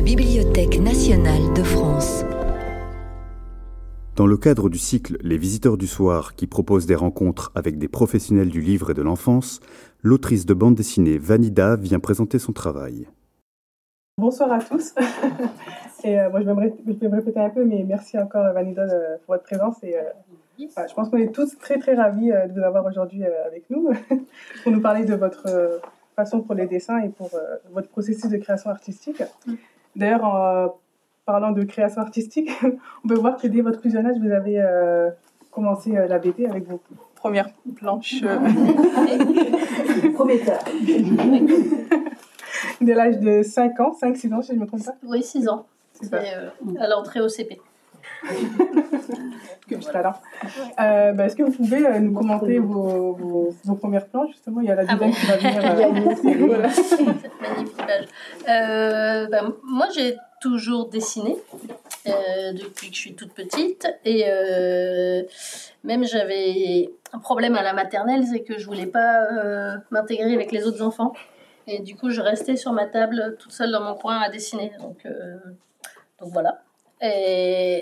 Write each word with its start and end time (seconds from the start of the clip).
la 0.00 0.06
Bibliothèque 0.06 0.80
nationale 0.80 1.52
de 1.54 1.62
France. 1.62 2.24
Dans 4.16 4.26
le 4.26 4.38
cadre 4.38 4.70
du 4.70 4.78
cycle 4.78 5.18
Les 5.22 5.36
Visiteurs 5.36 5.76
du 5.76 5.86
Soir, 5.86 6.34
qui 6.36 6.46
propose 6.46 6.86
des 6.86 6.94
rencontres 6.94 7.52
avec 7.54 7.76
des 7.76 7.86
professionnels 7.86 8.48
du 8.48 8.62
livre 8.62 8.92
et 8.92 8.94
de 8.94 9.02
l'enfance, 9.02 9.60
l'autrice 10.02 10.46
de 10.46 10.54
bande 10.54 10.74
dessinée 10.74 11.18
Vanida 11.18 11.76
vient 11.76 11.98
présenter 11.98 12.38
son 12.38 12.54
travail. 12.54 13.08
Bonsoir 14.16 14.50
à 14.52 14.60
tous. 14.60 14.94
et 16.04 16.18
euh, 16.18 16.30
moi, 16.30 16.40
je 16.40 16.46
vais, 16.46 16.54
me 16.54 17.16
répéter 17.16 17.40
un 17.40 17.50
peu, 17.50 17.66
mais 17.66 17.84
merci 17.86 18.18
encore 18.18 18.54
Vanida 18.54 18.84
euh, 18.84 19.16
pour 19.26 19.34
votre 19.34 19.44
présence. 19.44 19.76
Et, 19.82 19.98
euh, 19.98 20.04
je 20.58 20.94
pense 20.94 21.10
qu'on 21.10 21.18
est 21.18 21.34
tous 21.34 21.58
très 21.58 21.78
très 21.78 21.94
ravis 21.94 22.30
de 22.30 22.58
vous 22.58 22.64
avoir 22.64 22.86
aujourd'hui 22.86 23.22
avec 23.24 23.68
nous 23.68 23.90
pour 24.62 24.72
nous 24.72 24.80
parler 24.80 25.04
de 25.04 25.14
votre 25.14 25.46
façon 26.16 26.40
pour 26.40 26.54
les 26.54 26.66
dessins 26.66 27.00
et 27.00 27.10
pour 27.10 27.30
votre 27.72 27.88
processus 27.88 28.30
de 28.30 28.38
création 28.38 28.70
artistique. 28.70 29.22
D'ailleurs, 29.96 30.24
en 30.24 30.74
parlant 31.26 31.52
de 31.52 31.62
création 31.64 32.00
artistique, 32.00 32.50
on 33.04 33.08
peut 33.08 33.14
voir 33.14 33.36
que 33.36 33.46
dès 33.46 33.60
votre 33.60 33.80
plus 33.80 33.92
jeune 33.92 34.06
âge, 34.06 34.16
vous 34.18 34.30
avez 34.30 34.62
commencé 35.50 35.92
la 35.92 36.18
BD 36.18 36.46
avec 36.46 36.68
vos 36.68 36.80
premières 37.16 37.50
planches. 37.76 38.20
Prometteur. 40.14 40.60
dès 42.80 42.94
l'âge 42.94 43.18
de 43.18 43.42
5 43.42 43.80
ans, 43.80 43.92
5-6 44.00 44.34
ans, 44.34 44.42
si 44.42 44.52
je 44.52 44.56
ne 44.56 44.60
me 44.60 44.66
trompe 44.66 44.84
pas 44.84 44.94
Oui, 45.02 45.22
6 45.22 45.48
ans. 45.48 45.66
C'est 45.92 46.14
euh, 46.14 46.48
à 46.78 46.88
l'entrée 46.88 47.20
au 47.20 47.28
CP. 47.28 47.60
que 49.68 49.74
tout 49.74 49.96
à 49.96 50.20
Euh, 50.80 51.12
bah, 51.12 51.26
Est-ce 51.26 51.36
que 51.36 51.42
vous 51.42 51.52
pouvez 51.52 51.86
euh, 51.86 51.98
nous 52.00 52.12
commenter 52.12 52.58
vos, 52.58 53.12
vos, 53.12 53.54
vos, 53.64 53.74
premières 53.74 54.06
planches 54.06 54.30
Justement, 54.30 54.60
il 54.60 54.68
y 54.68 54.70
a 54.70 54.74
la 54.74 54.84
ah 54.88 54.94
qui 54.94 55.26
va 55.26 55.36
venir. 55.36 55.60
Euh, 56.24 56.46
voilà. 56.46 56.70
Cette 56.70 57.40
magnifique 57.40 57.76
page. 57.76 58.06
Euh, 58.48 59.26
bah, 59.28 59.42
moi, 59.64 59.86
j'ai 59.94 60.16
toujours 60.40 60.88
dessiné 60.88 61.36
depuis 62.06 62.88
que 62.88 62.94
je 62.94 63.00
suis 63.00 63.14
toute 63.14 63.32
petite. 63.32 63.86
Et 64.04 64.24
même 65.84 66.04
j'avais 66.04 66.90
un 67.12 67.18
problème 67.18 67.56
à 67.56 67.62
la 67.62 67.72
maternelle, 67.72 68.24
c'est 68.24 68.40
que 68.40 68.58
je 68.58 68.66
voulais 68.66 68.86
pas 68.86 69.26
m'intégrer 69.90 70.34
avec 70.34 70.52
les 70.52 70.66
autres 70.66 70.82
enfants. 70.82 71.12
Et 71.66 71.78
du 71.78 71.94
coup, 71.94 72.10
je 72.10 72.20
restais 72.20 72.56
sur 72.56 72.72
ma 72.72 72.86
table 72.86 73.36
toute 73.38 73.52
seule 73.52 73.70
dans 73.70 73.80
mon 73.80 73.94
coin 73.94 74.18
à 74.18 74.28
dessiner. 74.28 74.72
Donc, 74.80 75.06
euh, 75.06 75.36
donc 76.20 76.32
voilà. 76.32 76.62
Et, 77.00 77.80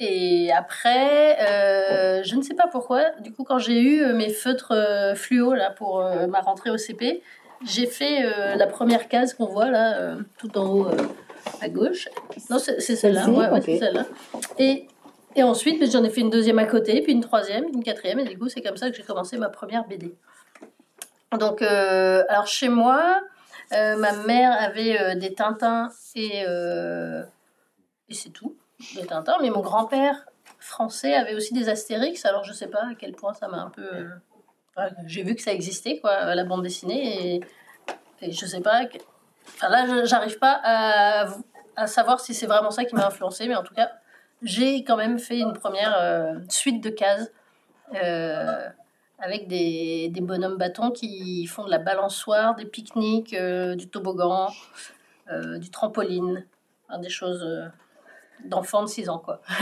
et 0.00 0.50
après, 0.52 1.38
euh, 1.40 2.22
je 2.24 2.34
ne 2.34 2.42
sais 2.42 2.54
pas 2.54 2.66
pourquoi, 2.66 3.10
du 3.20 3.32
coup, 3.32 3.44
quand 3.44 3.58
j'ai 3.58 3.80
eu 3.80 4.02
euh, 4.02 4.14
mes 4.14 4.30
feutres 4.30 4.74
fluo 5.14 5.54
là, 5.54 5.70
pour 5.70 6.04
ma 6.28 6.40
rentrée 6.40 6.70
au 6.70 6.76
CP, 6.76 7.22
j'ai 7.64 7.86
fait 7.86 8.22
la 8.56 8.66
première 8.66 9.08
case 9.08 9.34
qu'on 9.34 9.46
voit 9.46 9.70
là, 9.70 10.14
tout 10.38 10.58
en 10.58 10.66
haut 10.66 10.86
à 11.60 11.68
gauche. 11.68 12.08
Non, 12.48 12.58
c'est 12.58 12.80
celle-là. 12.80 13.28
Ouais. 13.28 13.78
Et, 14.58 14.88
et 15.36 15.42
ensuite, 15.42 15.90
j'en 15.92 16.02
ai 16.02 16.10
fait 16.10 16.22
une 16.22 16.30
deuxième 16.30 16.58
à 16.58 16.64
côté, 16.64 17.02
puis 17.02 17.12
une 17.12 17.20
troisième, 17.20 17.64
une 17.72 17.84
quatrième, 17.84 18.18
et 18.18 18.24
du 18.24 18.38
coup, 18.38 18.48
c'est 18.48 18.62
comme 18.62 18.76
ça 18.76 18.90
que 18.90 18.96
j'ai 18.96 19.02
commencé 19.02 19.36
ma 19.36 19.50
première 19.50 19.86
BD. 19.86 20.14
Donc, 21.38 21.62
euh, 21.62 22.24
alors 22.28 22.46
chez 22.46 22.68
moi, 22.68 23.20
euh, 23.72 23.96
ma 23.96 24.12
mère 24.12 24.52
avait 24.52 25.00
euh, 25.00 25.14
des 25.14 25.32
Tintins 25.32 25.90
et, 26.16 26.40
et 26.40 28.14
c'est 28.14 28.30
tout, 28.30 28.56
des 28.94 29.06
Tintins. 29.06 29.36
Mais 29.40 29.50
mon 29.50 29.60
grand-père 29.60 30.26
français 30.58 31.14
avait 31.14 31.34
aussi 31.34 31.54
des 31.54 31.68
Astérix. 31.68 32.24
Alors 32.24 32.44
je 32.44 32.52
sais 32.52 32.68
pas 32.68 32.90
à 32.90 32.94
quel 32.98 33.12
point 33.12 33.34
ça 33.34 33.48
m'a 33.48 33.58
un 33.58 33.70
peu. 33.70 34.08
J'ai 35.06 35.22
vu 35.22 35.34
que 35.34 35.42
ça 35.42 35.52
existait, 35.52 35.98
quoi, 36.00 36.34
la 36.34 36.44
bande 36.44 36.62
dessinée. 36.62 37.36
Et, 37.36 37.40
et 38.22 38.32
je 38.32 38.46
sais 38.46 38.60
pas. 38.60 38.82
Enfin 39.56 39.68
là, 39.68 40.04
j'arrive 40.04 40.38
pas 40.38 40.60
à, 41.76 41.86
savoir 41.86 42.20
si 42.20 42.34
c'est 42.34 42.46
vraiment 42.46 42.70
ça 42.70 42.84
qui 42.84 42.94
m'a 42.94 43.06
influencé, 43.06 43.48
mais 43.48 43.56
en 43.56 43.62
tout 43.62 43.74
cas, 43.74 43.90
j'ai 44.42 44.84
quand 44.84 44.96
même 44.96 45.18
fait 45.18 45.38
une 45.38 45.52
première 45.52 46.40
suite 46.48 46.82
de 46.82 46.90
cases 46.90 47.30
avec 49.20 49.48
des, 49.48 50.08
des, 50.08 50.20
bonhommes 50.20 50.56
bâtons 50.56 50.90
qui 50.90 51.46
font 51.46 51.64
de 51.64 51.70
la 51.70 51.78
balançoire, 51.78 52.54
des 52.54 52.64
pique-niques, 52.64 53.34
euh, 53.34 53.76
du 53.76 53.88
toboggan, 53.88 54.48
euh, 55.30 55.58
du 55.58 55.70
trampoline, 55.70 56.46
des 57.00 57.10
choses 57.10 57.42
euh, 57.42 57.68
d'enfants 58.44 58.82
de 58.82 58.88
6 58.88 59.08
ans, 59.08 59.18
quoi. 59.18 59.40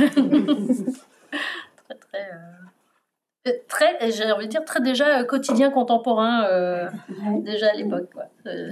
très, 1.89 2.31
très, 3.45 3.59
très 3.69 4.11
j'ai 4.11 4.31
envie 4.31 4.47
de 4.47 4.51
dire, 4.51 4.65
très 4.65 4.81
déjà 4.81 5.25
quotidien 5.25 5.71
contemporain, 5.71 6.47
déjà 7.41 7.71
à 7.71 7.75
l'époque, 7.75 8.11
quoi. 8.13 8.25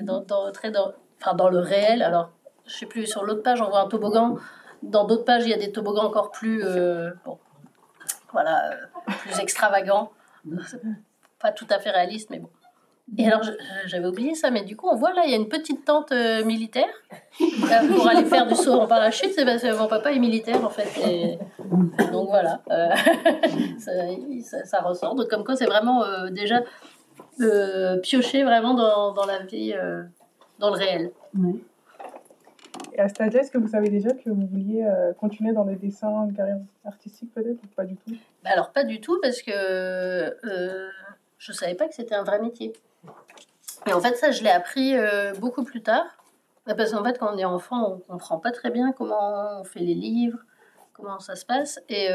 Dans, 0.03 0.21
dans, 0.21 0.53
très 0.53 0.71
dans, 0.71 0.93
enfin, 1.21 1.35
dans 1.35 1.49
le 1.49 1.59
réel, 1.59 2.03
alors, 2.03 2.31
je 2.67 2.75
sais 2.75 2.87
plus, 2.87 3.07
sur 3.07 3.25
l'autre 3.25 3.43
page, 3.43 3.61
on 3.61 3.69
voit 3.69 3.81
un 3.81 3.89
toboggan. 3.89 4.37
Dans 4.83 5.05
d'autres 5.05 5.25
pages, 5.25 5.45
il 5.45 5.51
y 5.51 5.55
a 5.55 5.59
des 5.59 5.73
toboggans 5.73 6.05
encore 6.05 6.31
plus, 6.31 6.63
bon, 7.25 7.39
voilà, 8.33 8.71
plus 9.23 9.39
extravagants 9.41 10.13
pas 11.39 11.53
tout 11.53 11.67
à 11.71 11.79
fait 11.79 11.91
réaliste, 11.91 12.31
mais 12.31 12.39
bon. 12.39 12.51
Et 13.19 13.27
alors, 13.27 13.43
j'avais 13.87 14.07
oublié 14.07 14.35
ça, 14.35 14.51
mais 14.51 14.65
du 14.65 14.77
coup, 14.77 14.89
on 14.89 14.97
voit 14.97 15.13
là, 15.13 15.23
il 15.25 15.31
y 15.31 15.35
a 15.35 15.37
une 15.37 15.49
petite 15.49 15.85
tente 15.85 16.11
euh, 16.13 16.45
militaire 16.45 16.89
euh, 17.41 17.95
pour 17.95 18.09
aller 18.09 18.25
faire 18.25 18.47
du 18.47 18.55
saut 18.55 18.73
en 18.73 18.87
parachute. 18.87 19.31
C'est 19.33 19.45
parce 19.45 19.63
que 19.63 19.79
mon 19.79 19.87
papa 19.87 20.13
est 20.13 20.19
militaire, 20.19 20.65
en 20.65 20.71
fait. 20.71 20.89
Et... 21.09 21.39
Donc 22.13 22.29
voilà, 22.29 22.61
euh, 22.71 22.95
ça, 23.79 24.65
ça, 24.65 24.81
ressort. 24.81 25.15
Donc, 25.15 25.29
comme 25.29 25.45
quoi, 25.45 25.55
c'est 25.57 25.67
vraiment 25.67 26.05
déjà 26.31 26.63
piocher 28.03 28.43
vraiment 28.43 28.75
dans, 28.75 29.13
dans 29.13 29.27
la 29.27 29.39
vie, 29.41 29.75
dans 30.59 30.71
le 30.71 30.77
réel. 30.77 31.13
Et 32.97 33.01
à 33.01 33.09
cet 33.09 33.21
âge 33.21 33.35
est-ce 33.35 33.51
que 33.51 33.59
vous 33.59 33.69
savez 33.69 33.91
déjà 33.91 34.11
que 34.11 34.31
vous 34.31 34.47
vouliez 34.47 34.85
euh, 34.85 35.13
continuer 35.13 35.53
dans 35.53 35.65
les 35.65 35.77
dessins, 35.77 36.25
une 36.25 36.33
carrière 36.35 36.59
artistique 36.85 37.31
peut-être 37.35 37.63
ou 37.63 37.67
pas 37.77 37.85
du 37.85 37.95
tout? 37.97 38.17
Bah 38.43 38.51
Alors 38.53 38.73
pas 38.73 38.85
du 38.85 39.03
tout 39.03 39.19
parce 39.21 39.43
que 39.43 39.51
euh, 39.53 40.89
je 41.37 41.53
ne 41.53 41.57
savais 41.57 41.75
pas 41.75 41.89
que 41.89 41.95
c'était 41.95 42.15
un 42.15 42.25
vrai 42.25 42.41
métier. 42.41 42.73
Et 43.87 43.93
en 43.93 44.01
fait 44.01 44.17
ça 44.17 44.31
je 44.31 44.43
l'ai 44.43 44.51
appris 44.51 44.97
euh, 44.97 45.33
beaucoup 45.35 45.65
plus 45.65 45.83
tard. 45.83 46.05
Bah, 46.67 46.75
parce 46.75 46.93
qu'en 46.93 47.05
fait 47.05 47.19
quand 47.19 47.33
on 47.33 47.39
est 47.39 47.45
enfant 47.45 47.93
on 47.93 48.13
comprend 48.13 48.39
pas 48.39 48.51
très 48.51 48.71
bien 48.71 48.93
comment 48.93 49.61
on 49.61 49.65
fait 49.65 49.81
les 49.81 49.95
livres, 49.95 50.39
comment 50.93 51.21
ça 51.21 51.37
se 51.37 51.45
passe. 51.45 51.81
Et 51.89 52.09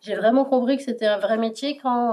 j'ai 0.00 0.14
vraiment 0.14 0.44
compris 0.44 0.78
que 0.78 0.82
c'était 0.82 1.06
un 1.06 1.18
vrai 1.18 1.36
métier 1.36 1.76
quand 1.76 2.12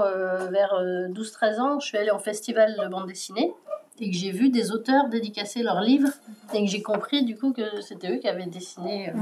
vers 0.50 0.74
12-13 1.10 1.60
ans 1.60 1.80
je 1.80 1.86
suis 1.86 1.98
allée 1.98 2.10
en 2.10 2.18
festival 2.18 2.76
de 2.76 2.88
bande 2.88 3.06
dessinée 3.06 3.54
et 4.00 4.10
que 4.10 4.16
j'ai 4.16 4.30
vu 4.30 4.50
des 4.50 4.72
auteurs 4.72 5.08
dédicacer 5.08 5.62
leurs 5.62 5.80
livres 5.80 6.10
et 6.54 6.64
que 6.64 6.70
j'ai 6.70 6.82
compris 6.82 7.24
du 7.24 7.36
coup 7.36 7.52
que 7.52 7.80
c'était 7.80 8.10
eux 8.10 8.18
qui 8.18 8.28
avaient 8.28 8.46
dessiné 8.46 9.10
euh, 9.10 9.12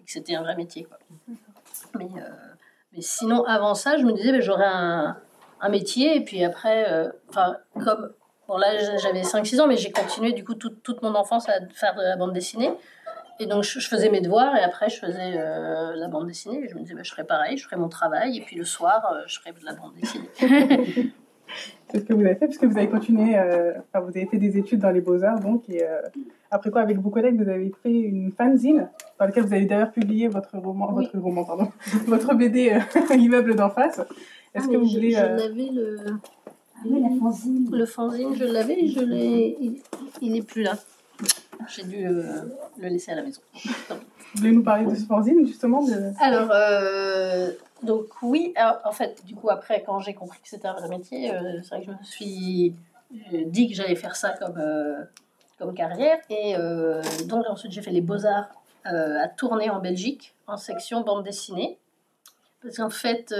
et 0.00 0.04
que 0.04 0.10
c'était 0.10 0.34
un 0.34 0.42
vrai 0.42 0.56
métier. 0.56 0.84
Quoi. 0.84 0.98
Mais, 1.98 2.04
euh, 2.04 2.28
mais, 2.92 3.00
sinon, 3.00 3.44
avant 3.44 3.74
ça, 3.74 3.96
je 3.96 4.04
me 4.04 4.12
disais, 4.12 4.32
ben, 4.32 4.40
j'aurais 4.40 4.66
un, 4.66 5.16
un, 5.60 5.68
métier 5.68 6.16
et 6.16 6.24
puis 6.24 6.44
après, 6.44 6.90
euh, 6.90 7.10
enfin, 7.28 7.56
comme. 7.84 8.12
Bon, 8.48 8.56
là, 8.56 8.96
j'avais 8.98 9.22
5-6 9.22 9.60
ans, 9.60 9.66
mais 9.66 9.76
j'ai 9.76 9.90
continué 9.90 10.32
du 10.32 10.44
coup 10.44 10.54
toute, 10.54 10.82
toute 10.82 11.02
mon 11.02 11.14
enfance 11.14 11.48
à 11.48 11.54
faire 11.74 11.94
de 11.94 12.02
la 12.02 12.16
bande 12.16 12.32
dessinée. 12.32 12.70
Et 13.38 13.46
donc, 13.46 13.64
je, 13.64 13.80
faisais 13.80 14.08
mes 14.08 14.20
devoirs 14.20 14.56
et 14.56 14.60
après, 14.60 14.88
je 14.88 14.98
faisais 14.98 15.32
la 15.34 16.08
bande 16.08 16.26
dessinée. 16.26 16.64
Et 16.64 16.68
je 16.68 16.74
me 16.74 16.80
disais, 16.80 16.94
ben, 16.94 17.04
je 17.04 17.10
ferais 17.10 17.24
pareil, 17.24 17.56
je 17.56 17.64
ferais 17.64 17.76
mon 17.76 17.88
travail. 17.88 18.38
Et 18.38 18.40
puis 18.40 18.56
le 18.56 18.64
soir, 18.64 19.04
je 19.26 19.38
ferais 19.38 19.52
de 19.52 19.64
la 19.64 19.74
bande 19.74 19.92
dessinée. 19.94 21.12
C'est 21.88 22.00
ce 22.00 22.04
que 22.04 22.14
vous 22.14 22.22
avez 22.22 22.34
fait, 22.34 22.46
puisque 22.46 22.64
vous 22.64 22.76
avez 22.76 22.88
continué, 22.88 23.38
euh, 23.38 23.72
enfin, 23.78 24.04
vous 24.04 24.16
avez 24.16 24.26
fait 24.26 24.38
des 24.38 24.58
études 24.58 24.80
dans 24.80 24.90
les 24.90 25.00
beaux-arts, 25.00 25.38
donc, 25.40 25.68
et 25.68 25.84
euh, 25.84 26.00
après 26.50 26.70
quoi, 26.70 26.80
avec 26.80 26.98
vos 26.98 27.10
collègues, 27.10 27.40
vous 27.40 27.48
avez 27.48 27.72
fait 27.82 27.92
une 27.92 28.32
fanzine, 28.32 28.88
dans 29.18 29.26
laquelle 29.26 29.44
vous 29.44 29.52
avez 29.52 29.66
d'ailleurs 29.66 29.92
publié 29.92 30.26
votre 30.26 30.58
roman, 30.58 30.92
votre 30.92 31.16
roman, 31.16 31.44
pardon, 31.44 31.68
votre 32.06 32.34
BD 32.34 32.72
euh, 32.72 33.14
Immeuble 33.14 33.54
d'en 33.54 33.70
face. 33.70 34.00
Est-ce 34.54 34.66
ah, 34.68 34.72
que 34.72 34.76
vous 34.76 34.88
voulez... 34.88 35.12
Je, 35.12 35.20
l'avais 35.20 35.70
le... 35.72 35.96
Ah 36.78 36.82
oui, 36.84 37.02
la 37.02 37.18
fanzine. 37.18 37.68
Le 37.70 37.86
fanzine, 37.86 38.34
je 38.34 38.44
l'avais, 38.44 38.86
je 38.86 39.00
l'ai... 39.00 39.80
Il 40.20 40.32
n'est 40.32 40.42
plus 40.42 40.62
là. 40.62 40.76
J'ai 41.68 41.84
dû 41.84 42.04
le 42.04 42.88
laisser 42.88 43.12
à 43.12 43.16
la 43.16 43.22
maison. 43.22 43.40
Vous 43.54 44.40
voulez 44.40 44.52
nous 44.52 44.62
parler 44.62 44.84
de 44.84 44.94
ce 44.94 45.04
fanzine, 45.06 45.46
justement 45.46 45.82
de... 45.82 46.12
Alors, 46.20 46.50
donc 47.82 48.06
oui, 48.22 48.54
en 48.84 48.92
fait, 48.92 49.24
du 49.26 49.34
coup, 49.34 49.50
après, 49.50 49.82
quand 49.82 50.00
j'ai 50.00 50.14
compris 50.14 50.40
que 50.40 50.48
c'était 50.48 50.68
un 50.68 50.74
vrai 50.74 50.88
métier, 50.88 51.34
euh, 51.34 51.60
c'est 51.62 51.68
vrai 51.76 51.80
que 51.80 51.86
je 51.86 51.90
me 51.90 52.02
suis 52.02 52.74
euh, 53.32 53.44
dit 53.46 53.68
que 53.68 53.74
j'allais 53.74 53.96
faire 53.96 54.16
ça 54.16 54.30
comme, 54.30 54.58
euh, 54.58 55.04
comme 55.58 55.74
carrière. 55.74 56.18
Et 56.30 56.56
donc 57.26 57.44
ensuite, 57.48 57.72
j'ai 57.72 57.82
fait 57.82 57.90
les 57.90 58.00
beaux-arts 58.00 58.48
à 58.84 59.28
tourner 59.28 59.68
en 59.68 59.80
Belgique, 59.80 60.34
en 60.46 60.56
section 60.56 61.02
bande 61.02 61.24
dessinée. 61.24 61.78
Parce 62.66 62.78
qu'en 62.78 62.90
fait, 62.90 63.30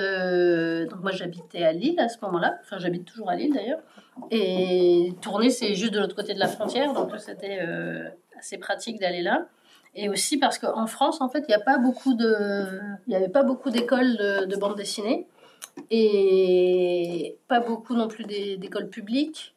donc 0.88 1.02
moi 1.02 1.10
j'habitais 1.10 1.64
à 1.64 1.72
Lille 1.72 1.98
à 1.98 2.08
ce 2.08 2.18
moment-là, 2.22 2.60
enfin 2.62 2.78
j'habite 2.78 3.04
toujours 3.04 3.28
à 3.28 3.34
Lille 3.34 3.52
d'ailleurs, 3.52 3.80
et 4.30 5.14
tourner 5.20 5.50
c'est 5.50 5.74
juste 5.74 5.92
de 5.92 5.98
l'autre 5.98 6.14
côté 6.14 6.32
de 6.32 6.38
la 6.38 6.46
frontière, 6.46 6.92
donc 6.92 7.10
c'était 7.18 7.58
assez 8.38 8.56
pratique 8.56 9.00
d'aller 9.00 9.22
là. 9.22 9.48
Et 9.96 10.08
aussi 10.08 10.36
parce 10.36 10.60
qu'en 10.60 10.86
France, 10.86 11.20
en 11.20 11.28
fait, 11.28 11.40
il 11.40 11.46
n'y 11.48 11.54
avait 11.54 11.64
pas 11.64 11.78
beaucoup 11.78 12.14
d'écoles 13.70 14.16
de, 14.16 14.56
bande 14.56 14.76
dessinée 14.76 15.26
et 15.90 17.36
pas 17.48 17.58
beaucoup 17.58 17.96
non 17.96 18.06
plus 18.06 18.24
d'écoles 18.24 18.90
publiques. 18.90 19.56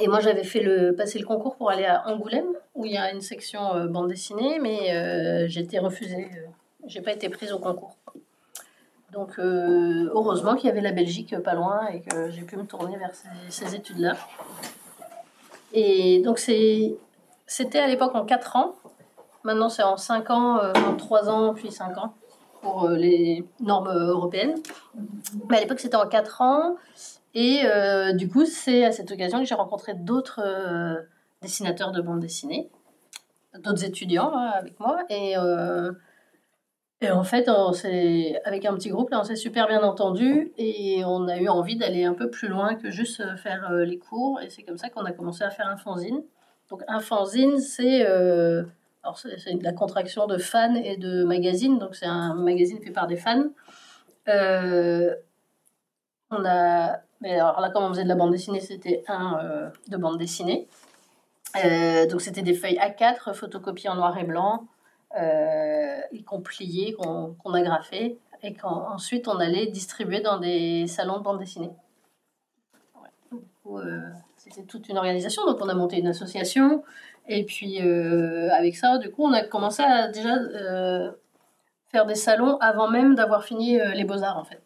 Et 0.00 0.08
moi, 0.08 0.18
j'avais 0.18 0.42
fait 0.42 0.60
le, 0.60 0.92
passer 0.96 1.20
le 1.20 1.24
concours 1.24 1.54
pour 1.54 1.70
aller 1.70 1.84
à 1.84 2.08
Angoulême, 2.08 2.48
où 2.74 2.84
il 2.84 2.92
y 2.92 2.96
a 2.96 3.12
une 3.12 3.20
section 3.20 3.86
bande 3.86 4.08
dessinée, 4.08 4.58
mais 4.58 5.46
été 5.46 5.78
refusée. 5.78 6.28
j'ai 6.86 7.00
pas 7.00 7.12
été 7.12 7.28
prise 7.28 7.52
au 7.52 7.60
concours. 7.60 7.96
Donc, 9.12 9.38
heureusement 9.38 10.56
qu'il 10.56 10.66
y 10.66 10.70
avait 10.70 10.80
la 10.80 10.92
Belgique 10.92 11.38
pas 11.38 11.54
loin 11.54 11.86
et 11.86 12.00
que 12.00 12.30
j'ai 12.30 12.42
pu 12.42 12.56
me 12.56 12.64
tourner 12.64 12.96
vers 12.96 13.12
ces, 13.48 13.74
études-là. 13.74 14.14
Et 15.72 16.20
donc, 16.22 16.38
c'était 16.38 17.78
à 17.78 17.86
l'époque 17.86 18.14
en 18.14 18.24
4 18.24 18.56
ans. 18.56 18.74
Maintenant, 19.44 19.68
c'est 19.68 19.84
en 19.84 19.96
5 19.96 20.30
ans, 20.30 20.60
en 20.74 20.96
3 20.96 21.30
ans, 21.30 21.54
puis 21.54 21.70
5 21.70 21.96
ans 21.98 22.14
pour 22.60 22.88
les 22.88 23.46
normes 23.60 23.88
européennes. 23.88 24.54
Mais 25.48 25.58
à 25.58 25.60
l'époque, 25.60 25.80
c'était 25.80 25.96
en 25.96 26.08
4 26.08 26.42
ans. 26.42 26.76
Et 27.38 27.66
euh, 27.66 28.14
du 28.14 28.30
coup, 28.30 28.46
c'est 28.46 28.86
à 28.86 28.92
cette 28.92 29.12
occasion 29.12 29.40
que 29.40 29.44
j'ai 29.44 29.54
rencontré 29.54 29.92
d'autres 29.92 30.40
euh, 30.42 31.02
dessinateurs 31.42 31.92
de 31.92 32.00
bande 32.00 32.18
dessinée, 32.18 32.70
d'autres 33.58 33.84
étudiants 33.84 34.32
hein, 34.34 34.52
avec 34.54 34.80
moi. 34.80 35.04
Et, 35.10 35.36
euh, 35.36 35.92
et 37.00 37.10
en 37.10 37.24
fait, 37.24 37.48
on 37.48 37.72
avec 38.44 38.64
un 38.64 38.74
petit 38.74 38.88
groupe, 38.88 39.10
là, 39.10 39.20
on 39.20 39.24
s'est 39.24 39.36
super 39.36 39.66
bien 39.68 39.82
entendu 39.82 40.52
et 40.56 41.02
on 41.04 41.28
a 41.28 41.36
eu 41.38 41.48
envie 41.48 41.76
d'aller 41.76 42.04
un 42.04 42.14
peu 42.14 42.30
plus 42.30 42.48
loin 42.48 42.74
que 42.74 42.90
juste 42.90 43.22
faire 43.36 43.70
les 43.72 43.98
cours. 43.98 44.40
Et 44.40 44.48
c'est 44.48 44.62
comme 44.62 44.78
ça 44.78 44.88
qu'on 44.88 45.04
a 45.04 45.12
commencé 45.12 45.44
à 45.44 45.50
faire 45.50 45.68
un 45.68 45.76
fanzine. 45.76 46.22
Donc, 46.70 46.82
un 46.88 47.00
fanzine, 47.00 47.58
c'est 47.58 48.06
c'est 49.36 49.62
la 49.62 49.72
contraction 49.72 50.26
de 50.26 50.38
fan 50.38 50.76
et 50.76 50.96
de 50.96 51.22
magazine, 51.24 51.78
donc 51.78 51.94
c'est 51.94 52.06
un 52.06 52.34
magazine 52.34 52.80
fait 52.80 52.90
par 52.90 53.06
des 53.06 53.16
fans. 53.16 53.50
on 56.30 56.44
a 56.44 57.00
mais 57.20 57.38
alors 57.40 57.60
là, 57.60 57.70
comme 57.70 57.84
on 57.84 57.88
faisait 57.88 58.04
de 58.04 58.08
la 58.08 58.14
bande 58.14 58.32
dessinée, 58.32 58.60
c'était 58.60 59.02
un 59.08 59.38
euh, 59.42 59.70
de 59.88 59.96
bande 59.96 60.18
dessinée. 60.18 60.68
Euh, 61.64 62.06
donc 62.06 62.20
c'était 62.20 62.42
des 62.42 62.54
feuilles 62.54 62.78
A4 62.78 63.32
photocopiées 63.32 63.88
en 63.88 63.94
noir 63.94 64.16
et 64.18 64.24
blanc, 64.24 64.66
euh, 65.16 66.00
qu'on 66.26 66.40
pliait, 66.40 66.92
qu'on 66.92 67.52
a 67.52 67.58
agrafait, 67.58 68.18
et 68.42 68.54
qu'ensuite 68.54 69.28
on 69.28 69.38
allait 69.38 69.66
distribuer 69.66 70.20
dans 70.20 70.38
des 70.38 70.86
salons 70.86 71.18
de 71.18 71.22
bande 71.22 71.38
dessinée. 71.38 71.70
Euh, 73.66 74.00
c'était 74.36 74.62
toute 74.62 74.88
une 74.88 74.98
organisation, 74.98 75.44
donc 75.46 75.58
on 75.60 75.68
a 75.68 75.74
monté 75.74 75.98
une 75.98 76.06
association, 76.06 76.84
et 77.26 77.44
puis 77.44 77.80
avec 77.80 78.76
ça, 78.76 78.98
du 78.98 79.10
coup, 79.10 79.24
on 79.24 79.32
a 79.32 79.42
commencé 79.42 79.82
à 79.82 80.08
déjà 80.08 80.36
faire 81.88 82.06
des 82.06 82.14
salons 82.14 82.56
avant 82.58 82.88
même 82.88 83.14
d'avoir 83.14 83.44
fini 83.44 83.78
les 83.94 84.04
beaux-arts 84.04 84.38
en 84.38 84.44
fait. 84.44 84.62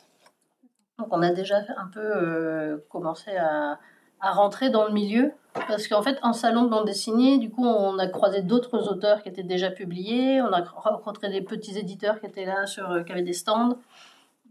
Donc 1.00 1.08
on 1.12 1.23
a 1.23 1.31
déjà 1.31 1.62
un 1.79 1.87
peu 1.87 2.00
euh, 2.00 2.76
commencé 2.91 3.35
à, 3.35 3.79
rentrer 4.21 4.71
dans 4.71 4.87
le 4.87 4.93
milieu. 4.93 5.33
Parce 5.53 5.89
qu'en 5.89 6.03
fait, 6.03 6.19
en 6.23 6.33
salon 6.33 6.65
de 6.65 6.69
bande 6.69 6.87
dessinée, 6.87 7.39
du 7.39 7.51
coup, 7.51 7.65
on 7.65 7.99
a 7.99 8.07
croisé 8.07 8.43
d'autres 8.43 8.89
auteurs 8.89 9.23
qui 9.23 9.29
étaient 9.29 9.43
déjà 9.43 9.71
publiés. 9.71 10.41
On 10.43 10.53
a 10.53 10.63
rencontré 10.63 11.29
des 11.29 11.43
petits 11.43 11.77
éditeurs 11.77 12.21
qui 12.21 12.27
étaient 12.27 12.45
là, 12.45 12.67
sur, 12.67 12.91
euh, 12.91 13.03
qui 13.03 13.13
avaient 13.13 13.23
des 13.23 13.33
stands. 13.33 13.77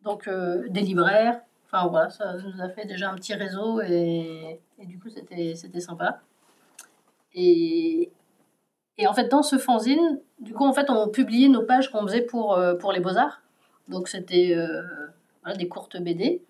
Donc 0.03 0.27
euh, 0.27 0.67
des 0.69 0.81
libraires. 0.81 1.39
Enfin 1.65 1.87
voilà, 1.87 2.09
ça 2.09 2.33
nous 2.33 2.61
a 2.61 2.69
fait 2.69 2.85
déjà 2.85 3.09
un 3.09 3.15
petit 3.15 3.33
réseau 3.33 3.79
et, 3.81 4.59
du 4.79 4.97
coup, 4.99 5.09
c'était 5.09 5.55
sympa. 5.79 6.19
Et, 7.33 8.11
et 8.97 9.07
en 9.07 9.13
fait, 9.13 9.27
dans 9.27 9.43
ce 9.43 9.57
fanzine, 9.57 10.19
du 10.39 10.53
coup, 10.53 10.65
en 10.65 10.73
fait, 10.73 10.89
on 10.89 11.07
publiait 11.09 11.47
nos 11.47 11.61
pages 11.61 11.91
qu'on 11.91 12.01
faisait 12.07 12.21
pour, 12.21 12.59
pour 12.79 12.91
les 12.91 12.99
beaux-arts. 12.99 13.41
Donc 13.87 14.07
c'était 14.07 14.55
des 15.57 15.67
courtes 15.67 15.97
BD. 16.01 16.41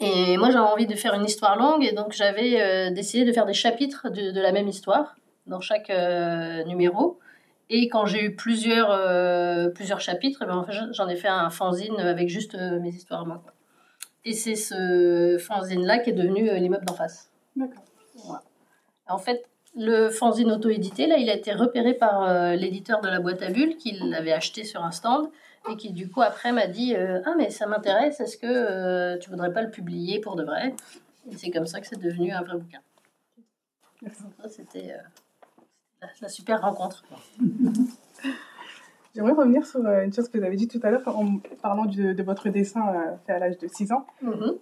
Et 0.00 0.38
moi, 0.38 0.50
j'avais 0.50 0.66
envie 0.66 0.86
de 0.86 0.94
faire 0.94 1.12
une 1.14 1.24
histoire 1.24 1.56
longue, 1.56 1.84
et 1.84 1.92
donc 1.92 2.12
j'avais 2.12 2.60
euh, 2.60 2.90
décidé 2.90 3.24
de 3.24 3.32
faire 3.32 3.44
des 3.44 3.52
chapitres 3.52 4.08
de, 4.08 4.40
la 4.40 4.50
même 4.50 4.66
histoire 4.66 5.16
dans 5.46 5.60
chaque 5.60 5.90
euh, 5.90 6.64
numéro. 6.64 7.18
Et 7.68 7.88
quand 7.88 8.06
j'ai 8.06 8.24
eu 8.24 8.34
plusieurs, 8.34 8.90
euh, 8.90 9.68
plusieurs 9.68 10.00
chapitres, 10.00 10.44
ben, 10.46 10.66
j'en 10.92 11.06
ai 11.08 11.16
fait 11.16 11.28
un 11.28 11.50
fanzine 11.50 12.00
avec 12.00 12.28
juste 12.28 12.56
mes 12.56 12.88
histoires 12.88 13.26
moi. 13.26 13.42
Et 14.24 14.32
c'est 14.32 14.56
ce 14.56 15.36
fanzine-là 15.38 15.98
qui 15.98 16.10
est 16.10 16.14
devenu 16.14 16.50
l'immeuble 16.58 16.84
d'en 16.84 16.94
face. 16.94 17.30
D'accord. 17.56 17.84
En 19.06 19.18
fait, 19.18 19.44
le 19.76 20.08
fanzine 20.08 20.50
auto-édité, 20.50 21.06
là, 21.06 21.16
il 21.16 21.30
a 21.30 21.34
été 21.34 21.52
repéré 21.52 21.94
par 21.94 22.54
l'éditeur 22.54 23.00
de 23.00 23.08
la 23.08 23.20
boîte 23.20 23.42
à 23.42 23.50
bulles, 23.50 23.76
qui 23.76 23.92
l'avait 23.92 24.32
acheté 24.32 24.64
sur 24.64 24.82
un 24.82 24.90
stand 24.90 25.30
et 25.68 25.76
qui 25.76 25.92
du 25.92 26.08
coup 26.08 26.22
après 26.22 26.52
m'a 26.52 26.66
dit 26.66 26.94
euh, 26.96 27.20
ah 27.24 27.34
mais 27.36 27.50
ça 27.50 27.66
m'intéresse 27.66 28.20
est-ce 28.20 28.36
que 28.36 28.46
euh, 28.46 29.18
tu 29.18 29.30
voudrais 29.30 29.52
pas 29.52 29.62
le 29.62 29.70
publier 29.70 30.20
pour 30.20 30.36
de 30.36 30.44
vrai? 30.44 30.74
Et 31.30 31.36
c'est 31.36 31.50
comme 31.50 31.66
ça 31.66 31.80
que 31.80 31.86
c'est 31.86 32.00
devenu 32.00 32.32
un 32.32 32.42
vrai 32.42 32.56
bouquin 32.56 32.80
c'était 34.48 34.92
euh, 34.92 36.06
la, 36.20 36.28
super 36.28 36.62
rencontre 36.62 37.04
J'aimerais 39.14 39.32
revenir 39.32 39.66
sur 39.66 39.84
une 39.84 40.12
chose 40.12 40.28
que 40.28 40.38
vous 40.38 40.44
avez 40.44 40.54
dit 40.54 40.68
tout 40.68 40.78
à 40.84 40.90
l'heure 40.92 41.02
en 41.08 41.38
parlant 41.60 41.84
de, 41.84 42.22
votre 42.22 42.48
dessin 42.48 43.18
fait 43.26 43.32
à 43.32 43.40
l'âge 43.40 43.58
de 43.58 43.66
6 43.66 43.90
ans. 43.90 44.06
Mm-hmm. 44.22 44.56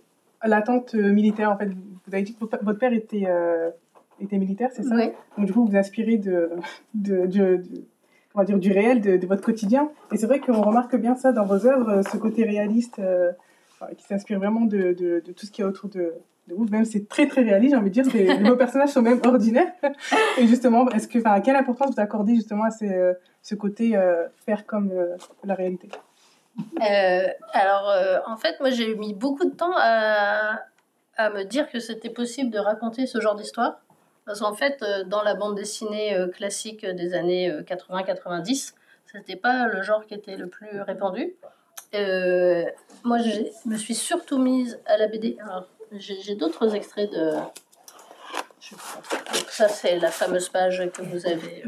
L'attente 0.45 0.95
militaire, 0.95 1.51
en 1.51 1.59
fait, 1.59 1.67
vous 1.67 2.15
avez 2.15 2.23
dit 2.23 2.35
que 2.35 2.41
votre 2.41 2.73
père 2.73 2.95
était, 2.95 3.27
était 4.19 4.39
militaire, 4.39 4.71
c'est 4.73 4.85
ça? 4.85 4.95
Oui. 4.95 5.11
Donc 5.37 5.45
du 5.45 5.53
coup, 5.53 5.67
vous 5.67 5.73
vous 5.73 5.77
inspirez 5.77 6.17
de, 6.17 6.51
de, 6.95 7.63
va 8.35 8.45
dire, 8.45 8.59
du 8.59 8.73
réel 8.73 9.01
de, 9.01 9.27
votre 9.27 9.43
quotidien. 9.43 9.91
Et 10.13 10.17
c'est 10.17 10.27
vrai 10.27 10.41
qu'on 10.41 10.63
remarque 10.63 10.97
bien 10.97 11.17
ça 11.17 11.33
dans 11.33 11.45
vos 11.45 11.67
œuvres, 11.67 12.03
ce 12.03 12.17
côté 12.17 12.45
réaliste 12.45 12.99
euh, 12.99 13.33
qui 13.97 14.05
s'inspire 14.05 14.39
vraiment 14.39 14.63
de, 14.63 15.23
tout 15.37 15.47
ce 15.47 15.51
qui 15.51 15.63
est 15.63 15.65
autour 15.65 15.89
de, 15.89 16.15
vous. 16.49 16.65
Même 16.67 16.85
c'est 16.85 17.09
très 17.09 17.27
très 17.27 17.43
réaliste, 17.43 17.73
j'ai 17.73 17.77
envie 17.77 17.91
de 17.91 18.03
dire. 18.03 18.41
vos 18.49 18.57
personnages 18.57 18.91
sont 18.91 19.03
même 19.03 19.21
ordinaires. 19.25 19.73
Et 20.39 20.47
justement, 20.47 20.89
est-ce 20.91 21.09
que, 21.09 21.19
quelle 21.41 21.57
importance 21.57 21.95
vous 21.95 22.01
accordez 22.01 22.35
justement 22.35 22.65
à 22.65 22.71
euh, 22.83 23.15
ce 23.43 23.55
côté 23.55 23.97
euh, 23.97 24.27
faire 24.47 24.67
comme 24.67 24.93
la 25.45 25.55
réalité? 25.55 25.89
Alors, 27.53 27.93
en 28.27 28.37
fait, 28.37 28.59
moi 28.61 28.71
j'ai 28.71 28.95
mis 28.95 29.15
beaucoup 29.15 29.45
de 29.45 29.55
temps 29.55 29.75
à 29.77 30.61
me 31.31 31.45
dire 31.45 31.69
que 31.71 31.81
c'était 31.81 32.11
possible 32.11 32.51
de 32.51 32.59
raconter 32.59 33.07
ce 33.07 33.21
genre 33.21 33.35
d'histoire. 33.35 33.81
Parce 34.29 34.41
qu'en 34.41 34.53
fait, 34.53 34.83
euh, 34.83 35.05
dans 35.05 35.23
la 35.23 35.33
bande 35.33 35.55
dessinée 35.55 36.15
euh, 36.15 36.29
classique 36.29 36.85
des 36.85 37.15
années 37.15 37.51
80-90, 37.51 38.75
euh, 38.75 38.79
c'était 39.11 39.37
pas 39.37 39.69
le 39.69 39.83
genre 39.83 40.05
qui 40.05 40.13
était 40.13 40.37
le 40.37 40.49
plus 40.49 40.83
répandu. 40.83 41.35
moi, 43.05 43.17
je 43.17 43.41
me 43.65 43.77
suis 43.79 43.95
surtout 43.95 44.37
mise 44.37 44.79
à 44.85 44.99
la 44.99 45.09
BD. 45.09 45.39
j'ai 45.93 46.35
d'autres 46.35 46.75
extraits 46.75 47.11
de. 47.11 47.31
Ça, 49.49 49.67
c'est 49.69 49.99
la 49.99 50.11
fameuse 50.11 50.51
page 50.51 50.91
que 50.93 51.01
vous 51.01 51.27
avez 51.27 51.65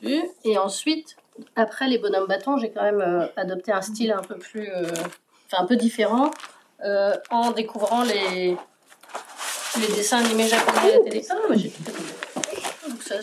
vue. 0.00 0.22
Et 0.44 0.56
ensuite, 0.56 1.18
après 1.56 1.88
les 1.88 1.98
bonhommes 1.98 2.26
bâtons, 2.26 2.56
j'ai 2.56 2.70
quand 2.70 2.84
même 2.84 3.28
adopté 3.36 3.70
un 3.70 3.82
style 3.82 4.12
un 4.12 4.22
peu 4.22 4.38
plus. 4.38 4.66
enfin, 5.46 5.62
un 5.62 5.66
peu 5.66 5.76
différent 5.76 6.30
en 7.28 7.50
découvrant 7.50 8.02
les 8.02 8.56
les 9.80 9.94
dessins 9.94 10.18
animés 10.18 10.48
japonais 10.48 10.92
à 10.92 10.98
la 10.98 11.04
télé. 11.04 11.26
Ah, 11.30 11.34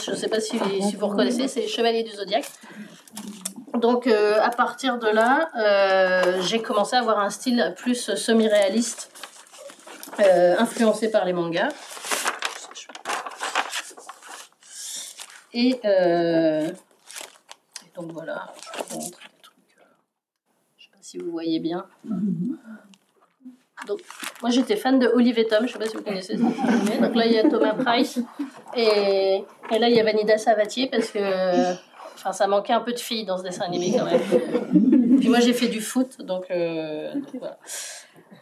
je 0.04 0.12
ne 0.12 0.16
sais 0.16 0.28
pas 0.28 0.40
si, 0.40 0.60
si 0.82 0.96
vous 0.96 1.08
reconnaissez, 1.08 1.48
c'est 1.48 1.68
Chevalier 1.68 2.04
du 2.04 2.12
Zodiaque. 2.12 2.50
Donc 3.80 4.08
euh, 4.08 4.40
à 4.42 4.50
partir 4.50 4.98
de 5.00 5.08
là, 5.08 5.50
euh, 5.56 6.42
j'ai 6.42 6.62
commencé 6.62 6.96
à 6.96 7.00
avoir 7.00 7.20
un 7.20 7.30
style 7.30 7.74
plus 7.78 8.16
semi-réaliste, 8.16 9.12
euh, 10.20 10.56
influencé 10.58 11.10
par 11.10 11.26
les 11.26 11.34
mangas. 11.34 11.70
Et, 15.54 15.80
et, 15.84 16.68
donc 17.96 18.12
voilà, 18.12 18.54
je 18.76 18.84
vous 18.84 19.02
montre 19.02 19.18
des 19.20 19.42
trucs. 19.42 19.78
je 20.78 20.84
ne 20.84 20.86
sais 20.86 20.92
pas 20.92 20.98
si 21.02 21.18
vous 21.18 21.32
voyez 21.32 21.60
bien. 21.60 21.86
Donc, 23.88 24.00
moi 24.42 24.50
j'étais 24.50 24.76
fan 24.76 25.00
de 25.00 25.08
Olivier 25.08 25.48
Tom, 25.48 25.68
je 25.68 25.74
sais 25.74 25.80
pas 25.80 25.86
si 25.86 25.96
vous 25.96 26.04
connaissez 26.04 26.34
ce 26.34 26.40
film. 26.40 27.02
Donc 27.02 27.16
là 27.16 27.26
il 27.26 27.34
y 27.34 27.40
a 27.40 27.50
Thomas 27.50 27.74
Price 27.74 28.20
et, 28.76 29.44
et 29.72 29.80
là 29.80 29.90
il 29.90 29.96
y 29.96 30.00
a 30.00 30.04
Vanida 30.04 30.38
Savatier 30.38 30.88
parce 30.88 31.10
que 31.10 31.20
enfin, 32.16 32.34
ça 32.34 32.48
manquait 32.48 32.74
un 32.74 32.82
peu 32.82 32.92
de 32.92 33.00
filles 33.00 33.26
dans 33.26 33.38
ce 33.38 33.44
dessin 33.44 33.64
animé 33.66 33.94
quand 33.98 34.06
même. 34.06 35.18
Puis 35.20 35.30
moi 35.30 35.40
j'ai 35.40 35.54
fait 35.54 35.68
du 35.68 35.82
foot 35.82 36.22
donc, 36.22 36.46
euh, 36.52 37.14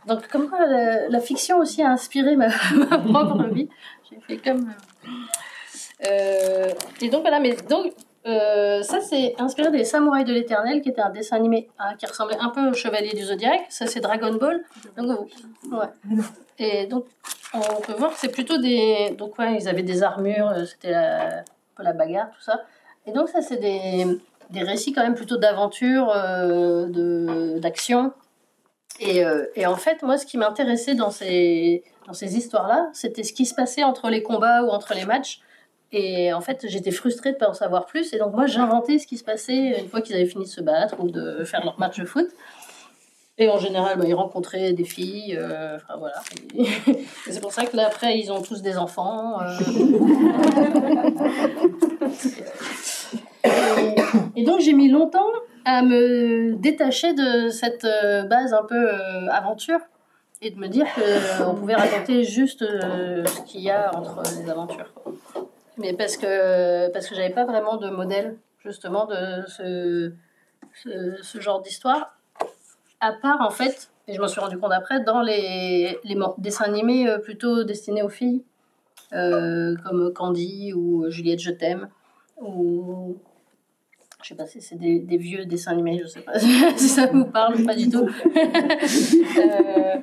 donc 0.08 0.27
comme 0.27 0.50
quoi 0.50 0.65
la, 0.65 1.20
fiction 1.20 1.60
aussi 1.60 1.84
a 1.84 1.89
inspiré 1.89 2.36
ma, 2.36 2.48
ma 2.75 2.98
propre 2.98 3.44
vie. 3.53 3.70
J'ai 4.10 4.20
fait 4.22 4.38
comme. 4.38 4.74
Euh, 6.08 6.72
et 7.01 7.10
donc 7.10 7.22
voilà, 7.22 7.39
mais 7.39 7.56
donc 7.70 7.94
euh, 8.26 8.82
ça, 8.84 9.00
c'est 9.00 9.36
inspiré 9.40 9.72
des 9.72 9.86
Samouraïs 9.86 10.26
de 10.26 10.34
l'Éternel, 10.34 10.82
qui 10.82 10.90
était 10.90 11.02
un 11.02 11.10
dessin 11.10 11.38
animé 11.38 11.70
hein, 11.80 11.96
qui 11.98 12.06
ressemblait 12.06 12.38
un 12.40 12.50
peu 12.50 12.70
au 12.70 12.74
Chevalier 12.74 13.14
du 13.14 13.24
Zodiaque. 13.24 13.66
Ça, 13.70 13.88
c'est 13.88 14.02
Dragon 14.02 14.34
Ball. 14.34 14.64
Donc, 14.98 15.30
ouais. 15.72 16.18
Et 16.60 16.88
donc, 16.88 17.06
on 17.54 17.82
peut 17.82 17.94
voir 17.94 18.12
que 18.12 18.20
c'est 18.20 18.32
plutôt 18.32 18.58
des. 18.58 19.16
Donc, 19.18 19.38
ouais, 19.40 19.58
ils 19.60 19.70
avaient 19.70 19.84
des 19.84 20.04
armures, 20.04 20.50
euh, 20.50 20.66
c'était 20.66 20.92
la... 20.92 21.44
la 21.80 21.94
bagarre, 21.94 22.32
tout 22.32 22.42
ça. 22.42 22.62
Et 23.06 23.12
donc, 23.12 23.30
ça, 23.30 23.42
c'est 23.42 23.58
des, 23.58 24.06
des 24.50 24.64
récits 24.64 24.92
quand 24.92 25.04
même 25.04 25.16
plutôt 25.16 25.38
d'aventure, 25.38 26.12
euh, 26.14 27.60
d'action. 27.60 28.12
Et, 29.00 29.24
et, 29.56 29.68
en 29.68 29.76
fait, 29.76 30.02
moi, 30.02 30.18
ce 30.18 30.26
qui 30.26 30.38
m'intéressait 30.38 30.96
dans 30.96 31.12
ces, 31.12 31.84
dans 32.08 32.14
ces 32.14 32.36
histoires-là, 32.36 32.90
c'était 32.94 33.24
ce 33.24 33.32
qui 33.32 33.46
se 33.46 33.54
passait 33.54 33.84
entre 33.84 34.10
les 34.10 34.24
combats 34.24 34.64
ou 34.64 34.70
entre 34.70 34.96
les 34.96 35.06
matchs. 35.06 35.40
Et 35.94 36.34
en 36.34 36.41
fait, 36.41 36.65
j'étais 36.67 36.91
frustrée 36.91 37.29
de 37.32 37.36
ne 37.36 37.39
pas 37.39 37.50
en 37.50 37.53
savoir 37.53 37.86
plus. 37.86 38.13
Et 38.13 38.17
donc, 38.17 38.34
moi, 38.34 38.46
j'inventais 38.46 39.00
ce 39.00 39.08
qui 39.08 39.17
se 39.17 39.24
passait 39.24 39.79
une 39.79 39.88
fois 39.88 40.01
qu'ils 40.01 40.15
avaient 40.15 40.25
fini 40.25 40.44
de 40.44 40.50
se 40.50 40.62
battre 40.62 40.96
ou 41.00 41.10
de 41.10 41.44
faire 41.46 41.63
leur 41.63 41.79
match 41.79 42.00
de 42.00 42.06
foot. 42.06 42.27
Et 43.39 43.50
en 43.50 43.58
général, 43.58 44.00
bah, 44.00 44.06
ils 44.08 44.15
rencontraient 44.15 44.74
des 44.74 44.84
filles. 44.84 45.38
Euh, 45.39 45.77
enfin, 45.77 45.96
voilà. 45.98 46.15
C'est 47.29 47.39
pour 47.39 47.53
ça 47.53 47.65
que 47.65 47.77
là, 47.77 47.86
après, 47.86 48.17
ils 48.17 48.32
ont 48.32 48.41
tous 48.41 48.62
des 48.62 48.77
enfants. 48.77 49.39
euh. 49.41 49.48
et, 54.36 54.41
et 54.41 54.44
donc, 54.44 54.60
j'ai 54.60 54.74
mis 54.74 54.89
longtemps 54.89 55.29
à 55.65 55.84
me 55.84 56.56
détacher 56.56 57.13
de 57.13 57.50
cette 57.50 57.86
euh, 57.86 58.24
base 58.24 58.53
un 58.53 58.63
peu 58.63 58.89
aventure 59.29 59.79
et 60.41 60.50
de 60.50 60.58
me 60.60 60.67
dire 60.67 60.88
qu'on 61.38 61.53
pouvait 61.56 61.75
raconter 61.75 62.24
juste 62.24 62.60
ce 62.60 63.41
qu'il 63.46 63.62
y 63.62 63.70
a 63.70 63.96
entre 63.96 64.24
les 64.41 64.50
aventures. 64.50 64.91
quoi. 64.94 65.13
Mais 65.77 65.93
parce 65.93 66.17
que, 66.17 66.91
parce 66.91 67.07
que 67.07 67.15
j'avais 67.15 67.34
pas 67.34 67.46
vraiment 67.46 67.77
de 67.77 67.89
modèle, 67.89 68.38
justement, 68.60 69.05
de 69.05 69.46
ce, 69.48 70.12
ce, 70.74 71.39
genre 71.39 71.62
d'histoire. 71.62 72.17
À 73.00 73.13
part, 73.13 73.41
en 73.41 73.51
fait, 73.51 73.91
et 74.07 74.13
je 74.13 74.22
m'en 74.22 74.27
suis 74.27 74.39
rendu 74.39 74.57
compte 74.57 74.72
après, 74.72 75.03
dans 75.03 75.22
les, 75.22 75.98
les 76.03 76.17
dessins 76.38 76.65
animés 76.65 77.07
euh, 77.07 77.19
plutôt 77.19 77.63
destinés 77.63 78.01
aux 78.01 78.10
filles, 78.10 78.43
euh, 79.13 79.75
comme 79.84 80.12
Candy 80.13 80.74
ou 80.74 81.10
Juliette 81.10 81.39
Je 81.39 81.51
t'aime, 81.51 81.89
ou. 82.41 83.17
Je 84.24 84.29
sais 84.29 84.36
pas 84.36 84.48
si 84.48 84.62
c'est 84.62 84.77
des, 84.77 85.17
vieux 85.17 85.46
dessins 85.46 85.72
animés, 85.72 86.00
je 86.01 86.07
sais 86.07 86.22
pas 86.22 86.38
si 86.39 86.89
ça 86.89 87.05
vous 87.05 87.25
parle 87.25 87.63
pas 87.63 87.75
du 87.75 87.89
tout. 87.89 88.10
Euh, 89.38 89.98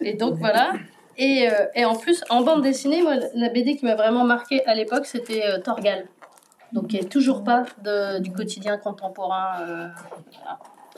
et 0.00 0.14
donc 0.14 0.38
voilà. 0.38 0.72
Et, 1.18 1.48
euh, 1.50 1.66
et 1.74 1.84
en 1.84 1.96
plus, 1.96 2.22
en 2.30 2.42
bande 2.42 2.62
dessinée, 2.62 3.02
moi, 3.02 3.16
la 3.34 3.48
BD 3.48 3.76
qui 3.76 3.84
m'a 3.84 3.96
vraiment 3.96 4.24
marqué 4.24 4.64
à 4.66 4.74
l'époque, 4.74 5.04
c'était 5.04 5.44
euh, 5.44 5.58
Torgal. 5.58 6.06
Donc, 6.72 6.88
qui 6.88 6.96
est 6.96 7.08
toujours 7.08 7.42
pas 7.42 7.64
du 8.20 8.30
quotidien 8.32 8.78
contemporain. 8.78 9.60
euh. 9.62 9.88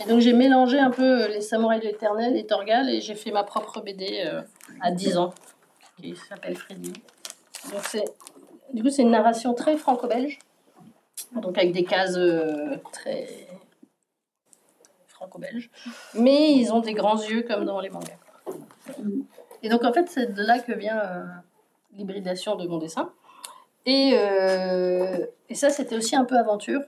Et 0.03 0.09
donc, 0.09 0.21
j'ai 0.21 0.35
mélangé 0.35 0.79
un 0.79 0.91
peu 0.91 1.27
les 1.29 1.41
Samouraïs 1.41 1.81
de 1.81 1.87
l'Éternel 1.87 2.37
et 2.37 2.45
Torgal, 2.45 2.91
et 2.91 3.01
j'ai 3.01 3.15
fait 3.15 3.31
ma 3.31 3.45
propre 3.45 3.81
BD 3.81 4.29
à 4.81 4.91
10 4.91 5.17
ans, 5.19 5.33
qui 6.01 6.17
s'appelle 6.17 6.57
Freddy. 6.57 6.93
Donc, 7.73 7.83
c'est, 7.85 8.05
du 8.73 8.83
coup, 8.83 8.91
c'est 8.91 9.03
une 9.03 9.11
narration 9.11 9.55
très 9.55 9.77
franco-belge, 9.77 10.39
donc 11.35 11.57
avec 11.57 11.73
des 11.73 11.85
cases 11.85 12.19
très 12.93 13.29
franco-belges, 15.07 15.71
mais 16.15 16.53
ils 16.53 16.73
ont 16.73 16.81
des 16.81 16.95
grands 16.95 17.23
yeux 17.23 17.43
comme 17.43 17.65
dans 17.67 17.81
les 17.81 17.91
mangas. 17.91 18.17
Et 19.63 19.69
donc, 19.69 19.85
en 19.85 19.93
fait, 19.93 20.09
c'est 20.09 20.33
de 20.33 20.43
là 20.43 20.59
que 20.59 20.73
vient 20.73 20.99
euh, 20.99 21.25
l'hybridation 21.93 22.57
de 22.57 22.67
mon 22.67 22.79
dessin. 22.79 23.11
Et, 23.87 24.13
euh, 24.15 25.27
et 25.49 25.55
ça, 25.55 25.71
c'était 25.71 25.97
aussi 25.97 26.17
un 26.17 26.25
peu 26.25 26.37
aventure. 26.37 26.81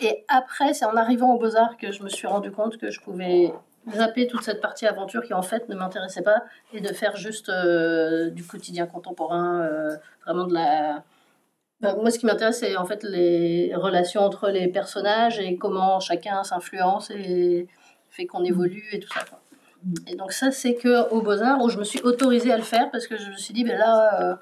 Et 0.00 0.24
après, 0.28 0.74
c'est 0.74 0.84
en 0.84 0.96
arrivant 0.96 1.34
aux 1.34 1.38
Beaux-Arts 1.38 1.76
que 1.76 1.90
je 1.90 2.02
me 2.02 2.08
suis 2.08 2.26
rendu 2.26 2.50
compte 2.50 2.78
que 2.78 2.90
je 2.90 3.00
pouvais 3.00 3.52
zapper 3.90 4.26
toute 4.26 4.42
cette 4.42 4.60
partie 4.60 4.86
aventure 4.86 5.22
qui, 5.22 5.34
en 5.34 5.42
fait, 5.42 5.68
ne 5.68 5.74
m'intéressait 5.74 6.22
pas 6.22 6.44
et 6.72 6.80
de 6.80 6.92
faire 6.92 7.16
juste 7.16 7.48
euh, 7.48 8.30
du 8.30 8.44
quotidien 8.44 8.86
contemporain, 8.86 9.68
vraiment 10.24 10.46
de 10.46 10.54
la. 10.54 11.02
Ben, 11.80 11.96
moi, 11.96 12.10
ce 12.10 12.18
qui 12.18 12.26
m'intéresse, 12.26 12.58
c'est 12.58 12.76
en 12.76 12.84
fait 12.84 13.04
les 13.04 13.72
relations 13.74 14.22
entre 14.22 14.50
les 14.50 14.66
personnages 14.66 15.38
et 15.38 15.56
comment 15.56 16.00
chacun 16.00 16.42
s'influence 16.42 17.10
et 17.10 17.68
fait 18.10 18.26
qu'on 18.26 18.44
évolue 18.44 18.84
et 18.92 18.98
tout 18.98 19.08
ça. 19.12 19.24
Et 20.06 20.16
donc 20.16 20.32
ça, 20.32 20.50
c'est 20.50 20.74
que 20.74 21.08
au 21.10 21.22
Beaux-Arts 21.22 21.62
où 21.62 21.68
je 21.68 21.78
me 21.78 21.84
suis 21.84 22.00
autorisée 22.02 22.52
à 22.52 22.56
le 22.56 22.62
faire 22.62 22.90
parce 22.90 23.06
que 23.06 23.16
je 23.16 23.30
me 23.30 23.36
suis 23.36 23.54
dit, 23.54 23.64
ben 23.64 23.78
là, 23.78 24.22
euh, 24.22 24.34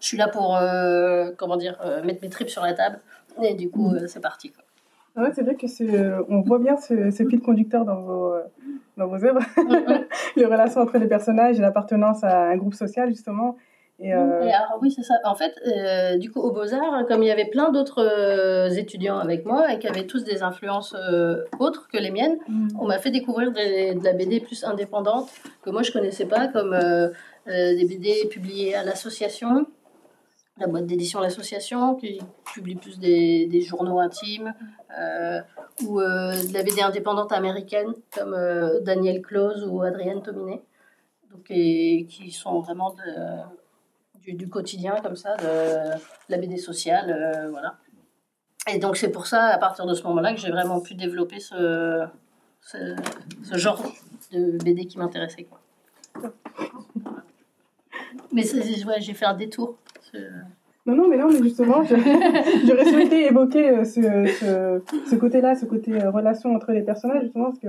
je 0.00 0.06
suis 0.06 0.16
là 0.16 0.28
pour, 0.28 0.56
euh, 0.56 1.30
comment 1.36 1.56
dire, 1.56 1.78
euh, 1.84 2.02
mettre 2.02 2.20
mes 2.22 2.28
tripes 2.28 2.50
sur 2.50 2.62
la 2.62 2.74
table. 2.74 3.00
Et 3.42 3.54
du 3.54 3.70
coup, 3.70 3.94
c'est 4.08 4.20
parti. 4.20 4.50
quoi. 4.50 4.64
Ah 5.14 5.22
ouais, 5.22 5.32
c'est 5.34 5.42
vrai 5.42 5.54
que 5.54 6.30
on 6.30 6.40
voit 6.40 6.58
bien 6.58 6.76
ce, 6.76 7.10
ce 7.10 7.26
fil 7.28 7.40
conducteur 7.40 7.84
dans 7.84 8.00
vos, 8.00 8.34
dans 8.96 9.06
vos 9.06 9.24
œuvres, 9.24 9.40
les 10.36 10.46
relations 10.46 10.80
entre 10.80 10.98
les 10.98 11.06
personnages 11.06 11.58
et 11.58 11.62
l'appartenance 11.62 12.24
à 12.24 12.48
un 12.48 12.56
groupe 12.56 12.74
social 12.74 13.08
justement. 13.10 13.56
Et, 14.04 14.12
euh, 14.12 14.42
Et 14.42 14.52
alors, 14.52 14.78
oui, 14.82 14.90
c'est 14.90 15.02
ça. 15.04 15.14
En 15.24 15.34
fait, 15.36 15.54
euh, 15.66 16.16
du 16.18 16.30
coup, 16.32 16.40
au 16.40 16.50
Beaux-Arts, 16.50 17.06
comme 17.06 17.22
il 17.22 17.26
y 17.28 17.30
avait 17.30 17.44
plein 17.44 17.70
d'autres 17.70 18.02
euh, 18.04 18.68
étudiants 18.70 19.18
avec 19.18 19.46
moi 19.46 19.72
et 19.72 19.78
qui 19.78 19.86
avaient 19.86 20.06
tous 20.06 20.24
des 20.24 20.42
influences 20.42 20.94
euh, 20.98 21.44
autres 21.60 21.86
que 21.88 21.98
les 21.98 22.10
miennes, 22.10 22.36
on 22.80 22.86
m'a 22.86 22.98
fait 22.98 23.10
découvrir 23.12 23.52
des- 23.52 23.94
de 23.94 24.02
la 24.04 24.12
BD 24.12 24.40
plus 24.40 24.64
indépendante 24.64 25.30
que 25.62 25.70
moi 25.70 25.82
je 25.82 25.92
connaissais 25.92 26.24
pas, 26.26 26.48
comme 26.48 26.72
euh, 26.72 27.10
euh, 27.46 27.76
des 27.76 27.84
BD 27.86 28.26
publiées 28.28 28.74
à 28.74 28.82
l'association, 28.82 29.66
la 30.58 30.66
boîte 30.66 30.86
d'édition 30.86 31.20
L'Association, 31.20 31.94
qui 31.94 32.20
publie 32.54 32.74
plus 32.74 32.98
des, 32.98 33.46
des 33.46 33.60
journaux 33.60 34.00
intimes, 34.00 34.52
euh, 34.98 35.40
ou 35.86 36.00
euh, 36.00 36.32
de 36.48 36.52
la 36.52 36.62
BD 36.64 36.82
indépendante 36.82 37.30
américaine, 37.32 37.92
comme 38.16 38.34
euh, 38.34 38.80
Daniel 38.80 39.22
Close 39.22 39.64
ou 39.66 39.80
Adrienne 39.82 40.22
Tominet, 40.22 40.60
donc, 41.30 41.46
et, 41.50 42.04
qui 42.10 42.30
sont 42.32 42.58
vraiment 42.60 42.90
de- 42.90 43.61
du, 44.22 44.34
du 44.34 44.48
quotidien, 44.48 44.96
comme 45.02 45.16
ça, 45.16 45.36
de, 45.36 45.98
la 46.28 46.38
BD 46.38 46.56
sociale, 46.56 47.10
euh, 47.10 47.50
voilà. 47.50 47.74
Et 48.72 48.78
donc 48.78 48.96
c'est 48.96 49.10
pour 49.10 49.26
ça, 49.26 49.46
à 49.46 49.58
partir 49.58 49.86
de 49.86 49.94
ce 49.94 50.02
moment-là, 50.04 50.34
que 50.34 50.40
j'ai 50.40 50.50
vraiment 50.50 50.80
pu 50.80 50.94
développer 50.94 51.40
ce, 51.40 52.04
ce, 52.60 52.94
ce 53.42 53.58
genre 53.58 53.82
de 54.30 54.56
BD 54.62 54.86
qui 54.86 54.98
m'intéressait. 54.98 55.46
Mais 58.32 58.44
ouais, 58.54 59.00
j'ai 59.00 59.14
fait 59.14 59.24
un 59.26 59.34
détour. 59.34 59.76
Ce- 60.00 60.16
Non, 60.86 60.94
non, 60.94 61.08
mais 61.08 61.16
non, 61.16 61.28
mais 61.28 61.42
justement, 61.42 61.82
j'aurais 62.66 62.84
souhaité 62.84 63.26
évoquer 63.26 63.68
euh, 63.70 63.84
ce, 63.84 64.80
ce, 65.10 65.14
côté-là, 65.16 65.54
ce 65.54 65.66
côté 65.66 66.00
euh, 66.00 66.10
relation 66.10 66.54
entre 66.54 66.72
les 66.72 66.82
personnages, 66.82 67.22
justement, 67.24 67.46
parce 67.46 67.58
que 67.58 67.68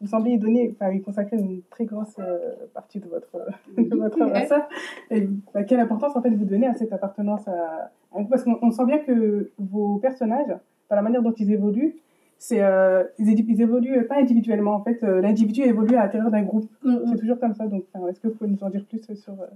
vous 0.00 0.08
semblez 0.08 0.32
y 0.32 0.38
donner, 0.38 0.74
enfin, 0.74 0.92
y 0.92 1.00
consacrer 1.00 1.36
une 1.36 1.62
très 1.70 1.84
grosse 1.84 2.16
euh, 2.18 2.54
partie 2.72 3.00
de 3.00 3.08
votre, 3.08 3.36
de 3.76 3.96
votre 3.96 4.22
à 4.34 4.46
ça. 4.46 4.68
Et 5.10 5.28
bah, 5.52 5.64
quelle 5.64 5.80
importance, 5.80 6.16
en 6.16 6.22
fait, 6.22 6.30
vous 6.30 6.44
donnez 6.44 6.66
à 6.66 6.74
cette 6.74 6.92
appartenance 6.92 7.46
à 7.48 7.90
à 8.14 8.18
un 8.18 8.20
groupe 8.20 8.30
Parce 8.30 8.44
qu'on 8.44 8.58
on 8.62 8.70
sent 8.70 8.84
bien 8.86 8.98
que 8.98 9.50
vos 9.58 9.98
personnages, 9.98 10.56
dans 10.90 10.96
la 10.96 11.02
manière 11.02 11.22
dont 11.22 11.34
ils 11.36 11.50
évoluent, 11.50 11.96
c'est, 12.38 12.62
euh, 12.62 13.04
ils, 13.18 13.40
ils 13.48 13.62
évoluent 13.62 14.06
pas 14.06 14.16
individuellement, 14.16 14.74
en 14.74 14.84
fait, 14.84 15.02
euh, 15.02 15.20
l'individu 15.20 15.62
évolue 15.62 15.96
à 15.96 16.02
l'intérieur 16.02 16.30
d'un 16.30 16.42
groupe. 16.42 16.70
Mm, 16.82 16.96
C'est 17.10 17.18
toujours 17.18 17.40
comme 17.40 17.54
ça, 17.54 17.66
donc 17.66 17.84
enfin, 17.92 18.06
est-ce 18.08 18.20
que 18.20 18.28
vous 18.28 18.34
pouvez 18.34 18.50
nous 18.50 18.62
en 18.62 18.70
dire 18.70 18.84
plus 18.84 19.00
sur, 19.14 19.32
euh, 19.32 19.46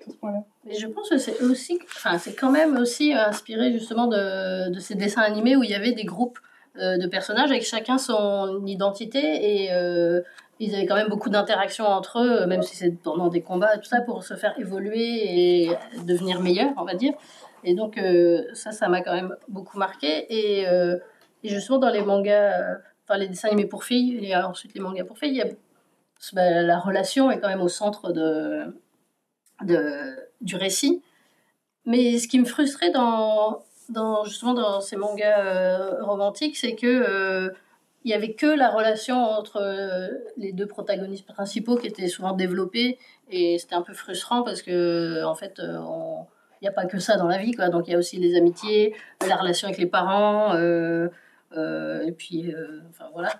sur 0.00 0.12
ce 0.12 0.16
point-là? 0.16 0.44
Mais 0.64 0.74
je 0.74 0.86
pense 0.86 1.10
que 1.10 1.18
c'est 1.18 1.42
aussi, 1.42 1.78
enfin, 1.84 2.18
c'est 2.18 2.34
quand 2.34 2.50
même 2.50 2.76
aussi 2.76 3.12
inspiré 3.12 3.72
justement 3.72 4.06
de, 4.06 4.70
de 4.72 4.78
ces 4.78 4.94
dessins 4.94 5.22
animés 5.22 5.56
où 5.56 5.62
il 5.62 5.70
y 5.70 5.74
avait 5.74 5.92
des 5.92 6.04
groupes 6.04 6.38
de 6.78 7.06
personnages 7.06 7.50
avec 7.50 7.64
chacun 7.64 7.98
son 7.98 8.64
identité 8.66 9.64
et 9.64 9.72
euh, 9.72 10.20
ils 10.58 10.74
avaient 10.74 10.86
quand 10.86 10.94
même 10.94 11.08
beaucoup 11.08 11.28
d'interactions 11.28 11.86
entre 11.86 12.20
eux, 12.20 12.46
même 12.46 12.62
si 12.62 12.76
c'est 12.76 12.90
pendant 12.90 13.28
des 13.28 13.42
combats 13.42 13.76
tout 13.76 13.88
ça, 13.88 14.00
pour 14.00 14.24
se 14.24 14.34
faire 14.34 14.54
évoluer 14.58 15.64
et 15.64 15.70
devenir 16.04 16.40
meilleur, 16.40 16.72
on 16.78 16.84
va 16.84 16.94
dire. 16.94 17.12
Et 17.64 17.74
donc 17.74 17.98
euh, 17.98 18.42
ça, 18.54 18.72
ça 18.72 18.88
m'a 18.88 19.02
quand 19.02 19.14
même 19.14 19.36
beaucoup 19.48 19.78
marqué. 19.78 20.26
Et, 20.30 20.66
euh, 20.68 20.96
justement 21.44 21.78
dans 21.78 21.90
les 21.90 22.02
mangas, 22.02 22.60
euh, 22.60 22.74
enfin 23.04 23.18
les 23.18 23.28
dessins 23.28 23.48
animés 23.48 23.66
pour 23.66 23.84
filles 23.84 24.18
et 24.24 24.34
ensuite 24.36 24.74
les 24.74 24.80
mangas 24.80 25.04
pour 25.04 25.18
filles, 25.18 25.44
bah, 26.32 26.62
la 26.62 26.78
relation 26.78 27.30
est 27.30 27.38
quand 27.38 27.48
même 27.48 27.60
au 27.60 27.68
centre 27.68 28.12
de, 28.12 28.64
du 30.40 30.56
récit. 30.56 31.02
Mais 31.84 32.18
ce 32.18 32.26
qui 32.28 32.40
me 32.40 32.46
frustrait 32.46 32.90
dans, 32.90 33.62
justement 34.24 34.54
dans 34.54 34.80
ces 34.80 34.96
mangas 34.96 35.44
euh, 35.44 36.02
romantiques, 36.02 36.56
c'est 36.56 36.74
que 36.74 36.86
euh, 36.86 37.50
il 38.04 38.10
y 38.10 38.14
avait 38.14 38.34
que 38.34 38.46
la 38.46 38.70
relation 38.70 39.16
entre 39.16 39.56
euh, 39.56 40.08
les 40.36 40.52
deux 40.52 40.66
protagonistes 40.66 41.26
principaux 41.26 41.76
qui 41.76 41.86
était 41.86 42.08
souvent 42.08 42.32
développée 42.32 42.98
et 43.30 43.58
c'était 43.58 43.74
un 43.74 43.82
peu 43.82 43.94
frustrant 43.94 44.42
parce 44.42 44.62
que 44.62 45.24
en 45.24 45.34
fait 45.34 45.54
il 45.58 46.62
n'y 46.62 46.68
a 46.68 46.72
pas 46.72 46.86
que 46.86 46.98
ça 46.98 47.16
dans 47.16 47.26
la 47.26 47.38
vie 47.38 47.52
quoi. 47.52 47.68
Donc 47.68 47.88
il 47.88 47.92
y 47.92 47.94
a 47.94 47.98
aussi 47.98 48.18
les 48.18 48.36
amitiés 48.36 48.94
la 49.26 49.36
relation 49.36 49.66
avec 49.66 49.78
les 49.78 49.86
parents 49.86 50.54
et 50.56 52.12
puis 52.12 52.54
enfin 52.90 53.06
voilà 53.12 53.30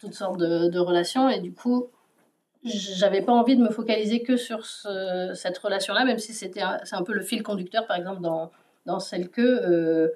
toutes, 0.00 0.14
sortes 0.14 0.38
de, 0.38 0.78
relations. 0.78 1.28
Et 1.28 1.40
du 1.40 1.52
coup 1.52 1.88
j'avais 2.64 3.22
pas 3.22 3.32
envie 3.32 3.56
de 3.56 3.62
me 3.62 3.70
focaliser 3.70 4.22
que 4.22 4.36
sur 4.36 4.66
ce- 4.66 5.32
cette 5.34 5.56
relation-là, 5.58 6.04
même 6.04 6.18
si 6.18 6.32
c'était 6.32 6.62
c'est 6.82 6.96
un 6.96 7.04
peu 7.04 7.12
le 7.12 7.22
fil 7.22 7.44
conducteur, 7.44 7.86
par 7.86 7.96
exemple, 7.96 8.20
dans, 8.22 8.50
dans 8.86 9.00
celle 9.00 9.28
que. 9.28 9.42
euh, 9.42 10.08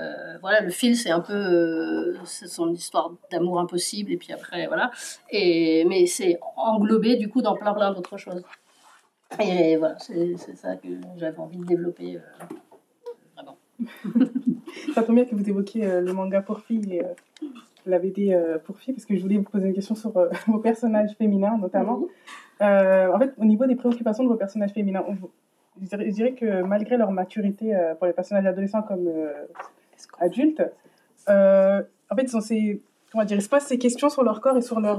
euh, 0.00 0.38
voilà, 0.40 0.60
le 0.60 0.70
fil, 0.70 0.96
c'est 0.96 1.10
un 1.10 1.20
peu. 1.20 1.32
euh, 1.34 2.16
c'est 2.24 2.46
son 2.46 2.72
histoire 2.72 3.12
d'amour 3.30 3.58
impossible, 3.58 4.12
et 4.12 4.16
puis 4.16 4.32
après, 4.32 4.66
voilà. 4.66 4.90
Et, 5.30 5.84
mais 5.86 6.06
c'est 6.06 6.38
englobé, 6.56 7.16
du 7.16 7.28
coup, 7.28 7.42
dans 7.42 7.56
plein, 7.56 7.74
plein 7.74 7.92
d'autres 7.92 8.16
choses. 8.16 8.42
Et 9.40 9.76
voilà, 9.76 9.98
c'est 9.98 10.36
ça 10.36 10.76
que 10.76 10.88
j'avais 11.16 11.38
envie 11.38 11.58
de 11.58 11.64
développer. 11.64 12.18
vraiment. 13.34 13.58
Ça 14.94 15.02
tombe 15.02 15.16
bien 15.16 15.24
que 15.24 15.34
vous 15.34 15.48
évoquiez 15.48 16.00
le 16.00 16.12
manga 16.12 16.40
pour 16.40 16.60
filles 16.60 16.94
et 16.94 17.02
la 17.84 17.98
BD 17.98 18.38
pour 18.64 18.78
filles, 18.78 18.94
parce 18.94 19.04
que 19.04 19.16
je 19.16 19.20
voulais 19.20 19.36
vous 19.36 19.42
poser 19.42 19.68
une 19.68 19.74
question 19.74 19.94
sur 19.94 20.12
vos 20.46 20.58
personnages 20.58 21.14
féminins, 21.18 21.58
notamment. 21.58 22.06
Euh, 22.60 23.12
en 23.12 23.18
fait, 23.18 23.32
au 23.38 23.44
niveau 23.44 23.66
des 23.66 23.76
préoccupations 23.76 24.24
de 24.24 24.28
vos 24.28 24.36
personnages 24.36 24.72
féminins, 24.72 25.04
je, 25.80 26.10
dirais, 26.10 26.32
que 26.32 26.62
malgré 26.62 26.96
leur 26.96 27.10
maturité 27.10 27.76
pour 27.98 28.06
les 28.06 28.12
personnages 28.12 28.46
adolescents 28.46 28.82
comme 28.82 29.08
adultes, 30.20 30.62
en 31.28 32.16
fait, 32.16 32.22
ils 32.22 32.36
ont 32.36 32.40
ces, 32.40 32.82
comment 33.12 33.24
dire, 33.24 33.36
ils 33.36 33.42
se 33.42 33.48
posent 33.48 33.62
ces 33.62 33.78
questions 33.78 34.08
sur 34.08 34.22
leur 34.22 34.40
corps 34.40 34.56
et 34.56 34.62
sur 34.62 34.80
leur, 34.80 34.98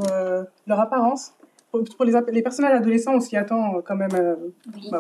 leur 0.68 0.80
apparence 0.80 1.34
pour 1.72 2.06
les, 2.06 2.14
les, 2.32 2.42
personnages 2.42 2.74
adolescents, 2.74 3.16
on 3.16 3.20
s'y 3.20 3.38
attend 3.38 3.76
euh, 3.76 3.82
quand 3.86 3.96
même. 3.96 4.14
Euh, 4.14 4.36
bah, 4.92 4.98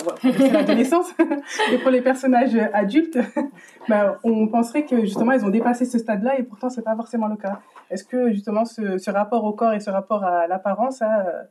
l'adolescence. 0.51 1.13
et 1.71 1.77
pour 1.79 1.89
les 1.89 2.01
personnages 2.01 2.55
adultes, 2.73 3.17
bah, 3.87 4.19
on 4.23 4.47
penserait 4.47 4.85
que 4.85 5.01
justement 5.01 5.31
ils 5.31 5.43
ont 5.43 5.49
dépassé 5.49 5.85
ce 5.85 5.97
stade-là 5.97 6.37
et 6.37 6.43
pourtant 6.43 6.69
c'est 6.69 6.83
pas 6.83 6.95
forcément 6.95 7.27
le 7.27 7.37
cas. 7.37 7.59
Est-ce 7.89 8.03
que 8.03 8.31
justement 8.31 8.65
ce, 8.65 8.97
ce, 8.99 9.09
rapport 9.09 9.43
au 9.45 9.53
corps 9.53 9.73
et 9.73 9.79
ce 9.79 9.89
rapport 9.89 10.23
à 10.23 10.47
l'apparence 10.47 11.01
a 11.01 11.21
euh, 11.21 11.43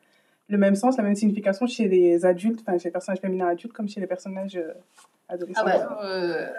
le 0.49 0.59
même 0.59 0.75
sens, 0.75 0.97
la 0.97 1.03
même 1.03 1.15
signification 1.15 1.67
chez 1.67 1.89
les 1.89 2.25
adultes, 2.25 2.61
enfin 2.67 2.79
chez 2.79 2.89
les 2.89 2.93
personnages 2.93 3.21
féminins 3.21 3.49
adultes 3.49 3.73
comme 3.73 3.89
chez 3.89 4.01
les 4.01 4.07
personnages 4.07 4.61
adolescents 5.29 5.63
ah 5.65 5.65
bah, 5.65 6.53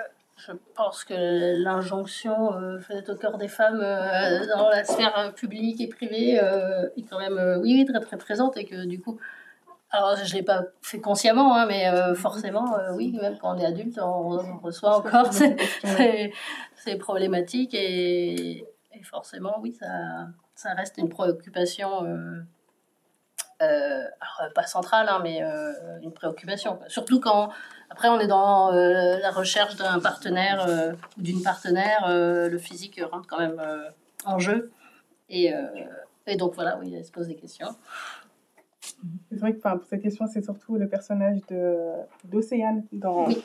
je 0.48 0.54
pense 0.76 1.04
que 1.04 1.62
l'injonction 1.62 2.54
euh, 2.54 2.80
faite 2.80 3.10
au 3.10 3.16
cœur 3.16 3.38
des 3.38 3.48
femmes 3.48 3.82
euh, 3.82 4.46
dans 4.56 4.70
la 4.70 4.84
sphère 4.84 5.34
publique 5.36 5.82
et 5.82 5.88
privée 5.88 6.40
euh, 6.42 6.88
est 6.98 7.04
quand 7.04 7.20
même, 7.20 7.60
oui, 7.62 7.86
très 7.86 8.00
très 8.00 8.18
présente 8.18 8.56
et 8.58 8.66
que 8.66 8.86
du 8.86 9.02
coup, 9.02 9.20
alors 9.92 10.16
je 10.16 10.32
ne 10.32 10.40
l'ai 10.40 10.44
pas 10.44 10.64
fait 10.82 11.02
consciemment, 11.02 11.56
hein, 11.56 11.66
mais 11.66 11.90
forcément, 12.16 12.78
oui, 12.94 13.18
même 13.20 13.38
quand 13.40 13.56
on 13.56 13.58
est 13.58 13.66
adulte, 13.66 14.00
on, 14.02 14.58
reçoit 14.60 14.98
encore 14.98 15.34
ces, 15.34 16.96
problématiques 17.00 17.74
et, 17.74 18.60
et, 18.94 19.04
forcément, 19.04 19.58
oui, 19.62 19.74
ça, 19.74 20.28
ça 20.56 20.74
reste 20.74 20.98
une 21.00 21.10
préoccupation. 21.10 22.06
Pas 23.60 24.66
centrale, 24.66 25.08
hein, 25.10 25.20
mais 25.22 25.42
une 26.02 26.14
préoccupation. 26.14 26.80
Surtout 26.88 27.20
quand 27.20 27.52
après, 27.90 28.08
on 28.10 28.20
est 28.20 28.28
dans 28.28 28.72
euh, 28.72 29.18
la 29.20 29.32
recherche 29.32 29.76
d'un 29.76 30.00
partenaire 30.00 30.66
euh, 30.68 30.94
ou 31.18 31.22
d'une 31.22 31.42
partenaire. 31.42 32.06
Euh, 32.08 32.50
le 32.50 32.58
physique 32.58 33.02
rentre 33.12 33.28
quand 33.28 33.40
même 33.40 33.62
en 34.26 34.40
jeu. 34.40 34.72
Et, 35.30 35.52
et, 36.28 36.36
donc, 36.36 36.56
voilà, 36.56 36.78
oui, 36.80 36.94
elle 36.96 37.06
se 37.06 37.12
pose 37.12 37.28
des 37.28 37.36
questions. 37.36 37.68
C'est 39.30 39.40
vrai 39.40 39.54
que 39.54 39.62
pour 39.62 39.86
cette 39.88 40.02
question, 40.02 40.26
c'est 40.28 40.44
surtout 40.44 40.76
le 40.76 40.88
personnage 40.88 41.40
d'Océane 42.24 42.84
dans 42.92 43.28
oui. 43.28 43.44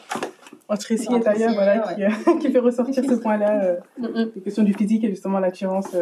Entre 0.69 0.93
ici 0.93 1.09
et 1.13 1.27
ailleurs, 1.27 1.53
voilà, 1.55 1.95
qui, 1.95 2.39
qui, 2.39 2.53
fait 2.53 2.59
ressortir 2.59 3.05
ce 3.05 3.15
point-là, 3.15 3.77
mm, 3.99 4.07
mm. 4.07 4.31
les 4.35 4.41
questions 4.41 4.63
du 4.63 4.73
physique 4.73 5.05
et 5.05 5.11
justement 5.11 5.39
l'attirance 5.39 5.95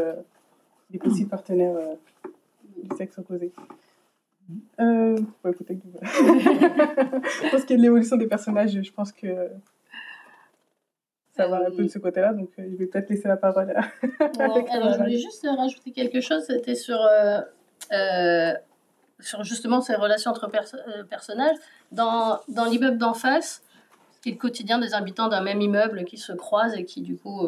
des 0.91 0.99
possibles 0.99 1.31
partenaires 1.31 1.75
du 2.77 2.97
sexe 2.97 3.19
opposé. 3.19 3.53
Euh, 4.81 5.17
ouais, 5.45 5.53
peut-être 5.53 5.81
que... 5.81 6.05
je 6.05 7.51
pense 7.51 7.63
qu'il 7.65 7.71
y 7.71 7.75
a 7.75 7.77
de 7.77 7.83
l'évolution 7.83 8.17
des 8.17 8.27
personnages, 8.27 8.81
je 8.81 8.93
pense 8.93 9.13
que 9.13 9.51
ça 11.35 11.47
va 11.47 11.67
un 11.67 11.71
peu 11.71 11.85
de 11.85 11.89
ce 11.89 11.99
côté-là, 11.99 12.35
donc 12.35 12.51
euh, 12.59 12.67
je 12.71 12.77
vais 12.77 12.87
peut-être 12.87 13.09
laisser 13.09 13.29
la 13.29 13.37
parole 13.37 13.71
à... 13.71 13.81
alors, 14.39 14.93
je 14.93 14.99
voulais 14.99 15.19
juste 15.19 15.47
rajouter 15.47 15.93
quelque 15.93 16.21
chose, 16.21 16.43
c'était 16.47 16.75
sur, 16.75 17.01
euh, 17.01 17.41
euh, 17.93 18.53
sur 19.21 19.43
justement 19.43 19.81
ces 19.81 19.95
relations 19.95 20.31
entre 20.31 20.51
personnages. 21.09 21.57
Dans, 21.91 22.41
dans 22.49 22.65
l'immeuble 22.65 22.99
d'en 22.99 23.15
face, 23.15 23.63
qui 24.23 24.31
est 24.31 24.33
le 24.33 24.39
quotidien 24.39 24.79
des 24.79 24.95
habitants 24.95 25.29
d'un 25.29 25.43
même 25.43 25.61
immeuble 25.61 26.05
qui 26.05 26.17
se 26.17 26.33
croisent 26.33 26.75
et 26.75 26.85
qui, 26.85 27.03
du 27.03 27.17
coup, 27.17 27.47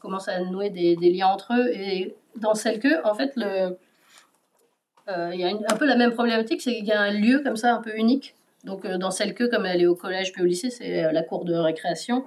commencent 0.00 0.28
à 0.28 0.40
nouer 0.40 0.68
des, 0.68 0.96
des, 0.96 1.10
liens 1.10 1.28
entre 1.28 1.54
eux. 1.54 1.68
Et 1.72 2.14
dans 2.36 2.54
celle 2.54 2.78
que, 2.78 3.02
en 3.06 3.14
fait, 3.14 3.32
le 3.36 3.46
euh, 3.46 3.70
il 5.08 5.40
y 5.40 5.44
a 5.44 5.48
un 5.48 5.76
peu 5.76 5.86
la 5.86 5.96
même 5.96 6.12
problématique, 6.12 6.62
c'est 6.62 6.74
qu'il 6.74 6.86
y 6.86 6.92
a 6.92 7.00
un 7.00 7.12
lieu 7.12 7.40
comme 7.44 7.56
ça 7.56 7.74
un 7.74 7.82
peu 7.82 7.96
unique. 7.96 8.34
Donc 8.64 8.84
euh, 8.84 8.96
dans 8.98 9.10
celle 9.10 9.34
que, 9.34 9.44
comme 9.44 9.66
elle 9.66 9.82
est 9.82 9.86
au 9.86 9.94
collège 9.94 10.32
puis 10.32 10.42
au 10.42 10.46
lycée, 10.46 10.70
c'est 10.70 11.04
euh, 11.04 11.12
la 11.12 11.22
cour 11.22 11.44
de 11.44 11.54
récréation. 11.54 12.24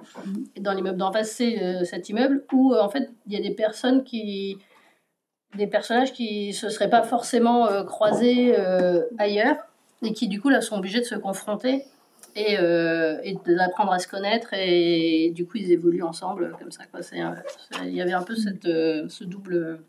Et 0.54 0.60
dans 0.60 0.72
l'immeuble 0.72 0.96
d'en 0.96 1.12
face, 1.12 1.32
c'est 1.32 1.84
cet 1.84 2.08
immeuble 2.08 2.44
où 2.52 2.74
en 2.74 2.88
fait 2.88 3.10
il 3.26 3.32
y 3.32 3.36
a 3.36 3.40
des 3.40 3.54
personnes 3.54 4.04
qui, 4.04 4.58
des 5.56 5.66
personnages 5.66 6.12
qui 6.12 6.52
se 6.52 6.68
seraient 6.68 6.90
pas 6.90 7.02
forcément 7.02 7.84
croisés 7.84 8.56
ailleurs 9.18 9.56
et 10.02 10.12
qui 10.12 10.28
du 10.28 10.40
coup 10.40 10.48
là 10.48 10.60
sont 10.60 10.76
obligés 10.76 11.00
de 11.00 11.04
se 11.04 11.16
confronter 11.16 11.84
et, 12.36 12.54
et 12.54 13.38
d'apprendre 13.46 13.92
à 13.92 13.98
se 13.98 14.06
connaître 14.06 14.50
et, 14.52 15.32
du 15.34 15.46
coup 15.46 15.56
ils 15.56 15.72
évoluent 15.72 16.02
ensemble 16.02 16.56
comme 16.58 16.70
ça. 16.70 16.84
Il 17.84 17.94
y 17.94 18.00
avait 18.00 18.12
un 18.12 18.22
peu 18.22 18.36
cette, 18.36 18.64
ce 18.64 19.24
double 19.24 19.80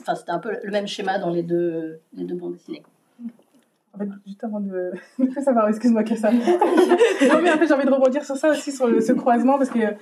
Enfin, 0.00 0.14
c'était 0.14 0.32
un 0.32 0.38
peu 0.38 0.56
le 0.62 0.70
même 0.70 0.86
schéma 0.86 1.18
dans 1.18 1.30
les 1.30 1.42
deux, 1.42 2.00
les 2.14 2.24
deux 2.24 2.34
bandes 2.34 2.54
dessinées. 2.54 2.82
En 3.94 3.98
fait, 3.98 4.08
juste 4.26 4.42
avant 4.42 4.58
de, 4.58 4.90
savoir, 5.44 5.68
excuse-moi, 5.68 6.02
que 6.02 6.16
ça. 6.16 6.32
non, 6.32 6.40
mais 7.42 7.52
en 7.52 7.58
fait, 7.58 7.68
j'ai 7.68 7.74
envie 7.74 7.86
de 7.86 7.92
rebondir 7.92 8.24
sur 8.24 8.36
ça 8.36 8.50
aussi, 8.50 8.72
sur 8.72 8.88
ce 9.00 9.12
croisement, 9.12 9.56
parce 9.56 9.70
que 9.70 9.78
euh, 9.78 9.92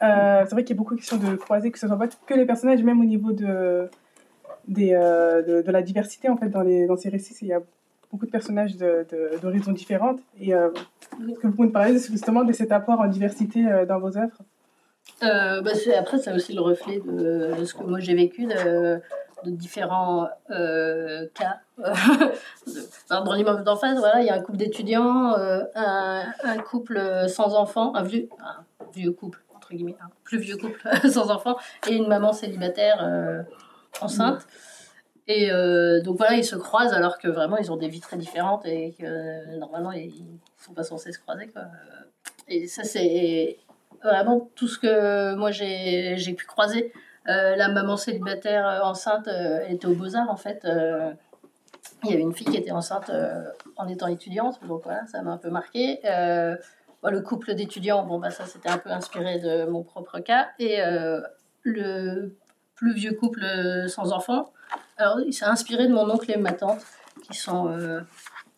c'est 0.00 0.52
vrai 0.52 0.64
qu'il 0.64 0.74
y 0.74 0.78
a 0.78 0.80
beaucoup 0.80 0.94
de 0.94 1.00
questions 1.00 1.18
de 1.18 1.36
croiser, 1.36 1.70
que 1.70 1.78
ce 1.78 1.86
soit 1.86 1.98
pas 1.98 2.08
que 2.08 2.34
les 2.34 2.46
personnages, 2.46 2.82
même 2.82 3.00
au 3.00 3.04
niveau 3.04 3.32
de, 3.32 3.90
des, 4.68 4.94
euh, 4.94 5.42
de, 5.42 5.60
de, 5.60 5.70
la 5.70 5.82
diversité, 5.82 6.30
en 6.30 6.36
fait, 6.38 6.48
dans, 6.48 6.62
les, 6.62 6.86
dans 6.86 6.96
ces 6.96 7.10
récits, 7.10 7.36
il 7.42 7.48
y 7.48 7.52
a 7.52 7.60
beaucoup 8.10 8.24
de 8.24 8.30
personnages 8.30 8.74
d'horizons 9.42 9.72
différentes. 9.72 10.20
Et 10.40 10.54
euh, 10.54 10.70
est-ce 11.28 11.38
que 11.38 11.46
vous 11.48 11.52
pouvez 11.52 11.66
nous 11.66 11.72
parler 11.72 11.98
justement 11.98 12.44
de 12.44 12.52
cet 12.54 12.72
apport 12.72 13.00
en 13.00 13.06
diversité 13.06 13.66
dans 13.86 14.00
vos 14.00 14.16
œuvres 14.16 14.38
bah, 15.20 15.72
Après, 15.98 16.18
c'est 16.18 16.32
aussi 16.32 16.54
le 16.54 16.62
reflet 16.62 17.00
de, 17.00 17.54
de 17.58 17.64
ce 17.66 17.74
que 17.74 17.82
moi 17.82 18.00
j'ai 18.00 18.14
vécu. 18.14 18.46
De, 18.46 19.02
de 19.44 19.50
différents 19.50 20.28
euh, 20.50 21.26
cas. 21.34 21.60
dans 23.10 23.32
l'immeuble 23.34 23.64
d'en 23.64 23.76
face, 23.76 23.98
voilà, 23.98 24.20
il 24.20 24.26
y 24.26 24.30
a 24.30 24.34
un 24.34 24.40
couple 24.40 24.58
d'étudiants, 24.58 25.34
euh, 25.36 25.64
un, 25.74 26.24
un, 26.44 26.58
couple 26.58 27.28
sans 27.28 27.54
enfants, 27.54 27.94
un 27.94 28.02
vieux, 28.02 28.28
un 28.40 28.64
vieux 28.94 29.12
couple, 29.12 29.42
entre 29.54 29.74
guillemets, 29.74 29.96
un 30.00 30.10
plus 30.24 30.38
vieux 30.38 30.56
couple 30.56 30.80
sans 31.10 31.30
enfants, 31.30 31.56
et 31.88 31.94
une 31.94 32.08
maman 32.08 32.32
célibataire 32.32 33.02
euh, 33.02 33.42
enceinte. 34.00 34.46
Et 35.28 35.50
donc 36.04 36.18
voilà, 36.18 36.34
ils 36.34 36.44
se 36.44 36.56
croisent 36.56 36.92
alors 36.92 37.16
que 37.16 37.28
vraiment 37.28 37.56
ils 37.56 37.70
ont 37.70 37.76
des 37.76 37.88
vies 37.88 38.00
très 38.00 38.16
différentes 38.16 38.66
et 38.66 38.94
que 38.98 39.56
normalement 39.56 39.92
ils 39.92 40.26
sont 40.58 40.74
pas 40.74 40.82
censés 40.82 41.12
se 41.12 41.20
croiser. 41.20 41.46
Quoi. 41.46 41.62
Et 42.48 42.66
ça, 42.66 42.82
c'est 42.82 43.56
vraiment 44.02 44.50
tout 44.56 44.66
ce 44.66 44.80
que 44.80 45.34
moi 45.36 45.52
j'ai 45.52 46.34
pu 46.36 46.44
croiser 46.44 46.92
euh, 47.28 47.54
la 47.54 47.68
maman 47.68 47.96
célibataire 47.96 48.66
euh, 48.66 48.80
enceinte 48.80 49.28
euh, 49.28 49.64
était 49.68 49.86
au 49.86 49.94
Beaux-Arts, 49.94 50.28
en 50.28 50.36
fait. 50.36 50.66
il 52.04 52.10
y 52.10 52.12
avait 52.12 52.22
une 52.22 52.34
fille 52.34 52.48
qui 52.48 52.56
était 52.56 52.72
enceinte 52.72 53.10
en 53.76 53.88
étant 53.88 54.08
étudiante, 54.08 54.58
donc 54.66 54.82
voilà, 54.84 55.06
ça 55.06 55.22
m'a 55.22 55.32
un 55.32 55.38
peu 55.38 55.50
marqué. 55.50 56.00
le 56.04 57.20
couple 57.20 57.54
d'étudiants, 57.54 58.04
bon, 58.04 58.18
bah, 58.18 58.30
ça 58.30 58.46
c'était 58.46 58.70
un 58.70 58.78
peu 58.78 58.90
inspiré 58.90 59.38
de 59.38 59.66
mon 59.66 59.82
propre 59.82 60.18
cas. 60.18 60.48
Et 60.58 60.78
le 61.62 62.36
plus 62.74 62.94
vieux 62.94 63.12
couple 63.12 63.44
sans 63.88 64.12
enfant, 64.12 64.52
alors 64.96 65.20
il 65.20 65.32
s'est 65.32 65.44
inspiré 65.44 65.86
de 65.86 65.92
mon 65.92 66.10
oncle 66.10 66.30
et 66.30 66.36
ma 66.36 66.52
tante, 66.52 66.80
qui 67.22 67.36
sont 67.36 67.72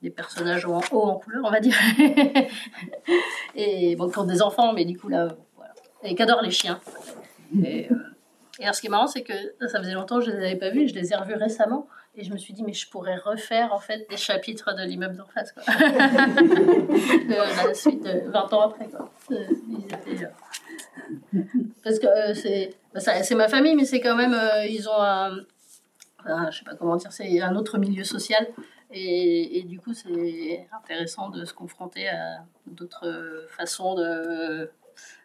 des 0.03 0.11
personnages 0.11 0.64
haut 0.64 0.74
en, 0.74 0.81
en 0.92 1.18
couleur, 1.18 1.42
on 1.44 1.50
va 1.50 1.61
dire. 1.61 1.77
et 3.55 3.94
bon, 3.96 4.09
pour 4.09 4.24
des 4.24 4.40
enfants, 4.40 4.72
mais 4.72 4.87
du 4.87 4.98
coup 4.98 5.09
là, 5.09 5.29
voilà. 5.57 5.72
Et 6.03 6.14
qu'adorent 6.14 6.42
les 6.42 6.50
chiens. 6.50 6.81
Et, 7.62 7.88
et 8.61 8.62
alors, 8.62 8.75
ce 8.75 8.81
qui 8.81 8.87
est 8.87 8.90
marrant, 8.90 9.09
c'est 9.09 9.23
que 9.23 9.33
ça 9.67 9.81
faisait 9.81 9.95
longtemps 9.95 10.19
que 10.19 10.27
je 10.27 10.31
ne 10.31 10.37
les 10.37 10.47
avais 10.47 10.57
pas 10.57 10.71
vus 10.71 10.83
et 10.83 10.88
je 10.88 10.95
les 10.95 11.12
ai 11.12 11.17
revus 11.17 11.35
récemment. 11.35 11.88
Et 12.14 12.23
je 12.23 12.33
me 12.33 12.38
suis 12.38 12.55
dit, 12.55 12.62
mais 12.62 12.73
je 12.73 12.88
pourrais 12.88 13.17
refaire 13.17 13.73
en 13.73 13.81
fait 13.81 14.07
des 14.09 14.17
chapitres 14.17 14.73
de 14.75 14.85
l'immeuble 14.85 15.17
d'en 15.17 15.27
face. 15.27 15.53
Quoi. 15.53 15.64
de 15.67 17.67
la 17.67 17.75
suite, 17.75 18.07
20 18.07 18.53
ans 18.53 18.61
après. 18.61 18.87
Quoi. 18.87 19.11
Euh, 19.33 19.45
parce 21.83 21.99
que 21.99 22.07
euh, 22.07 22.35
c'est, 22.35 22.75
bah, 22.93 23.01
c'est 23.01 23.35
ma 23.35 23.49
famille, 23.49 23.75
mais 23.75 23.85
c'est 23.85 24.01
quand 24.01 24.14
même. 24.14 24.35
Euh, 24.35 24.64
ils 24.67 24.88
ont 24.88 25.01
un. 25.01 25.37
je 26.51 26.59
sais 26.59 26.64
pas 26.64 26.77
comment 26.77 26.97
dire, 26.97 27.12
c'est 27.12 27.40
un 27.40 27.57
autre 27.57 27.79
milieu 27.79 28.05
social. 28.05 28.47
Et, 28.93 29.59
et 29.59 29.62
du 29.64 29.81
coup, 29.81 29.93
c'est 29.93 30.69
intéressant 30.73 31.31
de 31.31 31.45
se 31.45 31.53
confronter 31.53 32.09
à 32.09 32.45
d'autres 32.69 33.47
façons 33.49 33.97
de, 33.97 34.71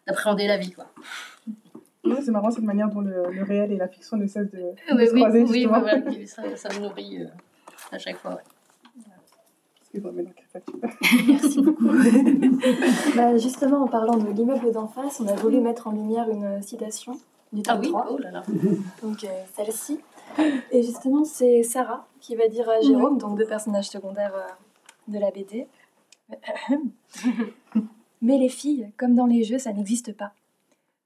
d'appréhender 0.08 0.48
la 0.48 0.56
vie. 0.56 0.72
Quoi 0.72 0.92
c'est 2.04 2.30
marrant 2.30 2.50
cette 2.50 2.64
manière 2.64 2.88
dont 2.88 3.00
le, 3.00 3.42
réel 3.42 3.72
et 3.72 3.76
la 3.76 3.88
fiction 3.88 4.16
ne 4.16 4.26
cessent 4.26 4.50
de, 4.50 4.72
se 4.88 5.14
croiser. 5.14 5.44
Oui, 5.44 5.66
oui 6.06 6.26
ça, 6.26 6.42
ça 6.56 6.68
me 6.74 6.84
nourrit 6.84 7.22
euh, 7.22 7.26
à 7.92 7.98
chaque 7.98 8.16
fois. 8.16 8.40
Excuse-moi, 9.80 10.12
mais 10.14 10.24
Merci 11.26 11.62
beaucoup. 11.62 11.88
bah, 13.16 13.36
justement, 13.36 13.82
en 13.82 13.88
parlant 13.88 14.16
de 14.16 14.30
l'immeuble 14.30 14.72
d'en 14.72 14.86
face, 14.86 15.20
on 15.20 15.26
a 15.26 15.34
voulu 15.34 15.60
mettre 15.60 15.88
en 15.88 15.92
lumière 15.92 16.28
une 16.30 16.62
citation 16.62 17.18
du 17.52 17.62
ah, 17.66 17.76
oui 17.80 17.92
Oh 17.92 18.16
là 18.18 18.30
là. 18.30 18.42
Donc, 19.02 19.24
euh, 19.24 19.28
celle-ci. 19.56 19.98
Et 20.70 20.82
justement, 20.82 21.24
c'est 21.24 21.64
Sarah 21.64 22.06
qui 22.20 22.36
va 22.36 22.46
dire 22.46 22.68
à 22.68 22.80
Jérôme, 22.80 23.18
donc 23.18 23.36
deux 23.36 23.46
personnages 23.46 23.88
secondaires 23.88 24.34
euh, 24.34 25.12
de 25.12 25.18
la 25.18 25.32
BD. 25.32 25.66
Mais 28.22 28.38
les 28.38 28.48
filles, 28.48 28.92
comme 28.96 29.14
dans 29.14 29.26
les 29.26 29.42
jeux, 29.42 29.58
ça 29.58 29.72
n'existe 29.72 30.16
pas 30.16 30.32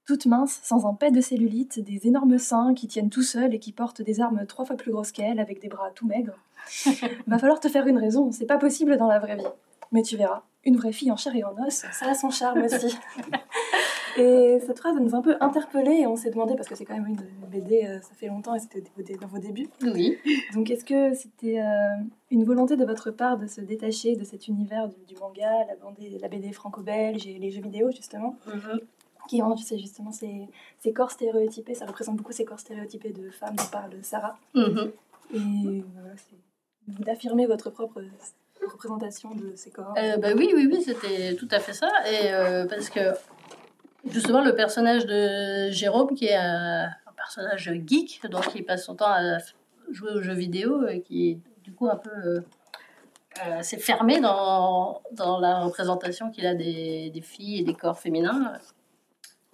toute 0.05 0.25
mince, 0.25 0.59
sans 0.63 0.85
un 0.85 0.93
pet 0.93 1.11
de 1.11 1.21
cellulite, 1.21 1.79
des 1.79 2.07
énormes 2.07 2.37
seins 2.37 2.73
qui 2.73 2.87
tiennent 2.87 3.09
tout 3.09 3.23
seuls 3.23 3.53
et 3.53 3.59
qui 3.59 3.71
portent 3.71 4.01
des 4.01 4.21
armes 4.21 4.45
trois 4.47 4.65
fois 4.65 4.75
plus 4.75 4.91
grosses 4.91 5.11
qu'elle, 5.11 5.39
avec 5.39 5.61
des 5.61 5.67
bras 5.67 5.89
tout 5.93 6.07
maigres. 6.07 6.37
Va 7.27 7.37
falloir 7.37 7.59
te 7.59 7.67
faire 7.67 7.87
une 7.87 7.97
raison, 7.97 8.31
c'est 8.31 8.45
pas 8.45 8.57
possible 8.57 8.97
dans 8.97 9.07
la 9.07 9.19
vraie 9.19 9.37
vie. 9.37 9.43
Mais 9.91 10.01
tu 10.01 10.17
verras, 10.17 10.43
une 10.63 10.77
vraie 10.77 10.91
fille 10.91 11.11
en 11.11 11.15
chair 11.15 11.35
et 11.35 11.43
en 11.43 11.55
os, 11.65 11.85
ça 11.91 12.09
a 12.09 12.15
son 12.15 12.29
charme 12.31 12.63
aussi. 12.63 12.97
et 14.17 14.59
cette 14.65 14.79
phrase 14.79 14.95
nous 14.99 15.13
a 15.13 15.19
un 15.19 15.21
peu 15.21 15.37
interpellés 15.39 15.99
et 16.01 16.07
on 16.07 16.15
s'est 16.15 16.31
demandé, 16.31 16.55
parce 16.55 16.67
que 16.67 16.75
c'est 16.75 16.85
quand 16.85 16.95
même 16.95 17.07
une 17.07 17.21
BD, 17.51 17.83
euh, 17.85 18.01
ça 18.01 18.15
fait 18.15 18.27
longtemps 18.27 18.55
et 18.55 18.59
c'était 18.59 19.15
dans 19.15 19.27
vos 19.27 19.37
débuts. 19.37 19.69
Oui. 19.83 20.17
Donc 20.53 20.71
est-ce 20.71 20.83
que 20.85 21.13
c'était 21.13 21.61
euh, 21.61 22.03
une 22.31 22.43
volonté 22.43 22.75
de 22.77 22.85
votre 22.85 23.11
part 23.11 23.37
de 23.37 23.47
se 23.47 23.61
détacher 23.61 24.15
de 24.15 24.23
cet 24.23 24.47
univers 24.47 24.89
du, 25.07 25.15
manga, 25.19 25.65
la, 26.19 26.27
BD 26.27 26.51
franco-belge 26.51 27.27
et 27.27 27.37
les 27.37 27.51
jeux 27.51 27.61
vidéo 27.61 27.91
justement? 27.91 28.35
Mhm. 28.47 28.79
qui 29.29 29.41
tu 29.57 29.63
sais, 29.63 29.77
justement 29.77 30.11
ces, 30.11 30.47
ces 30.79 30.93
corps 30.93 31.11
stéréotypés, 31.11 31.75
ça 31.75 31.85
représente 31.85 32.17
beaucoup 32.17 32.31
ces 32.31 32.45
corps 32.45 32.59
stéréotypés 32.59 33.11
de 33.11 33.29
femmes 33.29 33.55
dont 33.55 33.65
parle 33.71 33.91
Sarah. 34.01 34.37
Mhm. 34.53 34.91
Et 35.33 35.83
voilà, 35.93 36.15
c'est 36.17 37.03
d'affirmer 37.03 37.47
votre 37.47 37.69
propre 37.69 38.03
représentation 38.71 39.33
de 39.33 39.53
ces 39.55 39.71
corps. 39.71 39.93
Euh, 39.97 40.17
bah 40.17 40.29
oui, 40.35 40.51
oui, 40.53 40.67
oui, 40.71 40.81
c'était 40.83 41.35
tout 41.35 41.47
à 41.51 41.59
fait 41.59 41.73
ça. 41.73 41.89
Et 42.09 42.31
euh, 42.31 42.65
parce 42.67 42.89
que 42.89 42.99
justement, 44.07 44.43
le 44.43 44.55
personnage 44.55 45.05
de 45.05 45.71
Jérôme, 45.71 46.15
qui 46.15 46.25
est 46.25 46.35
un, 46.35 46.85
un 46.85 47.11
personnage 47.15 47.71
geek, 47.85 48.21
donc 48.29 48.45
il 48.55 48.63
passe 48.63 48.85
son 48.85 48.95
temps 48.95 49.09
à 49.09 49.39
jouer 49.91 50.11
aux 50.11 50.21
jeux 50.21 50.33
vidéo, 50.33 50.87
et 50.87 51.01
qui 51.01 51.31
est 51.31 51.39
du 51.63 51.71
coup 51.73 51.89
un 51.89 51.95
peu 51.95 52.09
euh, 52.09 52.39
euh, 53.45 53.59
assez 53.59 53.77
fermé 53.77 54.21
dans, 54.21 55.01
dans 55.11 55.39
la 55.39 55.59
représentation 55.59 56.31
qu'il 56.31 56.45
a 56.45 56.55
des, 56.55 57.09
des 57.09 57.21
filles 57.21 57.59
et 57.59 57.63
des 57.63 57.73
corps 57.73 57.99
féminins. 57.99 58.53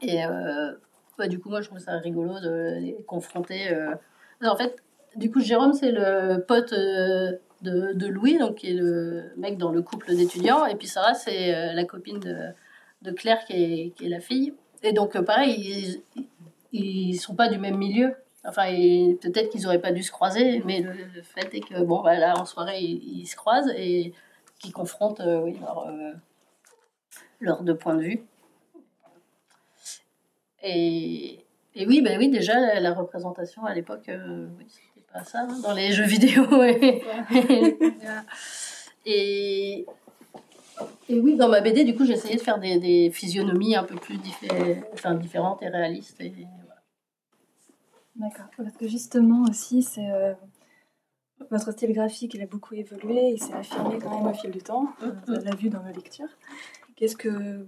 Et 0.02 0.26
euh, 0.26 0.74
bah, 1.18 1.28
du 1.28 1.40
coup, 1.40 1.50
moi, 1.50 1.62
je 1.62 1.68
trouve 1.68 1.80
ça 1.80 1.98
rigolo 1.98 2.40
de 2.40 2.80
les 2.80 3.04
confronter. 3.04 3.72
euh. 3.72 3.96
En 4.44 4.56
fait, 4.56 4.78
du 5.16 5.32
coup, 5.32 5.42
Jérôme, 5.42 5.74
c'est 5.74 5.92
le 5.92 6.44
pote 6.46 6.74
euh, 6.74 7.34
de, 7.62 7.94
de 7.94 8.08
Louis, 8.08 8.38
donc 8.38 8.56
qui 8.56 8.72
est 8.72 8.74
le 8.74 9.32
mec 9.38 9.58
dans 9.58 9.72
le 9.72 9.82
couple 9.82 10.16
d'étudiants. 10.16 10.66
Et 10.66 10.76
puis 10.76 10.88
Sarah, 10.88 11.14
c'est 11.14 11.74
la 11.74 11.86
copine 11.86 12.20
de, 12.20 12.36
de 13.04 13.12
Claire, 13.12 13.46
qui 13.46 13.54
est, 13.54 13.90
qui 13.92 14.06
est 14.06 14.10
la 14.10 14.20
fille. 14.20 14.54
Et 14.84 14.94
donc, 14.94 15.20
pareil, 15.22 16.02
ils, 16.16 16.30
ils 16.72 17.20
sont 17.20 17.36
pas 17.36 17.50
du 17.50 17.60
même 17.60 17.78
milieu. 17.78 18.16
Enfin, 18.44 18.66
peut-être 19.22 19.50
qu'ils 19.50 19.68
auraient 19.68 19.82
pas 19.82 19.92
dû 19.92 20.02
se 20.02 20.12
croiser, 20.12 20.64
mais 20.66 20.82
le, 20.82 21.22
fait 21.22 21.54
est 21.54 21.60
que, 21.60 21.84
bon, 21.84 22.02
bah, 22.02 22.18
là, 22.18 22.34
en 22.40 22.46
soirée, 22.46 22.80
ils, 22.80 23.28
se 23.28 23.36
croisent 23.36 23.72
et 23.78 24.14
qui 24.60 24.72
confrontent 24.72 25.22
oui, 25.44 25.58
leurs 25.60 25.88
leurs 27.40 27.64
deux 27.64 27.76
points 27.76 27.96
de 27.96 28.02
vue. 28.02 28.26
Et, 30.64 31.40
et 31.76 31.86
oui, 31.88 32.02
ben 32.02 32.18
oui, 32.20 32.30
déjà, 32.30 32.60
la, 32.60 32.80
la 32.80 32.94
représentation 32.94 33.66
à 33.66 33.74
l'époque, 33.74 34.10
euh, 34.10 34.48
oui, 34.58 34.66
c'était 34.70 35.06
pas 35.12 35.24
ça, 35.24 35.42
hein, 35.50 35.60
dans 35.64 35.74
les 35.74 35.92
jeux 35.92 36.06
vidéo. 36.06 36.44
Et, 36.64 37.02
et, 39.06 39.86
et 41.10 41.20
oui, 41.20 41.36
dans 41.36 41.50
ma 41.50 41.62
BD, 41.62 41.84
du 41.84 41.96
coup, 41.96 42.04
essayé 42.04 42.36
de 42.36 42.42
faire 42.42 42.60
des, 42.60 42.80
des 42.80 43.10
physionomies 43.12 43.76
un 43.76 43.84
peu 43.84 43.96
plus 43.96 44.18
diffé- 44.18 44.84
enfin, 44.94 45.16
différentes 45.16 45.62
et 45.64 45.68
réalistes. 45.70 46.20
Et, 46.22 46.32
voilà. 46.66 46.82
D'accord. 48.16 48.46
Parce 48.58 48.78
que 48.78 48.88
justement 48.88 49.44
aussi, 49.50 49.82
c'est 49.84 50.10
euh, 50.12 50.34
votre 51.50 51.72
style 51.72 51.94
graphique, 51.94 52.34
il 52.36 52.42
a 52.44 52.46
beaucoup 52.46 52.76
évolué, 52.76 53.32
il 53.32 53.42
s'est 53.42 53.54
affirmé 53.54 53.98
quand 54.00 54.16
même 54.16 54.28
au 54.28 54.34
fil 54.34 54.52
du 54.52 54.60
temps. 54.62 54.94
On 55.28 55.32
l'a 55.32 55.56
vu 55.56 55.70
dans 55.70 55.82
nos 55.82 55.92
lectures. 55.94 56.30
Qu'est-ce 56.96 57.18
que 57.18 57.66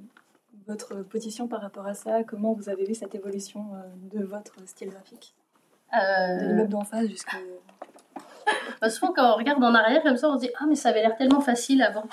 votre 0.68 1.04
position 1.04 1.48
par 1.48 1.62
rapport 1.62 1.86
à 1.88 1.94
ça? 1.94 2.24
Comment 2.24 2.54
vous 2.54 2.70
avez 2.70 2.86
vu 2.86 2.96
cette 2.96 3.16
évolution 3.16 3.66
euh, 3.76 4.18
de 4.18 4.24
votre 4.24 4.54
style 4.68 4.90
graphique? 4.90 5.34
De 5.92 5.98
Euh, 5.98 6.48
l'immeuble 6.48 6.70
d'en 6.70 6.84
face 6.84 7.08
jusqu'au... 7.08 7.38
Bah, 8.82 8.90
souvent, 8.90 9.14
quand 9.16 9.34
on 9.34 9.38
regarde 9.38 9.64
en 9.64 9.74
arrière 9.74 10.04
comme 10.04 10.18
ça, 10.18 10.28
on 10.30 10.36
se 10.36 10.42
dit 10.42 10.50
Ah, 10.60 10.66
mais 10.68 10.76
ça 10.76 10.90
avait 10.90 11.02
l'air 11.02 11.16
tellement 11.16 11.40
facile 11.40 11.82
avant. 11.82 12.04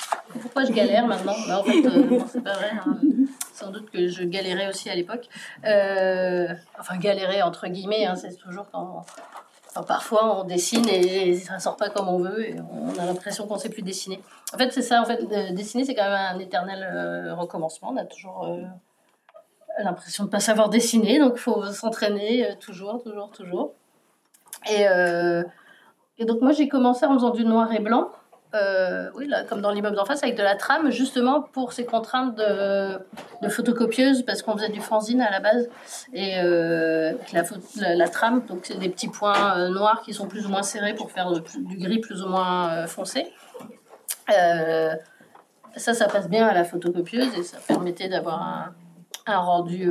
Pourquoi 0.40 0.64
je 0.64 0.70
galère 0.72 1.06
maintenant? 1.06 1.34
Bah, 1.48 1.58
En 1.60 1.64
fait, 1.64 1.84
euh, 1.84 2.20
c'est 2.28 2.40
pas 2.42 2.52
vrai. 2.52 2.70
hein. 2.86 2.98
Sans 3.52 3.70
doute 3.72 3.90
que 3.90 4.06
je 4.06 4.22
galérais 4.22 4.68
aussi 4.68 4.88
à 4.88 4.94
l'époque. 4.94 5.28
Euh, 5.64 6.46
enfin, 6.78 6.96
galérer 6.98 7.42
entre 7.42 7.66
guillemets, 7.66 8.06
hein, 8.06 8.14
c'est 8.14 8.34
toujours 8.36 8.66
quand. 8.70 9.04
Parfois, 9.86 10.40
on 10.40 10.44
dessine 10.44 10.88
et 10.88 11.34
ça 11.36 11.58
sort 11.60 11.76
pas 11.76 11.90
comme 11.90 12.08
on 12.08 12.18
veut 12.18 12.44
et 12.44 12.56
on 12.72 12.98
a 12.98 13.06
l'impression 13.06 13.46
qu'on 13.46 13.56
sait 13.56 13.68
plus 13.68 13.82
dessiner. 13.82 14.20
En 14.52 14.58
fait, 14.58 14.72
c'est 14.72 14.82
ça. 14.82 15.00
En 15.00 15.04
fait, 15.04 15.22
de- 15.24 15.54
dessiner, 15.54 15.84
c'est 15.84 15.94
quand 15.94 16.02
même 16.10 16.36
un 16.36 16.38
éternel 16.40 16.82
euh, 16.82 17.34
recommencement. 17.34 17.90
On 17.92 17.96
a 17.96 18.04
toujours 18.04 18.46
euh, 18.46 18.62
l'impression 19.82 20.24
de 20.24 20.28
pas 20.28 20.40
savoir 20.40 20.70
dessiner, 20.70 21.20
donc 21.20 21.34
il 21.36 21.40
faut 21.40 21.64
s'entraîner 21.66 22.46
euh, 22.50 22.54
toujours, 22.58 23.00
toujours, 23.02 23.30
toujours. 23.30 23.72
Euh, 24.72 25.44
et 26.18 26.24
donc 26.24 26.42
moi 26.42 26.52
j'ai 26.52 26.68
commencé 26.68 27.06
en 27.06 27.14
faisant 27.14 27.30
du 27.30 27.44
noir 27.44 27.72
et 27.72 27.78
blanc, 27.78 28.10
euh, 28.54 29.10
oui, 29.14 29.28
là, 29.28 29.44
comme 29.44 29.60
dans 29.60 29.70
l'immeuble 29.70 29.96
d'en 29.96 30.04
face, 30.04 30.22
avec 30.24 30.36
de 30.36 30.42
la 30.42 30.56
trame, 30.56 30.90
justement 30.90 31.40
pour 31.40 31.72
ces 31.72 31.84
contraintes 31.84 32.34
de, 32.34 33.48
photocopieuse, 33.48 34.24
parce 34.24 34.42
qu'on 34.42 34.56
faisait 34.56 34.70
du 34.70 34.80
fanzine 34.80 35.20
à 35.20 35.30
la 35.30 35.40
base. 35.40 35.68
Et 36.12 36.40
euh, 36.40 37.12
la, 37.32 38.08
trame, 38.08 38.44
donc 38.46 38.60
c'est 38.64 38.78
des 38.78 38.88
petits 38.88 39.08
points 39.08 39.56
euh, 39.56 39.68
noirs 39.68 40.02
qui 40.02 40.12
sont 40.12 40.26
plus 40.26 40.46
ou 40.46 40.48
moins 40.48 40.62
serrés 40.62 40.94
pour 40.94 41.12
faire 41.12 41.30
du 41.30 41.76
gris 41.76 42.00
plus 42.00 42.22
ou 42.22 42.28
moins 42.28 42.70
euh, 42.70 42.86
foncé. 42.86 43.32
Ça, 45.76 45.94
ça 45.94 46.08
passe 46.08 46.28
bien 46.28 46.48
à 46.48 46.52
la 46.52 46.64
photocopieuse 46.64 47.32
et 47.38 47.44
ça 47.44 47.58
permettait 47.66 48.08
d'avoir 48.08 48.42
un, 49.26 49.38
rendu 49.38 49.88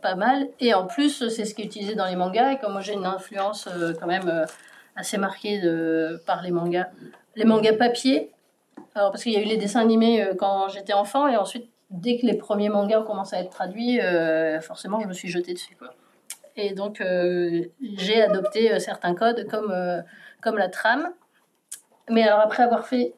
pas 0.00 0.14
mal. 0.14 0.46
Et 0.60 0.72
en 0.74 0.86
plus, 0.86 1.28
c'est 1.28 1.44
ce 1.44 1.54
qui 1.54 1.62
est 1.62 1.64
utilisé 1.64 1.96
dans 1.96 2.06
les 2.06 2.14
mangas. 2.14 2.52
Et 2.52 2.58
comme 2.58 2.72
moi, 2.72 2.80
j'ai 2.80 2.92
une 2.92 3.06
influence 3.06 3.68
quand 3.98 4.06
même 4.06 4.46
assez 4.94 5.18
marquée 5.18 5.60
par 6.26 6.42
les 6.42 6.52
mangas. 6.52 6.86
Les 7.36 7.44
mangas 7.44 7.74
papier, 7.74 8.32
alors 8.94 9.10
parce 9.10 9.22
qu'il 9.22 9.32
y 9.32 9.36
a 9.36 9.40
eu 9.40 9.44
les 9.44 9.56
dessins 9.56 9.80
animés 9.80 10.22
euh, 10.22 10.34
quand 10.34 10.68
j'étais 10.68 10.92
enfant, 10.92 11.26
et 11.28 11.36
ensuite, 11.36 11.68
dès 11.90 12.18
que 12.18 12.26
les 12.26 12.36
premiers 12.36 12.68
mangas 12.68 13.00
ont 13.00 13.04
commencé 13.04 13.36
à 13.36 13.40
être 13.40 13.50
traduits, 13.50 14.00
euh, 14.00 14.60
forcément, 14.60 15.00
je 15.00 15.06
me 15.06 15.12
suis 15.12 15.28
jetée 15.28 15.52
dessus. 15.52 15.76
Et 16.56 16.72
donc, 16.72 17.00
euh, 17.00 17.64
j'ai 17.80 18.22
adopté 18.22 18.78
certains 18.78 19.14
codes 19.14 19.46
comme, 19.48 19.74
comme 20.40 20.56
la 20.56 20.68
trame. 20.68 21.12
Mais 22.08 22.22
alors, 22.22 22.40
après 22.40 22.62
avoir 22.62 22.86
fait 22.86 23.14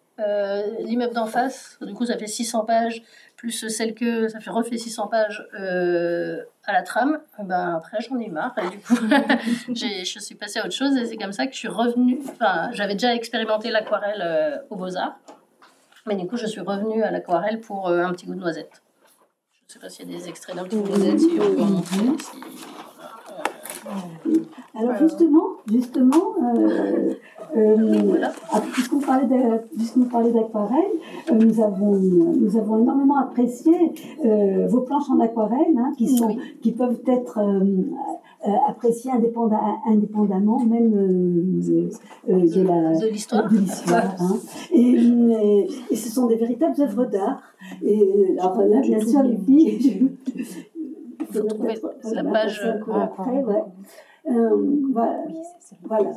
l'immeuble 0.80 1.12
d'en 1.12 1.26
face, 1.26 1.78
du 1.82 1.92
coup, 1.92 2.06
ça 2.06 2.16
fait 2.16 2.26
600 2.26 2.64
pages, 2.64 3.02
plus 3.36 3.68
celle 3.68 3.94
que 3.94 4.28
ça 4.28 4.40
fait 4.40 4.50
refait 4.50 4.78
600 4.78 5.08
pages 5.08 5.46
euh, 5.58 6.42
à 6.64 6.72
la 6.72 6.82
trame, 6.82 7.20
ben 7.38 7.76
après 7.76 7.98
j'en 8.00 8.18
ai 8.18 8.28
marre 8.28 8.54
et 8.58 8.68
du 8.70 8.78
coup 8.78 8.96
je 9.74 10.18
suis 10.18 10.34
passée 10.34 10.58
à 10.58 10.64
autre 10.64 10.74
chose 10.74 10.96
et 10.96 11.04
c'est 11.04 11.16
comme 11.16 11.32
ça 11.32 11.46
que 11.46 11.52
je 11.52 11.58
suis 11.58 11.68
revenue, 11.68 12.18
enfin 12.30 12.70
j'avais 12.72 12.94
déjà 12.94 13.14
expérimenté 13.14 13.70
l'aquarelle 13.70 14.22
euh, 14.22 14.56
au 14.70 14.76
Beaux-Arts, 14.76 15.18
mais 16.06 16.16
du 16.16 16.26
coup 16.26 16.36
je 16.36 16.46
suis 16.46 16.62
revenue 16.62 17.02
à 17.02 17.10
l'aquarelle 17.10 17.60
pour 17.60 17.88
euh, 17.88 18.04
un 18.04 18.12
petit 18.12 18.26
goût 18.26 18.34
de 18.34 18.40
noisette. 18.40 18.82
Je 19.52 19.64
ne 19.68 19.72
sais 19.74 19.78
pas 19.80 19.88
s'il 19.90 20.10
y 20.10 20.14
a 20.14 20.18
des 20.18 20.28
extraits 20.28 20.56
d'un 20.56 20.64
petit 20.64 20.76
goût 20.76 20.84
de 20.84 20.88
noisette, 20.88 21.20
si 21.20 21.38
on 21.38 21.54
peut 21.54 21.62
en 21.62 21.66
montrer. 21.66 22.85
Alors 24.78 24.96
justement, 24.98 25.46
justement, 25.70 26.34
euh, 26.42 27.14
euh, 27.56 27.76
Voilà. 28.04 28.32
puisqu'on 28.72 28.98
parlait 29.00 29.26
d'aquarelle, 30.32 30.92
euh, 31.30 31.34
nous 31.34 31.60
avons 31.62 31.92
nous 31.96 32.56
avons 32.56 32.78
énormément 32.78 33.18
apprécié 33.18 33.72
euh, 34.24 34.66
vos 34.68 34.80
planches 34.82 35.08
en 35.10 35.20
aquarelle, 35.20 35.76
hein, 35.78 35.92
qui 35.96 36.08
sont 36.16 36.36
qui 36.60 36.72
peuvent 36.72 37.00
être 37.06 37.38
euh, 37.38 38.50
appréciées 38.68 39.10
indépenda- 39.12 39.58
indépendamment 39.86 40.58
même 40.64 40.90
de 40.92 41.88
l'histoire. 43.58 44.14
hein. 44.20 44.36
Et, 44.72 45.66
et 45.90 45.96
ce 45.96 46.08
sont 46.10 46.26
des 46.26 46.36
véritables 46.36 46.80
œuvres 46.80 47.06
d'art. 47.06 47.40
Et 47.82 48.36
alors 48.38 48.58
là, 48.62 48.80
bien 48.80 49.00
sûr, 49.00 49.22
les 49.22 49.36
filles. 49.38 50.10
il 51.28 51.34
faudrait 51.34 51.74
trouver 51.76 52.14
la 52.14 52.24
page, 52.24 52.60
euh, 52.64 52.92
après, 52.92 53.42
ouais. 53.44 53.62
Euh, 54.28 54.80
voilà. 54.92 55.24
voilà. 55.84 56.10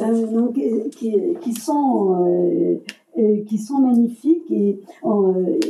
Euh, 0.00 0.26
donc, 0.26 0.58
euh, 0.58 0.88
qui, 0.90 1.14
qui 1.40 1.52
sont 1.54 2.26
euh, 2.26 2.76
euh, 3.18 3.44
qui 3.44 3.58
sont 3.58 3.78
magnifiques 3.78 4.50
et, 4.50 4.80
euh, 5.04 5.60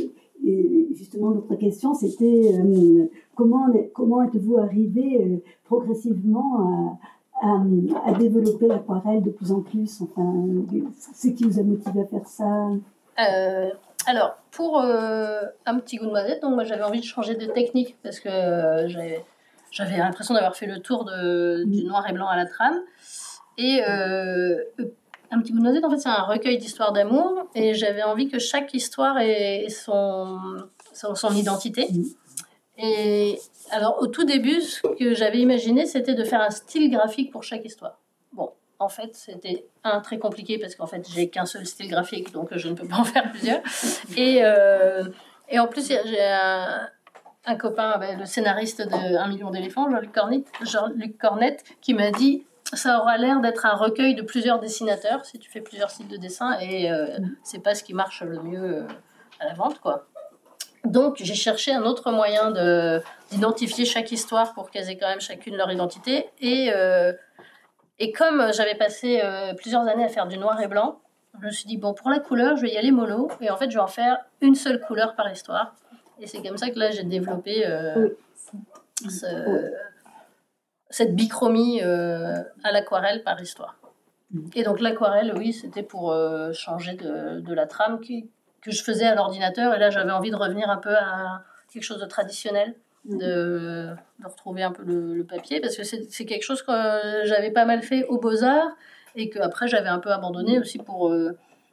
et 0.43 0.87
justement 0.95 1.29
notre 1.31 1.53
question 1.55 1.93
c'était 1.93 2.51
euh, 2.53 3.05
comment 3.35 3.67
comment 3.93 4.23
êtes-vous 4.23 4.57
arrivé 4.57 5.21
euh, 5.21 5.37
progressivement 5.65 6.97
à, 7.41 7.47
à, 7.47 7.63
à 8.05 8.13
développer 8.13 8.67
l'aquarelle 8.67 9.21
de 9.21 9.29
plus 9.29 9.51
en 9.51 9.61
plus 9.61 10.01
enfin 10.01 10.33
ce 11.13 11.27
qui 11.27 11.43
vous 11.43 11.59
a 11.59 11.63
motivé 11.63 12.01
à 12.01 12.05
faire 12.05 12.27
ça? 12.27 12.69
Euh, 13.19 13.69
alors, 14.05 14.37
pour 14.51 14.81
euh, 14.81 15.41
un 15.65 15.79
petit 15.79 15.97
goût 15.97 16.05
de 16.05 16.11
noisette, 16.11 16.41
donc 16.41 16.55
moi 16.55 16.63
j'avais 16.63 16.83
envie 16.83 16.99
de 16.99 17.05
changer 17.05 17.35
de 17.35 17.45
technique 17.45 17.95
parce 18.03 18.19
que 18.19 18.29
euh, 18.29 18.87
j'avais, 18.87 19.23
j'avais 19.71 19.97
l'impression 19.97 20.33
d'avoir 20.33 20.55
fait 20.55 20.65
le 20.65 20.79
tour 20.79 21.05
de, 21.05 21.63
du 21.65 21.85
noir 21.85 22.07
et 22.09 22.13
blanc 22.13 22.27
à 22.27 22.35
la 22.35 22.45
trame. 22.45 22.79
Et 23.57 23.81
euh, 23.87 24.57
un 25.31 25.39
petit 25.39 25.51
goût 25.51 25.59
de 25.59 25.63
noisette, 25.63 25.85
en 25.85 25.89
fait, 25.89 25.99
c'est 25.99 26.09
un 26.09 26.23
recueil 26.23 26.57
d'histoires 26.57 26.91
d'amour 26.91 27.47
et 27.55 27.73
j'avais 27.73 28.03
envie 28.03 28.27
que 28.27 28.39
chaque 28.39 28.73
histoire 28.73 29.19
ait 29.19 29.67
son, 29.69 30.39
son, 30.93 31.15
son 31.15 31.33
identité. 31.33 31.87
Et 32.77 33.39
alors, 33.71 34.01
au 34.01 34.07
tout 34.07 34.23
début, 34.23 34.61
ce 34.61 34.81
que 34.81 35.13
j'avais 35.13 35.39
imaginé, 35.39 35.85
c'était 35.85 36.15
de 36.15 36.23
faire 36.23 36.41
un 36.41 36.49
style 36.49 36.91
graphique 36.91 37.31
pour 37.31 37.43
chaque 37.43 37.63
histoire. 37.63 37.99
En 38.83 38.89
fait, 38.89 39.15
c'était 39.15 39.65
un 39.83 40.01
très 40.01 40.19
compliqué 40.19 40.59
parce 40.59 40.75
qu'en 40.75 40.87
fait, 40.87 41.07
j'ai 41.09 41.29
qu'un 41.29 41.45
seul 41.45 41.65
style 41.65 41.89
graphique, 41.89 42.31
donc 42.33 42.49
je 42.55 42.67
ne 42.67 42.73
peux 42.73 42.87
pas 42.87 42.97
en 42.97 43.03
faire 43.03 43.31
plusieurs. 43.31 43.61
Et, 44.17 44.41
et 45.49 45.59
en 45.59 45.67
plus, 45.67 45.87
j'ai 45.87 46.21
un, 46.21 47.55
copain, 47.57 47.97
ben, 47.97 48.19
le 48.19 48.25
scénariste 48.25 48.81
de 48.81 49.17
Un 49.17 49.27
million 49.27 49.51
d'éléphants, 49.51 49.89
Jean-Luc 49.89 50.11
Cornet, 50.11 50.43
Jean 50.61 50.89
Cornette, 51.19 51.63
qui 51.81 51.93
m'a 51.93 52.11
dit 52.11 52.45
ça 52.75 52.99
aura 52.99 53.17
l'air 53.17 53.39
d'être 53.39 53.65
un 53.65 53.75
recueil 53.75 54.15
de 54.15 54.21
plusieurs 54.21 54.59
dessinateurs 54.59 55.25
si 55.25 55.39
tu 55.39 55.49
fais 55.49 55.61
plusieurs 55.61 55.89
styles 55.89 56.07
de 56.07 56.17
dessin 56.17 56.57
et 56.59 56.91
euh, 56.91 57.17
c'est 57.43 57.61
pas 57.61 57.75
ce 57.75 57.83
qui 57.83 57.93
marche 57.93 58.23
le 58.23 58.41
mieux 58.41 58.63
euh, 58.63 58.87
à 59.39 59.45
la 59.45 59.53
vente 59.53 59.79
quoi. 59.79 60.07
Donc 60.85 61.15
j'ai 61.17 61.35
cherché 61.35 61.71
un 61.71 61.83
autre 61.83 62.11
moyen 62.11 62.51
de 62.51 63.01
d'identifier 63.31 63.85
chaque 63.85 64.11
histoire 64.11 64.53
pour 64.53 64.69
qu'elles 64.69 64.89
aient 64.89 64.97
quand 64.97 65.07
même 65.07 65.21
chacune 65.21 65.55
leur 65.55 65.71
identité 65.71 66.29
et 66.39 66.71
euh, 66.73 67.13
et 68.03 68.11
comme 68.11 68.51
j'avais 68.53 68.75
passé 68.75 69.21
plusieurs 69.57 69.87
années 69.87 70.05
à 70.05 70.09
faire 70.09 70.27
du 70.27 70.37
noir 70.37 70.59
et 70.61 70.67
blanc, 70.67 70.99
je 71.39 71.45
me 71.45 71.51
suis 71.51 71.65
dit 71.65 71.77
bon 71.77 71.93
pour 71.93 72.09
la 72.09 72.19
couleur 72.19 72.57
je 72.57 72.63
vais 72.63 72.73
y 72.73 72.77
aller 72.77 72.91
mono 72.91 73.29
et 73.41 73.49
en 73.49 73.57
fait 73.57 73.69
je 73.71 73.75
vais 73.75 73.83
en 73.83 73.87
faire 73.87 74.17
une 74.41 74.55
seule 74.55 74.79
couleur 74.79 75.15
par 75.15 75.31
histoire 75.31 75.73
et 76.19 76.27
c'est 76.27 76.41
comme 76.41 76.57
ça 76.57 76.69
que 76.69 76.79
là, 76.79 76.91
j'ai 76.91 77.03
développé 77.03 77.65
euh, 77.67 78.09
cette 80.89 81.15
bichromie 81.15 81.81
euh, 81.81 82.41
à 82.63 82.71
l'aquarelle 82.71 83.23
par 83.23 83.41
histoire. 83.41 83.75
Mm. 84.31 84.49
Et 84.55 84.63
donc 84.63 84.79
l'aquarelle, 84.79 85.33
oui, 85.35 85.53
c'était 85.53 85.83
pour 85.83 86.11
euh, 86.11 86.53
changer 86.53 86.93
de, 86.93 87.53
la 87.53 87.65
trame 87.65 87.99
que 87.99 88.71
je 88.71 88.83
faisais 88.83 89.05
à 89.05 89.15
l'ordinateur. 89.15 89.73
Et 89.73 89.79
là, 89.79 89.89
j'avais 89.89 90.11
envie 90.11 90.31
de 90.31 90.35
revenir 90.35 90.69
un 90.69 90.77
peu 90.77 90.95
à 90.95 91.43
quelque 91.71 91.83
chose 91.83 91.99
de 91.99 92.05
traditionnel, 92.05 92.75
de, 93.05 93.89
retrouver 94.23 94.63
un 94.63 94.71
peu 94.71 94.83
le, 94.83 95.23
papier, 95.23 95.59
parce 95.59 95.75
que 95.75 95.83
c'est 95.83 96.25
quelque 96.25 96.43
chose 96.43 96.61
que 96.61 96.71
j'avais 97.25 97.51
pas 97.51 97.65
mal 97.65 97.81
fait 97.81 98.05
aux 98.05 98.17
beaux-arts 98.17 98.71
et 99.15 99.29
que 99.29 99.39
après 99.39 99.67
j'avais 99.67 99.89
un 99.89 99.99
peu 99.99 100.11
abandonné 100.11 100.59
aussi 100.59 100.77
pour, 100.77 101.09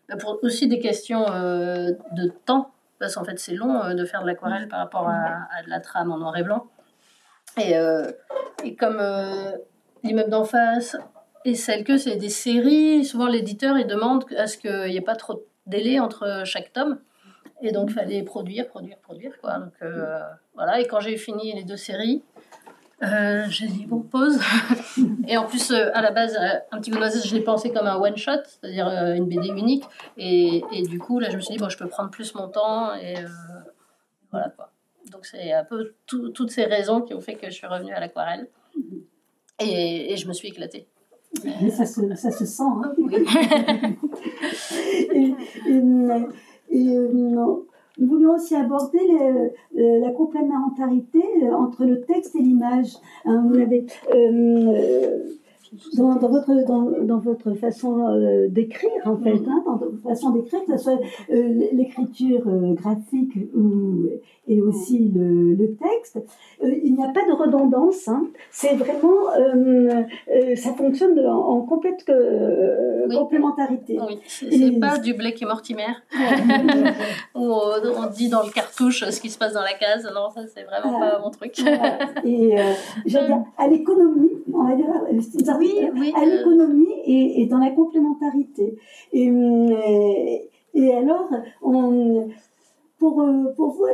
bah, 0.08 0.16
pour 0.18 0.38
aussi 0.42 0.68
des 0.68 0.78
questions 0.78 1.24
de 1.24 2.32
temps 2.44 2.72
parce 3.00 3.14
qu'en 3.16 3.24
fait 3.24 3.38
c'est 3.40 3.54
long 3.54 3.82
euh, 3.82 3.94
de 3.94 4.04
faire 4.04 4.22
de 4.22 4.26
l'aquarelle 4.28 4.68
par 4.68 4.78
rapport 4.78 5.08
à, 5.08 5.62
de 5.64 5.70
la 5.70 5.80
trame 5.80 6.12
en 6.12 6.18
noir 6.18 6.36
et 6.36 6.44
blanc. 6.44 6.66
Et, 7.58 7.76
euh, 7.76 8.12
et 8.62 8.76
comme 8.76 8.98
euh, 9.00 9.52
l'immeuble 10.04 10.30
d'en 10.30 10.44
face 10.44 10.96
et 11.44 11.56
celle 11.56 11.82
que 11.82 11.96
c'est 11.96 12.16
des 12.16 12.28
séries, 12.28 13.04
souvent 13.04 13.26
l'éditeur 13.26 13.76
il 13.78 13.86
demande 13.86 14.24
à 14.36 14.46
ce 14.46 14.56
qu'il 14.58 14.84
n'y 14.84 14.96
ait 14.96 15.00
pas 15.00 15.16
trop 15.16 15.34
de 15.34 15.42
délai 15.66 15.98
entre 15.98 16.42
chaque 16.44 16.72
tome. 16.72 17.00
Et 17.62 17.72
donc, 17.72 17.90
il 17.90 17.94
fallait 17.94 18.22
produire, 18.22 18.68
produire, 18.68 18.96
produire. 18.98 19.38
Quoi. 19.42 19.58
Donc, 19.58 19.72
voilà. 20.60 20.78
Et 20.78 20.86
quand 20.86 21.00
j'ai 21.00 21.16
fini 21.16 21.54
les 21.54 21.64
deux 21.64 21.78
séries, 21.78 22.22
euh, 23.02 23.46
j'ai 23.48 23.66
dit 23.66 23.86
bon 23.86 24.00
pause. 24.00 24.38
Et 25.26 25.38
en 25.38 25.46
plus 25.46 25.70
euh, 25.70 25.88
à 25.94 26.02
la 26.02 26.10
base 26.10 26.36
euh, 26.36 26.58
un 26.70 26.80
petit 26.80 26.90
peu 26.90 26.98
je 26.98 27.34
l'ai 27.34 27.40
pensé 27.40 27.72
comme 27.72 27.86
un 27.86 27.96
one 27.96 28.18
shot 28.18 28.42
c'est-à-dire 28.44 28.86
une 29.14 29.24
BD 29.24 29.48
unique. 29.48 29.84
Et, 30.18 30.62
et, 30.70 30.82
du 30.82 30.98
coup 30.98 31.18
là 31.18 31.30
je 31.30 31.36
me 31.36 31.40
suis 31.40 31.54
dit 31.54 31.58
bon 31.58 31.70
je 31.70 31.78
peux 31.78 31.88
prendre 31.88 32.10
plus 32.10 32.34
mon 32.34 32.48
temps 32.48 32.94
et 32.94 33.14
voilà 34.30 34.50
quoi. 34.50 34.70
Donc 35.10 35.24
c'est 35.24 35.50
un 35.50 35.64
peu 35.64 35.94
toutes 36.06 36.50
ces 36.50 36.64
raisons 36.64 37.00
qui 37.00 37.14
ont 37.14 37.22
fait 37.22 37.36
que 37.36 37.46
je 37.46 37.54
suis 37.54 37.66
revenue 37.66 37.94
à 37.94 38.00
l'aquarelle. 38.00 38.46
Et, 39.60 40.12
et, 40.12 40.18
je 40.18 40.28
me 40.28 40.34
suis 40.34 40.48
éclatée. 40.48 40.86
Ça 41.70 41.86
se, 41.86 42.14
ça 42.16 42.30
se 42.30 42.44
sent 42.44 42.62
hein. 42.62 42.92
Oui. 42.98 43.14
et, 45.14 45.32
nous 47.98 48.08
voulions 48.08 48.34
aussi 48.34 48.54
aborder 48.54 48.98
euh, 49.10 50.00
la 50.00 50.10
complémentarité 50.10 51.22
euh, 51.42 51.54
entre 51.54 51.84
le 51.84 52.00
texte 52.02 52.34
et 52.34 52.40
l'image. 52.40 52.96
Hein, 53.24 53.44
vous 53.48 53.58
avez 53.58 53.86
euh, 54.14 55.18
dans, 55.94 56.18
votre, 56.18 56.66
dans, 56.66 56.90
dans, 57.02 57.18
votre 57.18 57.54
façon 57.54 58.06
euh, 58.08 58.48
d'écrire, 58.48 58.90
en 59.04 59.16
fait, 59.16 59.38
hein, 59.46 59.62
dans 59.64 59.76
votre 59.76 60.02
façon 60.02 60.30
d'écrire, 60.30 60.64
que 60.66 60.76
ce 60.76 60.82
soit 60.82 61.00
euh, 61.30 61.68
l'écriture 61.72 62.42
euh, 62.48 62.74
graphique 62.74 63.36
ou, 63.54 64.08
et 64.48 64.60
aussi 64.60 65.10
le, 65.14 65.54
le 65.54 65.76
texte, 65.76 66.18
il 66.62 66.94
n'y 66.94 67.04
a 67.04 67.08
pas 67.08 67.24
de 67.24 67.32
redondance. 67.32 68.08
Hein. 68.08 68.26
C'est 68.50 68.74
vraiment, 68.74 69.26
ça 70.56 70.72
fonctionne 70.74 71.18
en, 71.24 71.60
complète 71.60 72.04
complémentarité. 73.10 73.98
Oui, 74.00 74.18
c'est 74.26 74.80
pas 74.80 74.98
du 74.98 75.14
Blake 75.14 75.40
et 75.40 75.46
Mortimer, 75.46 75.94
où 77.36 77.44
on 77.44 78.10
dit 78.12 78.28
dans 78.28 78.42
le 78.42 78.50
cartouche 78.50 79.04
ce 79.08 79.20
qui 79.20 79.30
se 79.30 79.38
passe 79.38 79.52
dans 79.52 79.62
la 79.62 79.74
case. 79.74 80.10
Non, 80.12 80.30
ça, 80.34 80.40
c'est 80.52 80.64
vraiment 80.64 80.98
pas 80.98 81.20
mon 81.20 81.30
truc. 81.30 81.60
Et 82.24 82.56
à 83.56 83.68
l'économie, 83.68 84.32
on 84.52 84.64
va 84.64 84.74
dire, 84.74 84.86
oui, 85.60 86.12
à 86.16 86.24
l'économie 86.24 86.94
et, 87.04 87.46
dans 87.46 87.58
la 87.58 87.70
complémentarité. 87.70 88.76
Et, 89.12 89.30
euh, 89.30 90.36
et 90.74 90.92
alors, 90.94 91.28
on, 91.62 92.28
pour, 92.98 93.22
euh, 93.22 93.52
pour 93.56 93.72
vous, 93.72 93.86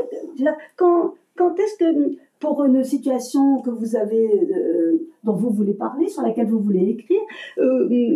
quand, 0.77 1.15
quand 1.37 1.59
est-ce 1.59 1.77
que, 1.79 2.17
pour 2.39 2.65
une 2.65 2.85
situation 2.85 3.61
que 3.63 3.71
vous 3.71 3.97
avez, 3.97 4.29
euh, 4.29 5.09
dont 5.25 5.35
vous 5.35 5.51
voulez 5.51 5.75
parler, 5.75 6.09
sur 6.09 6.23
laquelle 6.23 6.47
vous 6.47 6.61
voulez 6.61 6.91
écrire, 6.91 7.21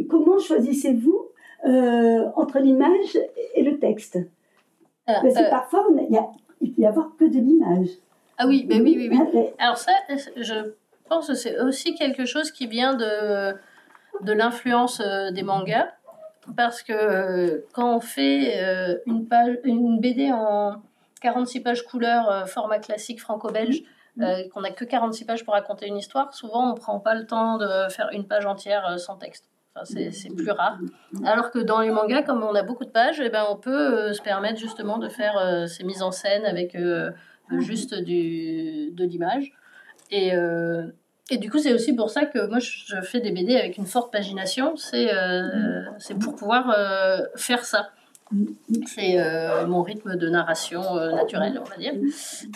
comment 0.09 0.39
choisissez-vous 0.39 1.27
entre 2.37 2.59
l'image 2.59 3.19
et 3.55 3.63
le 3.63 3.79
texte? 3.79 4.19
Parce 5.07 5.35
que 5.35 5.51
parfois, 5.51 5.87
il, 6.09 6.15
y 6.15 6.19
a, 6.19 6.29
il 6.61 6.73
peut 6.73 6.83
y 6.83 6.87
avoir 6.87 7.17
que 7.17 7.25
de 7.25 7.39
l'image. 7.39 7.89
Ah 8.39 8.47
oui, 8.47 8.65
ben 8.67 8.83
oui, 8.83 8.95
oui, 8.97 9.09
oui. 9.11 9.47
Alors 9.59 9.77
ça, 9.77 9.93
je 10.37 10.73
pense 11.11 11.27
que 11.27 11.35
c'est 11.35 11.59
aussi 11.59 11.94
quelque 11.94 12.25
chose 12.25 12.51
qui 12.53 12.66
vient 12.66 12.94
de, 12.94 13.55
de 14.23 14.33
l'influence 14.33 15.01
euh, 15.01 15.31
des 15.31 15.42
mangas. 15.42 15.88
Parce 16.57 16.83
que 16.83 16.92
euh, 16.92 17.66
quand 17.75 17.96
on 17.96 18.01
fait 18.01 18.62
euh, 18.62 18.96
une, 19.07 19.27
page, 19.29 19.59
une 19.64 20.01
BD 20.01 20.33
en 20.33 20.83
46 21.20 21.61
pages 21.61 21.83
couleur, 21.85 22.49
format 22.49 22.79
classique 22.79 23.20
franco-belge, 23.20 23.83
qu'on 24.53 24.61
n'a 24.62 24.70
que 24.70 24.85
46 24.85 25.25
pages 25.25 25.44
pour 25.44 25.55
raconter 25.55 25.87
une 25.87 25.96
histoire, 25.96 26.35
souvent 26.35 26.70
on 26.70 26.75
ne 26.75 26.79
prend 26.79 26.99
pas 26.99 27.14
le 27.14 27.27
temps 27.27 27.59
de 27.59 27.88
faire 27.90 28.09
une 28.12 28.27
page 28.27 28.46
entière 28.46 28.99
sans 28.99 29.16
texte. 29.16 29.44
Enfin, 29.75 29.85
c'est 29.85 30.35
plus 30.35 30.51
rare. 30.51 30.79
Alors 31.25 31.51
que 31.51 31.59
dans 31.59 31.81
les 31.81 31.90
mangas, 31.90 32.23
comme 32.23 32.42
on 32.42 32.55
a 32.55 32.62
beaucoup 32.62 32.85
de 32.85 32.90
pages, 32.90 33.20
eh 33.20 33.29
ben, 33.29 33.44
on 33.49 33.57
peut 33.57 34.12
se 34.12 34.20
permettre 34.23 34.59
justement 34.59 34.99
de 34.99 35.09
faire 35.09 35.68
ces 35.68 35.85
mises 35.85 36.03
en 36.03 36.11
scène 36.11 36.44
avec 36.44 36.77
juste 37.59 37.94
du, 37.94 38.90
de 38.92 39.05
l'image. 39.05 39.53
Et, 40.11 40.33
et 41.31 41.38
du 41.38 41.49
coup, 41.49 41.59
c'est 41.59 41.73
aussi 41.73 41.95
pour 41.95 42.11
ça 42.11 42.27
que 42.27 42.49
moi, 42.49 42.59
je 42.59 43.01
fais 43.03 43.21
des 43.21 43.31
BD 43.31 43.57
avec 43.57 43.79
une 43.79 43.87
forte 43.87 44.12
pagination. 44.12 44.77
C'est 44.77 45.14
euh, 45.14 45.83
pour 46.21 46.35
pouvoir 46.35 46.75
euh, 46.77 47.21
faire 47.37 47.64
ça. 47.64 47.90
C'est 48.87 49.19
euh, 49.19 49.66
mon 49.66 49.83
rythme 49.83 50.16
de 50.16 50.29
narration 50.29 50.83
naturel, 51.14 51.61
on 51.61 51.69
va 51.69 51.77
dire. 51.77 51.95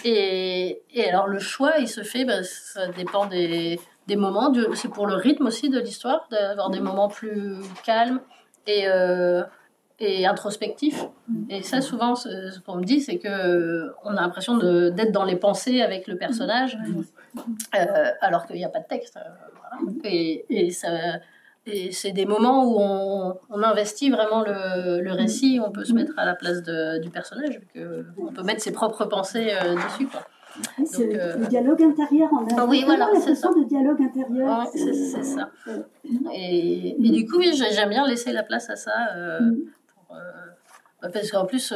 Et, 0.04 0.82
et, 0.92 1.08
alors, 1.08 1.28
le 1.28 1.38
choix, 1.38 1.78
il 1.78 1.88
se 1.88 2.02
fait, 2.02 2.24
bah, 2.24 2.42
ça 2.42 2.88
dépend 2.88 3.26
des, 3.26 3.78
des 4.08 4.16
moments. 4.16 4.52
C'est 4.74 4.90
pour 4.90 5.06
le 5.06 5.14
rythme 5.14 5.46
aussi 5.46 5.70
de 5.70 5.78
l'histoire, 5.78 6.26
d'avoir 6.30 6.70
des 6.70 6.80
moments 6.80 7.08
plus 7.08 7.56
calmes 7.84 8.20
et, 8.66 8.86
et 10.00 10.26
introspectifs. 10.26 11.04
Et 11.48 11.62
ça, 11.62 11.80
souvent, 11.80 12.16
ce, 12.16 12.58
qu'on 12.60 12.76
me 12.76 12.84
dit, 12.84 13.00
c'est 13.00 13.18
que 13.18 13.92
on 14.04 14.16
a 14.16 14.20
l'impression 14.20 14.56
d'être 14.56 15.12
dans 15.12 15.24
les 15.24 15.36
pensées 15.36 15.80
avec 15.80 16.08
le 16.08 16.16
personnage. 16.16 16.76
Euh, 17.74 18.10
alors 18.20 18.46
qu'il 18.46 18.56
n'y 18.56 18.64
a 18.64 18.68
pas 18.68 18.80
de 18.80 18.86
texte. 18.86 19.16
Euh, 19.16 19.90
et, 20.04 20.44
et, 20.48 20.72
et 21.66 21.92
c'est 21.92 22.12
des 22.12 22.26
moments 22.26 22.64
où 22.64 22.76
on, 22.78 23.38
on 23.50 23.62
investit 23.62 24.10
vraiment 24.10 24.42
le, 24.42 25.00
le, 25.00 25.12
récit, 25.12 25.60
on 25.64 25.72
peut 25.72 25.84
se 25.84 25.92
mettre 25.92 26.12
à 26.16 26.24
la 26.24 26.34
place 26.34 26.62
de, 26.62 26.98
du 27.00 27.10
personnage, 27.10 27.60
on 28.18 28.32
peut 28.32 28.42
mettre 28.42 28.62
ses 28.62 28.72
propres 28.72 29.06
pensées 29.06 29.50
euh, 29.52 29.74
dessus. 29.74 30.06
Quoi. 30.06 30.22
c'est 30.84 31.06
le 31.06 31.46
dialogue 31.46 31.82
intérieur. 31.82 32.28
On 32.32 32.46
a 32.46 32.60
ah 32.60 32.66
oui, 32.66 32.84
voilà, 32.84 33.08
c'est 33.20 33.34
ça. 33.34 33.48
de 33.48 33.64
dialogue 33.64 34.00
intérieur. 34.02 34.66
c'est 34.72 35.24
ça. 35.24 35.50
Et, 36.32 36.96
et, 37.04 37.10
du 37.10 37.26
coup, 37.26 37.38
oui, 37.38 37.52
j'aime 37.54 37.88
bien 37.88 38.06
laisser 38.06 38.32
la 38.32 38.44
place 38.44 38.70
à 38.70 38.76
ça. 38.76 38.92
Mm. 39.40 39.54
pour, 41.00 41.10
parce 41.12 41.30
qu'en 41.32 41.46
plus, 41.46 41.74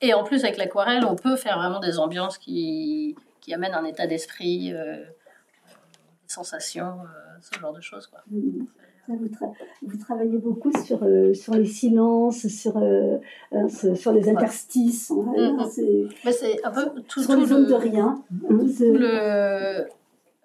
et 0.00 0.14
en 0.14 0.24
plus, 0.24 0.44
avec 0.44 0.56
l'aquarelle, 0.56 1.04
on 1.04 1.16
peut 1.16 1.36
faire 1.36 1.58
vraiment 1.58 1.80
des 1.80 1.98
ambiances 1.98 2.38
qui, 2.38 3.14
qui 3.46 3.54
amène 3.54 3.74
un 3.74 3.84
état 3.84 4.08
d'esprit, 4.08 4.72
euh, 4.74 4.96
des 4.96 6.28
sensations, 6.28 6.98
euh, 7.02 7.38
ce 7.40 7.60
genre 7.60 7.72
de 7.72 7.80
choses. 7.80 8.08
Quoi. 8.08 8.18
Vous, 8.28 8.66
vous, 9.82 9.98
travaillez 9.98 10.38
beaucoup 10.38 10.72
sur, 10.84 11.04
euh, 11.04 11.32
sur 11.32 11.54
les 11.54 11.64
silences, 11.64 12.48
sur, 12.48 12.76
hein, 12.76 13.68
sur 13.68 14.12
les 14.12 14.28
interstices. 14.28 15.10
Mm, 15.10 15.62
mm. 15.62 16.32
c'est 16.32 16.64
un 16.64 16.72
peu 16.72 17.02
tout, 17.06 17.22
sur 17.22 17.36
les 17.36 17.46
zones 17.46 17.68
de 17.68 17.74
rien. 17.74 18.20
Hein, 18.50 18.58
le, 18.80 19.84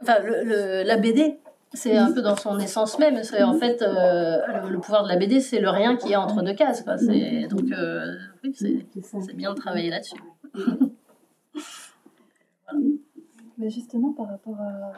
enfin, 0.04 0.20
le, 0.24 0.84
la 0.84 0.98
BD, 0.98 1.40
c'est 1.74 1.98
un 1.98 2.12
peu 2.12 2.22
dans 2.22 2.36
son 2.36 2.60
essence 2.60 3.00
même. 3.00 3.24
C'est 3.24 3.42
en 3.42 3.58
fait 3.58 3.82
le, 3.82 4.78
pouvoir 4.78 5.06
de 5.06 5.10
la 5.10 5.18
BD, 5.18 5.40
c'est 5.40 5.60
le 5.60 5.70
rien 5.70 5.98
qui 5.98 6.12
est 6.12 6.18
entre 6.18 6.44
deux 6.44 6.54
cases. 6.54 6.84
Quoi. 6.84 6.98
Donc 6.98 7.66
oui, 8.44 8.54
c'est 8.54 9.36
bien 9.36 9.56
de 9.56 9.58
travailler 9.58 9.90
là-dessus. 9.90 10.22
Mais 13.62 13.70
justement, 13.70 14.12
par 14.12 14.28
rapport 14.28 14.60
à 14.60 14.92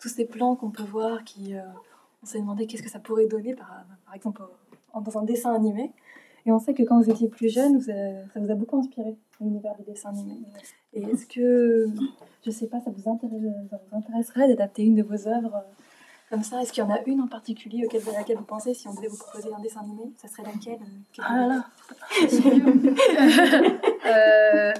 tous 0.00 0.08
ces 0.08 0.24
plans 0.24 0.56
qu'on 0.56 0.70
peut 0.70 0.82
voir 0.82 1.22
qui, 1.22 1.54
euh, 1.54 1.60
on 2.22 2.26
s'est 2.26 2.40
demandé 2.40 2.66
qu'est-ce 2.66 2.82
que 2.82 2.88
ça 2.88 2.98
pourrait 2.98 3.26
donner, 3.26 3.54
par, 3.54 3.84
par 4.06 4.14
exemple, 4.14 4.42
dans 4.94 5.18
un 5.18 5.24
dessin 5.24 5.54
animé. 5.54 5.92
Et 6.46 6.52
on 6.52 6.58
sait 6.58 6.72
que 6.72 6.82
quand 6.82 6.98
vous 6.98 7.10
étiez 7.10 7.28
plus 7.28 7.50
jeune, 7.50 7.80
ça 7.82 7.92
vous 8.36 8.50
a 8.50 8.54
beaucoup 8.54 8.78
inspiré, 8.78 9.16
l'univers 9.38 9.74
du 9.76 9.82
dessin 9.82 10.08
animé. 10.10 10.36
Et 10.94 11.02
est-ce 11.02 11.26
que, 11.26 11.86
je 12.44 12.50
sais 12.50 12.68
pas, 12.68 12.80
ça 12.80 12.90
vous, 12.90 13.02
vous 13.20 13.70
intéresserait 13.92 14.48
d'adapter 14.48 14.82
une 14.82 14.94
de 14.94 15.02
vos 15.02 15.28
œuvres 15.28 15.56
euh, 15.56 15.72
comme 16.30 16.42
ça? 16.42 16.62
Est-ce 16.62 16.72
qu'il 16.72 16.82
y 16.82 16.86
en 16.86 16.90
a 16.90 17.02
une 17.06 17.20
en 17.20 17.28
particulier 17.28 17.84
auquel, 17.84 18.00
à 18.08 18.18
laquelle 18.18 18.38
vous 18.38 18.44
pensez 18.44 18.72
si 18.72 18.88
on 18.88 18.94
devait 18.94 19.08
vous 19.08 19.18
proposer 19.18 19.52
un 19.52 19.60
dessin 19.60 19.80
animé 19.80 20.10
Ça 20.16 20.28
serait 20.28 20.44
laquelle 20.44 20.78
Ah 21.18 21.36
là 21.36 21.46
là 21.48 21.64
euh, 24.06 24.72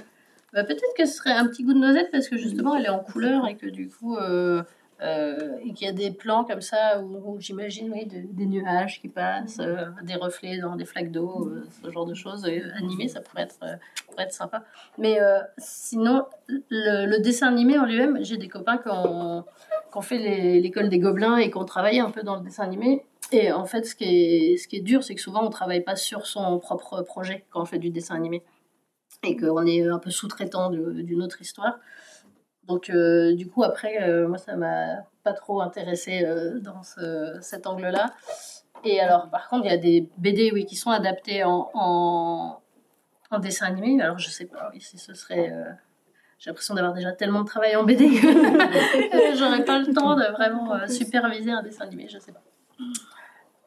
bah, 0.55 0.63
Peut-être 0.63 0.95
que 0.97 1.05
ce 1.05 1.13
serait 1.17 1.33
un 1.33 1.45
petit 1.45 1.63
goût 1.63 1.73
de 1.73 1.79
noisette 1.79 2.09
parce 2.11 2.27
que 2.27 2.37
justement 2.37 2.75
elle 2.75 2.85
est 2.85 2.89
en 2.89 2.99
couleur 2.99 3.47
et 3.47 3.55
que 3.55 3.67
du 3.67 3.89
coup. 3.89 4.15
Euh, 4.17 4.63
euh, 5.01 5.57
qu'il 5.75 5.85
y 5.85 5.89
a 5.89 5.93
des 5.93 6.09
plans 6.11 6.45
comme 6.45 6.61
ça 6.61 7.01
où, 7.01 7.35
j'imagine 7.39 7.93
des 8.07 8.45
nuages 8.45 9.01
qui 9.01 9.09
passent, 9.09 9.59
euh, 9.59 9.87
des 10.03 10.15
reflets 10.15 10.59
dans 10.59 10.77
des 10.77 10.85
flaques 10.85 11.11
d'eau, 11.11 11.49
euh, 11.49 11.67
ce 11.83 11.91
genre 11.91 12.05
de 12.05 12.13
choses 12.13 12.45
animées, 12.45 13.09
ça 13.09 13.19
pourrait 13.19 13.43
être, 13.43 13.59
pourrait 14.07 14.23
être 14.23 14.33
sympa. 14.33 14.63
Mais 14.97 15.19
sinon, 15.57 16.25
le, 16.47 17.21
dessin 17.21 17.49
animé 17.49 17.77
en 17.77 17.85
lui-même, 17.85 18.19
j'ai 18.21 18.37
des 18.37 18.47
copains 18.47 18.77
qui 18.77 18.87
ont, 18.89 19.43
qui 19.91 19.97
ont 19.97 20.01
fait 20.01 20.17
l'école 20.61 20.87
des 20.87 20.99
gobelins 20.99 21.37
et 21.37 21.51
qui 21.51 21.57
ont 21.57 21.65
travaillé 21.65 21.99
un 21.99 22.11
peu 22.11 22.23
dans 22.23 22.37
le 22.37 22.41
dessin 22.41 22.63
animé. 22.63 23.05
Et 23.33 23.51
en 23.51 23.65
fait, 23.65 23.85
ce 23.85 23.95
qui 23.95 24.05
est, 24.05 24.57
ce 24.57 24.67
qui 24.67 24.77
est 24.77 24.81
dur, 24.81 25.03
c'est 25.03 25.15
que 25.15 25.21
souvent 25.21 25.41
on 25.41 25.47
ne 25.47 25.51
travaille 25.51 25.81
pas 25.81 25.97
sur 25.97 26.25
son 26.25 26.57
propre 26.59 27.01
projet 27.01 27.43
quand 27.49 27.61
on 27.61 27.65
fait 27.65 27.79
du 27.79 27.89
dessin 27.89 28.15
animé. 28.15 28.43
Et 29.25 29.35
qu'on 29.35 29.65
est 29.65 29.87
un 29.87 29.99
peu 29.99 30.11
sous-traitant 30.11 30.69
d'une 30.69 31.21
autre 31.21 31.41
histoire. 31.41 31.79
Donc, 32.67 32.89
euh, 32.89 33.35
du 33.35 33.47
coup, 33.47 33.63
après, 33.63 34.01
euh, 34.03 34.27
moi, 34.27 34.37
ça 34.37 34.55
m'a 34.55 35.03
pas 35.23 35.33
trop 35.33 35.61
intéressé 35.61 36.23
euh, 36.23 36.59
dans 36.59 36.81
cet 37.41 37.67
angle-là. 37.67 38.13
Et 38.83 38.99
alors, 38.99 39.29
par 39.29 39.49
contre, 39.49 39.65
il 39.65 39.71
y 39.71 39.73
a 39.73 39.77
des 39.77 40.09
BD, 40.17 40.51
oui, 40.51 40.65
qui 40.65 40.75
sont 40.75 40.91
adaptés 40.91 41.43
en, 41.43 41.69
en, 41.73 43.39
dessin 43.39 43.65
animé. 43.65 44.01
Alors, 44.01 44.17
je 44.17 44.29
sais 44.29 44.45
pas 44.45 44.71
si 44.79 44.97
ce 44.97 45.13
serait. 45.13 45.53
J'ai 46.37 46.49
l'impression 46.49 46.73
d'avoir 46.75 46.93
déjà 46.93 47.11
tellement 47.11 47.41
de 47.41 47.47
travail 47.47 47.75
en 47.75 47.83
BD 47.83 48.07
que 48.07 48.27
j'aurais 49.37 49.65
pas 49.65 49.79
le 49.79 49.93
temps 49.93 50.15
de 50.15 50.31
vraiment 50.31 50.87
superviser 50.87 51.51
un 51.51 51.63
dessin 51.63 51.85
animé, 51.85 52.07
je 52.09 52.19
sais 52.19 52.31
pas. 52.31 52.43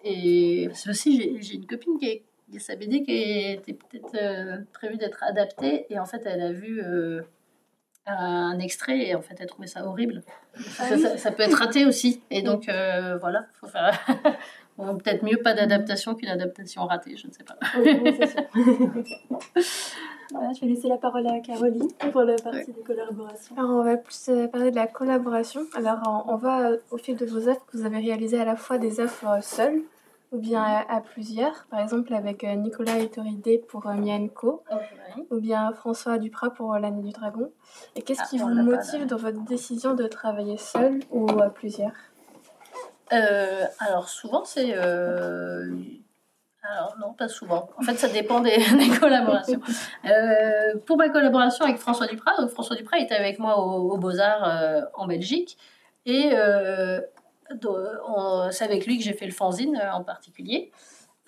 Et 0.04 0.70
aussi, 0.88 1.40
j'ai 1.42 1.54
une 1.54 1.66
copine 1.66 1.98
qui, 1.98 2.06
a 2.06 2.10
sa 2.58 2.76
BD 2.76 3.02
qui 3.02 3.12
était 3.52 3.74
peut-être 3.74 4.64
prévue 4.72 4.96
d'être 4.96 5.22
adaptée, 5.22 5.86
et 5.90 5.98
en 5.98 6.06
fait, 6.06 6.22
elle 6.24 6.40
a 6.40 6.52
vu 6.52 6.82
un 8.08 8.58
extrait 8.58 9.06
et 9.06 9.14
en 9.14 9.22
fait 9.22 9.36
elle 9.38 9.46
trouvait 9.46 9.68
ça 9.68 9.86
horrible. 9.86 10.22
Ah 10.78 10.96
ça, 11.16 11.30
peut 11.30 11.42
être 11.42 11.58
raté 11.58 11.84
aussi. 11.84 12.22
Et 12.30 12.42
donc 12.42 12.68
euh, 12.68 13.16
voilà, 13.18 13.46
faut 13.54 13.66
faire. 13.66 13.98
peut-être 14.76 15.24
mieux 15.24 15.38
pas 15.38 15.54
d'adaptation 15.54 16.14
qu'une 16.14 16.28
adaptation 16.28 16.86
ratée, 16.86 17.16
je 17.16 17.26
ne 17.26 17.32
sais 17.32 17.44
pas. 17.44 17.56
je 20.54 20.60
vais 20.60 20.66
laisser 20.66 20.88
la 20.88 20.98
parole 20.98 21.26
à 21.26 21.40
Caroline 21.40 21.88
pour 22.12 22.22
la 22.22 22.36
partie 22.36 22.72
des 22.72 22.82
collaborations. 22.82 23.56
Alors, 23.56 23.70
on 23.70 23.82
va 23.82 23.96
plus 23.96 24.28
euh, 24.28 24.46
parler 24.46 24.70
de 24.70 24.76
la 24.76 24.86
collaboration. 24.86 25.62
Alors, 25.74 26.24
on, 26.28 26.36
voit 26.36 26.70
au 26.90 26.96
fil 26.96 27.16
de 27.16 27.26
vos 27.26 27.48
œuvres 27.48 27.64
que 27.66 27.76
vous 27.76 27.84
avez 27.84 27.98
réalisé 27.98 28.40
à 28.40 28.44
la 28.44 28.54
fois 28.54 28.78
des 28.78 29.00
œuvres 29.00 29.40
seules, 29.42 29.82
ou 30.30 30.38
bien 30.38 30.62
à, 30.62 31.00
plusieurs, 31.00 31.66
par 31.70 31.80
exemple 31.80 32.12
avec 32.12 32.44
euh, 32.44 32.54
Nicolas 32.54 32.98
Etoridé 32.98 33.58
pour 33.58 33.86
euh, 33.86 33.94
Mianco, 33.94 34.62
ou 35.30 35.40
bien 35.40 35.72
François 35.72 36.18
Duprat 36.18 36.50
pour 36.50 36.74
euh, 36.74 36.78
L'année 36.78 37.02
du 37.02 37.12
dragon. 37.12 37.50
Et 37.96 38.02
qu'est-ce 38.02 38.28
qui 38.28 38.38
ah, 38.40 38.44
vous 38.44 38.50
motive 38.50 39.06
dans 39.06 39.16
votre 39.16 39.42
décision 39.44 39.94
de 39.94 40.06
travailler 40.06 40.58
seul 40.58 41.00
ou 41.10 41.28
à 41.40 41.50
plusieurs? 41.50 41.92
Alors 43.10 44.08
souvent 44.08 44.44
c'est... 44.44 44.74
Alors 46.60 46.96
non, 47.00 47.14
pas 47.14 47.28
souvent. 47.28 47.70
En 47.78 47.82
fait, 47.82 47.94
ça 47.94 48.08
dépend 48.08 48.40
des, 48.40 48.58
collaborations. 49.00 49.60
pour 50.84 50.98
ma 50.98 51.08
collaboration 51.08 51.64
avec 51.64 51.78
François 51.78 52.06
Duprat, 52.06 52.36
donc 52.38 52.50
François 52.50 52.76
Duprat 52.76 52.98
était 52.98 53.14
avec 53.14 53.38
moi 53.38 53.58
au, 53.58 53.96
Beaux-Arts 53.96 54.88
en 54.92 55.06
Belgique. 55.06 55.56
Et 56.04 56.30
c'est 58.50 58.64
avec 58.64 58.86
lui 58.86 58.98
que 58.98 59.04
j'ai 59.04 59.12
fait 59.12 59.26
le 59.26 59.32
fanzine 59.32 59.76
euh, 59.76 59.92
en 59.92 60.02
particulier. 60.02 60.70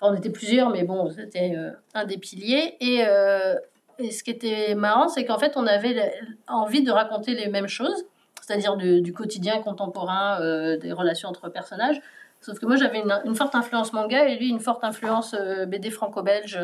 on 0.01 0.13
était 0.13 0.29
plusieurs, 0.29 0.69
mais 0.69 0.83
bon, 0.83 1.09
c'était 1.09 1.53
euh, 1.55 1.71
un 1.93 2.05
des 2.05 2.17
piliers. 2.17 2.77
Euh, 2.81 3.55
et, 3.99 4.11
ce 4.11 4.23
qui 4.23 4.31
était 4.31 4.75
marrant, 4.75 5.07
c'est 5.07 5.25
qu'en 5.25 5.37
fait, 5.37 5.53
on 5.55 5.67
avait 5.67 6.13
envie 6.47 6.83
de 6.83 6.91
raconter 6.91 7.35
les 7.35 7.47
mêmes 7.47 7.67
choses, 7.67 8.05
c'est-à-dire 8.41 8.75
du, 8.77 9.13
quotidien 9.13 9.61
contemporain, 9.61 10.39
des 10.77 10.91
relations 10.91 11.29
entre 11.29 11.49
personnages. 11.49 12.01
Sauf 12.39 12.57
que 12.57 12.65
moi, 12.65 12.77
j'avais 12.77 13.03
une, 13.25 13.35
forte 13.35 13.53
influence 13.53 13.93
manga 13.93 14.27
et 14.27 14.37
lui, 14.37 14.49
une 14.49 14.59
forte 14.59 14.83
influence 14.83 15.35
BD 15.67 15.91
franco-belge, 15.91 16.59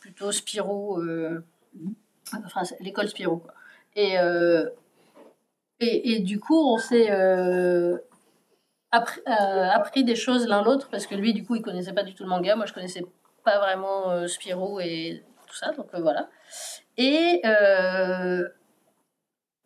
plutôt 0.00 0.30
Spirou, 0.32 1.00
enfin, 2.44 2.62
l'école 2.80 3.08
Spirou. 3.08 3.42
Et, 3.96 4.16
et, 5.80 6.12
et, 6.12 6.18
du 6.20 6.38
coup, 6.38 6.74
on 6.74 6.76
s'est 6.76 7.08
appris, 8.92 9.20
euh, 9.28 9.68
appris 9.70 10.04
des 10.04 10.16
choses 10.16 10.46
l'un 10.46 10.62
l'autre 10.62 10.88
parce 10.90 11.06
que 11.06 11.14
lui, 11.14 11.32
du 11.32 11.44
coup, 11.44 11.56
il 11.56 11.62
connaissait 11.62 11.92
pas 11.92 12.02
du 12.02 12.14
tout 12.14 12.24
le 12.24 12.28
manga. 12.28 12.56
Moi, 12.56 12.66
je 12.66 12.72
connaissais 12.72 13.04
pas 13.44 13.58
vraiment 13.58 14.10
euh, 14.10 14.26
Spirou 14.26 14.80
et 14.80 15.24
tout 15.46 15.56
ça. 15.56 15.72
Donc 15.72 15.88
euh, 15.94 16.00
voilà. 16.00 16.28
Et 16.96 17.42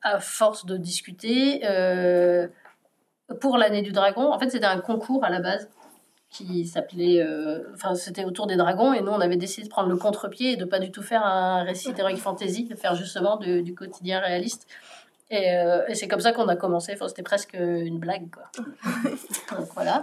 à 0.07 0.21
force 0.21 0.67
de 0.67 0.77
discuter, 0.77 1.63
pour 3.41 3.57
l'année 3.57 3.83
du 3.83 3.93
dragon, 3.93 4.33
en 4.33 4.39
fait, 4.39 4.51
c'était 4.51 4.67
un 4.67 4.81
concours 4.81 5.25
à 5.25 5.31
la 5.31 5.41
base 5.41 5.69
qui 6.29 6.67
s'appelait. 6.67 7.27
Enfin, 7.73 7.95
c'était 7.95 8.25
autour 8.25 8.47
des 8.47 8.57
dragons 8.57 8.93
et 8.93 9.01
nous, 9.01 9.11
on 9.11 9.21
avait 9.21 9.39
décidé 9.39 9.65
de 9.67 9.71
prendre 9.71 9.89
le 9.89 9.97
contre-pied 9.97 10.53
et 10.53 10.57
de 10.57 10.67
pas 10.67 10.79
du 10.79 10.91
tout 10.91 11.03
faire 11.03 11.25
un 11.25 11.63
récit 11.65 11.93
d'heroic 11.95 12.17
fantasy, 12.17 12.65
de 12.65 12.77
faire 12.77 12.95
justement 12.95 13.39
du 13.39 13.75
quotidien 13.75 14.21
réaliste. 14.21 14.69
Euh, 15.33 15.87
et, 15.89 15.95
c'est 15.95 16.07
comme 16.07 16.21
ça 16.21 16.33
qu'on 16.33 16.49
a 16.49 16.57
commencé. 16.57 16.93
Enfin, 16.95 17.09
c'était 17.09 17.23
presque 17.23 17.55
une 17.55 17.99
blague, 17.99 18.29
quoi. 18.31 18.45
Donc 19.57 19.69
voilà. 19.75 20.03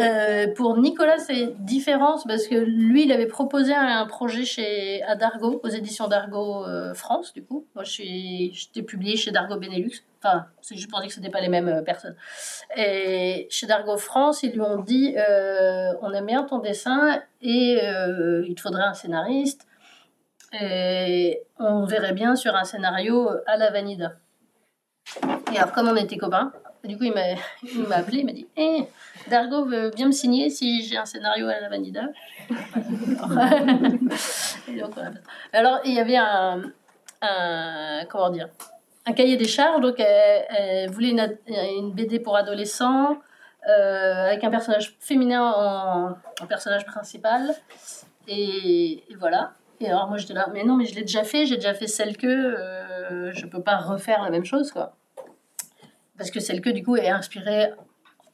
Euh, 0.00 0.52
pour 0.54 0.76
Nicolas, 0.78 1.18
c'est 1.18 1.54
différent 1.64 2.16
parce 2.26 2.48
que 2.48 2.56
lui, 2.56 3.04
il 3.04 3.12
avait 3.12 3.26
proposé 3.26 3.72
un 3.72 4.04
projet 4.06 4.44
chez 4.44 5.02
à 5.04 5.14
Dargo, 5.14 5.60
aux 5.62 5.68
éditions 5.68 6.08
Dargo 6.08 6.64
euh, 6.64 6.92
France, 6.94 7.32
du 7.32 7.44
coup. 7.44 7.66
Moi, 7.74 7.84
je 7.84 7.90
suis, 7.90 8.52
j'étais 8.52 8.82
publié 8.82 9.16
chez 9.16 9.30
Dargo 9.30 9.56
Benelux. 9.56 10.02
Enfin, 10.22 10.46
c'est 10.60 10.74
juste 10.74 10.90
pour 10.90 10.98
dire 10.98 11.08
que 11.08 11.14
c'était 11.14 11.30
pas 11.30 11.40
les 11.40 11.48
mêmes 11.48 11.84
personnes. 11.84 12.16
Et 12.76 13.46
chez 13.50 13.66
Dargo 13.68 13.96
France, 13.96 14.42
ils 14.42 14.52
lui 14.52 14.60
ont 14.60 14.82
dit 14.82 15.14
on 16.02 16.12
aime 16.12 16.26
bien 16.26 16.42
ton 16.42 16.58
dessin 16.58 17.22
et 17.40 17.80
il 18.44 18.54
te 18.56 18.60
faudrait 18.60 18.82
un 18.82 18.94
scénariste. 18.94 19.68
Et 20.60 21.42
on 21.60 21.84
verrait 21.84 22.14
bien 22.14 22.34
sur 22.34 22.56
un 22.56 22.64
scénario 22.64 23.28
à 23.46 23.56
la 23.56 23.70
Vanida. 23.70 24.14
Et 25.52 25.58
alors, 25.58 25.72
comme 25.72 25.88
on 25.88 25.96
était 25.96 26.16
copains, 26.16 26.52
du 26.84 26.96
coup, 26.96 27.04
il 27.04 27.12
m'a 27.12 27.20
appelé, 27.96 28.18
il 28.18 28.26
m'a 28.26 28.32
dit 28.32 28.46
eh, 28.56 28.84
Dargo 29.28 29.64
veut 29.64 29.90
bien 29.90 30.06
me 30.06 30.12
signer 30.12 30.50
si 30.50 30.84
j'ai 30.84 30.96
un 30.96 31.04
scénario 31.04 31.48
à 31.48 31.60
la 31.60 31.68
Vanida. 31.68 32.02
alors, 35.52 35.80
il 35.84 35.94
y 35.94 36.00
avait 36.00 36.16
un, 36.16 36.62
comment 38.08 38.30
dire, 38.30 38.48
un 39.06 39.12
cahier 39.12 39.36
des 39.36 39.48
charges. 39.48 39.80
Donc, 39.80 40.00
elle, 40.00 40.90
voulait 40.90 41.10
une, 41.10 41.92
BD 41.92 42.20
pour 42.20 42.36
adolescents 42.36 43.18
euh, 43.68 44.26
avec 44.26 44.44
un 44.44 44.50
personnage 44.50 44.96
féminin 45.00 46.16
en, 46.40 46.46
personnage 46.46 46.86
principal. 46.86 47.54
Et, 48.28 49.02
voilà. 49.18 49.52
Et 49.80 49.88
alors, 49.88 50.08
moi, 50.08 50.16
j'étais 50.16 50.34
là, 50.34 50.48
mais 50.52 50.64
non, 50.64 50.74
mais 50.74 50.86
je 50.86 50.94
l'ai 50.94 51.02
déjà 51.02 51.22
fait, 51.22 51.46
j'ai 51.46 51.56
déjà 51.56 51.72
fait 51.72 51.86
celle 51.86 52.16
que 52.16 52.26
euh, 52.26 53.32
je 53.32 53.46
peux 53.46 53.62
pas 53.62 53.76
refaire 53.76 54.22
la 54.22 54.30
même 54.30 54.44
chose, 54.44 54.72
quoi 54.72 54.96
parce 56.18 56.30
que 56.30 56.40
celle 56.40 56.60
que 56.60 56.70
du 56.70 56.82
coup 56.82 56.96
est 56.96 57.08
inspirée 57.08 57.72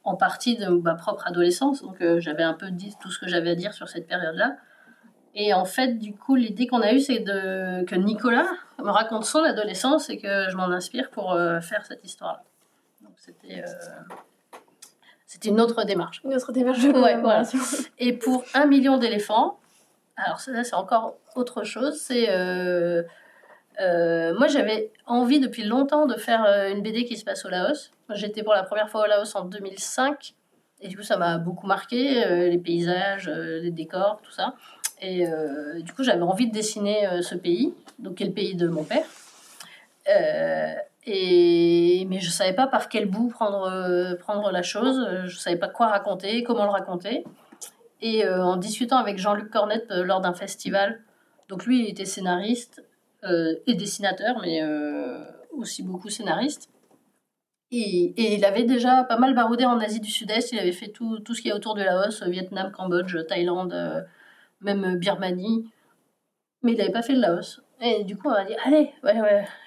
en 0.02 0.16
partie 0.16 0.56
de 0.56 0.68
ma 0.68 0.94
propre 0.94 1.26
adolescence, 1.26 1.82
donc 1.82 2.00
euh, 2.00 2.20
j'avais 2.20 2.42
un 2.42 2.54
peu 2.54 2.70
dit 2.70 2.94
tout 3.00 3.10
ce 3.10 3.18
que 3.18 3.28
j'avais 3.28 3.50
à 3.50 3.54
dire 3.54 3.72
sur 3.72 3.88
cette 3.88 4.06
période-là. 4.06 4.56
Et 5.34 5.52
en 5.52 5.64
fait, 5.64 5.98
du 5.98 6.14
coup, 6.14 6.36
l'idée 6.36 6.66
qu'on 6.66 6.80
a 6.80 6.92
eue, 6.92 7.00
c'est 7.00 7.18
de, 7.18 7.84
que 7.84 7.96
Nicolas 7.96 8.46
me 8.78 8.90
raconte 8.90 9.24
son 9.24 9.42
adolescence 9.42 10.10
et 10.10 10.18
que 10.18 10.48
je 10.50 10.56
m'en 10.56 10.70
inspire 10.70 11.10
pour 11.10 11.32
euh, 11.32 11.60
faire 11.60 11.84
cette 11.86 12.04
histoire-là. 12.04 12.42
Donc 13.02 13.14
c'était 13.16 13.62
euh, 13.62 14.58
c'était 15.26 15.48
une 15.48 15.60
autre 15.60 15.84
démarche. 15.84 16.22
Une 16.24 16.34
autre 16.34 16.52
démarche 16.52 16.84
ouais, 16.84 17.16
voilà. 17.16 17.42
Et 17.98 18.12
pour 18.12 18.44
un 18.54 18.66
million 18.66 18.98
d'éléphants, 18.98 19.58
alors 20.16 20.38
ça 20.38 20.62
c'est 20.62 20.76
encore 20.76 21.16
autre 21.34 21.64
chose, 21.64 21.98
c'est 21.98 22.28
euh, 23.80 24.34
moi, 24.38 24.46
j'avais 24.46 24.92
envie 25.06 25.40
depuis 25.40 25.64
longtemps 25.64 26.06
de 26.06 26.14
faire 26.14 26.44
euh, 26.44 26.70
une 26.70 26.82
BD 26.82 27.04
qui 27.04 27.16
se 27.16 27.24
passe 27.24 27.44
au 27.44 27.48
Laos. 27.48 27.90
J'étais 28.10 28.42
pour 28.42 28.54
la 28.54 28.62
première 28.62 28.88
fois 28.88 29.02
au 29.02 29.06
Laos 29.06 29.34
en 29.34 29.44
2005. 29.44 30.34
Et 30.80 30.88
du 30.88 30.96
coup, 30.96 31.02
ça 31.02 31.16
m'a 31.16 31.38
beaucoup 31.38 31.66
marqué, 31.66 32.24
euh, 32.24 32.48
les 32.48 32.58
paysages, 32.58 33.28
les 33.28 33.70
décors, 33.70 34.20
tout 34.22 34.32
ça. 34.32 34.54
Et 35.00 35.26
du 35.80 35.92
coup, 35.92 36.02
j'avais 36.02 36.22
envie 36.22 36.46
de 36.46 36.52
dessiner 36.52 37.06
ce 37.20 37.34
pays, 37.34 37.74
donc 37.98 38.14
qui 38.14 38.22
est 38.22 38.26
le 38.26 38.32
pays 38.32 38.54
de 38.54 38.68
mon 38.68 38.84
père. 38.84 39.04
mais 40.06 40.86
je 42.20 42.30
savais 42.30 42.54
pas 42.54 42.66
par 42.66 42.88
quel 42.88 43.04
bout 43.04 43.28
prendre, 43.28 44.14
prendre 44.20 44.50
la 44.50 44.62
chose, 44.62 45.06
je 45.26 45.36
savais 45.36 45.58
pas 45.58 45.68
quoi 45.68 45.88
raconter, 45.88 46.42
comment 46.42 46.64
le 46.64 46.70
raconter. 46.70 47.24
Et 48.00 48.26
en 48.26 48.56
discutant 48.56 48.96
avec 48.96 49.18
Jean-Luc 49.18 49.50
Cornette 49.50 49.90
lors 49.90 50.22
d'un 50.22 50.32
festival, 50.32 51.02
donc 51.50 51.66
lui, 51.66 51.80
il 51.80 51.90
était 51.90 52.06
scénariste 52.06 52.82
et 53.66 53.74
dessinateur, 53.74 54.40
mais 54.42 54.62
aussi 55.52 55.82
beaucoup 55.82 56.08
scénariste. 56.08 56.70
Et, 57.76 58.34
il 58.34 58.44
avait 58.44 58.64
déjà 58.64 59.04
pas 59.04 59.18
mal 59.18 59.34
baroudé 59.34 59.64
en 59.64 59.80
Asie 59.80 60.00
du 60.00 60.10
Sud-Est. 60.10 60.52
Il 60.52 60.58
avait 60.58 60.72
fait 60.72 60.88
tout, 60.88 61.18
tout 61.20 61.34
ce 61.34 61.42
qui 61.42 61.48
est 61.48 61.52
autour 61.52 61.74
de 61.74 61.82
Laos, 61.82 62.22
Vietnam, 62.24 62.70
Cambodge, 62.70 63.16
Thaïlande, 63.26 63.72
euh, 63.72 64.00
même 64.60 64.96
Birmanie. 64.96 65.68
Mais 66.62 66.72
il 66.72 66.78
n'avait 66.78 66.92
pas 66.92 67.02
fait 67.02 67.14
le 67.14 67.20
Laos. 67.20 67.62
Et 67.80 68.04
du 68.04 68.16
coup, 68.16 68.28
on 68.28 68.32
a 68.32 68.44
dit 68.44 68.54
Allez, 68.64 68.92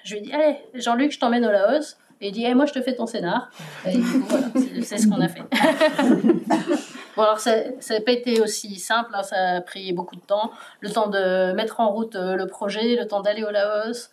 je 0.04 0.14
lui 0.14 0.20
ai 0.20 0.22
dit 0.22 0.32
Allez, 0.32 0.56
Jean-Luc, 0.74 1.12
je 1.12 1.18
t'emmène 1.18 1.44
au 1.44 1.50
Laos. 1.50 1.98
Et 2.20 2.28
il 2.28 2.32
dit 2.32 2.44
hey, 2.44 2.54
Moi, 2.54 2.66
je 2.66 2.72
te 2.72 2.82
fais 2.82 2.94
ton 2.94 3.06
scénar. 3.06 3.50
Et 3.86 3.96
du 3.96 4.02
coup, 4.02 4.26
voilà, 4.28 4.46
c'est 4.82 4.98
ce 4.98 5.08
qu'on 5.08 5.20
a 5.20 5.28
fait. 5.28 5.42
bon, 7.16 7.22
alors, 7.22 7.38
ça 7.38 7.54
n'a 7.62 8.00
pas 8.00 8.12
été 8.12 8.40
aussi 8.40 8.76
simple. 8.76 9.10
Hein, 9.14 9.22
ça 9.22 9.56
a 9.56 9.60
pris 9.60 9.92
beaucoup 9.92 10.16
de 10.16 10.20
temps. 10.20 10.50
Le 10.80 10.90
temps 10.90 11.08
de 11.08 11.52
mettre 11.52 11.80
en 11.80 11.90
route 11.90 12.16
euh, 12.16 12.36
le 12.36 12.46
projet, 12.46 12.96
le 12.96 13.06
temps 13.06 13.20
d'aller 13.20 13.44
au 13.44 13.50
Laos. 13.50 14.10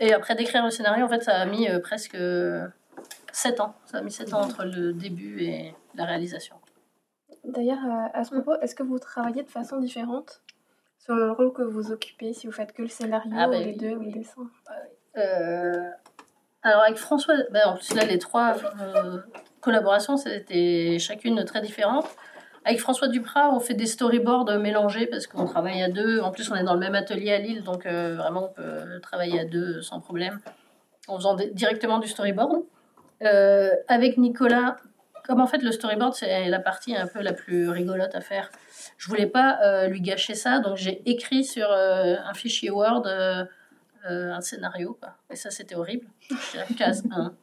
Et 0.00 0.12
après 0.12 0.34
d'écrire 0.34 0.64
le 0.64 0.70
scénario, 0.70 1.04
en 1.04 1.08
fait, 1.08 1.22
ça 1.22 1.36
a 1.36 1.46
mis 1.46 1.68
euh, 1.68 1.80
presque 1.80 2.18
7 3.32 3.60
ans. 3.60 3.74
Ça 3.86 3.98
a 3.98 4.02
mis 4.02 4.12
7 4.12 4.34
ans 4.34 4.42
entre 4.42 4.64
le 4.64 4.92
début 4.92 5.42
et 5.42 5.74
la 5.94 6.04
réalisation. 6.04 6.56
D'ailleurs, 7.44 7.84
euh, 7.84 8.08
à 8.12 8.24
ce 8.24 8.30
propos, 8.30 8.60
est-ce 8.60 8.74
que 8.74 8.82
vous 8.82 8.98
travaillez 8.98 9.42
de 9.42 9.48
façon 9.48 9.78
différente 9.78 10.42
selon 10.98 11.26
le 11.26 11.32
rôle 11.32 11.52
que 11.52 11.62
vous 11.62 11.90
occupez, 11.92 12.32
si 12.34 12.46
vous 12.46 12.52
faites 12.52 12.72
que 12.72 12.82
le 12.82 12.88
scénario, 12.88 13.32
ah, 13.36 13.48
ben 13.48 13.62
ou 13.62 13.64
les 13.64 13.72
deux, 13.72 13.96
ou 13.96 14.02
le 14.02 14.10
dessin 14.10 14.50
euh, 15.16 15.90
Alors, 16.62 16.82
avec 16.82 16.96
François, 16.96 17.34
ben, 17.50 17.62
en 17.66 17.76
plus, 17.76 17.94
là, 17.94 18.04
les 18.04 18.18
trois 18.18 18.56
euh, 18.80 19.18
collaborations, 19.60 20.16
c'était 20.16 20.98
chacune 20.98 21.44
très 21.44 21.60
différente. 21.60 22.06
Avec 22.64 22.80
François 22.80 23.08
Duprat, 23.08 23.50
on 23.54 23.60
fait 23.60 23.74
des 23.74 23.86
storyboards 23.86 24.58
mélangés 24.58 25.06
parce 25.06 25.26
qu'on 25.26 25.46
travaille 25.46 25.82
à 25.82 25.88
deux. 25.88 26.20
En 26.20 26.30
plus, 26.30 26.50
on 26.50 26.56
est 26.56 26.64
dans 26.64 26.74
le 26.74 26.80
même 26.80 26.94
atelier 26.94 27.32
à 27.32 27.38
Lille, 27.38 27.62
donc 27.62 27.86
vraiment, 27.86 28.50
on 28.50 28.52
peut 28.52 29.00
travailler 29.00 29.40
à 29.40 29.44
deux 29.44 29.80
sans 29.80 30.00
problème 30.00 30.40
en 31.08 31.16
faisant 31.16 31.34
directement 31.34 31.98
du 31.98 32.06
storyboard. 32.06 32.62
Euh, 33.24 33.70
avec 33.88 34.16
Nicolas, 34.16 34.76
comme 35.26 35.40
en 35.40 35.46
fait 35.46 35.62
le 35.62 35.72
storyboard 35.72 36.14
c'est 36.14 36.48
la 36.48 36.60
partie 36.60 36.96
un 36.96 37.08
peu 37.08 37.20
la 37.20 37.32
plus 37.32 37.68
rigolote 37.68 38.14
à 38.14 38.20
faire, 38.20 38.50
je 38.96 39.08
voulais 39.08 39.26
pas 39.26 39.58
euh, 39.64 39.88
lui 39.88 40.00
gâcher 40.00 40.34
ça, 40.34 40.60
donc 40.60 40.76
j'ai 40.76 41.02
écrit 41.10 41.42
sur 41.42 41.68
euh, 41.68 42.14
un 42.24 42.34
fichier 42.34 42.70
Word 42.70 43.02
un 44.04 44.40
scénario. 44.40 44.96
Quoi. 45.00 45.14
Et 45.30 45.36
ça 45.36 45.50
c'était 45.50 45.74
horrible. 45.74 46.06
Case 46.76 47.04
1, 47.10 47.34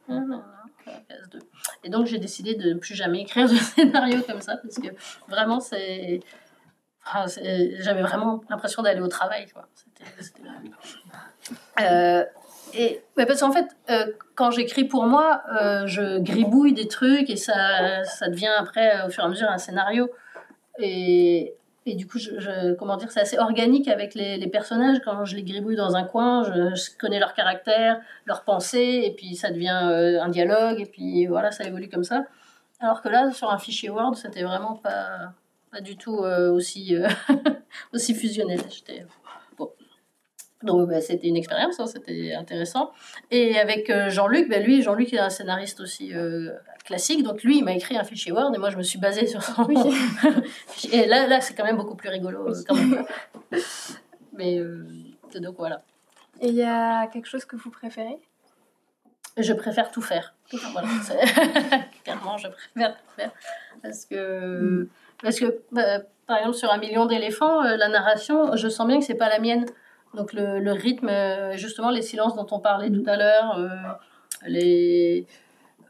case 0.84 1.28
2. 1.30 1.38
Et 1.84 1.88
donc 1.88 2.06
j'ai 2.06 2.18
décidé 2.18 2.54
de 2.54 2.74
ne 2.74 2.78
plus 2.78 2.94
jamais 2.94 3.22
écrire 3.22 3.48
de 3.48 3.54
scénario 3.74 4.22
comme 4.22 4.40
ça, 4.40 4.56
parce 4.56 4.76
que 4.76 4.88
vraiment 5.28 5.60
c'est... 5.60 6.20
J'avais 7.78 8.02
vraiment 8.02 8.42
l'impression 8.50 8.82
d'aller 8.82 9.00
au 9.00 9.06
travail. 9.06 9.46
Quoi. 9.52 9.68
C'était, 9.74 10.04
et 12.74 13.00
parce 13.16 13.40
qu'en 13.40 13.52
fait, 13.52 13.68
euh, 13.90 14.12
quand 14.34 14.50
j'écris 14.50 14.84
pour 14.84 15.06
moi, 15.06 15.42
euh, 15.60 15.86
je 15.86 16.18
gribouille 16.18 16.74
des 16.74 16.88
trucs 16.88 17.30
et 17.30 17.36
ça, 17.36 18.04
ça 18.04 18.28
devient 18.28 18.50
après, 18.58 19.06
au 19.06 19.10
fur 19.10 19.22
et 19.22 19.26
à 19.26 19.28
mesure, 19.28 19.48
un 19.48 19.58
scénario. 19.58 20.10
Et, 20.78 21.54
et 21.86 21.94
du 21.94 22.06
coup, 22.06 22.18
comment 22.78 22.96
dire, 22.96 23.12
c'est 23.12 23.20
assez 23.20 23.38
organique 23.38 23.86
avec 23.88 24.14
les, 24.14 24.46
personnages. 24.48 24.98
Quand 25.04 25.24
je 25.24 25.36
les 25.36 25.44
gribouille 25.44 25.76
dans 25.76 25.94
un 25.94 26.04
coin, 26.04 26.42
je, 26.44 26.96
connais 26.98 27.20
leur 27.20 27.32
caractère, 27.32 28.00
leurs 28.26 28.42
pensées, 28.42 29.02
et 29.04 29.14
puis 29.16 29.36
ça 29.36 29.50
devient 29.50 29.80
euh, 29.84 30.20
un 30.20 30.28
dialogue, 30.28 30.80
et 30.80 30.86
puis 30.86 31.26
voilà, 31.26 31.52
ça 31.52 31.64
évolue 31.64 31.88
comme 31.88 32.04
ça. 32.04 32.24
Alors 32.80 33.02
que 33.02 33.08
là, 33.08 33.30
sur 33.30 33.50
un 33.50 33.58
fichier 33.58 33.88
Word, 33.88 34.16
c'était 34.16 34.42
vraiment 34.42 34.74
pas, 34.74 35.32
pas 35.70 35.80
du 35.80 35.96
tout 35.96 36.18
aussi, 36.18 36.94
aussi 37.94 38.14
fusionnel. 38.14 38.60
J'étais 38.68 39.06
donc 40.62 40.88
bah, 40.88 41.00
c'était 41.00 41.28
une 41.28 41.36
expérience, 41.36 41.78
hein, 41.80 41.86
c'était 41.86 42.32
intéressant. 42.34 42.92
Et 43.30 43.58
avec 43.58 43.90
euh, 43.90 44.08
Jean-Luc, 44.08 44.48
bah, 44.48 44.58
lui, 44.58 44.82
Jean-Luc 44.82 45.12
est 45.12 45.18
un 45.18 45.28
scénariste 45.28 45.80
aussi 45.80 46.14
euh, 46.14 46.50
classique, 46.84 47.22
donc 47.22 47.42
lui, 47.42 47.58
il 47.58 47.64
m'a 47.64 47.74
écrit 47.74 47.96
un 47.96 48.04
fichier 48.04 48.32
Word 48.32 48.54
et 48.54 48.58
moi, 48.58 48.70
je 48.70 48.76
me 48.76 48.82
suis 48.82 48.98
basée 48.98 49.26
sur 49.26 49.42
son 49.42 49.66
fichier. 49.66 49.92
Et 50.92 51.06
là, 51.06 51.26
là 51.26 51.40
c'est 51.40 51.54
quand 51.54 51.64
même 51.64 51.76
beaucoup 51.76 51.94
plus 51.96 52.08
rigolo. 52.08 52.48
Euh, 52.48 52.62
quand 52.66 52.74
même. 52.74 53.04
Mais 54.32 54.60
donc 55.40 55.56
voilà. 55.58 55.82
Et 56.40 56.48
il 56.48 56.54
y 56.54 56.62
a 56.62 57.06
quelque 57.08 57.26
chose 57.26 57.44
que 57.44 57.56
vous 57.56 57.70
préférez? 57.70 58.18
Je 59.36 59.52
préfère 59.52 59.90
tout 59.90 60.00
faire. 60.00 60.34
Voilà, 60.72 60.88
Clairement, 62.04 62.38
je 62.38 62.48
préfère 62.48 62.96
tout 62.96 63.10
faire. 63.16 63.30
Parce 63.82 64.06
que, 64.06 64.88
parce 65.22 65.38
que 65.38 65.60
bah, 65.72 66.00
par 66.26 66.38
exemple, 66.38 66.56
sur 66.56 66.72
un 66.72 66.78
million 66.78 67.04
d'éléphants, 67.04 67.62
la 67.62 67.88
narration, 67.88 68.56
je 68.56 68.68
sens 68.68 68.86
bien 68.86 68.98
que 68.98 69.04
c'est 69.04 69.14
pas 69.14 69.28
la 69.28 69.38
mienne. 69.38 69.66
Donc 70.14 70.32
le, 70.32 70.60
le, 70.60 70.72
rythme, 70.72 71.08
euh, 71.08 71.56
justement 71.56 71.90
les 71.90 72.02
silences 72.02 72.34
dont 72.34 72.46
on 72.50 72.58
parlait 72.58 72.90
tout 72.90 73.04
à 73.06 73.16
l'heure, 73.16 73.58
euh, 73.58 73.68
les 74.46 75.26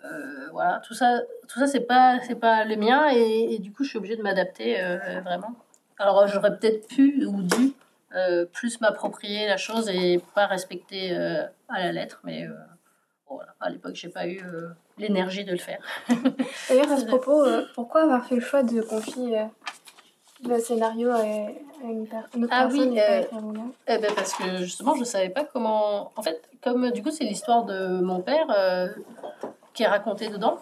euh, 0.05 0.49
voilà, 0.53 0.81
tout 0.87 0.95
ça, 0.95 1.21
tout 1.49 1.59
ça 1.59 1.67
c'est 1.67 1.81
pas 1.81 2.19
c'est 2.27 2.35
pas 2.37 2.65
le 2.65 2.77
mien 2.77 3.09
et, 3.09 3.59
du 3.59 3.73
coup 3.73 3.85
je 3.85 3.91
suis 3.91 3.99
obligée 3.99 4.17
de 4.17 4.23
m'adapter 4.23 4.77
vraiment. 5.25 5.55
Alors 5.99 6.27
j'aurais 6.27 6.57
peut-être 6.59 6.89
pu 6.89 7.25
ou 7.27 7.43
dû 7.43 7.73
plus 8.53 8.81
m'approprier 8.81 9.47
la 9.47 9.57
chose 9.57 9.89
et 9.89 10.21
pas 10.35 10.47
respecter 10.47 11.15
à 11.17 11.79
la 11.79 11.93
lettre, 11.93 12.21
mais 12.25 12.47
voilà, 13.29 13.55
à 13.61 13.71
l'époque 13.71 13.95
j'ai 13.95 14.09
pas 14.09 14.27
eu 14.27 14.41
l'énergie 14.99 15.45
de 15.45 15.53
le 15.53 15.59
faire. 15.59 15.81
D'ailleurs 16.69 16.93
à 16.93 16.97
ce 16.97 17.05
propos, 17.07 17.45
pourquoi 17.75 18.03
avoir 18.03 18.27
fait 18.27 18.37
le 18.37 18.41
choix 18.41 18.63
de 18.63 18.81
confier 18.81 19.47
le 20.47 20.59
scénario 20.59 21.15
est 21.15 21.63
une, 21.85 22.03
autre 22.03 22.49
ah 22.51 22.69
oui, 22.71 22.99
euh, 22.99 23.23
eh 23.87 23.99
ben 23.99 24.11
parce 24.15 24.35
que 24.35 24.59
justement, 24.59 24.95
je 24.95 25.05
savais 25.05 25.29
pas 25.29 25.45
comment. 25.45 26.13
En 26.17 26.23
fait, 26.23 26.43
comme 26.63 26.91
du 26.91 27.03
coup, 27.03 27.11
c'est 27.11 27.25
l'histoire 27.25 27.65
de 27.65 28.01
mon 28.01 28.21
père 28.21 28.47
euh, 28.51 28.89
qui 29.75 29.83
est 29.83 29.87
racontée 29.87 30.29
dedans. 30.29 30.59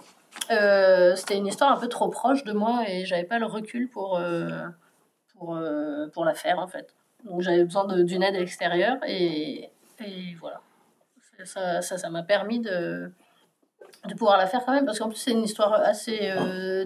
Euh, 0.51 1.15
c'était 1.15 1.37
une 1.37 1.47
histoire 1.47 1.73
un 1.73 1.81
peu 1.81 1.89
trop 1.89 2.09
proche 2.09 2.45
de 2.45 2.53
moi 2.53 2.83
et 2.89 3.05
j'avais 3.05 3.25
pas 3.25 3.39
le 3.39 3.47
recul 3.47 3.89
pour, 3.89 4.21
pour, 5.33 5.59
pour 6.13 6.25
la 6.25 6.35
faire 6.35 6.59
en 6.59 6.67
fait. 6.67 6.95
Donc 7.25 7.41
j'avais 7.41 7.65
besoin 7.65 7.87
d'une 8.03 8.23
aide 8.23 8.35
extérieure 8.35 8.97
et, 9.07 9.71
et 10.01 10.35
voilà. 10.41 10.61
Ça 11.45 11.61
m'a 11.61 11.83
ça, 11.83 11.99
ça 11.99 12.23
permis 12.27 12.61
de, 12.61 13.11
de 14.07 14.15
pouvoir 14.15 14.37
la 14.37 14.47
faire 14.47 14.65
quand 14.65 14.73
même 14.73 14.85
parce 14.85 14.99
qu'en 14.99 15.09
plus 15.09 15.19
c'est 15.19 15.33
une 15.33 15.45
histoire 15.45 15.73
assez 15.73 16.33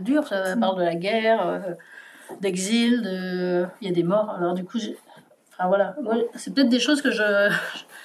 dure. 0.01 0.29
Ça 0.29 0.57
parle 0.57 0.79
de 0.79 0.85
la 0.85 0.95
guerre 0.95 1.77
d'exil, 2.41 3.03
de... 3.03 3.67
il 3.81 3.89
y 3.89 3.91
a 3.91 3.95
des 3.95 4.03
morts. 4.03 4.31
Alors 4.31 4.55
du 4.55 4.65
coup, 4.65 4.79
enfin 5.53 5.69
voilà, 5.69 5.97
c'est 6.35 6.55
peut-être 6.55 6.69
des 6.69 6.81
choses 6.81 7.03
que 7.03 7.11
je 7.11 7.51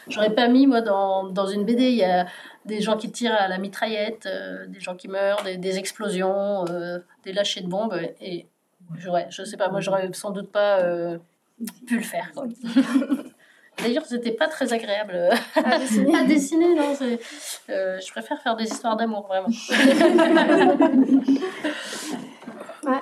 j'aurais 0.08 0.34
pas 0.34 0.48
mis 0.48 0.68
moi 0.68 0.82
dans, 0.82 1.30
dans, 1.30 1.48
une 1.48 1.66
BD. 1.66 1.90
Il 1.90 1.96
y 1.96 2.04
a 2.04 2.28
des 2.66 2.82
gens 2.82 2.98
qui 2.98 3.12
tirent 3.12 3.36
à 3.36 3.48
la 3.48 3.58
mitraillette, 3.58 4.26
euh, 4.26 4.66
des 4.68 4.80
gens 4.80 4.96
qui 4.96 5.08
meurent, 5.08 5.44
des, 5.44 5.78
explosions, 5.78 6.66
euh, 6.70 7.00
des 7.24 7.34
lâchers 7.34 7.62
de 7.62 7.68
bombes. 7.68 8.00
Et 8.22 8.48
j'aurais, 8.98 9.28
je 9.30 9.44
sais 9.44 9.58
pas, 9.58 9.70
moi 9.70 9.82
j'aurais 9.82 10.10
sans 10.14 10.32
doute 10.32 10.52
pas 10.52 10.80
euh, 10.80 11.18
pu 11.88 11.98
le 11.98 12.04
faire. 12.04 12.32
D'ailleurs, 13.80 14.06
c'était 14.06 14.34
pas 14.34 14.48
très 14.48 14.72
agréable 14.72 15.32
à 15.56 15.80
dessiner. 15.80 16.16
à 16.20 16.24
dessiner 16.24 16.76
non, 16.76 16.94
je 17.68 18.12
préfère 18.12 18.40
faire 18.42 18.56
des 18.56 18.66
histoires 18.66 18.96
d'amour, 18.96 19.28
vraiment. 19.28 19.48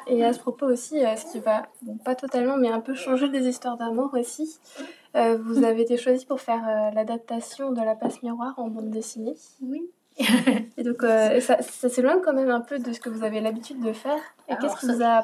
et 0.08 0.24
à 0.24 0.34
ce 0.34 0.40
propos 0.40 0.66
aussi, 0.66 1.04
euh, 1.04 1.16
ce 1.16 1.32
qui 1.32 1.40
va, 1.40 1.64
pas 2.04 2.16
totalement, 2.16 2.58
mais 2.58 2.70
un 2.70 2.80
peu 2.80 2.94
changer 2.94 3.30
des 3.30 3.48
histoires 3.48 3.78
d'amour 3.78 4.12
aussi, 4.14 4.60
euh, 5.16 5.38
vous 5.38 5.64
avez 5.64 5.82
été 5.82 5.98
choisi 5.98 6.26
pour 6.26 6.42
faire 6.42 6.68
euh, 6.68 6.92
l'adaptation 6.94 7.72
de 7.72 7.82
La 7.82 7.96
Passe 7.96 8.22
Miroir 8.24 8.54
en 8.58 8.68
bande 8.68 8.90
dessinée. 8.90 9.36
Oui. 9.62 9.90
et 10.78 10.84
donc, 10.84 11.02
ça, 11.02 11.62
ça 11.62 11.90
s'éloigne 11.90 12.20
quand 12.22 12.34
même 12.34 12.52
un 12.52 12.60
peu 12.60 12.80
de 12.80 12.92
ce 12.92 13.00
que 13.00 13.10
vous 13.10 13.24
avez 13.24 13.40
l'habitude 13.40 13.82
de 13.82 13.94
faire. 13.94 14.20
Et 14.50 14.56
qu'est-ce 14.58 14.78
qui 14.78 14.86
vous 14.88 15.04
a 15.04 15.24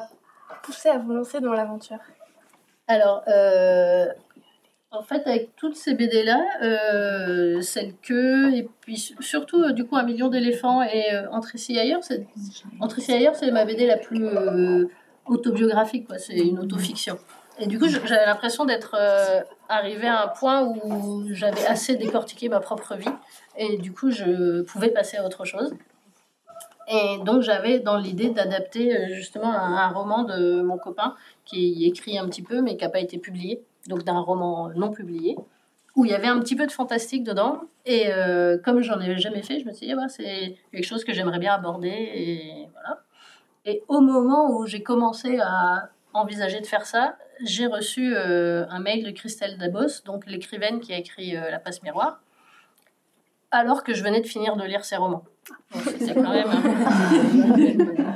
poussé 0.62 0.88
à 0.88 0.98
vous 0.98 1.12
lancer 1.12 1.40
dans 1.40 1.52
l'aventure? 1.52 1.98
Alors, 2.86 3.22
en 4.90 5.02
fait, 5.02 5.26
avec 5.26 5.54
toutes 5.56 5.76
ces 5.76 5.94
BD-là, 5.94 6.42
euh, 6.62 7.60
celle 7.60 7.94
que, 7.96 8.54
et 8.54 8.68
puis 8.80 8.96
surtout, 9.20 9.62
euh, 9.62 9.72
du 9.72 9.84
coup, 9.84 9.96
Un 9.96 10.02
million 10.02 10.28
d'éléphants 10.28 10.82
et 10.82 11.12
euh, 11.12 11.30
Entre 11.30 11.54
ici 11.54 11.78
ailleurs, 11.78 12.02
c'est, 12.02 12.26
Entre 12.80 12.98
ici 12.98 13.12
ailleurs, 13.12 13.34
c'est 13.34 13.50
ma 13.50 13.64
BD 13.64 13.86
la 13.86 13.98
plus 13.98 14.24
euh, 14.24 14.86
autobiographique, 15.26 16.06
quoi. 16.06 16.18
c'est 16.18 16.38
une 16.38 16.58
autofiction. 16.58 17.18
Et 17.58 17.66
du 17.66 17.78
coup, 17.78 17.86
j'avais 17.88 18.24
l'impression 18.24 18.64
d'être 18.64 18.96
arrivée 19.68 20.06
à 20.06 20.22
un 20.22 20.28
point 20.28 20.62
où 20.62 21.26
j'avais 21.32 21.66
assez 21.66 21.96
décortiqué 21.96 22.48
ma 22.48 22.60
propre 22.60 22.94
vie, 22.94 23.10
et 23.56 23.78
du 23.78 23.92
coup, 23.92 24.10
je 24.12 24.62
pouvais 24.62 24.90
passer 24.90 25.16
à 25.16 25.26
autre 25.26 25.44
chose. 25.44 25.74
Et 26.86 27.18
donc, 27.24 27.42
j'avais 27.42 27.80
dans 27.80 27.98
l'idée 27.98 28.30
d'adapter 28.30 29.12
justement 29.12 29.52
un, 29.52 29.76
un 29.76 29.88
roman 29.88 30.22
de 30.22 30.62
mon 30.62 30.78
copain 30.78 31.16
qui 31.44 31.84
écrit 31.84 32.16
un 32.16 32.28
petit 32.28 32.42
peu, 32.42 32.62
mais 32.62 32.76
qui 32.76 32.84
n'a 32.84 32.90
pas 32.90 33.00
été 33.00 33.18
publié 33.18 33.64
donc 33.86 34.04
d'un 34.04 34.18
roman 34.18 34.70
non 34.74 34.90
publié, 34.90 35.36
où 35.98 36.04
il 36.04 36.12
y 36.12 36.14
avait 36.14 36.28
un 36.28 36.38
petit 36.38 36.54
peu 36.54 36.64
de 36.64 36.70
fantastique 36.70 37.24
dedans. 37.24 37.62
Et 37.84 38.12
euh, 38.12 38.56
comme 38.56 38.82
j'en 38.82 39.00
ai 39.00 39.18
jamais 39.18 39.42
fait, 39.42 39.58
je 39.58 39.66
me 39.66 39.72
suis 39.72 39.88
dit, 39.88 39.94
bah, 39.94 40.08
c'est 40.08 40.56
quelque 40.70 40.84
chose 40.84 41.02
que 41.04 41.12
j'aimerais 41.12 41.40
bien 41.40 41.54
aborder. 41.54 41.88
Et 41.88 42.68
voilà. 42.72 43.00
Et 43.64 43.82
au 43.88 44.00
moment 44.00 44.56
où 44.56 44.64
j'ai 44.64 44.84
commencé 44.84 45.40
à 45.40 45.90
envisager 46.14 46.60
de 46.60 46.66
faire 46.66 46.86
ça, 46.86 47.16
j'ai 47.44 47.66
reçu 47.66 48.14
euh, 48.14 48.64
un 48.70 48.78
mail 48.78 49.04
de 49.04 49.10
Christelle 49.10 49.58
Dabos, 49.58 50.02
donc 50.04 50.24
l'écrivaine 50.26 50.78
qui 50.78 50.92
a 50.92 50.98
écrit 50.98 51.36
euh, 51.36 51.50
La 51.50 51.58
passe 51.58 51.82
miroir, 51.82 52.20
alors 53.50 53.82
que 53.82 53.92
je 53.92 54.04
venais 54.04 54.20
de 54.20 54.26
finir 54.26 54.54
de 54.54 54.62
lire 54.62 54.84
ses 54.84 54.96
romans. 54.96 55.24
C'est 55.98 56.14
quand 56.14 56.30
même. 56.30 56.50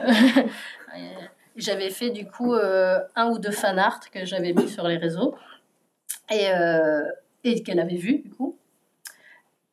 j'avais 1.56 1.90
fait 1.90 2.10
du 2.10 2.28
coup 2.28 2.54
un 2.54 3.28
ou 3.30 3.38
deux 3.38 3.50
fan 3.50 3.78
art 3.78 4.00
que 4.10 4.24
j'avais 4.24 4.52
mis 4.52 4.68
sur 4.68 4.86
les 4.86 4.98
réseaux 4.98 5.34
et, 6.30 6.48
et 7.44 7.62
qu'elle 7.62 7.80
avait 7.80 7.96
vu 7.96 8.18
du 8.18 8.30
coup. 8.30 8.56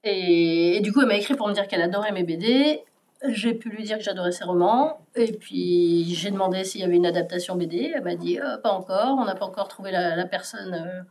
Et, 0.03 0.79
du 0.81 0.93
coup, 0.93 1.01
elle 1.01 1.07
m'a 1.07 1.17
écrit 1.17 1.35
pour 1.35 1.47
me 1.47 1.53
dire 1.53 1.67
qu'elle 1.67 1.81
adorait 1.81 2.11
mes 2.11 2.23
BD. 2.23 2.83
J'ai 3.27 3.53
pu 3.53 3.69
lui 3.69 3.83
dire 3.83 3.97
que 3.97 4.03
j'adorais 4.03 4.31
ses 4.31 4.45
romans. 4.45 4.99
Et 5.15 5.33
puis, 5.33 6.15
j'ai 6.15 6.31
demandé 6.31 6.63
s'il 6.63 6.81
y 6.81 6.85
avait 6.85 6.95
une 6.95 7.05
adaptation 7.05 7.55
BD. 7.55 7.91
Elle 7.93 8.03
m'a 8.03 8.15
dit 8.15 8.39
euh, 8.39 8.57
pas 8.57 8.71
encore, 8.71 9.17
on 9.19 9.25
n'a 9.25 9.35
pas 9.35 9.45
encore 9.45 9.67
trouvé 9.67 9.91
la, 9.91 10.25
personne 10.25 10.73
euh, 10.73 11.03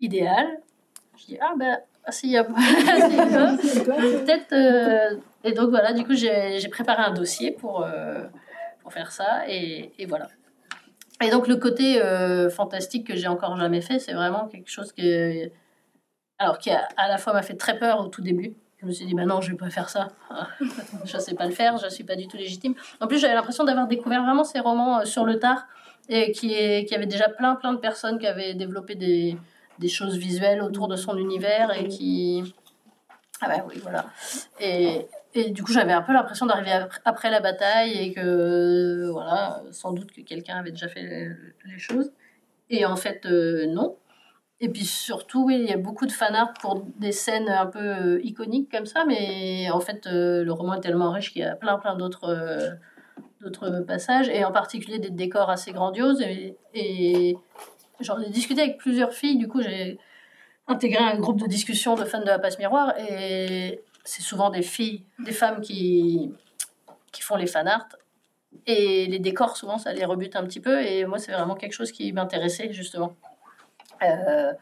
idéale. 0.00 0.60
Je 1.18 1.26
dis 1.26 1.38
ah 1.40 1.54
ben, 1.58 1.80
s'il 2.10 2.30
y 2.30 2.36
a 2.36 2.44
peut-être. 2.44 4.52
Euh, 4.52 5.16
et 5.42 5.52
donc 5.52 5.70
voilà, 5.70 5.92
du 5.92 6.04
coup, 6.04 6.14
j'ai 6.14 6.68
préparé 6.70 7.02
un 7.02 7.12
dossier 7.12 7.50
pour, 7.50 7.84
pour 8.82 8.92
faire 8.92 9.10
ça. 9.10 9.42
Et, 9.48 9.90
voilà. 10.06 10.28
Et 11.22 11.30
donc, 11.30 11.46
le 11.48 11.56
côté 11.56 12.00
fantastique 12.50 13.06
que 13.06 13.16
j'ai 13.16 13.28
encore 13.28 13.56
jamais 13.56 13.80
fait, 13.80 13.98
c'est 13.98 14.12
vraiment 14.12 14.48
quelque 14.48 14.70
chose 14.70 14.92
que 14.92 15.50
alors 16.38 16.58
qui 16.58 16.70
à 16.70 17.08
la 17.08 17.18
fois 17.18 17.32
m'a 17.32 17.42
fait 17.42 17.54
très 17.54 17.78
peur 17.78 18.00
au 18.00 18.08
tout 18.08 18.22
début. 18.22 18.54
Je 18.82 18.86
me 18.86 18.92
suis 18.92 19.06
dit, 19.06 19.14
bah 19.14 19.24
non, 19.24 19.40
je 19.40 19.52
vais 19.52 19.56
pas 19.56 19.70
faire 19.70 19.88
ça. 19.88 20.08
je 21.04 21.16
sais 21.16 21.34
pas 21.34 21.46
le 21.46 21.52
faire, 21.52 21.76
je 21.76 21.88
suis 21.88 22.02
pas 22.02 22.16
du 22.16 22.26
tout 22.26 22.36
légitime. 22.36 22.74
En 23.00 23.06
plus, 23.06 23.18
j'avais 23.20 23.34
l'impression 23.34 23.62
d'avoir 23.62 23.86
découvert 23.86 24.24
vraiment 24.24 24.42
ces 24.42 24.58
romans 24.58 24.98
euh, 24.98 25.04
sur 25.04 25.24
le 25.24 25.38
tard 25.38 25.68
et 26.08 26.32
qui, 26.32 26.52
est, 26.52 26.84
qui 26.84 26.94
avait 26.96 27.06
déjà 27.06 27.28
plein, 27.28 27.54
plein 27.54 27.72
de 27.72 27.78
personnes 27.78 28.18
qui 28.18 28.26
avaient 28.26 28.54
développé 28.54 28.96
des, 28.96 29.36
des 29.78 29.88
choses 29.88 30.16
visuelles 30.16 30.60
autour 30.62 30.88
de 30.88 30.96
son 30.96 31.16
univers 31.16 31.70
et 31.78 31.86
qui. 31.86 32.54
Ah 33.40 33.48
bah 33.48 33.64
oui, 33.68 33.78
voilà. 33.80 34.06
Et, 34.58 35.06
et 35.34 35.50
du 35.50 35.62
coup, 35.62 35.72
j'avais 35.72 35.92
un 35.92 36.02
peu 36.02 36.12
l'impression 36.12 36.46
d'arriver 36.46 36.72
après 37.04 37.30
la 37.30 37.40
bataille 37.40 37.92
et 37.92 38.12
que, 38.12 39.10
voilà, 39.10 39.62
sans 39.70 39.92
doute 39.92 40.12
que 40.12 40.20
quelqu'un 40.20 40.56
avait 40.56 40.72
déjà 40.72 40.88
fait 40.88 41.02
les 41.02 41.78
choses. 41.78 42.12
Et 42.70 42.84
en 42.86 42.96
fait, 42.96 43.26
euh, 43.26 43.66
non. 43.66 43.96
Et 44.60 44.68
puis 44.68 44.84
surtout, 44.84 45.44
oui, 45.44 45.58
il 45.60 45.68
y 45.68 45.72
a 45.72 45.76
beaucoup 45.76 46.06
de 46.06 46.12
fan 46.12 46.34
art 46.36 46.52
pour 46.60 46.84
des 46.96 47.10
scènes 47.10 47.48
un 47.48 47.66
peu 47.66 47.80
euh, 47.80 48.20
iconiques 48.22 48.70
comme 48.70 48.86
ça, 48.86 49.04
mais 49.04 49.68
en 49.72 49.80
fait, 49.80 50.06
euh, 50.06 50.44
le 50.44 50.52
roman 50.52 50.74
est 50.74 50.80
tellement 50.80 51.10
riche 51.10 51.32
qu'il 51.32 51.42
y 51.42 51.44
a 51.44 51.56
plein, 51.56 51.78
plein 51.78 51.96
d'autres 51.96 52.28
euh, 52.28 52.70
d'autres 53.40 53.80
passages, 53.80 54.28
et 54.28 54.44
en 54.44 54.52
particulier 54.52 55.00
des 55.00 55.10
décors 55.10 55.50
assez 55.50 55.72
grandioses. 55.72 56.20
Et, 56.20 56.56
et 56.74 57.36
j'en 57.98 58.20
ai 58.20 58.30
discuté 58.30 58.60
avec 58.62 58.78
plusieurs 58.78 59.12
filles, 59.12 59.36
du 59.36 59.48
coup, 59.48 59.60
j'ai 59.60 59.98
intégré 60.68 61.02
un 61.02 61.18
groupe 61.18 61.40
de 61.40 61.48
discussion 61.48 61.96
de 61.96 62.04
fans 62.04 62.20
de 62.20 62.26
la 62.26 62.38
passe 62.38 62.58
miroir, 62.60 62.94
et 62.98 63.82
c'est 64.04 64.22
souvent 64.22 64.50
des 64.50 64.62
filles, 64.62 65.04
des 65.18 65.32
femmes 65.32 65.60
qui, 65.60 66.32
qui 67.12 67.22
font 67.22 67.36
les 67.36 67.46
fan 67.46 67.68
art. 67.68 67.88
Et 68.66 69.06
les 69.06 69.18
décors, 69.18 69.56
souvent, 69.56 69.78
ça 69.78 69.92
les 69.92 70.04
rebute 70.04 70.36
un 70.36 70.44
petit 70.44 70.60
peu, 70.60 70.82
et 70.82 71.06
moi, 71.06 71.18
c'est 71.18 71.32
vraiment 71.32 71.54
quelque 71.54 71.72
chose 71.72 71.90
qui 71.90 72.12
m'intéressait, 72.12 72.72
justement. 72.72 73.16
Euh, 74.02 74.52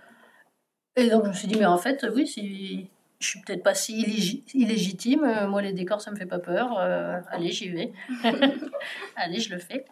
et 0.97 1.09
donc 1.09 1.25
je 1.25 1.29
me 1.29 1.35
suis 1.35 1.49
dit, 1.49 1.57
mais 1.59 1.67
en 1.67 1.79
fait, 1.79 2.07
oui, 2.15 2.27
si 2.27 2.91
je 3.19 3.27
suis 3.27 3.41
peut-être 3.41 3.63
pas 3.63 3.75
si 3.75 4.45
illégitime, 4.55 5.25
euh, 5.25 5.47
moi 5.47 5.63
les 5.63 5.73
décors 5.73 6.01
ça 6.01 6.11
me 6.11 6.17
fait 6.17 6.27
pas 6.27 6.39
peur, 6.39 6.79
euh, 6.79 7.21
allez 7.29 7.53
j'y 7.53 7.69
vais, 7.69 7.93
allez 9.17 9.41
je 9.41 9.55
le 9.55 9.59
fais. 9.59 9.85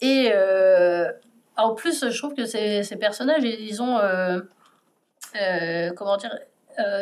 Et 0.00 0.32
en 1.56 1.74
plus, 1.74 2.08
je 2.08 2.18
trouve 2.18 2.34
que 2.34 2.46
ces, 2.46 2.82
ces 2.82 2.96
personnages, 2.96 3.44
ils 3.44 3.82
ont, 3.82 3.98
comment 5.96 6.16
dire, 6.16 6.36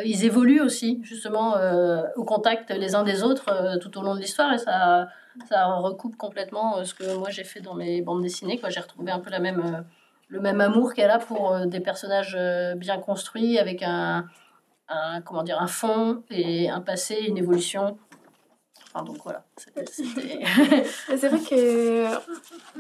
ils 0.04 0.24
évoluent 0.24 0.60
aussi 0.60 1.00
justement 1.02 1.54
au 2.16 2.24
contact 2.24 2.70
les 2.70 2.94
uns 2.94 3.04
des 3.04 3.22
autres 3.22 3.78
tout 3.78 3.96
au 3.98 4.02
long 4.02 4.14
de 4.14 4.20
l'histoire 4.20 4.52
et 4.52 4.58
ça, 4.58 5.08
ça 5.48 5.66
recoupe 5.66 6.16
complètement 6.16 6.84
ce 6.84 6.94
que 6.94 7.16
moi 7.16 7.30
j'ai 7.30 7.44
fait 7.44 7.60
dans 7.60 7.74
mes 7.74 8.02
bandes 8.02 8.22
dessinées. 8.22 8.60
J'ai 8.68 8.80
retrouvé 8.80 9.12
un 9.12 9.20
peu 9.20 9.30
la 9.30 9.38
même 9.38 9.84
le 10.28 10.40
même 10.40 10.60
amour 10.60 10.94
qu'elle 10.94 11.10
a 11.10 11.18
pour 11.18 11.52
euh, 11.52 11.66
des 11.66 11.80
personnages 11.80 12.36
euh, 12.38 12.74
bien 12.74 12.98
construits 12.98 13.58
avec 13.58 13.82
un, 13.82 14.26
comment 15.24 15.42
dire 15.42 15.60
un 15.60 15.66
fond 15.66 16.22
et 16.30 16.70
un 16.70 16.80
passé, 16.80 17.24
une 17.26 17.38
évolution. 17.38 17.98
Enfin, 18.92 19.04
donc 19.04 19.18
voilà. 19.24 19.44
C'est 19.86 21.28
vrai 21.28 21.40
que 21.40 22.06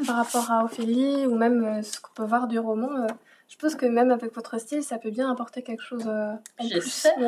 par 0.06 0.16
rapport 0.16 0.50
à 0.50 0.64
Ophélie 0.64 1.26
ou 1.26 1.34
même 1.34 1.64
euh, 1.64 1.82
ce 1.82 2.00
qu'on 2.00 2.12
peut 2.14 2.24
voir 2.24 2.46
du 2.48 2.58
roman, 2.58 3.06
je 3.48 3.56
pense 3.56 3.74
que 3.74 3.86
même 3.86 4.10
avec 4.10 4.34
votre 4.34 4.58
style, 4.60 4.82
ça 4.82 4.98
peut 4.98 5.10
bien 5.10 5.30
apporter 5.30 5.62
quelque 5.62 5.82
chose 5.82 6.06
en 6.06 6.38
plus. 6.68 7.06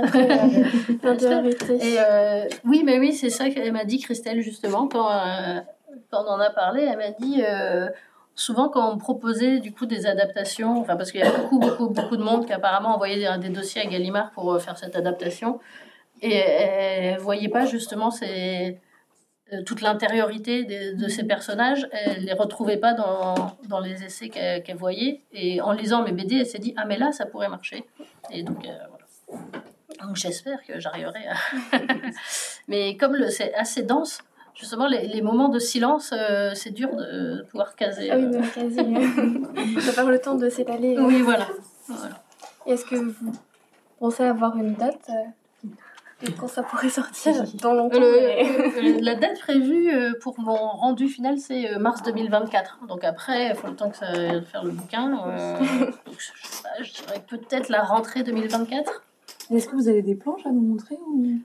et 1.69 1.99
oui, 2.65 2.83
mais 2.85 2.99
oui, 2.99 3.13
c'est 3.15 3.31
ça 3.31 3.49
qu'elle 3.51 3.73
m'a 3.73 3.85
dit 3.85 3.99
Christelle 3.99 4.41
justement 4.41 4.87
quand, 4.87 5.09
quand 6.11 6.25
on 6.25 6.29
en 6.29 6.41
a 6.41 6.51
parlé. 6.51 6.83
Elle 6.83 6.99
m'a 6.99 7.11
dit 7.11 7.43
souvent 8.41 8.69
quand 8.69 8.93
on 8.93 8.97
proposait 8.97 9.61
du 9.61 9.73
coup 9.73 9.87
des 9.87 10.07
adaptations, 10.07 10.79
enfin 10.81 10.97
parce 10.97 11.13
qu'il 11.13 11.21
y 11.21 11.25
a 11.25 11.31
beaucoup 11.31 11.59
beaucoup 11.59 11.89
beaucoup 11.89 12.17
de 12.17 12.23
monde 12.23 12.47
qui 12.47 12.53
apparemment 12.53 12.95
envoyait 12.95 13.19
des, 13.19 13.49
des 13.49 13.53
dossiers 13.53 13.83
à 13.83 13.87
Gallimard 13.87 14.31
pour 14.33 14.53
euh, 14.53 14.59
faire 14.59 14.79
cette 14.79 14.97
adaptation 14.97 15.61
et 16.23 16.35
elle 16.35 17.19
voyait 17.19 17.49
pas 17.49 17.67
justement 17.67 18.11
ces, 18.11 18.27
euh, 18.27 18.73
toute 19.67 19.81
l'intériorité 19.81 20.65
de, 20.65 21.09
ces 21.09 21.25
personnages, 21.25 21.89
elle 21.93 22.25
les 22.25 22.33
retrouvait 22.33 22.77
pas 22.77 22.95
dans, 22.95 23.35
dans 23.69 23.81
les 23.81 24.05
essais 24.05 24.29
qu'elle 24.29 24.77
voyait 24.77 25.23
et 25.33 25.61
en 25.61 25.73
lisant 25.73 26.03
mes 26.03 26.13
BD 26.13 26.37
elle 26.37 26.47
s'est 26.47 26.59
dit 26.59 26.75
ah 26.77 26.85
mais 26.85 26.99
là 26.99 27.13
ça 27.13 27.27
pourrait 27.27 27.49
marcher 27.49 27.85
et 28.31 28.43
donc 28.43 28.67
euh, 28.67 28.71
voilà. 28.89 29.65
Donc 30.03 30.17
j'espère 30.17 30.65
que 30.65 30.79
j'arriverai 30.79 31.27
à... 31.27 31.77
mais 32.69 32.97
comme 32.97 33.29
c'est 33.29 33.53
assez 33.55 33.83
dense, 33.83 34.21
justement, 34.55 34.87
les, 34.87 35.23
moments 35.23 35.49
de 35.49 35.59
silence, 35.59 36.13
euh, 36.17 36.53
c'est 36.55 36.71
dur 36.71 36.95
de 36.95 37.45
pouvoir 37.51 37.75
caser. 37.75 38.11
Ah 38.11 38.17
oui, 38.17 38.27
de 38.27 38.39
caser. 38.39 38.83
Il 39.57 39.81
faut 39.81 39.99
avoir 39.99 40.13
le 40.13 40.21
temps 40.21 40.37
de 40.37 40.49
s'étaler. 40.49 40.97
Oui, 40.99 41.23
voilà. 41.23 41.49
Est-ce 42.67 42.85
que 42.85 42.97
vous 42.97 43.33
pensez 43.99 44.25
avoir 44.25 44.57
une 44.57 44.75
date 44.75 45.11
euh, 46.23 46.29
quand 46.39 46.49
ça 46.49 46.63
pourrait 46.63 46.89
sortir 46.91 47.35
dans 47.55 47.75
longtemps 47.75 48.01
La 49.01 49.15
date 49.15 49.39
prévue 49.41 49.93
euh, 49.93 50.13
pour 50.21 50.39
mon 50.41 50.55
rendu 50.55 51.09
final, 51.09 51.39
c'est 51.39 51.79
mars 51.79 52.03
2024. 52.03 52.87
Donc 52.89 53.05
après, 53.05 53.51
il 53.51 53.55
faut 53.55 53.69
le 53.69 53.77
temps 53.77 53.91
que 53.91 53.97
ça 53.97 54.13
faire 54.43 54.65
le 54.65 54.73
bouquin. 54.73 55.23
je, 56.09 56.85
je 56.85 56.93
dirais 56.93 57.23
peut-être 57.27 57.69
la 57.69 57.83
rentrée 57.83 58.23
2024. 58.23 59.03
Est-ce 59.51 59.69
que 59.69 59.75
vous 59.75 59.89
avez 59.89 60.03
des 60.03 60.15
planches 60.15 60.47
à 60.47 60.51
nous 60.51 60.61
montrer 60.61 60.97
ou... 61.09 61.39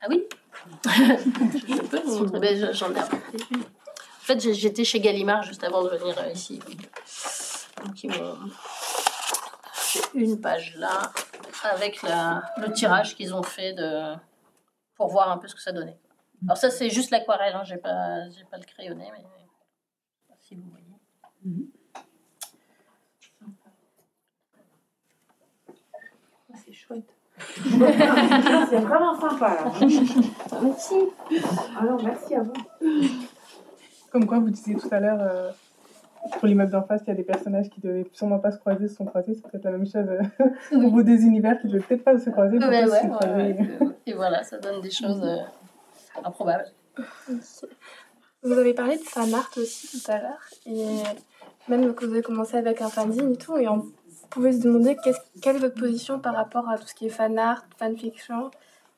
Ah 0.00 0.06
oui 0.08 0.24
je 0.84 1.82
peux 1.82 2.00
vous 2.00 2.24
montrer. 2.24 2.72
J'en 2.72 2.92
ai 2.92 2.98
En 2.98 3.04
fait, 4.22 4.40
j'étais 4.52 4.84
chez 4.84 5.00
Gallimard 5.00 5.42
juste 5.42 5.62
avant 5.62 5.84
de 5.84 5.90
venir 5.90 6.16
euh, 6.18 6.32
ici. 6.32 6.60
Donc, 7.84 8.02
ils 8.02 8.10
m'ont. 8.10 8.36
J'ai 9.92 10.00
une 10.14 10.40
page 10.40 10.76
là, 10.76 11.12
avec 11.62 12.02
la, 12.02 12.42
le 12.58 12.72
tirage 12.72 13.14
qu'ils 13.14 13.34
ont 13.34 13.42
fait 13.42 13.72
de, 13.72 14.14
pour 14.94 15.08
voir 15.08 15.30
un 15.30 15.38
peu 15.38 15.48
ce 15.48 15.54
que 15.54 15.60
ça 15.60 15.72
donnait. 15.72 15.98
Alors, 16.44 16.56
ça, 16.56 16.70
c'est 16.70 16.90
juste 16.90 17.10
l'aquarelle, 17.10 17.54
hein. 17.54 17.64
j'ai 17.64 17.78
pas, 17.78 18.24
pas 18.50 18.58
le 18.58 18.64
crayonné, 18.64 19.10
mais 19.12 19.24
si 20.38 20.54
vous 20.54 20.70
voyez. 20.70 20.84
Mm-hmm. 21.46 21.66
C'est 26.64 26.72
chouette. 26.72 27.14
c'est 27.38 28.80
vraiment 28.80 29.20
sympa 29.20 29.54
là. 29.54 29.72
Merci. 30.62 30.94
Alors 31.78 32.02
merci 32.02 32.34
à 32.34 32.42
vous. 32.42 32.54
Comme 34.10 34.26
quoi 34.26 34.38
vous 34.38 34.50
disiez 34.50 34.74
tout 34.76 34.88
à 34.90 35.00
l'heure 35.00 35.20
euh, 35.20 35.50
pour 36.32 36.46
l'immeuble 36.46 36.70
d'en 36.70 36.82
face, 36.82 37.02
il 37.06 37.08
y 37.08 37.12
a 37.12 37.14
des 37.14 37.22
personnages 37.22 37.68
qui 37.70 37.80
devaient 37.80 38.06
sûrement 38.12 38.38
pas 38.38 38.50
se 38.50 38.58
croiser, 38.58 38.88
se 38.88 38.96
sont 38.96 39.04
croisés. 39.04 39.34
C'est 39.34 39.42
peut-être 39.42 39.64
la 39.64 39.72
même 39.72 39.86
chose 39.86 40.06
euh, 40.08 40.22
au 40.72 40.90
bout 40.90 41.02
des 41.02 41.22
univers 41.22 41.60
qui 41.60 41.68
devaient 41.68 41.80
peut-être 41.80 42.04
pas 42.04 42.18
se 42.18 42.30
croiser. 42.30 42.58
Et 44.06 44.12
voilà, 44.12 44.42
ça 44.42 44.58
donne 44.58 44.80
des 44.80 44.90
choses 44.90 45.22
euh, 45.22 45.36
improbables. 46.24 46.66
Vous 48.42 48.52
avez 48.52 48.74
parlé 48.74 48.96
de 48.96 49.02
fan 49.02 49.32
art 49.34 49.50
aussi 49.56 49.98
tout 49.98 50.10
à 50.10 50.18
l'heure. 50.18 50.44
Et 50.66 51.02
même 51.68 51.94
que 51.94 52.04
vous 52.04 52.12
avez 52.12 52.22
commencé 52.22 52.56
avec 52.56 52.80
un 52.80 52.88
fanzine 52.88 53.32
et 53.32 53.36
tout. 53.36 53.56
Et 53.56 53.66
en 53.66 53.84
pouvez 54.36 54.52
se 54.52 54.58
demander 54.58 54.96
quelle 55.40 55.56
est 55.56 55.60
votre 55.60 55.80
position 55.80 56.18
par 56.20 56.34
rapport 56.34 56.68
à 56.68 56.76
tout 56.76 56.86
ce 56.86 56.94
qui 56.94 57.06
est 57.06 57.10
fan 57.10 57.38
art, 57.38 57.64
fanfiction 57.78 58.50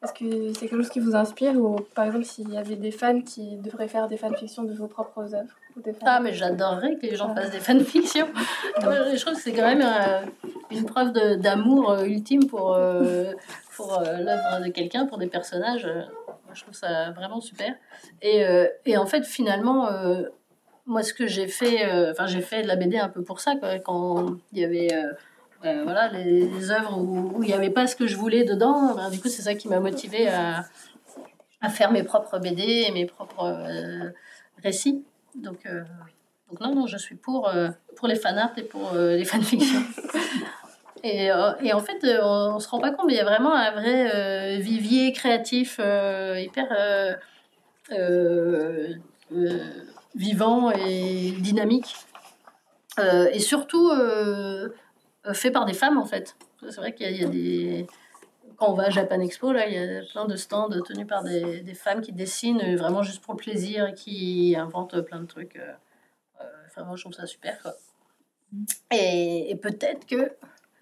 Est-ce 0.02 0.12
que 0.12 0.52
c'est 0.52 0.68
quelque 0.68 0.76
chose 0.76 0.90
qui 0.90 1.00
vous 1.00 1.16
inspire 1.16 1.56
ou 1.56 1.76
par 1.94 2.04
exemple 2.04 2.24
s'il 2.24 2.48
y 2.50 2.56
avait 2.56 2.76
des 2.76 2.92
fans 2.92 3.20
qui 3.20 3.56
devraient 3.56 3.88
faire 3.88 4.06
des 4.06 4.16
fanfictions 4.16 4.62
de 4.62 4.72
vos 4.72 4.86
propres 4.86 5.34
œuvres 5.34 5.54
Ah, 6.02 6.20
mais 6.20 6.32
j'adorerais 6.32 6.94
que 6.96 7.06
les 7.06 7.16
gens 7.16 7.34
fassent 7.34 7.50
des 7.50 7.58
fanfictions. 7.58 8.28
Je 8.80 9.20
trouve 9.20 9.34
que 9.34 9.40
c'est 9.40 9.52
quand 9.52 9.66
même 9.66 9.82
euh, 9.82 10.20
une 10.70 10.84
preuve 10.84 11.12
d'amour 11.40 11.90
euh, 11.90 12.04
ultime 12.04 12.46
pour, 12.46 12.74
euh, 12.74 13.32
pour 13.74 14.00
l'œuvre 14.00 14.64
de 14.64 14.70
quelqu'un, 14.70 15.06
pour 15.06 15.18
des 15.18 15.26
personnages. 15.26 15.88
Je 16.52 16.62
trouve 16.62 16.74
ça 16.74 17.10
vraiment 17.10 17.40
super. 17.40 17.74
Et, 18.22 18.44
et 18.86 18.96
en 18.96 19.06
fait, 19.06 19.24
finalement, 19.24 19.90
moi, 20.86 21.02
ce 21.02 21.12
que 21.12 21.26
j'ai 21.26 21.48
fait, 21.48 21.84
enfin, 22.10 22.26
j'ai 22.26 22.40
fait 22.40 22.62
de 22.62 22.68
la 22.68 22.76
BD 22.76 22.98
un 22.98 23.08
peu 23.08 23.22
pour 23.22 23.40
ça, 23.40 23.56
quoi, 23.56 23.78
quand 23.80 24.36
il 24.52 24.60
y 24.60 24.64
avait. 24.64 24.88
Euh, 25.64 25.82
voilà, 25.82 26.08
les, 26.08 26.48
les 26.48 26.70
œuvres 26.70 26.98
où, 26.98 27.42
il 27.42 27.48
n'y 27.48 27.52
avait 27.52 27.70
pas 27.70 27.88
ce 27.88 27.96
que 27.96 28.06
je 28.06 28.16
voulais 28.16 28.44
dedans, 28.44 28.94
ben, 28.94 29.10
du 29.10 29.20
coup, 29.20 29.28
c'est 29.28 29.42
ça 29.42 29.54
qui 29.54 29.68
m'a 29.68 29.80
motivée 29.80 30.28
à, 30.28 30.64
à 31.60 31.68
faire 31.68 31.90
mes 31.90 32.04
propres 32.04 32.38
BD 32.38 32.84
et 32.86 32.92
mes 32.92 33.06
propres 33.06 33.44
euh, 33.44 34.10
récits. 34.62 35.04
Donc, 35.34 35.66
euh, 35.66 35.82
donc 36.48 36.60
non, 36.60 36.74
non, 36.74 36.86
je 36.86 36.96
suis 36.96 37.16
pour, 37.16 37.50
pour 37.96 38.08
les 38.08 38.14
fanarts 38.14 38.56
et 38.56 38.62
pour 38.62 38.92
les 38.94 39.24
fanfictions. 39.24 39.82
et, 41.02 41.26
et 41.26 41.72
en 41.72 41.80
fait, 41.80 41.98
on, 42.22 42.54
on 42.54 42.58
se 42.58 42.68
rend 42.68 42.78
pas 42.78 42.90
compte, 42.90 43.06
mais 43.06 43.14
il 43.14 43.16
y 43.16 43.20
a 43.20 43.24
vraiment 43.24 43.54
un 43.54 43.70
vrai 43.72 44.58
vivier 44.58 45.12
créatif 45.12 45.78
hyper 45.78 47.18
vivant 50.14 50.70
et 50.70 51.32
dynamique. 51.32 51.96
Et 53.32 53.40
surtout 53.40 53.90
fait 55.34 55.50
par 55.50 55.64
des 55.64 55.74
femmes, 55.74 55.98
en 55.98 56.04
fait. 56.04 56.36
C'est 56.60 56.76
vrai 56.76 56.94
qu'il 56.94 57.10
y, 57.16 57.24
a- 57.24 57.28
des... 57.28 57.86
Quand 58.56 58.70
on 58.70 58.74
va 58.74 58.84
à 58.84 58.90
Japan 58.90 59.20
Expo, 59.20 59.52
là, 59.52 59.68
il 59.68 59.74
y 59.74 59.78
a 59.78 60.02
plein 60.10 60.24
de 60.24 60.34
stands 60.36 60.68
tenus 60.82 61.06
par 61.06 61.22
des, 61.22 61.74
femmes 61.74 62.00
qui 62.00 62.12
dessinent 62.12 62.60
euh, 62.60 62.76
vraiment 62.76 63.02
juste 63.02 63.22
pour 63.22 63.34
le 63.34 63.38
plaisir 63.38 63.86
et 63.86 63.94
qui 63.94 64.56
inventent 64.58 65.00
plein 65.02 65.20
de 65.20 65.26
trucs. 65.26 65.56
euh, 65.56 65.72
euh, 66.40 66.44
Enfin, 66.66 66.82
moi, 66.84 66.96
je 66.96 67.02
trouve 67.02 67.14
ça 67.14 67.26
super. 67.26 67.56
Et, 68.90 69.56
peut-être 69.62 70.06
que 70.06 70.32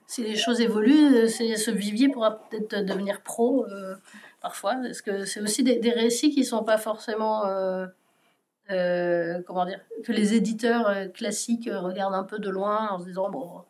si 0.06 0.22
les 0.22 0.36
choses 0.36 0.60
évoluent, 0.60 1.14
euh, 1.14 1.28
ce 1.28 1.70
vivier 1.70 2.08
pourra 2.08 2.38
peut-être 2.48 2.84
devenir 2.84 3.20
pro 3.20 3.66
euh, 3.66 3.96
parfois. 4.40 4.76
Parce 4.76 5.02
que 5.02 5.24
c'est 5.24 5.40
aussi 5.40 5.62
des, 5.62 5.90
récits 5.90 6.30
qui 6.30 6.44
sont 6.44 6.64
pas 6.64 6.78
forcément. 6.78 7.46
euh, 7.46 7.86
euh, 8.70 9.42
comment 9.46 9.64
dire 9.64 9.80
Que 10.04 10.12
les 10.12 10.34
éditeurs 10.34 10.88
euh, 10.88 11.06
classiques 11.06 11.68
euh, 11.68 11.80
regardent 11.80 12.14
un 12.14 12.24
peu 12.24 12.38
de 12.38 12.50
loin 12.50 12.88
en 12.90 12.98
se 12.98 13.04
disant 13.04 13.30
bon, 13.30 13.62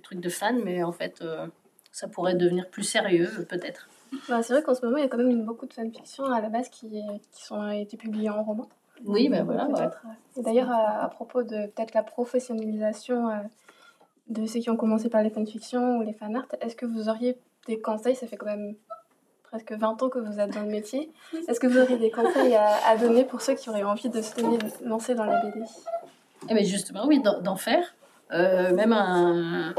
des 0.00 0.02
trucs 0.02 0.20
de 0.20 0.28
fans, 0.30 0.58
mais 0.64 0.82
en 0.82 0.92
fait, 0.92 1.20
euh, 1.20 1.46
ça 1.92 2.08
pourrait 2.08 2.34
devenir 2.34 2.68
plus 2.70 2.84
sérieux, 2.84 3.28
euh, 3.38 3.44
peut-être. 3.44 3.88
Bah, 4.28 4.42
c'est 4.42 4.54
vrai 4.54 4.62
qu'en 4.62 4.74
ce 4.74 4.84
moment 4.84 4.96
il 4.96 5.02
y 5.02 5.06
a 5.06 5.08
quand 5.08 5.18
même 5.18 5.44
beaucoup 5.44 5.66
de 5.66 5.72
fanfictions 5.72 6.24
à 6.24 6.40
la 6.40 6.48
base 6.48 6.68
qui, 6.68 6.88
qui 7.30 7.44
sont 7.44 7.70
été 7.70 7.96
publiées 7.96 8.30
en 8.30 8.42
roman. 8.42 8.68
Oui, 9.04 9.28
ben 9.28 9.44
voilà. 9.44 9.66
ouais. 9.66 9.74
Peut-être. 9.74 10.02
Et 10.36 10.42
d'ailleurs, 10.42 10.70
à, 10.70 11.04
à 11.04 11.08
propos 11.08 11.42
de 11.42 11.66
peut-être 11.68 11.94
la 11.94 12.02
professionnalisation 12.02 13.28
euh, 13.30 13.34
de 14.28 14.46
ceux 14.46 14.58
qui 14.60 14.68
ont 14.70 14.76
commencé 14.76 15.08
par 15.08 15.22
les 15.22 15.30
fanfictions 15.30 15.98
ou 15.98 16.02
les 16.02 16.12
fanarts, 16.12 16.46
est-ce 16.60 16.74
que 16.74 16.86
vous 16.86 17.08
auriez 17.08 17.38
des 17.68 17.80
conseils 17.80 18.16
Ça 18.16 18.26
fait 18.26 18.36
quand 18.36 18.46
même 18.46 18.74
presque 19.44 19.72
20 19.72 20.02
ans 20.02 20.08
que 20.08 20.18
vous 20.18 20.38
êtes 20.40 20.52
dans 20.52 20.62
le 20.62 20.70
métier. 20.70 21.10
Est-ce 21.48 21.60
que 21.60 21.66
vous 21.68 21.78
auriez 21.78 21.98
des 21.98 22.10
conseils 22.10 22.54
à, 22.54 22.76
à 22.88 22.96
donner 22.96 23.24
pour 23.24 23.40
ceux 23.40 23.54
qui 23.54 23.70
auraient 23.70 23.82
envie 23.84 24.08
de 24.10 24.20
se 24.22 24.40
lancer 24.84 25.14
dans 25.14 25.24
la 25.24 25.40
BD 25.40 25.60
Eh 26.48 26.54
bien 26.54 26.64
justement, 26.64 27.06
oui, 27.06 27.22
d'en 27.22 27.56
faire, 27.56 27.94
euh, 28.32 28.72
même 28.74 28.92
un, 28.92 29.74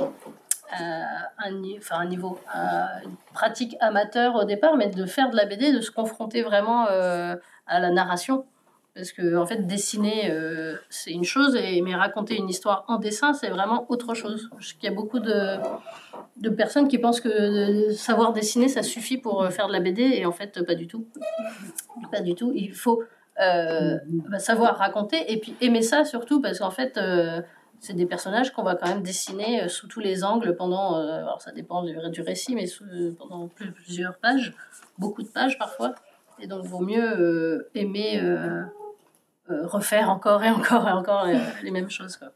un, 0.78 1.54
enfin, 1.78 1.99
un 1.99 2.06
niveau, 2.06 2.39
un- 2.54 3.02
une 3.04 3.16
pratique 3.34 3.76
amateur 3.80 4.36
au 4.36 4.43
départ, 4.45 4.76
mais 4.78 4.88
de 4.88 5.06
faire 5.06 5.30
de 5.30 5.36
la 5.36 5.45
BD, 5.45 5.72
de 5.74 5.82
se 5.82 5.91
confronter 5.91 6.41
vraiment 6.43 6.88
euh, 6.89 7.36
à 7.68 7.80
la 7.80 7.89
narration. 7.91 8.45
Parce 8.93 9.14
que, 9.14 9.38
en 9.38 9.45
fait, 9.45 9.66
dessiner, 9.68 10.30
euh, 10.32 10.76
c'est 10.89 11.12
une 11.12 11.24
chose, 11.24 11.58
mais 11.82 11.95
raconter 11.95 12.36
une 12.36 12.49
histoire 12.49 12.84
en 12.89 12.97
dessin, 12.97 13.32
c'est 13.34 13.47
vraiment 13.49 13.86
autre 13.88 14.14
chose. 14.16 14.49
Sais 14.60 14.74
qu'il 14.76 14.89
y 14.89 14.91
a 14.91 14.95
beaucoup 14.95 15.20
de, 15.20 15.56
de 16.36 16.49
personnes 16.49 16.89
qui 16.89 16.97
pensent 16.97 17.22
que 17.22 17.91
savoir 17.93 18.34
dessiner, 18.34 18.68
ça 18.68 18.84
suffit 18.84 19.18
pour 19.18 19.47
faire 19.47 19.68
de 19.68 19.72
la 19.72 19.80
BD, 19.80 20.02
et 20.02 20.26
en 20.26 20.34
fait, 20.34 20.62
pas 20.66 20.76
du 20.76 20.88
tout. 20.88 21.06
Pas 22.12 22.20
du 22.20 22.36
tout. 22.36 22.52
Il 22.54 22.74
faut 22.74 23.02
savoir 24.38 24.76
raconter 24.78 25.32
et 25.32 25.38
puis 25.39 25.56
aimer 25.62 25.82
ça 25.82 26.04
surtout 26.04 26.41
parce 26.41 26.60
qu'en 26.60 26.70
fait 26.70 26.99
c'est 27.84 27.93
des 27.93 28.05
personnages 28.05 28.51
qu'on 28.53 28.63
va 28.63 28.75
quand 28.75 28.88
même 28.88 29.01
dessiner 29.01 29.63
euh, 29.63 29.67
sous 29.67 29.88
tous 29.88 29.99
les 29.99 30.23
angles 30.23 30.55
pendant 30.55 30.97
euh, 30.97 31.17
alors 31.17 31.41
ça 31.41 31.51
dépend 31.51 31.84
du, 31.84 31.95
du 32.11 32.21
récit 32.21 32.53
mais 32.55 32.67
sous- 32.67 32.86
pendant 33.17 33.47
plus- 33.47 33.71
plusieurs 33.71 34.17
pages 34.17 34.53
beaucoup 34.97 35.23
de 35.23 35.27
pages 35.27 35.57
parfois 35.57 35.95
et 36.39 36.47
donc 36.47 36.63
vaut 36.65 36.79
mieux 36.79 37.03
euh, 37.19 37.69
aimer 37.75 38.19
euh, 38.21 38.63
euh, 39.49 39.65
refaire 39.67 40.09
encore 40.09 40.43
et 40.43 40.49
encore 40.49 40.88
et 40.88 40.91
encore 40.91 41.25
euh, 41.25 41.34
les 41.63 41.71
mêmes 41.71 41.89
choses 41.89 42.15
quoi. 42.17 42.29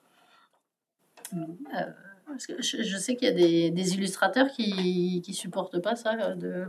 Euh, 1.34 1.38
parce 2.28 2.48
que 2.48 2.62
je, 2.62 2.82
je 2.84 2.98
sais 2.98 3.16
qu'il 3.16 3.28
y 3.28 3.32
a 3.32 3.34
des, 3.34 3.70
des 3.72 3.94
illustrateurs 3.94 4.48
qui 4.50 5.22
qui 5.24 5.34
supportent 5.34 5.80
pas 5.80 5.96
ça 5.96 6.14
euh, 6.20 6.36
de 6.36 6.66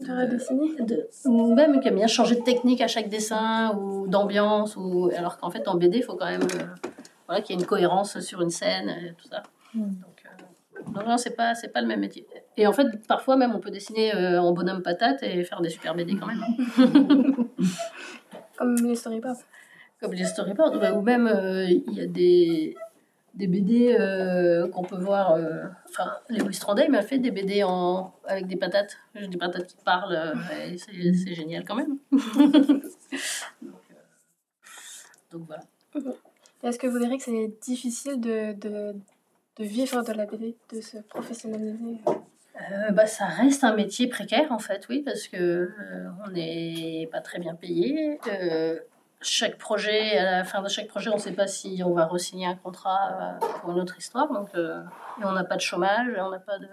De 0.00 0.12
redessiner 0.20 0.82
de, 0.82 1.08
ou 1.26 1.54
même 1.54 1.80
qui 1.80 1.88
aime 1.88 1.96
bien 1.96 2.06
changer 2.06 2.36
de 2.36 2.42
technique 2.42 2.80
à 2.80 2.88
chaque 2.88 3.08
dessin 3.08 3.74
ou 3.76 4.06
d'ambiance 4.06 4.76
ou 4.76 5.10
alors 5.16 5.36
qu'en 5.38 5.50
fait 5.50 5.66
en 5.68 5.76
BD 5.76 5.98
il 5.98 6.02
faut 6.04 6.16
quand 6.16 6.30
même 6.30 6.42
euh, 6.42 6.88
voilà 7.26 7.40
qu'il 7.42 7.54
y 7.54 7.58
ait 7.58 7.62
une 7.62 7.66
cohérence 7.66 8.18
sur 8.20 8.40
une 8.42 8.50
scène 8.50 8.88
et 8.90 9.14
tout 9.14 9.28
ça. 9.28 9.42
Donc 9.74 10.22
euh, 10.26 10.82
non, 10.94 11.08
non 11.10 11.16
c'est 11.16 11.36
pas 11.36 11.54
c'est 11.54 11.68
pas 11.68 11.80
le 11.80 11.86
même 11.86 12.00
métier. 12.00 12.26
Et 12.56 12.66
en 12.66 12.72
fait 12.72 12.86
parfois 13.06 13.36
même 13.36 13.54
on 13.54 13.60
peut 13.60 13.70
dessiner 13.70 14.14
euh, 14.14 14.40
en 14.40 14.52
bonhomme 14.52 14.82
patate 14.82 15.22
et 15.22 15.42
faire 15.44 15.60
des 15.60 15.70
super 15.70 15.94
BD 15.94 16.16
quand 16.16 16.26
même 16.26 16.44
Comme 18.58 18.74
les 18.76 18.94
storyboards. 18.96 19.36
comme 20.00 20.12
les 20.12 20.24
storyboards 20.24 20.74
ou- 20.74 20.98
ou 20.98 21.02
même 21.02 21.26
euh, 21.26 21.64
il 21.68 21.92
y 21.94 22.00
a 22.00 22.06
des 22.06 22.76
des 23.34 23.46
BD 23.46 23.96
euh, 23.98 24.68
qu'on 24.68 24.82
peut 24.82 24.98
voir 24.98 25.32
euh, 25.32 25.64
enfin 25.88 26.12
Lewis 26.28 26.58
Trondheim 26.60 26.90
m'a 26.90 27.00
fait 27.00 27.16
des 27.18 27.30
BD 27.30 27.62
en 27.64 28.12
avec 28.26 28.46
des 28.46 28.56
patates. 28.56 28.98
Des 29.14 29.38
patates 29.38 29.66
qui 29.68 29.76
parlent 29.82 30.14
euh, 30.14 30.34
et 30.70 30.76
c'est 30.76 30.92
c'est 31.14 31.34
génial 31.34 31.64
quand 31.64 31.74
même. 31.76 31.96
Donc, 32.12 33.80
euh, 33.90 33.94
donc 35.30 35.46
voilà. 35.46 35.62
Et 35.94 36.00
Est-ce 36.62 36.78
que 36.78 36.86
vous 36.86 36.98
direz 36.98 37.18
que 37.18 37.24
c'est 37.24 37.52
difficile 37.60 38.20
de, 38.20 38.52
de, 38.52 38.94
de 39.56 39.64
vivre 39.64 40.02
de 40.02 40.12
la 40.12 40.26
BD, 40.26 40.56
de 40.72 40.80
se 40.80 40.98
professionnaliser? 40.98 41.98
Euh, 42.70 42.90
bah, 42.90 43.06
ça 43.06 43.26
reste 43.26 43.64
un 43.64 43.74
métier 43.74 44.06
précaire 44.06 44.52
en 44.52 44.58
fait, 44.58 44.86
oui, 44.88 45.02
parce 45.02 45.26
que 45.26 45.36
euh, 45.36 45.70
on 46.24 46.30
n'est 46.30 47.08
pas 47.10 47.20
très 47.20 47.38
bien 47.38 47.54
payé. 47.54 48.20
Euh, 48.28 48.78
chaque 49.20 49.56
projet, 49.56 50.18
à 50.18 50.38
la 50.38 50.44
fin 50.44 50.62
de 50.62 50.68
chaque 50.68 50.88
projet, 50.88 51.10
on 51.10 51.14
ne 51.14 51.20
sait 51.20 51.32
pas 51.32 51.46
si 51.46 51.82
on 51.84 51.94
va 51.94 52.06
re-signer 52.06 52.46
un 52.46 52.56
contrat 52.56 53.38
pour 53.60 53.70
une 53.70 53.80
autre 53.80 53.96
histoire, 53.98 54.32
donc 54.32 54.48
et 54.54 55.24
on 55.24 55.32
n'a 55.32 55.44
pas 55.44 55.56
de 55.56 55.60
chômage, 55.60 56.08
on 56.18 56.30
n'a 56.30 56.40
pas 56.40 56.58
de 56.58 56.66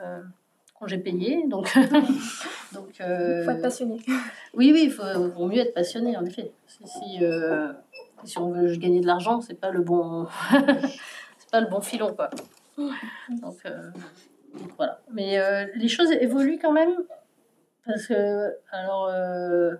congé 0.73 0.97
payé, 0.97 1.43
donc 1.47 1.71
donc. 2.73 2.99
Il 2.99 3.43
faut 3.45 3.51
être 3.51 3.61
passionné. 3.61 3.99
oui, 4.53 4.71
oui, 4.73 4.85
il 4.85 4.93
vaut 4.93 5.47
mieux 5.47 5.59
être 5.59 5.73
passionné, 5.73 6.17
en 6.17 6.25
effet. 6.25 6.51
Si, 6.67 6.87
si, 6.87 7.19
si 8.26 8.38
on 8.38 8.51
veut 8.51 8.76
gagner 8.76 9.01
de 9.01 9.07
l'argent, 9.07 9.41
c'est 9.41 9.59
pas 9.59 9.72
le 9.72 9.82
bon, 9.82 10.28
c'est 10.51 11.51
pas 11.51 11.61
le 11.61 11.67
bon 11.67 11.82
filon, 11.82 12.13
quoi. 12.13 12.30
Donc, 13.30 13.57
euh, 13.65 13.91
voilà. 14.78 14.99
Mais 15.11 15.39
euh, 15.39 15.65
les 15.76 15.88
choses 15.88 16.11
évoluent 16.11 16.59
quand 16.61 16.72
même, 16.72 16.93
parce 17.86 18.07
que, 18.07 18.53
alors, 18.72 19.07
euh, 19.07 19.72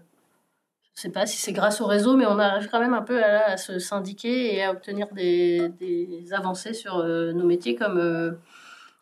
je 0.96 1.02
sais 1.02 1.10
pas 1.10 1.26
si 1.26 1.38
c'est 1.38 1.54
grâce 1.54 1.82
au 1.82 1.86
réseau, 1.86 2.16
mais 2.18 2.26
on 2.26 2.40
arrive 2.40 2.70
quand 2.70 2.80
même 2.80 2.94
un 2.94 3.02
peu 3.02 3.24
à, 3.24 3.58
se 3.58 3.80
syndiquer 3.80 4.56
et 4.56 4.64
à 4.64 4.72
obtenir 4.72 5.08
des, 5.14 5.72
avancées 6.32 6.74
sur 6.74 7.04
nos 7.04 7.46
métiers, 7.46 7.76
comme 7.76 8.38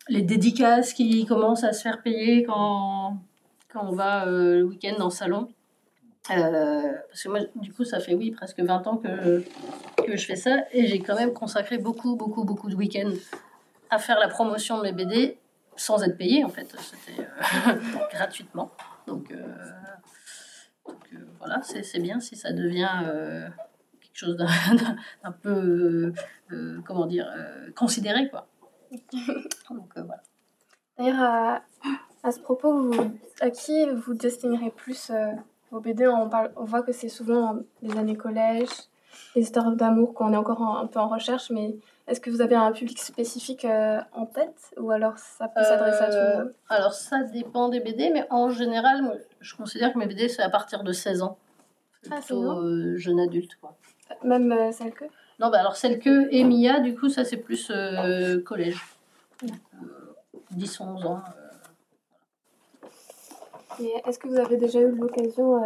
les 0.08 0.22
dédicaces 0.22 0.92
qui 0.92 1.26
commencent 1.26 1.64
à 1.64 1.72
se 1.72 1.82
faire 1.82 2.02
payer 2.02 2.44
quand, 2.44 3.18
quand 3.72 3.86
on 3.86 3.92
va 3.92 4.26
le 4.26 4.62
week-end 4.62 5.02
le 5.02 5.10
salon. 5.10 5.48
Euh, 6.30 6.92
parce 7.08 7.22
que 7.22 7.28
moi, 7.28 7.40
du 7.54 7.72
coup, 7.72 7.84
ça 7.84 8.00
fait 8.00 8.14
oui 8.14 8.30
presque 8.30 8.60
20 8.60 8.86
ans 8.86 8.96
que, 8.98 9.42
je 10.06 10.24
fais 10.24 10.36
ça 10.36 10.64
et 10.72 10.86
j'ai 10.86 11.00
quand 11.00 11.16
même 11.16 11.32
consacré 11.32 11.78
beaucoup, 11.78 12.16
beaucoup, 12.16 12.44
beaucoup 12.44 12.68
de 12.68 12.74
week-ends 12.74 13.12
à 13.90 13.98
faire 13.98 14.18
la 14.18 14.28
promotion 14.28 14.78
de 14.78 14.82
mes 14.82 14.92
BD 14.92 15.38
sans 15.76 16.02
être 16.02 16.16
payé 16.16 16.44
en 16.44 16.48
fait. 16.48 16.74
C'était 16.78 17.22
euh, 17.22 17.74
gratuitement. 18.12 18.70
Donc, 19.06 19.32
euh, 19.32 19.44
voilà, 21.38 21.62
c'est 21.62 22.00
bien 22.00 22.20
si 22.20 22.36
ça 22.36 22.52
devient 22.52 23.04
quelque 24.00 24.16
chose 24.16 24.36
d'un 24.36 25.32
peu, 25.32 26.12
comment 26.84 27.06
dire, 27.06 27.30
considéré 27.76 28.28
quoi. 28.28 28.48
D'ailleurs, 30.98 31.62
à, 32.22 32.32
ce 32.32 32.40
propos, 32.40 32.90
à 33.40 33.50
qui 33.50 33.84
vous 33.90 34.14
destinerez 34.14 34.70
plus 34.70 35.12
euh, 35.72 35.74
vos 35.76 35.80
BD 35.80 36.06
on, 36.06 36.28
parle, 36.28 36.50
on 36.56 36.64
voit 36.64 36.82
que 36.82 36.92
c'est 36.92 37.08
souvent 37.08 37.56
les 37.82 37.96
années 37.96 38.16
collège, 38.16 38.68
les 39.34 39.42
histoires 39.42 39.72
d'amour 39.72 40.14
qu'on 40.14 40.32
est 40.32 40.36
encore 40.36 40.62
un 40.62 40.86
peu 40.86 40.98
en 41.00 41.08
recherche, 41.08 41.50
mais 41.50 41.76
est-ce 42.06 42.20
que 42.20 42.30
vous 42.30 42.40
avez 42.40 42.54
un 42.54 42.72
public 42.72 42.98
spécifique 42.98 43.66
en 44.12 44.26
tête? 44.26 44.72
Ou 44.78 44.90
alors 44.90 45.18
ça 45.18 45.48
peut 45.48 45.62
s'adresser 45.62 46.02
à 46.02 46.10
tout 46.10 46.16
le 46.16 46.44
monde? 46.44 46.54
Alors 46.68 46.92
ça 46.92 47.22
dépend 47.22 47.68
des 47.68 47.80
BD, 47.80 48.10
mais 48.10 48.26
en 48.30 48.50
général, 48.50 49.02
moi, 49.02 49.14
je 49.40 49.54
considère 49.54 49.92
que 49.92 49.98
mes 49.98 50.06
BD 50.06 50.28
c'est 50.28 50.42
à 50.42 50.50
partir 50.50 50.82
de 50.82 50.92
16 50.92 51.22
ans. 51.22 51.38
Ah, 52.10 52.16
Plutôt 52.16 52.96
jeune 52.96 53.20
adulte 53.20 53.56
quoi. 53.60 53.76
Même 54.24 54.72
celle 54.72 54.92
que? 54.92 55.04
Non, 55.40 55.50
bah 55.50 55.60
alors 55.60 55.76
celle 55.76 55.98
que 55.98 56.32
et 56.32 56.44
Mia, 56.44 56.80
du 56.80 56.94
coup, 56.94 57.08
ça 57.08 57.24
c'est 57.24 57.36
plus 57.36 57.70
collège. 58.44 58.82
10-11 60.56 61.06
ans. 61.06 61.22
Est-ce 63.80 64.18
que 64.18 64.28
vous 64.28 64.38
avez 64.38 64.56
déjà 64.56 64.80
eu 64.80 64.90
l'occasion 64.90 65.60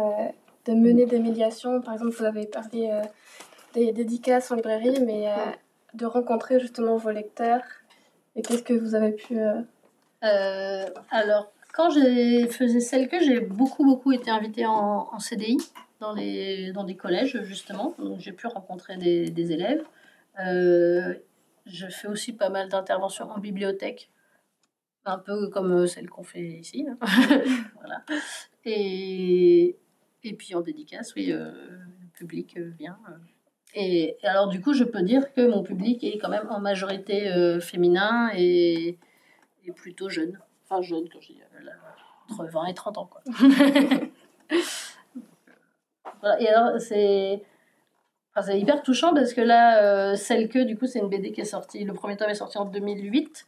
de 0.65 0.73
mener 0.73 1.05
des 1.05 1.19
médiations? 1.19 1.81
Par 1.81 1.93
exemple, 1.93 2.11
vous 2.11 2.25
avez 2.25 2.45
parlé 2.45 3.01
des 3.73 3.91
dédicaces 3.91 4.51
en 4.51 4.55
librairie, 4.55 4.99
mais 5.05 5.27
de 5.93 6.05
rencontrer 6.05 6.59
justement 6.59 6.97
vos 6.97 7.11
lecteurs. 7.11 7.63
Et 8.35 8.41
qu'est-ce 8.41 8.63
que 8.63 8.73
vous 8.73 8.95
avez 8.95 9.11
pu... 9.11 9.39
alors, 10.21 11.51
quand 11.73 11.89
j'ai 11.89 12.47
faisais 12.47 12.79
celle 12.79 13.07
que 13.07 13.19
j'ai 13.19 13.39
beaucoup, 13.39 13.83
beaucoup 13.83 14.11
été 14.11 14.29
invitée 14.29 14.65
en, 14.65 15.19
CDI 15.19 15.57
dans, 15.99 16.13
des 16.13 16.97
collèges, 16.99 17.41
justement. 17.43 17.95
Donc, 17.97 18.19
j'ai 18.19 18.33
pu 18.33 18.47
rencontrer 18.47 18.97
des 18.97 19.51
élèves. 19.51 19.83
je 20.37 21.87
fais 21.89 22.07
aussi 22.07 22.33
pas 22.33 22.49
mal 22.49 22.69
d'interventions 22.69 23.29
en 23.31 23.39
bibliothèque 23.39 24.09
un 25.05 25.17
peu 25.17 25.49
comme 25.49 25.87
celle 25.87 26.09
qu'on 26.09 26.23
fait 26.23 26.41
ici. 26.41 26.85
Hein. 26.89 26.97
voilà. 27.75 28.03
Et, 28.65 29.77
et 30.23 30.33
puis 30.33 30.55
en 30.55 30.61
dédicace, 30.61 31.13
oui, 31.15 31.27
le 31.27 31.53
public 32.13 32.57
vient. 32.57 32.97
Et, 33.75 34.17
alors 34.23 34.47
du 34.47 34.61
coup, 34.61 34.73
je 34.73 34.83
peux 34.83 35.01
dire 35.01 35.33
que 35.33 35.47
mon 35.47 35.63
public 35.63 36.03
est 36.03 36.17
quand 36.19 36.29
même 36.29 36.47
en 36.49 36.59
majorité 36.59 37.29
féminin 37.59 38.31
et, 38.35 38.97
et, 39.65 39.71
plutôt 39.71 40.09
jeune. 40.09 40.39
Enfin 40.63 40.81
jeune, 40.81 41.09
quand 41.09 41.19
je 41.21 41.33
dis 41.33 41.39
entre 42.29 42.45
20 42.45 42.65
et 42.67 42.73
30 42.73 42.97
ans. 42.97 43.09
Quoi. 43.11 43.21
voilà. 46.21 46.41
Et 46.41 46.47
alors, 46.47 46.79
c'est... 46.79 47.43
Enfin, 48.35 48.47
c'est 48.47 48.59
hyper 48.59 48.81
touchant 48.81 49.13
parce 49.13 49.33
que 49.33 49.41
là, 49.41 50.15
celle 50.15 50.49
que, 50.49 50.63
du 50.63 50.77
coup, 50.77 50.87
c'est 50.87 50.99
une 50.99 51.09
BD 51.09 51.31
qui 51.31 51.41
est 51.41 51.45
sortie, 51.45 51.83
le 51.83 51.93
premier 51.93 52.17
tome 52.17 52.29
est 52.29 52.35
sorti 52.35 52.57
en 52.57 52.65
2008. 52.65 53.47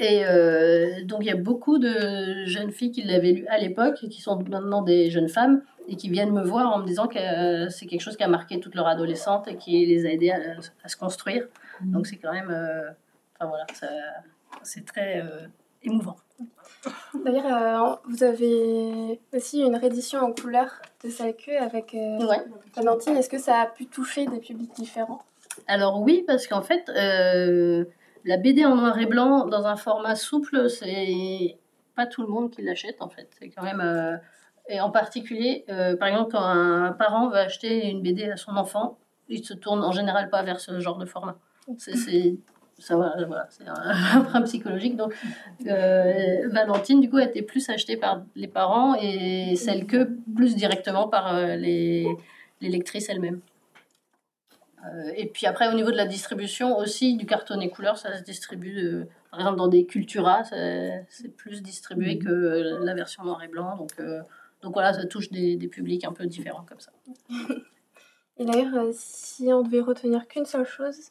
Et 0.00 0.24
euh, 0.24 1.04
donc, 1.04 1.20
il 1.22 1.26
y 1.26 1.30
a 1.30 1.36
beaucoup 1.36 1.78
de 1.78 2.44
jeunes 2.44 2.70
filles 2.70 2.92
qui 2.92 3.02
l'avaient 3.02 3.32
lu 3.32 3.46
à 3.48 3.58
l'époque, 3.58 3.96
qui 3.96 4.20
sont 4.20 4.38
maintenant 4.48 4.82
des 4.82 5.10
jeunes 5.10 5.28
femmes, 5.28 5.62
et 5.88 5.96
qui 5.96 6.08
viennent 6.08 6.32
me 6.32 6.42
voir 6.42 6.72
en 6.72 6.78
me 6.78 6.86
disant 6.86 7.08
que 7.08 7.18
euh, 7.18 7.68
c'est 7.68 7.86
quelque 7.86 8.02
chose 8.02 8.16
qui 8.16 8.22
a 8.22 8.28
marqué 8.28 8.60
toute 8.60 8.74
leur 8.74 8.86
adolescente 8.86 9.48
et 9.48 9.56
qui 9.56 9.86
les 9.86 10.06
a 10.06 10.10
aidées 10.10 10.30
à, 10.30 10.38
à 10.84 10.88
se 10.88 10.96
construire. 10.96 11.48
Mmh. 11.80 11.92
Donc, 11.92 12.06
c'est 12.06 12.16
quand 12.16 12.32
même. 12.32 12.50
Euh, 12.50 12.90
enfin, 13.40 13.48
voilà, 13.48 13.66
c'est 14.62 14.84
très 14.84 15.24
émouvant. 15.82 16.16
D'ailleurs, 17.24 18.00
vous 18.08 18.22
avez 18.22 19.18
aussi 19.34 19.60
une 19.62 19.74
réédition 19.74 20.20
en 20.20 20.32
couleur 20.32 20.70
de 21.04 21.10
sa 21.10 21.32
queue 21.32 21.58
avec 21.58 21.92
ouais. 21.94 22.44
Valentine. 22.76 23.16
Est-ce 23.16 23.28
que 23.28 23.38
ça 23.38 23.62
a 23.62 23.66
pu 23.66 23.86
toucher 23.86 24.26
des 24.26 24.38
publics 24.38 24.72
différents? 24.76 25.22
Alors, 25.66 26.00
oui, 26.02 26.22
parce 26.24 26.46
qu'en 26.46 26.62
fait 26.62 26.88
la 28.28 28.36
BD 28.36 28.66
en 28.66 28.76
noir 28.76 28.98
et 28.98 29.06
blanc 29.06 29.46
dans 29.46 29.66
un 29.66 29.76
format 29.76 30.14
souple, 30.14 30.68
c'est 30.68 31.56
pas 31.96 32.06
tout 32.06 32.20
le 32.20 32.28
monde 32.28 32.50
qui 32.50 32.60
l'achète 32.60 33.00
en 33.00 33.08
fait. 33.08 33.28
C'est 33.38 33.48
quand 33.48 33.62
même 33.62 33.80
euh, 33.80 34.16
et 34.68 34.82
en 34.82 34.90
particulier, 34.90 35.64
euh, 35.70 35.96
par 35.96 36.08
exemple, 36.08 36.32
quand 36.32 36.42
un 36.42 36.92
parent 36.92 37.30
veut 37.30 37.38
acheter 37.38 37.88
une 37.88 38.02
BD 38.02 38.24
à 38.30 38.36
son 38.36 38.54
enfant, 38.56 38.98
il 39.30 39.42
se 39.42 39.54
tourne 39.54 39.82
en 39.82 39.92
général 39.92 40.28
pas 40.28 40.42
vers 40.42 40.60
ce 40.60 40.78
genre 40.78 40.98
de 40.98 41.06
format. 41.06 41.38
C'est 41.78 41.96
ça 42.80 42.94
c'est 43.50 43.66
un 43.66 44.20
problème 44.22 44.44
psychologique. 44.44 44.94
Donc, 44.94 45.12
euh, 45.66 46.48
Valentine, 46.52 47.00
du 47.00 47.10
coup, 47.10 47.16
a 47.16 47.24
été 47.24 47.42
plus 47.42 47.68
achetée 47.70 47.96
par 47.96 48.22
les 48.36 48.46
parents 48.46 48.94
et 48.94 49.56
celle 49.56 49.86
que 49.86 50.10
plus 50.36 50.54
directement 50.54 51.08
par 51.08 51.34
les 51.56 52.06
lectrices 52.60 53.08
elles-mêmes. 53.08 53.40
Euh, 54.88 55.12
et 55.16 55.26
puis 55.26 55.46
après, 55.46 55.68
au 55.68 55.74
niveau 55.74 55.90
de 55.90 55.96
la 55.96 56.06
distribution 56.06 56.76
aussi, 56.78 57.16
du 57.16 57.26
cartonné 57.26 57.70
couleur, 57.70 57.98
ça 57.98 58.16
se 58.16 58.22
distribue, 58.22 58.78
euh, 58.78 59.08
par 59.30 59.40
exemple, 59.40 59.58
dans 59.58 59.68
des 59.68 59.84
Cultura, 59.84 60.44
c'est 60.44 61.36
plus 61.36 61.62
distribué 61.62 62.16
mhm. 62.16 62.24
que 62.24 62.78
la 62.84 62.94
version 62.94 63.24
noir 63.24 63.42
et 63.42 63.48
blanc. 63.48 63.76
Donc, 63.76 63.92
euh, 64.00 64.20
donc 64.62 64.72
voilà, 64.72 64.92
ça 64.92 65.04
touche 65.06 65.30
des, 65.30 65.56
des, 65.56 65.68
publics 65.68 66.04
un 66.04 66.12
peu 66.12 66.26
différents 66.26 66.64
comme 66.64 66.80
ça. 66.80 66.92
Et 68.40 68.44
d'ailleurs, 68.44 68.84
si 68.92 69.52
on 69.52 69.62
devait 69.62 69.80
retenir 69.80 70.28
qu'une 70.28 70.44
seule 70.44 70.66
chose 70.66 71.08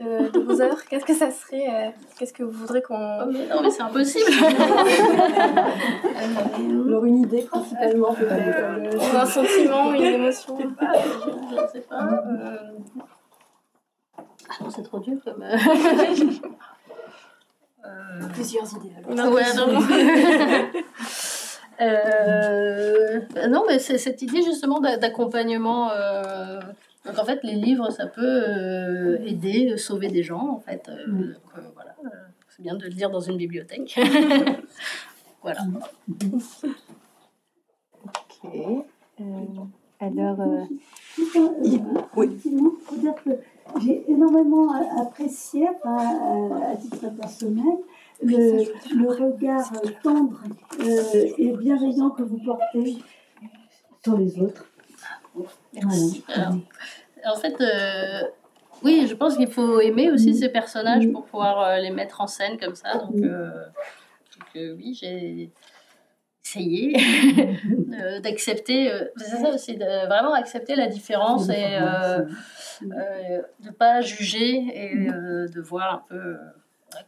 de, 0.00 0.38
vos 0.40 0.60
œuvres, 0.62 0.82
qu'est-ce 0.88 1.04
que 1.04 1.14
ça 1.14 1.30
serait 1.30 1.94
Qu'est-ce 2.18 2.32
que 2.32 2.42
vous 2.42 2.52
voudrez 2.52 2.80
qu'on... 2.82 2.94
Oh, 2.94 3.26
non, 3.26 3.62
mais 3.62 3.70
c'est 3.70 3.82
impossible 3.82 4.30
Alors 6.86 7.04
une 7.04 7.18
idée 7.18 7.42
principalement 7.42 8.14
peut-être 8.14 9.14
Un 9.14 9.26
sentiment, 9.26 9.92
une 9.92 10.02
émotion 10.02 10.58
Je 10.58 10.64
ne 10.64 10.70
sais 11.68 11.80
pas. 11.80 12.04
Euh... 12.04 12.56
Ah 14.48 14.54
non, 14.62 14.70
c'est 14.70 14.82
trop 14.82 15.00
dur 15.00 15.18
comme... 15.22 15.42
euh... 15.42 15.56
Plusieurs 18.32 18.72
idées 18.76 18.92
alors. 18.96 19.14
Non, 19.14 19.32
ouais, 19.32 19.54
non. 19.54 19.68
euh... 21.80 23.20
non, 23.48 23.64
mais 23.68 23.78
c'est 23.78 23.98
cette 23.98 24.22
idée 24.22 24.42
justement 24.42 24.80
d'accompagnement... 24.80 25.90
Euh... 25.92 26.60
Donc 27.04 27.18
en 27.18 27.24
fait, 27.24 27.40
les 27.42 27.54
livres, 27.54 27.90
ça 27.90 28.06
peut 28.06 28.22
euh, 28.22 29.18
aider, 29.24 29.76
sauver 29.78 30.08
des 30.08 30.22
gens, 30.22 30.48
en 30.48 30.60
fait. 30.60 30.88
Euh, 30.88 31.06
donc, 31.06 31.36
euh, 31.56 31.60
voilà, 31.74 31.96
c'est 32.48 32.62
bien 32.62 32.74
de 32.74 32.84
le 32.84 32.90
dire 32.90 33.10
dans 33.10 33.20
une 33.20 33.36
bibliothèque. 33.36 33.98
voilà. 35.42 35.60
Ok. 38.04 38.50
alors, 40.00 40.38
oui. 42.16 42.38
faut 42.84 42.96
dire 42.96 43.14
que 43.24 43.30
j'ai 43.82 44.10
énormément 44.10 44.70
apprécié, 45.00 45.68
à 45.84 46.76
titre 46.76 47.08
personnel, 47.16 47.78
le, 48.22 48.64
le 48.94 49.08
regard 49.08 49.72
tendre 50.02 50.42
et 51.38 51.52
bienveillant 51.52 52.10
que 52.10 52.22
vous 52.22 52.38
portez 52.44 52.98
sur 54.04 54.18
les 54.18 54.38
autres. 54.38 54.66
Merci. 55.72 56.24
Alors, 56.28 56.54
en 57.26 57.36
fait, 57.36 57.60
euh, 57.60 58.22
oui, 58.82 59.06
je 59.06 59.14
pense 59.14 59.36
qu'il 59.36 59.50
faut 59.50 59.80
aimer 59.80 60.10
aussi 60.10 60.34
ces 60.34 60.48
personnages 60.48 61.10
pour 61.10 61.24
pouvoir 61.26 61.60
euh, 61.60 61.76
les 61.78 61.90
mettre 61.90 62.20
en 62.20 62.26
scène 62.26 62.58
comme 62.58 62.74
ça. 62.74 62.96
Donc, 62.96 63.16
euh, 63.16 63.50
donc 64.36 64.56
euh, 64.56 64.74
oui, 64.76 64.94
j'ai 64.94 65.52
essayé 66.44 66.96
d'accepter. 68.22 68.90
c'est 69.16 69.36
ça 69.36 69.50
aussi, 69.50 69.76
de 69.76 70.06
vraiment 70.06 70.32
accepter 70.32 70.74
la 70.76 70.86
différence 70.86 71.48
et 71.50 71.78
de 72.80 73.44
ne 73.62 73.70
pas 73.70 74.00
juger 74.00 74.56
et 74.74 74.94
de 74.96 75.60
voir 75.60 75.94
un 75.94 76.04
peu 76.08 76.38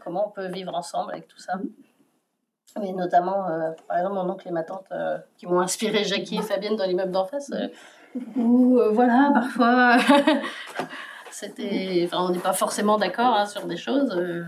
comment 0.05 0.29
on 0.29 0.31
peut 0.31 0.49
vivre 0.49 0.75
ensemble 0.75 1.13
avec 1.13 1.27
tout 1.27 1.39
ça. 1.39 1.55
Mais 2.81 2.93
notamment, 2.93 3.47
par 3.89 3.97
exemple, 3.97 4.15
mon 4.15 4.31
oncle 4.31 4.47
et 4.47 4.53
ma 4.53 4.63
tante 4.63 4.87
qui 5.39 5.47
m'ont 5.47 5.61
inspiré 5.61 6.05
Jackie 6.05 6.37
et 6.37 6.43
Fabienne 6.43 6.77
dans 6.77 6.87
l'immeuble 6.87 7.13
d'en 7.13 7.25
face 7.25 7.51
ou 8.37 8.79
euh, 8.79 8.91
voilà, 8.91 9.31
parfois, 9.33 9.97
c'était, 11.31 12.03
enfin, 12.05 12.27
on 12.27 12.31
n'est 12.31 12.39
pas 12.39 12.53
forcément 12.53 12.99
d'accord 12.99 13.35
hein, 13.35 13.47
sur 13.47 13.67
des 13.67 13.77
choses. 13.77 14.13
Euh, 14.17 14.45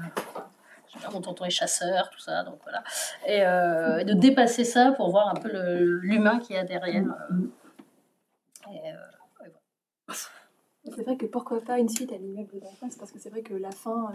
je 0.86 0.92
sais 0.92 1.04
pas, 1.04 1.10
mon 1.10 1.20
tonton 1.20 1.44
est 1.44 1.50
chasseur, 1.50 2.10
tout 2.10 2.20
ça, 2.20 2.44
donc 2.44 2.58
voilà. 2.62 2.82
Et, 3.26 3.44
euh, 3.44 3.98
et 3.98 4.04
de 4.04 4.12
dépasser 4.12 4.64
ça 4.64 4.92
pour 4.92 5.10
voir 5.10 5.28
un 5.28 5.34
peu 5.34 5.50
l'humain 6.02 6.38
qu'il 6.38 6.56
y 6.56 6.58
a 6.58 6.64
derrière. 6.64 7.04
Et, 8.70 8.80
voilà. 9.38 9.54
C'est 10.94 11.02
vrai 11.02 11.16
que 11.16 11.26
pourquoi 11.26 11.60
pas 11.60 11.78
une 11.78 11.88
suite 11.88 12.12
à 12.12 12.16
l'immeuble 12.16 12.60
d'enfance, 12.60 12.96
parce 12.96 13.10
que 13.10 13.18
c'est 13.18 13.30
vrai 13.30 13.42
que 13.42 13.54
la 13.54 13.70
fin. 13.70 14.12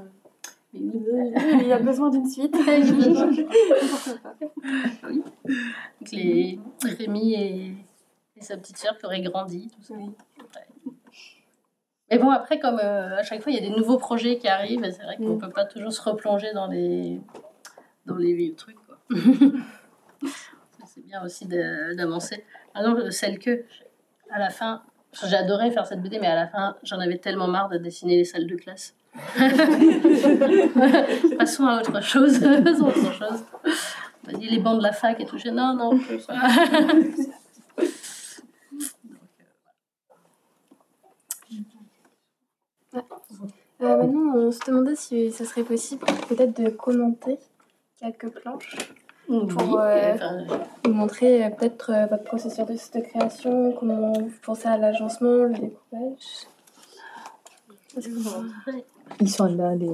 Mais 0.71 0.81
oui, 0.81 1.33
il 1.61 1.67
y 1.67 1.73
a 1.73 1.79
besoin 1.79 2.11
d'une 2.11 2.29
suite. 2.29 2.51
pourquoi 3.89 4.13
pas 4.21 4.35
Oui. 5.07 5.23
Donc 5.99 6.11
les 6.11 6.59
Rémi 6.83 7.33
et 7.33 7.75
et 8.39 8.43
sa 8.43 8.57
petite 8.57 8.77
sœur 8.77 8.97
qui 8.97 9.05
aurait 9.05 9.21
grandi, 9.21 9.69
tout 9.69 9.83
ça. 9.83 9.93
Mais 12.11 12.17
bon, 12.17 12.31
après, 12.31 12.59
comme 12.59 12.79
euh, 12.79 13.17
à 13.17 13.23
chaque 13.23 13.41
fois, 13.41 13.51
il 13.51 13.55
y 13.55 13.65
a 13.65 13.69
des 13.69 13.75
nouveaux 13.75 13.97
projets 13.97 14.37
qui 14.37 14.47
arrivent, 14.47 14.83
c'est 14.91 15.03
vrai 15.03 15.17
qu'on 15.17 15.29
ne 15.29 15.35
mm. 15.35 15.39
peut 15.39 15.49
pas 15.49 15.65
toujours 15.65 15.93
se 15.93 16.01
replonger 16.01 16.53
dans 16.53 16.67
les, 16.67 17.21
dans 18.05 18.15
les 18.15 18.33
vieux 18.33 18.55
trucs. 18.55 18.77
c'est 20.85 21.05
bien 21.05 21.23
aussi 21.23 21.47
d'avancer. 21.47 22.45
Par 22.73 22.81
exemple, 22.81 23.11
celle 23.11 23.39
que, 23.39 23.63
à 24.31 24.39
la 24.39 24.49
fin, 24.49 24.81
j'adorais 25.23 25.71
faire 25.71 25.85
cette 25.85 26.01
BD, 26.01 26.19
mais 26.19 26.27
à 26.27 26.35
la 26.35 26.47
fin, 26.47 26.75
j'en 26.83 26.99
avais 26.99 27.17
tellement 27.17 27.47
marre 27.47 27.69
de 27.69 27.77
dessiner 27.77 28.17
les 28.17 28.25
salles 28.25 28.47
de 28.47 28.55
classe. 28.55 28.95
Passons 31.37 31.65
à 31.65 31.79
autre 31.79 32.01
chose. 32.01 32.39
Passons 32.63 32.85
à 32.85 32.89
autre 32.89 33.13
chose. 33.13 33.43
Les 34.39 34.59
bancs 34.59 34.77
de 34.77 34.83
la 34.83 34.91
fac 34.91 35.19
et 35.19 35.25
tout. 35.25 35.37
Non, 35.51 35.73
non, 35.73 35.99
Euh, 42.95 43.01
maintenant, 43.97 44.35
on 44.35 44.51
se 44.51 44.59
demandait 44.67 44.95
si 44.95 45.31
ce 45.31 45.45
serait 45.45 45.63
possible 45.63 46.05
peut-être 46.27 46.59
de 46.61 46.69
commenter 46.69 47.37
quelques 47.99 48.29
planches 48.29 48.75
pour 49.27 49.35
Oui, 49.37 49.75
euh, 49.77 50.15
enfin, 50.15 50.37
nous 50.85 50.93
montrer 50.93 51.45
euh, 51.45 51.49
peut-être 51.51 51.91
euh, 51.91 52.05
votre 52.07 52.23
processus 52.25 52.65
de, 52.91 52.99
de 52.99 53.05
création, 53.05 53.73
comment 53.79 54.11
vous 54.13 54.31
pensez 54.41 54.67
à 54.67 54.77
l'agencement, 54.77 55.43
le 55.43 55.53
découpage. 55.53 56.47
Vous- 57.95 58.43
Ils 59.21 59.29
sont 59.29 59.45
là, 59.55 59.75
les. 59.75 59.87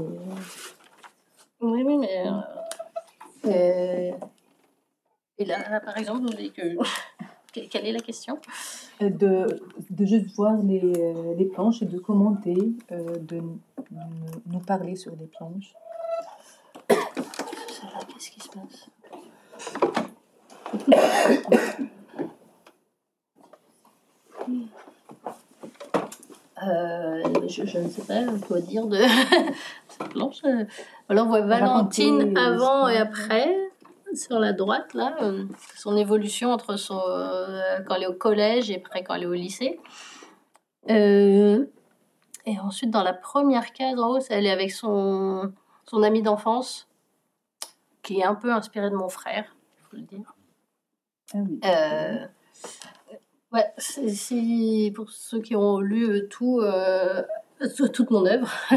Oui, 1.62 1.84
oui, 1.84 1.98
mais. 1.98 2.28
euh, 2.28 2.32
euh, 3.46 4.12
et 5.38 5.46
là, 5.46 5.58
là, 5.70 5.80
par 5.80 5.98
exemple, 5.98 6.22
vous 6.22 6.28
voulez 6.32 6.50
que. 6.52 6.76
Que- 7.56 7.68
Quelle 7.68 7.86
est 7.88 7.91
la 7.91 7.99
question? 7.99 8.38
Euh, 9.01 9.10
De, 9.10 9.60
de 9.89 10.06
juste 10.06 10.36
voir 10.36 10.56
les, 10.64 10.82
euh, 10.84 11.34
les 11.38 11.45
planches 11.45 11.82
et 11.82 11.86
de 11.86 11.97
commenter, 11.99 12.56
euh, 12.91 13.18
de 13.20 13.38
nous- 13.38 13.60
nous 14.51 14.60
parler 14.60 14.95
sur 14.95 15.14
les 15.20 15.28
planches. 15.28 15.74
Qu'est-ce 16.88 18.32
qui 18.32 18.39
se 18.39 18.49
passe 18.49 18.89
Euh, 26.66 27.22
je, 27.49 27.66
je 27.66 27.78
ne 27.80 27.89
sais 27.89 28.01
pas 28.03 28.22
quoi 28.47 28.62
dire 28.62 28.88
de 28.88 28.97
cette 29.89 30.10
planche. 30.10 30.41
Voilà, 31.08 31.24
on 31.26 31.28
voit 31.28 31.41
Valentine 31.41 32.34
Raconter, 32.34 32.39
avant 32.39 32.88
et 32.88 32.97
après, 32.97 33.58
sur 34.16 34.39
la 34.39 34.53
droite, 34.53 34.93
là, 34.93 35.16
euh, 35.22 35.45
son 35.76 35.95
évolution 35.97 36.51
entre 36.51 36.76
son, 36.78 37.01
euh, 37.07 37.80
quand 37.88 37.95
elle 37.95 38.03
est 38.03 38.07
au 38.07 38.13
collège 38.13 38.70
et 38.70 38.78
après 38.78 39.03
quand 39.03 39.16
elle 39.16 39.24
est 39.24 39.28
au 39.28 39.34
lycée. 39.34 39.80
Euh, 40.89 41.66
et 42.45 42.59
ensuite, 42.59 42.91
dans 42.91 43.03
la 43.03 43.13
première 43.13 43.74
case 43.74 43.99
en 43.99 44.11
haut, 44.11 44.20
elle 44.30 44.45
est 44.45 44.51
avec 44.51 44.72
son, 44.72 45.51
son 45.86 46.03
ami 46.03 46.22
d'enfance, 46.22 46.88
qui 48.03 48.20
est 48.20 48.24
un 48.24 48.36
peu 48.36 48.53
inspiré 48.53 48.89
de 48.89 48.95
mon 48.95 49.09
frère, 49.09 49.55
il 49.78 49.84
faut 49.84 49.95
le 49.97 50.03
dire. 50.03 50.36
Ah 51.34 51.38
oui. 51.38 51.59
Euh, 51.66 52.26
ouais, 53.51 53.74
si 53.78 54.91
pour 54.95 55.09
ceux 55.09 55.41
qui 55.41 55.55
ont 55.55 55.80
lu 55.80 56.28
tout, 56.30 56.59
euh, 56.61 57.24
tout- 57.24 57.28
toute 57.93 58.12
mon 58.12 58.26
œuvre, 58.26 58.51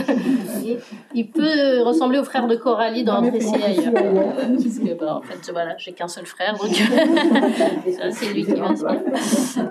il, 1.14 1.30
peut 1.30 1.82
ressembler 1.82 2.18
au 2.18 2.24
frère 2.24 2.46
de 2.46 2.56
Coralie 2.56 3.04
dans 3.04 3.14
Un 3.14 3.28
précis 3.30 3.62
ailleurs. 3.62 3.92
Parce 3.92 4.78
que, 4.78 4.94
bah, 4.94 5.16
en 5.16 5.22
fait, 5.22 5.50
voilà, 5.52 5.76
j'ai 5.78 5.92
qu'un 5.92 6.08
seul 6.08 6.26
frère, 6.26 6.56
donc 6.56 6.70
c'est 8.12 8.32
lui 8.32 8.44
qui 8.44 8.54
m'inspire. 8.54 9.00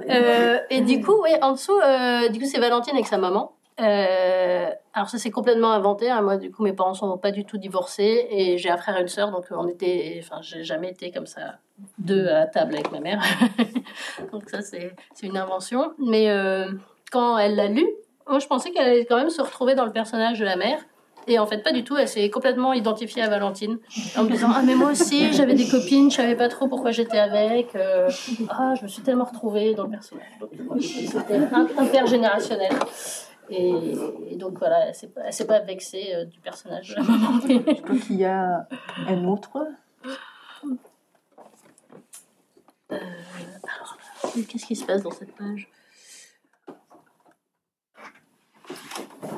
Euh, 0.10 0.58
et 0.70 0.82
du 0.82 1.02
coup, 1.02 1.16
oui, 1.24 1.32
en 1.42 1.54
dessous, 1.54 1.80
euh, 1.80 2.30
du 2.30 2.40
coup, 2.40 2.46
c'est 2.46 2.60
Valentine 2.60 2.96
avec 2.96 3.08
sa 3.08 3.18
maman. 3.18 3.54
Euh, 3.80 4.70
alors 4.94 5.08
ça 5.08 5.20
c'est 5.20 5.30
complètement 5.30 5.72
inventé. 5.72 6.10
hein. 6.10 6.22
Moi, 6.22 6.38
du 6.38 6.52
coup, 6.52 6.64
mes 6.64 6.74
parents 6.74 6.96
sont 6.96 7.16
pas 7.18 7.32
du 7.32 7.46
tout 7.46 7.58
divorcés 7.58 8.28
et 8.32 8.58
j'ai 8.58 8.70
un 8.72 8.78
frère 8.78 8.98
et 8.98 9.02
une 9.02 9.08
sœur, 9.08 9.32
donc 9.32 9.46
on 9.52 9.68
était, 9.68 10.20
enfin, 10.24 10.42
j'ai 10.42 10.64
jamais 10.64 10.90
été 10.90 11.12
comme 11.12 11.28
ça 11.28 11.60
deux 12.00 12.28
à 12.28 12.48
table 12.48 12.74
avec 12.74 12.92
ma 12.92 13.00
mère. 13.00 13.22
donc 14.32 14.50
ça 14.50 14.62
c'est 14.62 14.96
c'est 15.14 15.28
une 15.28 15.38
invention. 15.38 15.94
Mais 16.00 16.30
euh, 16.30 16.72
quand 17.12 17.38
elle 17.38 17.56
l'a 17.56 17.68
lu, 17.68 17.88
moi 18.30 18.40
je 18.40 18.48
pensais 18.48 18.72
qu'elle 18.72 18.88
allait 18.88 19.06
quand 19.06 19.18
même 19.18 19.30
se 19.30 19.42
retrouver 19.42 19.76
dans 19.76 19.86
le 19.86 19.92
personnage 19.92 20.40
de 20.40 20.46
la 20.46 20.56
mère. 20.56 20.80
Et 21.30 21.40
en 21.40 21.46
fait, 21.46 21.58
pas 21.62 21.74
du 21.74 21.84
tout. 21.84 21.98
Elle 21.98 22.08
s'est 22.08 22.30
complètement 22.30 22.72
identifiée 22.72 23.22
à 23.22 23.28
Valentine 23.28 23.80
en 24.16 24.24
me 24.24 24.30
disant 24.30 24.48
Ah, 24.56 24.62
mais 24.64 24.76
moi 24.76 24.92
aussi, 24.92 25.34
j'avais 25.34 25.56
des 25.56 25.68
copines, 25.68 26.10
je 26.10 26.16
savais 26.16 26.38
pas 26.38 26.48
trop 26.48 26.70
pourquoi 26.70 26.92
j'étais 26.92 27.18
avec. 27.18 27.76
euh, 27.76 28.10
ah, 28.50 28.76
je 28.76 28.84
me 28.84 28.88
suis 28.88 29.02
tellement 29.02 29.26
retrouvée 29.26 29.74
dans 29.76 29.84
le 29.84 29.90
personnage. 29.90 30.26
C'était 30.80 31.40
intergénérationnel. 31.78 32.72
Et, 33.50 33.74
et 34.30 34.36
donc 34.38 34.58
voilà, 34.58 34.88
elle 34.88 34.96
s'est 34.96 35.08
pas, 35.08 35.22
elle 35.26 35.34
s'est 35.34 35.48
pas 35.48 35.60
vexée 35.60 36.14
euh, 36.16 36.24
du 36.24 36.40
personnage. 36.40 36.96
Je 36.98 37.82
crois 37.82 37.98
qu'il 37.98 38.16
y 38.16 38.26
a 38.26 38.66
un 39.08 39.24
autre. 39.26 39.68
Qu'est-ce 44.48 44.66
qui 44.66 44.76
se 44.76 44.86
passe 44.86 45.04
dans 45.04 45.12
cette 45.12 45.36
page? 45.36 45.68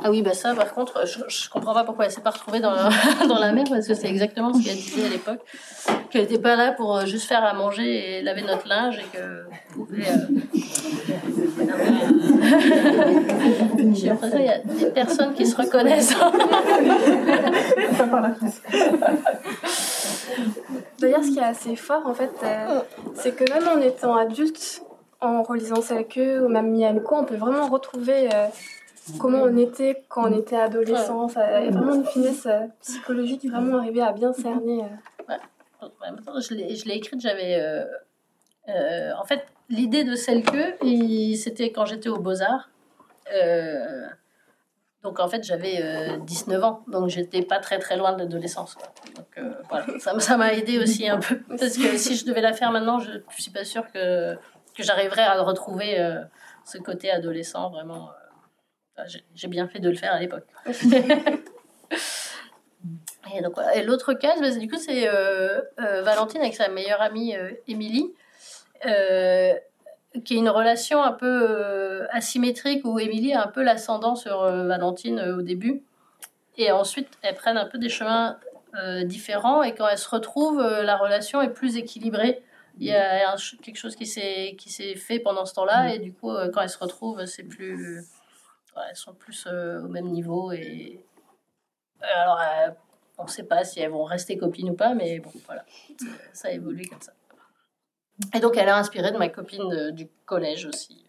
Ah 0.04 0.10
oui, 0.10 0.22
bah 0.22 0.34
ça, 0.34 0.54
par 0.56 0.74
contre, 0.74 1.06
je, 1.06 1.20
je 1.28 1.50
comprends 1.50 1.74
pas 1.74 1.84
pourquoi 1.84 2.06
elle 2.06 2.12
s'est 2.12 2.22
pas 2.22 2.30
retrouvée 2.30 2.60
dans 2.60 2.72
la, 2.72 2.90
dans 3.28 3.40
la 3.40 3.52
mer, 3.52 3.66
parce 3.70 3.88
que 3.88 3.94
c'est 3.94 4.08
exactement 4.08 4.54
ce 4.54 4.64
qu'elle 4.64 4.78
disait 4.78 5.06
à 5.06 5.10
l'époque. 5.10 5.40
Qu'elle 6.10 6.22
n'était 6.22 6.40
pas 6.40 6.56
là 6.56 6.72
pour 6.72 6.96
euh, 6.98 7.06
juste 7.06 7.28
faire 7.28 7.44
à 7.44 7.54
manger 7.54 8.20
et 8.20 8.22
laver 8.22 8.44
notre 8.44 8.68
linge 8.68 8.98
et 9.00 9.18
que 9.18 9.44
pouvait. 9.74 10.08
Euh... 10.08 10.28
J'ai 13.94 14.08
l'impression 14.08 14.38
qu'il 14.38 14.46
y 14.46 14.50
a 14.50 14.60
des 14.60 14.92
personnes 14.92 15.34
qui 15.34 15.46
se 15.46 15.56
reconnaissent. 15.56 16.16
D'ailleurs, 21.00 21.24
ce 21.24 21.32
qui 21.32 21.40
est 21.40 21.44
assez 21.44 21.76
fort, 21.76 22.06
en 22.06 22.14
fait, 22.14 22.32
euh, 22.44 22.82
c'est 23.16 23.36
que 23.36 23.44
même 23.52 23.68
en 23.68 23.82
étant 23.82 24.16
adulte, 24.16 24.82
en 25.22 25.44
relisant 25.44 25.82
Selke 25.82 26.20
ou 26.44 26.48
même 26.48 26.72
Mianko, 26.72 27.16
on 27.16 27.26
peut 27.26 27.36
vraiment 27.36 27.68
retrouver 27.68 28.30
euh, 28.34 28.48
comment 29.20 29.44
on 29.44 29.58
était 29.58 30.04
quand 30.10 30.30
on 30.30 30.38
était 30.38 30.56
adolescent. 30.58 31.28
Ça, 31.28 31.62
il 31.62 31.66
y 31.66 31.68
a 31.70 31.72
vraiment 31.72 31.96
une 31.96 32.06
finesse 32.06 32.46
euh, 32.46 32.68
psychologique, 32.82 33.46
vraiment 33.50 33.78
arriver 33.80 34.02
à 34.02 34.12
bien 34.12 34.34
cerner. 34.34 34.84
euh. 34.84 35.36
Temps, 36.26 36.40
je 36.40 36.54
l'ai 36.54 36.96
écrite, 36.96 37.22
j'avais. 37.22 37.60
euh, 37.62 37.86
euh, 38.68 39.12
en 39.20 39.24
fait, 39.24 39.46
l'idée 39.70 40.04
de 40.04 40.16
celle 40.16 40.44
que, 40.44 40.76
c'était 41.36 41.72
quand 41.72 41.86
j'étais 41.86 42.10
aux 42.10 42.20
Beaux-Arts. 42.20 42.70
Euh, 43.34 44.06
donc 45.02 45.20
en 45.22 45.30
fait, 45.30 45.44
j'avais 45.44 45.80
euh, 45.82 46.18
19 46.18 46.64
ans, 46.64 46.84
donc 46.88 47.08
j'étais 47.10 47.42
pas 47.42 47.60
très 47.60 47.80
très 47.80 47.96
loin 47.96 48.12
de 48.14 48.20
l'adolescence. 48.20 48.76
Donc 49.16 49.28
euh, 49.38 49.54
voilà, 49.70 49.86
ça 50.00 50.20
ça 50.20 50.36
m'a 50.36 50.54
aidé 50.54 50.78
aussi 50.78 51.08
un 51.08 51.20
peu. 51.20 51.40
Parce 51.48 51.78
que 51.78 51.96
si 51.98 52.16
je 52.16 52.26
devais 52.26 52.42
la 52.42 52.52
faire 52.54 52.72
maintenant, 52.72 53.00
je, 53.00 53.12
je 53.30 53.42
suis 53.42 53.52
pas 53.52 53.64
sûre 53.64 53.90
que, 53.94 54.36
que 54.36 54.84
j'arriverais 54.84 55.24
à 55.24 55.42
retrouver 55.42 56.00
euh, 56.00 56.22
ce 56.66 56.78
côté 56.80 57.10
adolescent 57.12 57.70
vraiment. 57.70 58.10
J'ai- 59.08 59.48
bien 59.48 59.68
fait 59.68 59.80
de 59.80 59.90
le 59.90 59.96
faire 59.96 60.14
à 60.14 60.20
l'époque. 60.20 60.46
Et 63.36 63.42
donc 63.42 63.54
voilà. 63.56 63.76
Et 63.76 63.84
l'autre 63.84 64.14
case, 64.14 64.40
bah, 64.42 64.50
du 64.52 64.68
coup, 64.70 64.78
c'est 64.78 65.08
euh, 65.08 65.62
euh, 65.80 66.02
Valentine 66.02 66.42
avec 66.42 66.56
sa 66.56 66.68
meilleure 66.70 67.02
amie 67.02 67.36
euh, 67.36 67.52
Émilie, 67.68 68.14
euh, 68.86 69.54
qui 70.26 70.36
est 70.36 70.38
une 70.38 70.50
relation 70.50 71.04
un 71.04 71.12
peu 71.12 72.08
asymétrique 72.12 72.84
où 72.86 72.98
Émilie 73.00 73.34
a 73.34 73.44
un 73.44 73.48
peu 73.48 73.62
l'ascendant 73.62 74.16
sur 74.16 74.42
Valentine 74.44 75.20
au 75.38 75.42
début. 75.42 75.84
Et 76.58 76.72
ensuite, 76.72 77.08
elles 77.22 77.36
prennent 77.36 77.58
un 77.58 77.66
peu 77.68 77.78
des 77.78 77.90
chemins 77.90 78.40
différents. 79.04 79.62
Et 79.62 79.76
quand 79.76 79.88
elles 79.88 80.00
se 80.00 80.10
retrouvent, 80.10 80.62
la 80.62 80.98
relation 80.98 81.42
est 81.42 81.50
plus 81.50 81.78
équilibrée. 81.78 82.42
Il 82.80 82.88
y 82.88 82.94
a 82.94 83.36
quelque 83.62 83.78
chose 83.78 83.96
qui 83.96 84.08
s'est 84.08 84.56
fait 84.96 85.20
pendant 85.20 85.46
ce 85.46 85.54
temps-là. 85.54 85.94
Et 85.94 86.00
du 86.00 86.12
coup, 86.12 86.32
quand 86.54 86.62
elles 86.62 86.70
se 86.70 86.80
retrouvent, 86.80 87.26
c'est 87.26 87.44
plus. 87.44 88.04
Ouais, 88.80 88.86
elles 88.90 88.96
sont 88.96 89.14
plus 89.14 89.46
euh, 89.48 89.82
au 89.84 89.88
même 89.88 90.08
niveau. 90.08 90.52
Et. 90.52 91.06
Alors. 92.02 92.40
euh, 92.40 92.72
on 93.20 93.26
ne 93.26 93.30
sait 93.30 93.44
pas 93.44 93.66
si 93.66 93.82
elles 93.82 93.92
vont 93.92 94.06
rester 94.06 94.38
copines 94.38 94.70
ou 94.70 94.76
pas, 94.76 94.94
mais 94.94 95.20
bon, 95.20 95.32
voilà, 95.46 95.66
ça 96.32 96.48
a 96.48 96.52
évolué 96.52 96.86
comme 96.86 97.02
ça. 97.02 97.12
Et 98.34 98.40
donc, 98.40 98.56
elle 98.58 98.70
a 98.70 98.78
inspiré 98.78 99.12
de 99.12 99.18
ma 99.18 99.28
copine 99.28 99.92
du 99.92 100.08
collège 100.26 100.66
aussi. 100.66 101.06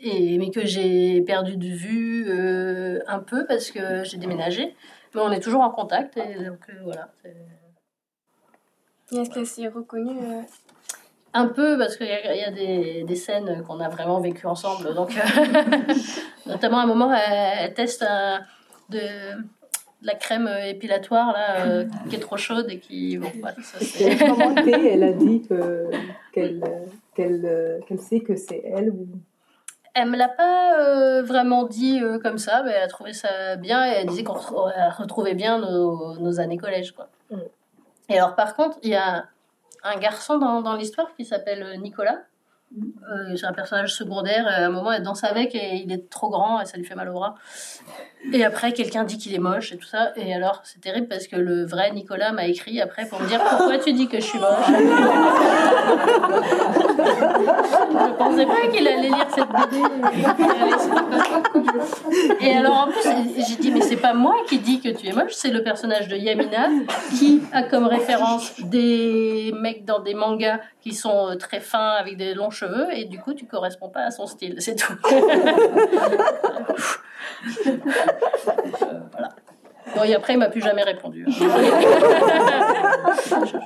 Et, 0.00 0.38
mais 0.38 0.50
que 0.50 0.64
j'ai 0.64 1.20
perdu 1.22 1.56
de 1.56 1.66
vue 1.66 2.26
euh, 2.28 3.00
un 3.06 3.18
peu 3.18 3.46
parce 3.46 3.70
que 3.70 4.02
j'ai 4.04 4.16
déménagé. 4.16 4.74
Mais 5.14 5.20
on 5.20 5.30
est 5.30 5.40
toujours 5.40 5.62
en 5.62 5.70
contact, 5.70 6.16
et 6.16 6.44
donc 6.44 6.68
euh, 6.70 6.80
voilà. 6.82 7.12
Est-ce 9.12 9.30
qu'elle 9.30 9.46
s'est 9.46 9.68
reconnue 9.68 10.18
euh, 10.22 10.42
Un 11.40 11.46
peu 11.46 11.78
parce 11.78 11.96
qu'il 11.96 12.06
y 12.06 12.10
a, 12.10 12.34
il 12.34 12.40
y 12.40 12.44
a 12.44 12.50
des, 12.50 13.04
des 13.04 13.14
scènes 13.16 13.62
qu'on 13.66 13.80
a 13.80 13.88
vraiment 13.88 14.20
vécues 14.20 14.46
ensemble. 14.46 14.94
Donc, 14.94 15.10
euh, 15.16 15.94
notamment 16.46 16.78
à 16.78 16.82
un 16.82 16.86
moment, 16.86 17.12
elle, 17.12 17.58
elle 17.60 17.74
teste 17.74 18.02
un- 18.02 18.40
de, 18.88 18.98
de 18.98 20.06
la 20.06 20.14
crème 20.14 20.48
épilatoire 20.66 21.32
là, 21.32 21.60
euh, 21.66 21.84
qui 22.08 22.16
est 22.16 22.20
trop 22.20 22.36
chaude 22.36 22.66
et 22.70 22.78
qui. 22.78 23.18
Bon, 23.18 23.30
voilà, 23.40 23.56
ça, 23.62 23.78
c'est- 23.80 24.04
Elle 24.04 24.22
a 24.22 24.28
commenté, 24.30 24.92
elle 24.92 25.02
a 25.04 25.12
dit 25.12 25.42
que- 25.48 25.90
qu'elle 26.32 26.60
qu'elle 27.14 27.42
euh, 27.44 27.78
qu'elle 27.86 28.00
sait 28.00 28.20
que 28.20 28.34
c'est 28.36 28.62
elle. 28.64 28.90
Ou... 28.90 29.06
Elle 29.94 30.08
me 30.10 30.16
l'a 30.16 30.28
pas 30.28 30.78
euh, 30.78 31.22
vraiment 31.22 31.64
dit 31.64 32.00
euh, 32.02 32.18
comme 32.18 32.38
ça, 32.38 32.62
mais 32.64 32.72
elle 32.72 32.82
a 32.84 32.88
trouvé 32.88 33.12
ça 33.12 33.56
bien 33.56 33.86
et 33.86 33.94
elle 33.96 34.06
disait 34.06 34.24
qu'on 34.24 34.34
retrouvait 34.34 35.34
bien 35.34 35.58
nos, 35.58 36.14
nos 36.18 36.40
années 36.40 36.58
collège. 36.58 36.92
Quoi. 36.92 37.08
Mm. 37.30 37.36
Et 38.10 38.18
alors, 38.18 38.34
par 38.36 38.54
contre, 38.56 38.78
il 38.82 38.90
y 38.90 38.94
a 38.96 39.26
un 39.82 39.96
garçon 39.98 40.38
dans, 40.38 40.74
l'histoire 40.74 41.14
qui 41.14 41.24
s'appelle 41.24 41.80
Nicolas. 41.80 42.22
Euh, 42.76 43.34
c'est 43.36 43.46
un 43.46 43.52
personnage 43.52 43.94
secondaire. 43.94 44.46
À 44.46 44.66
un 44.66 44.68
moment, 44.68 44.92
elle 44.92 45.02
danse 45.02 45.24
avec 45.24 45.54
et 45.54 45.76
il 45.76 45.90
est 45.90 46.10
trop 46.10 46.28
grand 46.28 46.60
et 46.60 46.66
ça 46.66 46.76
lui 46.76 46.84
fait 46.84 46.94
mal 46.94 47.08
au 47.08 47.14
bras. 47.14 47.34
Et 48.32 48.44
après, 48.44 48.72
quelqu'un 48.72 49.04
dit 49.04 49.16
qu'il 49.16 49.32
est 49.34 49.38
moche 49.38 49.72
et 49.72 49.78
tout 49.78 49.86
ça. 49.86 50.12
Et 50.16 50.34
alors, 50.34 50.60
c'est 50.64 50.80
terrible 50.80 51.06
parce 51.08 51.28
que 51.28 51.36
le 51.36 51.64
vrai 51.64 51.92
Nicolas 51.92 52.32
m'a 52.32 52.46
écrit 52.46 52.80
après 52.80 53.06
pour 53.06 53.20
me 53.20 53.28
dire 53.28 53.40
pourquoi 53.42 53.78
tu 53.78 53.92
dis 53.92 54.08
que 54.08 54.16
je 54.16 54.24
suis 54.24 54.38
moche? 54.38 54.66
je 57.88 58.12
pensais 58.18 58.44
pas 58.44 58.66
qu'il 58.72 58.86
allait 58.86 59.08
lire 59.08 59.26
cette 59.34 59.48
BD. 59.48 59.78
Et 62.40 62.56
alors 62.56 62.88
en 62.88 62.88
plus, 62.88 63.02
j'ai 63.48 63.56
dit, 63.56 63.70
mais 63.70 63.80
c'est 63.80 63.96
pas 63.96 64.14
moi 64.14 64.34
qui 64.48 64.58
dis 64.58 64.80
que 64.80 64.88
tu 64.88 65.06
es 65.06 65.12
moche, 65.12 65.32
c'est 65.32 65.50
le 65.50 65.62
personnage 65.62 66.08
de 66.08 66.16
Yamina 66.16 66.68
qui 67.18 67.42
a 67.52 67.62
comme 67.62 67.86
référence 67.86 68.60
des 68.60 69.54
mecs 69.58 69.84
dans 69.84 70.00
des 70.00 70.14
mangas 70.14 70.58
qui 70.80 70.92
sont 70.92 71.30
euh, 71.30 71.36
très 71.36 71.60
fins 71.60 71.92
avec 71.92 72.16
des 72.16 72.34
longs 72.34 72.50
cheveux 72.58 72.86
et 72.92 73.04
du 73.04 73.18
coup 73.18 73.34
tu 73.34 73.46
corresponds 73.46 73.88
pas 73.88 74.02
à 74.02 74.10
son 74.10 74.26
style, 74.26 74.56
c'est 74.58 74.76
tout. 74.76 74.94
Euh, 77.66 77.76
voilà. 79.12 79.28
Bon, 79.94 80.02
et 80.02 80.14
après, 80.14 80.32
il 80.34 80.38
m'a 80.38 80.48
plus 80.48 80.60
jamais 80.60 80.82
répondu. 80.82 81.24
je, 81.28 81.32
je 81.34 81.44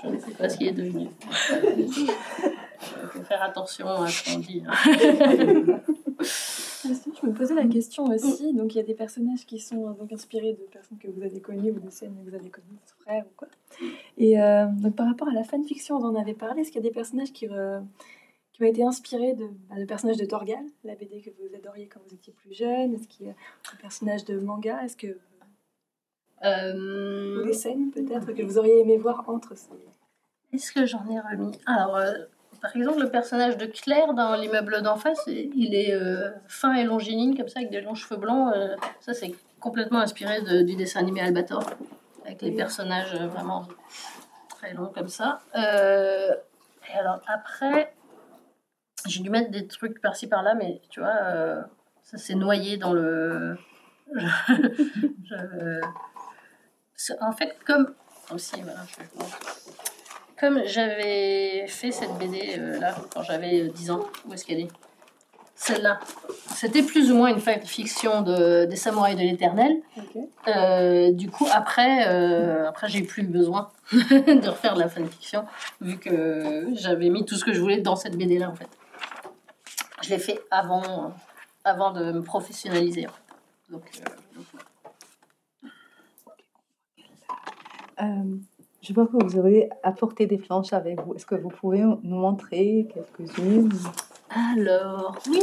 ne 0.09 0.19
sais 0.19 0.33
pas 0.33 0.47
ce 0.49 0.59
qu'il 0.59 0.69
est 0.69 0.73
devenu. 0.73 1.09
Il 1.51 1.89
faut 3.11 3.23
faire 3.23 3.43
attention 3.43 3.89
à 3.89 4.07
ce 4.09 4.33
qu'on 4.33 4.41
dit. 4.41 4.63
Je 6.85 7.27
me 7.27 7.33
posais 7.33 7.55
la 7.55 7.67
question 7.67 8.05
aussi. 8.05 8.53
Donc, 8.53 8.75
il 8.75 8.79
y 8.79 8.81
a 8.81 8.85
des 8.85 8.95
personnages 8.95 9.47
qui 9.47 9.61
sont 9.61 9.89
euh, 9.89 9.93
donc 9.93 10.13
inspirés 10.13 10.53
de 10.53 10.63
personnes 10.73 10.99
que 10.99 11.09
vous 11.09 11.23
avez 11.23 11.41
connues 11.41 11.71
ou 11.71 11.79
de 11.79 11.91
scènes 11.91 12.17
que 12.17 12.31
vous 12.31 12.35
avez 12.35 12.51
connues, 12.51 12.77
votre 12.81 12.97
frère 13.03 13.25
ou 13.25 13.31
quoi. 13.37 13.49
Et 14.19 14.41
euh, 14.41 14.67
donc, 14.67 14.97
par 14.97 15.07
rapport 15.07 15.29
à 15.29 15.33
la 15.33 15.45
fanfiction, 15.45 15.97
on 15.97 16.05
en 16.05 16.21
avait 16.21 16.35
parlé. 16.35 16.63
Est-ce 16.63 16.73
qu'il 16.73 16.83
y 16.83 16.87
a 16.87 16.89
des 16.89 16.95
personnages 16.95 17.33
qui, 17.33 17.47
euh, 17.49 17.79
qui 18.53 18.63
ont 18.63 18.67
été 18.67 18.83
inspirés 18.85 19.35
de, 19.35 19.47
bah, 19.69 19.77
le 19.79 19.87
personnage 19.87 20.17
de 20.19 20.25
Torgal, 20.25 20.65
la 20.85 20.95
BD 20.95 21.21
que 21.23 21.31
vous 21.31 21.55
adoriez 21.57 21.89
quand 21.89 22.01
vous 22.07 22.15
étiez 22.15 22.33
plus 22.33 22.53
jeune 22.55 22.95
Est-ce 22.95 23.09
qu'il 23.09 23.27
y 23.27 23.31
a 23.31 23.33
un 23.33 23.77
personnage 23.81 24.25
de 24.25 24.39
manga? 24.39 24.83
Est-ce 24.85 24.97
que 24.97 25.19
Euh, 26.45 27.41
ou 27.41 27.47
des 27.47 27.53
scènes 27.53 27.91
peut-être 27.93 28.33
que 28.33 28.43
vous 28.43 28.59
auriez 28.59 28.81
aimé 28.81 28.97
voir 28.99 29.25
entre 29.29 29.57
ces 29.57 29.71
Est-ce 30.53 30.73
que 30.73 30.85
j'en 30.87 31.05
ai 31.09 31.19
remis? 31.21 31.57
Alors, 31.67 31.97
euh, 31.97 32.13
par 32.61 32.75
exemple, 32.77 33.01
le 33.01 33.11
personnage 33.11 33.57
de 33.57 33.67
Claire 33.67 34.13
dans 34.15 34.35
l'immeuble 34.35 34.83
d'en 34.83 34.97
face, 34.97 35.23
il 35.29 35.75
est 35.75 35.95
euh, 35.95 36.31
fin 36.49 36.75
et 36.75 36.85
longiligne, 36.85 37.37
comme 37.37 37.49
ça, 37.49 37.61
avec 37.61 37.71
des 37.71 37.81
longs 37.81 37.95
cheveux 37.95 38.19
blancs. 38.21 38.53
ça, 39.01 39.15
c'est 39.15 39.33
complètement 39.61 40.01
inspiré 40.01 40.43
de- 40.43 40.63
du 40.63 40.75
dessin 40.75 41.01
animé 41.01 41.21
Albator, 41.21 41.65
avec 42.27 42.43
les 42.43 42.51
personnages 42.53 43.15
vraiment 43.15 43.67
très 44.49 44.75
longs 44.75 44.91
comme 44.95 45.09
ça. 45.09 45.41
Et 45.55 46.99
alors, 46.99 47.21
après, 47.29 47.95
j'ai 49.09 49.21
dû 49.23 49.31
mettre 49.31 49.51
des 49.51 49.67
trucs 49.67 50.01
par-ci 50.01 50.27
par-là, 50.27 50.55
mais 50.55 50.81
tu 50.91 51.01
vois, 51.01 51.15
euh, 51.25 51.63
ça 52.03 52.19
s'est 52.19 52.35
noyé 52.35 52.77
dans 52.77 52.93
le. 52.93 53.57
Je- 56.97 57.13
En 57.21 57.33
fait, 57.33 57.57
comme. 57.67 57.95
Aussi, 58.33 58.61
voilà, 58.63 58.81
je- 58.89 59.25
comme 60.41 60.63
j'avais 60.65 61.67
fait 61.69 61.91
cette 61.93 62.13
BD 62.19 62.55
euh, 62.59 62.79
là 62.81 62.95
quand 63.13 63.23
j'avais 63.23 63.63
euh, 63.63 63.69
10 63.71 63.91
ans, 63.91 64.05
où 64.27 64.33
est-ce 64.33 64.45
qu'elle 64.45 64.61
est? 64.61 64.69
Celle-là. 65.55 66.01
C'était 66.55 66.83
plus 66.83 67.13
ou 67.13 67.17
moins 67.17 67.29
une 67.29 67.41
fiction 67.65 68.23
de, 68.23 68.65
des 68.65 68.75
samouraïs 68.77 69.17
de 69.17 69.21
l'éternel. 69.23 69.77
Euh, 70.49 71.13
du 71.13 71.31
coup, 71.31 71.47
après, 71.53 72.09
euh, 72.09 72.69
après 72.69 72.89
j'ai 72.89 73.03
plus 73.03 73.23
besoin 73.23 73.71
de 73.93 74.49
refaire 74.49 74.75
de 74.75 74.81
la 74.81 74.89
fanfiction, 74.89 75.45
vu 75.81 75.99
que 75.99 76.67
j'avais 76.75 77.11
mis 77.11 77.25
tout 77.25 77.37
ce 77.37 77.45
que 77.45 77.53
je 77.53 77.61
voulais 77.61 77.81
dans 77.81 77.95
cette 77.95 78.17
BD-là, 78.17 78.51
en 78.51 78.55
fait. 78.57 78.67
Je 80.03 80.11
l'ai 80.11 80.19
fait 80.19 80.41
avant, 80.51 81.13
avant 81.65 81.93
de 81.93 82.13
me 82.13 82.23
professionnaliser, 82.23 83.07
en 83.07 83.11
fait. 83.11 83.23
Donc, 83.71 83.83
euh, 83.97 84.05
donc. 84.37 84.47
Euh, 88.01 88.37
je 88.83 88.93
vois 88.93 89.07
que 89.07 89.25
vous 89.25 89.39
avez 89.39 89.71
apporté 89.85 90.27
des 90.27 90.39
planches 90.39 90.73
avec 90.73 91.01
vous. 91.01 91.15
Est-ce 91.15 91.27
que 91.27 91.37
vous 91.37 91.51
pouvez 91.51 91.81
nous 91.81 92.17
montrer 92.17 92.89
quelques-unes? 92.93 93.71
Alors, 94.31 95.17
oui. 95.29 95.41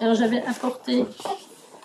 Alors, 0.00 0.14
j'avais 0.14 0.42
apporté. 0.44 1.04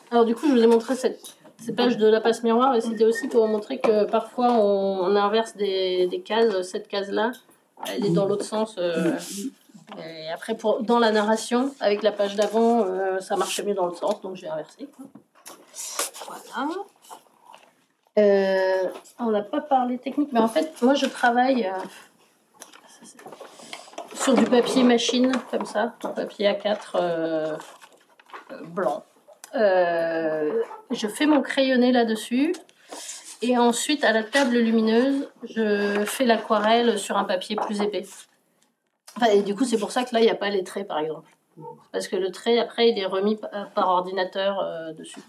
Alors, 0.09 0.25
du 0.25 0.35
coup, 0.35 0.47
je 0.47 0.53
vous 0.53 0.63
ai 0.63 0.67
montré 0.67 0.95
cette, 0.95 1.35
ces 1.59 1.73
pages 1.73 1.97
de 1.97 2.07
la 2.07 2.21
passe 2.21 2.43
miroir 2.43 2.75
et 2.75 2.81
c'était 2.81 3.03
aussi 3.03 3.27
pour 3.27 3.45
montrer 3.47 3.79
que 3.79 4.05
parfois 4.05 4.53
on, 4.53 5.01
on 5.01 5.15
inverse 5.17 5.55
des, 5.57 6.07
des 6.07 6.21
cases. 6.21 6.61
Cette 6.61 6.87
case-là, 6.87 7.31
elle 7.87 8.05
est 8.05 8.11
dans 8.11 8.25
l'autre 8.25 8.45
sens. 8.45 8.75
euh, 8.77 9.17
et 9.97 10.29
après, 10.31 10.55
pour, 10.55 10.81
dans 10.83 10.99
la 10.99 11.11
narration, 11.11 11.73
avec 11.79 12.03
la 12.03 12.11
page 12.11 12.35
d'avant, 12.35 12.85
euh, 12.85 13.19
ça 13.19 13.35
marchait 13.35 13.63
mieux 13.63 13.73
dans 13.73 13.87
le 13.87 13.95
sens, 13.95 14.21
donc 14.21 14.35
j'ai 14.35 14.47
inversé. 14.47 14.87
quoi. 14.95 15.05
Voilà. 16.27 16.69
Euh, 18.17 18.89
on 19.19 19.31
n'a 19.31 19.41
pas 19.41 19.61
parlé 19.61 19.97
technique, 19.97 20.29
mais 20.31 20.39
en 20.39 20.47
fait, 20.47 20.81
moi 20.81 20.93
je 20.93 21.05
travaille. 21.05 21.65
euh, 21.65 21.71
sur 24.13 24.33
du 24.33 24.43
papier 24.43 24.83
machine, 24.83 25.31
comme 25.49 25.65
ça, 25.65 25.95
un 26.03 26.09
papier 26.09 26.47
A4 26.49 26.77
euh, 26.95 27.57
euh, 28.51 28.63
blanc. 28.65 29.05
Je 29.53 31.07
fais 31.07 31.25
mon 31.25 31.41
crayonné 31.41 31.91
là-dessus. 31.91 32.53
Et 33.41 33.57
ensuite, 33.57 34.03
à 34.03 34.11
la 34.11 34.23
table 34.23 34.57
lumineuse, 34.57 35.29
je 35.43 36.03
fais 36.05 36.25
l'aquarelle 36.25 36.99
sur 36.99 37.17
un 37.17 37.23
papier 37.23 37.55
plus 37.55 37.81
épais. 37.81 38.05
Et 39.33 39.41
du 39.41 39.55
coup, 39.55 39.65
c'est 39.65 39.77
pour 39.77 39.91
ça 39.91 40.03
que 40.03 40.13
là, 40.13 40.19
il 40.21 40.25
n'y 40.25 40.29
a 40.31 40.35
pas 40.35 40.49
les 40.49 40.63
traits, 40.63 40.87
par 40.87 40.99
exemple. 40.99 41.29
Parce 41.91 42.07
que 42.07 42.15
le 42.15 42.31
trait, 42.31 42.57
après, 42.59 42.89
il 42.89 42.97
est 42.97 43.05
remis 43.05 43.35
pa- 43.35 43.69
par 43.75 43.89
ordinateur 43.89 44.59
euh, 44.59 44.93
dessus. 44.93 45.21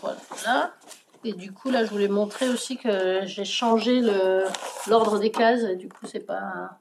Voilà. 0.00 0.74
Et 1.24 1.32
du 1.32 1.52
coup, 1.52 1.70
là, 1.70 1.84
je 1.84 1.90
voulais 1.90 2.08
montrer 2.08 2.48
aussi 2.48 2.76
que 2.76 3.20
j'ai 3.24 3.44
changé 3.44 4.00
l'ordre 4.86 5.18
des 5.18 5.30
cases. 5.30 5.64
Du 5.76 5.88
coup, 5.88 6.06
c'est 6.06 6.20
pas. 6.20 6.78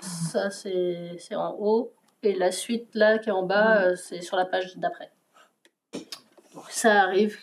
Ça, 0.00 0.50
c'est 0.50 1.18
en 1.34 1.56
haut. 1.58 1.92
Et 2.22 2.34
la 2.34 2.52
suite, 2.52 2.88
là, 2.94 3.18
qui 3.18 3.28
est 3.28 3.32
en 3.32 3.42
bas, 3.42 3.82
euh, 3.82 3.96
c'est 3.96 4.20
sur 4.22 4.36
la 4.36 4.44
page 4.44 4.76
d'après. 4.76 5.10
Donc, 6.54 6.64
ça 6.70 7.02
arrive 7.02 7.36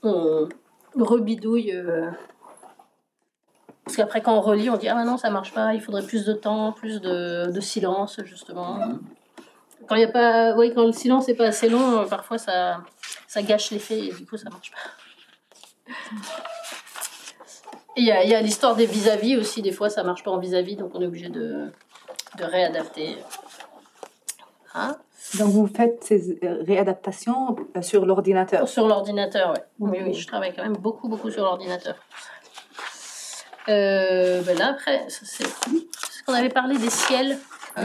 qu'on 0.00 0.48
rebidouille. 0.96 1.72
euh, 1.72 2.10
Parce 3.94 4.08
qu'après, 4.08 4.22
quand 4.22 4.36
on 4.36 4.40
relit, 4.40 4.70
on 4.70 4.76
dit 4.76 4.88
Ah, 4.88 4.96
bah 4.96 5.04
non, 5.04 5.16
ça 5.16 5.30
marche 5.30 5.54
pas, 5.54 5.72
il 5.72 5.80
faudrait 5.80 6.04
plus 6.04 6.24
de 6.24 6.32
temps, 6.32 6.72
plus 6.72 7.00
de, 7.00 7.48
de 7.52 7.60
silence, 7.60 8.18
justement. 8.24 8.80
Quand, 9.86 9.94
il 9.94 10.00
y 10.00 10.04
a 10.04 10.08
pas... 10.08 10.56
oui, 10.56 10.72
quand 10.74 10.84
le 10.84 10.90
silence 10.90 11.28
n'est 11.28 11.36
pas 11.36 11.46
assez 11.46 11.68
long, 11.68 12.00
euh, 12.00 12.04
parfois 12.04 12.36
ça, 12.36 12.80
ça 13.28 13.42
gâche 13.42 13.70
l'effet 13.70 14.06
et 14.06 14.12
du 14.12 14.26
coup, 14.26 14.36
ça 14.36 14.50
marche 14.50 14.72
pas. 14.72 15.92
Il 17.96 18.04
y 18.04 18.10
a, 18.10 18.24
il 18.24 18.30
y 18.30 18.34
a 18.34 18.40
l'histoire 18.40 18.74
des 18.74 18.86
vis-à-vis 18.86 19.36
aussi, 19.36 19.62
des 19.62 19.70
fois 19.70 19.88
ça 19.90 20.02
marche 20.02 20.24
pas 20.24 20.32
en 20.32 20.38
vis-à-vis, 20.38 20.74
donc 20.74 20.90
on 20.94 21.00
est 21.00 21.06
obligé 21.06 21.28
de, 21.28 21.70
de 22.36 22.44
réadapter. 22.44 23.16
Hein 24.74 24.96
Donc 25.38 25.50
vous 25.50 25.68
faites 25.68 26.02
ces 26.02 26.40
réadaptations 26.42 27.54
euh, 27.76 27.82
sur 27.82 28.06
l'ordinateur? 28.06 28.68
Sur 28.68 28.88
l'ordinateur, 28.88 29.52
ouais. 29.52 29.64
Oui, 29.78 29.98
oui, 30.02 30.14
je 30.14 30.26
travaille 30.26 30.52
quand 30.52 30.64
même 30.64 30.76
beaucoup, 30.76 31.08
beaucoup 31.08 31.30
sur 31.30 31.44
l'ordinateur. 31.44 31.94
Euh, 33.68 34.42
ben 34.42 34.58
là, 34.58 34.68
après, 34.70 35.04
c'est 35.08 35.24
ce 35.46 36.22
qu'on 36.26 36.34
avait 36.34 36.48
parlé 36.48 36.76
des 36.76 36.90
ciels. 36.90 37.38
Euh, 37.78 37.82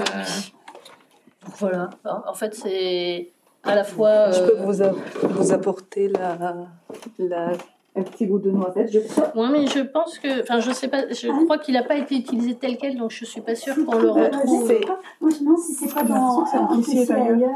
voilà. 1.57 1.89
En 2.27 2.33
fait, 2.33 2.53
c'est 2.55 3.31
à 3.63 3.75
la 3.75 3.83
fois. 3.83 4.31
Je 4.31 4.39
euh, 4.41 4.47
peux 4.47 4.57
vous, 4.63 4.81
a- 4.83 4.93
vous 5.23 5.51
apporter 5.53 6.09
la, 6.09 6.37
la, 7.17 7.51
un 7.95 8.03
petit 8.03 8.27
goût 8.27 8.37
de 8.39 8.51
noisette, 8.51 8.91
je 8.93 8.99
crois. 8.99 9.31
Ouais, 9.35 9.49
mais 9.51 9.67
je 9.67 9.79
pense 9.79 10.19
que. 10.19 10.41
Enfin, 10.41 10.59
je 10.59 10.71
sais 10.71 10.87
pas. 10.87 11.09
Je 11.09 11.27
crois 11.45 11.57
qu'il 11.57 11.73
n'a 11.73 11.83
pas 11.83 11.95
été 11.95 12.15
utilisé 12.15 12.53
tel 12.55 12.77
quel, 12.77 12.95
donc 12.97 13.11
je 13.11 13.25
suis 13.25 13.41
pas 13.41 13.55
sûre 13.55 13.73
qu'on 13.85 13.97
le 13.97 14.09
retrouve. 14.11 14.69
je 14.69 14.73
sais 14.75 14.79
pas. 14.81 14.99
Moi, 15.19 15.31
je 15.31 15.35
me 15.37 15.41
demande 15.45 15.57
si 15.59 15.73
c'est 15.73 15.93
pas 15.93 16.03
dans 16.03 16.45
C'est 16.45 16.57
un 16.57 16.81
ciel 16.83 17.11
ailleurs. 17.11 17.49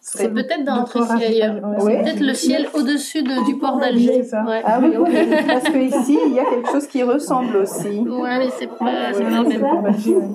C'est 0.00 0.34
peut-être 0.34 0.64
dans 0.64 0.84
un 1.12 1.16
ailleurs. 1.18 1.54
ouais, 1.54 1.76
Oui. 1.80 1.92
c'est- 1.94 2.02
Peut-être 2.02 2.20
le 2.20 2.34
ciel 2.34 2.68
au-dessus 2.74 3.22
de- 3.22 3.44
du 3.46 3.56
port 3.58 3.78
d'Alger. 3.78 4.22
C'est 4.22 4.24
ça. 4.24 4.44
Ouais. 4.44 4.60
Ah 4.64 4.80
oui, 4.82 4.90
oui, 4.98 5.10
parce 5.46 5.64
que 5.64 5.78
ici 5.78 6.18
il 6.26 6.34
y 6.34 6.40
a 6.40 6.44
quelque 6.44 6.68
chose 6.70 6.86
qui 6.88 7.02
ressemble 7.02 7.56
aussi. 7.56 8.00
Ouais, 8.00 8.38
mais 8.38 8.48
c'est 8.58 8.66
pas, 8.66 9.12
c'est 9.12 9.24
Ouais, 9.24 9.30
pas 9.30 9.42
le 9.42 9.48
même. 9.48 10.34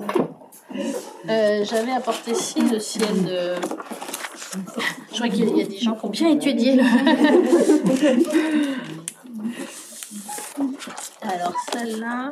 Euh, 1.28 1.64
J'avais 1.64 1.92
apporté 1.92 2.34
si 2.34 2.60
le 2.62 2.78
ciel 2.78 3.06
de. 3.24 3.54
Je 5.12 5.16
crois 5.16 5.28
qu'il 5.28 5.56
y 5.56 5.62
a 5.62 5.66
des 5.66 5.76
gens 5.76 5.92
qui 5.94 6.06
ont 6.06 6.10
bien 6.10 6.28
étudié. 6.30 6.80
Alors 11.32 11.54
celle-là. 11.72 12.30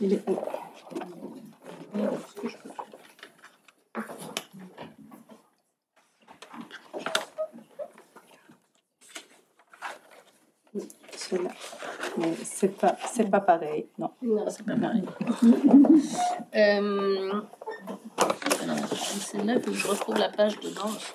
Il 0.00 0.12
est- 0.12 0.24
Celui-là. 11.16 11.50
Mais 12.18 12.34
c'est 12.44 12.68
pas, 12.68 12.96
c'est 13.10 13.30
pas 13.30 13.40
pareil, 13.40 13.86
non. 13.98 14.10
Non, 14.22 14.44
c'est 14.50 14.64
pas 14.64 14.76
pareil. 14.76 15.04
euh... 16.56 17.32
Alors, 18.62 18.88
celle-là, 18.88 19.60
que 19.60 19.72
je 19.72 19.86
retrouve 19.86 20.16
la 20.16 20.28
page 20.28 20.58
dedans 20.60 20.86
aussi. 20.86 21.12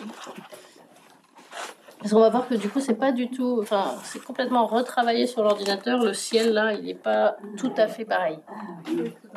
Parce 2.03 2.11
qu'on 2.11 2.19
va 2.19 2.29
voir 2.29 2.49
que 2.49 2.55
du 2.55 2.67
coup, 2.67 2.81
c'est 2.81 2.95
pas 2.95 3.13
du 3.13 3.29
tout. 3.29 3.59
Enfin, 3.61 3.95
c'est 4.03 4.21
complètement 4.21 4.67
retravaillé 4.67 5.25
sur 5.25 5.41
l'ordinateur. 5.41 6.03
Le 6.03 6.11
ciel, 6.11 6.51
là, 6.51 6.73
il 6.73 6.83
n'est 6.83 6.95
pas 6.95 7.37
tout 7.55 7.71
à 7.77 7.87
fait 7.87 8.03
pareil. 8.03 8.39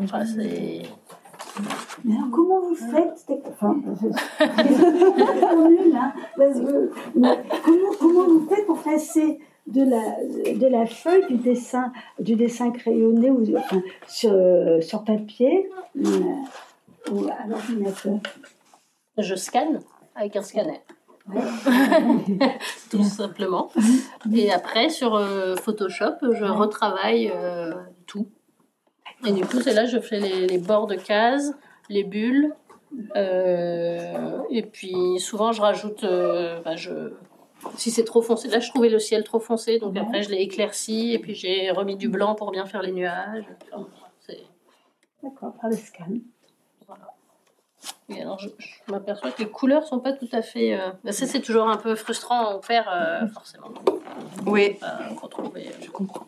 Enfin, 0.03 0.25
c'est. 0.27 0.83
Mais 2.05 2.17
alors, 2.17 2.31
comment 2.33 2.59
vous 2.59 2.75
faites 2.75 3.31
Enfin, 3.49 3.77
je, 3.87 4.09
je, 4.64 5.69
nulle, 5.69 5.97
hein, 5.97 6.12
parce 6.37 6.59
que, 6.59 6.91
comment, 7.14 7.93
comment 8.01 8.25
vous 8.25 8.49
faites 8.49 8.67
pour 8.67 8.83
passer 8.83 9.39
de 9.69 9.83
la, 9.83 10.55
de 10.55 10.67
la 10.67 10.87
feuille 10.87 11.25
du 11.29 11.37
dessin, 11.37 11.93
du 12.19 12.35
dessin 12.35 12.73
crayonné 12.73 13.31
ou, 13.31 13.57
enfin, 13.57 13.81
sur, 14.09 14.33
sur 14.81 15.05
papier 15.05 15.71
euh, 16.05 17.12
ou 17.12 17.29
à 17.29 17.47
l'ordinateur? 17.47 18.19
Je 19.19 19.37
scanne 19.37 19.83
avec 20.17 20.35
un 20.35 20.43
scanner. 20.43 20.81
Tout 22.91 23.03
simplement. 23.03 23.70
Et 24.35 24.53
après, 24.53 24.89
sur 24.89 25.14
euh, 25.14 25.57
Photoshop, 25.57 26.33
je 26.33 26.45
retravaille 26.45 27.33
euh, 27.35 27.72
tout. 28.07 28.29
Et 29.27 29.33
du 29.33 29.45
coup, 29.45 29.61
c'est 29.61 29.74
là 29.74 29.87
je 29.87 29.99
fais 29.99 30.20
les, 30.20 30.47
les, 30.47 30.59
bords 30.59 30.87
de 30.87 30.95
cases, 30.95 31.53
les 31.89 32.05
bulles. 32.05 32.55
Euh, 33.16 34.39
et 34.51 34.62
puis, 34.62 35.18
souvent, 35.18 35.53
je 35.53 35.61
rajoute. 35.61 36.03
Bah, 36.03 36.77
je, 36.77 37.12
si 37.77 37.91
c'est 37.91 38.05
trop 38.05 38.22
foncé, 38.22 38.49
là, 38.49 38.61
je 38.61 38.68
trouvais 38.70 38.89
le 38.89 38.99
ciel 38.99 39.24
trop 39.24 39.41
foncé. 39.41 39.79
Donc, 39.79 39.97
après, 39.97 40.22
je 40.22 40.31
l'ai 40.31 40.43
éclairci. 40.43 41.12
Et 41.12 41.18
puis, 41.18 41.35
j'ai 41.35 41.70
remis 41.70 41.97
du 41.97 42.09
blanc 42.09 42.35
pour 42.35 42.53
bien 42.53 42.66
faire 42.66 42.83
les 42.83 42.93
nuages. 42.93 43.47
D'accord, 45.22 45.55
par 45.61 45.70
le 45.70 45.77
scan. 45.77 46.18
Et 48.09 48.23
alors, 48.23 48.39
je, 48.39 48.49
m'aperçois 48.89 49.33
que 49.33 49.43
les 49.43 49.49
couleurs 49.49 49.85
sont 49.85 49.99
pas 49.99 50.13
tout 50.13 50.29
à 50.33 50.43
fait. 50.43 50.75
Euh... 50.75 50.91
Ben, 51.03 51.13
ça, 51.13 51.27
c'est 51.27 51.41
toujours 51.41 51.69
un 51.69 51.77
peu 51.77 51.97
frustrant 51.97 52.59
à 52.59 52.63
faire, 52.63 52.89
euh, 52.89 53.27
forcément. 53.29 53.69
Oui. 54.47 54.79
retrouver. 55.21 55.71
Je 55.83 55.91
comprends. 55.91 56.27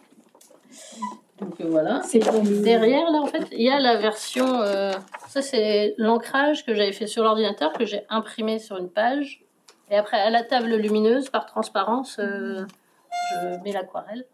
Donc 1.39 1.61
euh, 1.61 1.66
voilà. 1.68 2.03
C'est 2.03 2.18
derrière 2.18 3.11
là 3.11 3.18
en 3.18 3.26
fait, 3.26 3.47
il 3.53 3.62
y 3.62 3.70
a 3.70 3.79
la 3.79 3.97
version. 3.97 4.61
Euh, 4.61 4.91
ça 5.29 5.41
c'est 5.41 5.95
l'ancrage 5.97 6.66
que 6.66 6.74
j'avais 6.74 6.91
fait 6.91 7.07
sur 7.07 7.22
l'ordinateur 7.22 7.72
que 7.72 7.85
j'ai 7.85 8.05
imprimé 8.09 8.59
sur 8.59 8.76
une 8.76 8.91
page. 8.91 9.45
Et 9.89 9.97
après 9.97 10.20
à 10.20 10.31
la 10.31 10.43
table 10.43 10.74
lumineuse 10.74 11.31
par 11.31 11.47
transparence, 11.47 12.16
je 12.18 13.62
mets 13.62 13.70
l'aquarelle. 13.70 14.26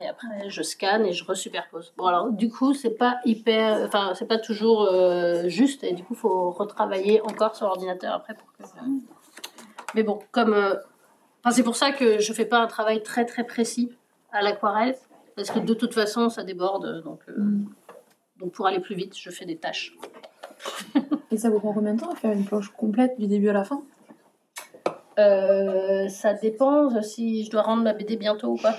Et 0.00 0.06
après, 0.06 0.48
je 0.48 0.62
scanne 0.62 1.04
et 1.06 1.12
je 1.12 1.24
resuperpose. 1.24 1.92
Bon, 1.96 2.06
alors, 2.06 2.30
du 2.30 2.48
coup, 2.48 2.72
c'est 2.72 2.96
pas 2.96 3.18
hyper. 3.24 3.84
Enfin, 3.84 4.12
c'est 4.14 4.28
pas 4.28 4.38
toujours 4.38 4.82
euh, 4.82 5.48
juste. 5.48 5.82
Et 5.82 5.92
du 5.92 6.04
coup, 6.04 6.14
il 6.14 6.20
faut 6.20 6.50
retravailler 6.50 7.20
encore 7.22 7.56
sur 7.56 7.66
l'ordinateur 7.66 8.14
après 8.14 8.34
pour 8.34 8.52
que. 8.52 8.62
Mais 9.94 10.04
bon, 10.04 10.20
comme. 10.30 10.54
Euh, 10.54 10.74
enfin, 11.42 11.50
c'est 11.50 11.64
pour 11.64 11.74
ça 11.74 11.90
que 11.90 12.20
je 12.20 12.32
fais 12.32 12.44
pas 12.44 12.60
un 12.60 12.68
travail 12.68 13.02
très 13.02 13.24
très 13.24 13.42
précis 13.42 13.90
à 14.30 14.40
l'aquarelle. 14.40 14.96
Parce 15.34 15.50
que 15.50 15.58
de 15.58 15.74
toute 15.74 15.94
façon, 15.94 16.30
ça 16.30 16.44
déborde. 16.44 17.02
Donc, 17.02 17.20
euh, 17.28 17.34
donc, 18.38 18.52
pour 18.52 18.68
aller 18.68 18.80
plus 18.80 18.94
vite, 18.94 19.16
je 19.16 19.30
fais 19.30 19.46
des 19.46 19.56
tâches. 19.56 19.96
et 21.32 21.38
ça 21.38 21.50
vous 21.50 21.58
prend 21.58 21.72
combien 21.72 21.94
de 21.94 22.00
temps 22.00 22.12
à 22.12 22.16
faire 22.16 22.32
une 22.32 22.44
planche 22.44 22.68
complète 22.70 23.18
du 23.18 23.26
début 23.26 23.48
à 23.48 23.52
la 23.52 23.64
fin? 23.64 23.82
Euh, 25.18 26.08
ça 26.08 26.32
dépend 26.34 27.02
si 27.02 27.44
je 27.44 27.50
dois 27.50 27.62
rendre 27.62 27.82
ma 27.82 27.92
BD 27.92 28.16
bientôt 28.16 28.52
ou 28.52 28.56
pas. 28.56 28.78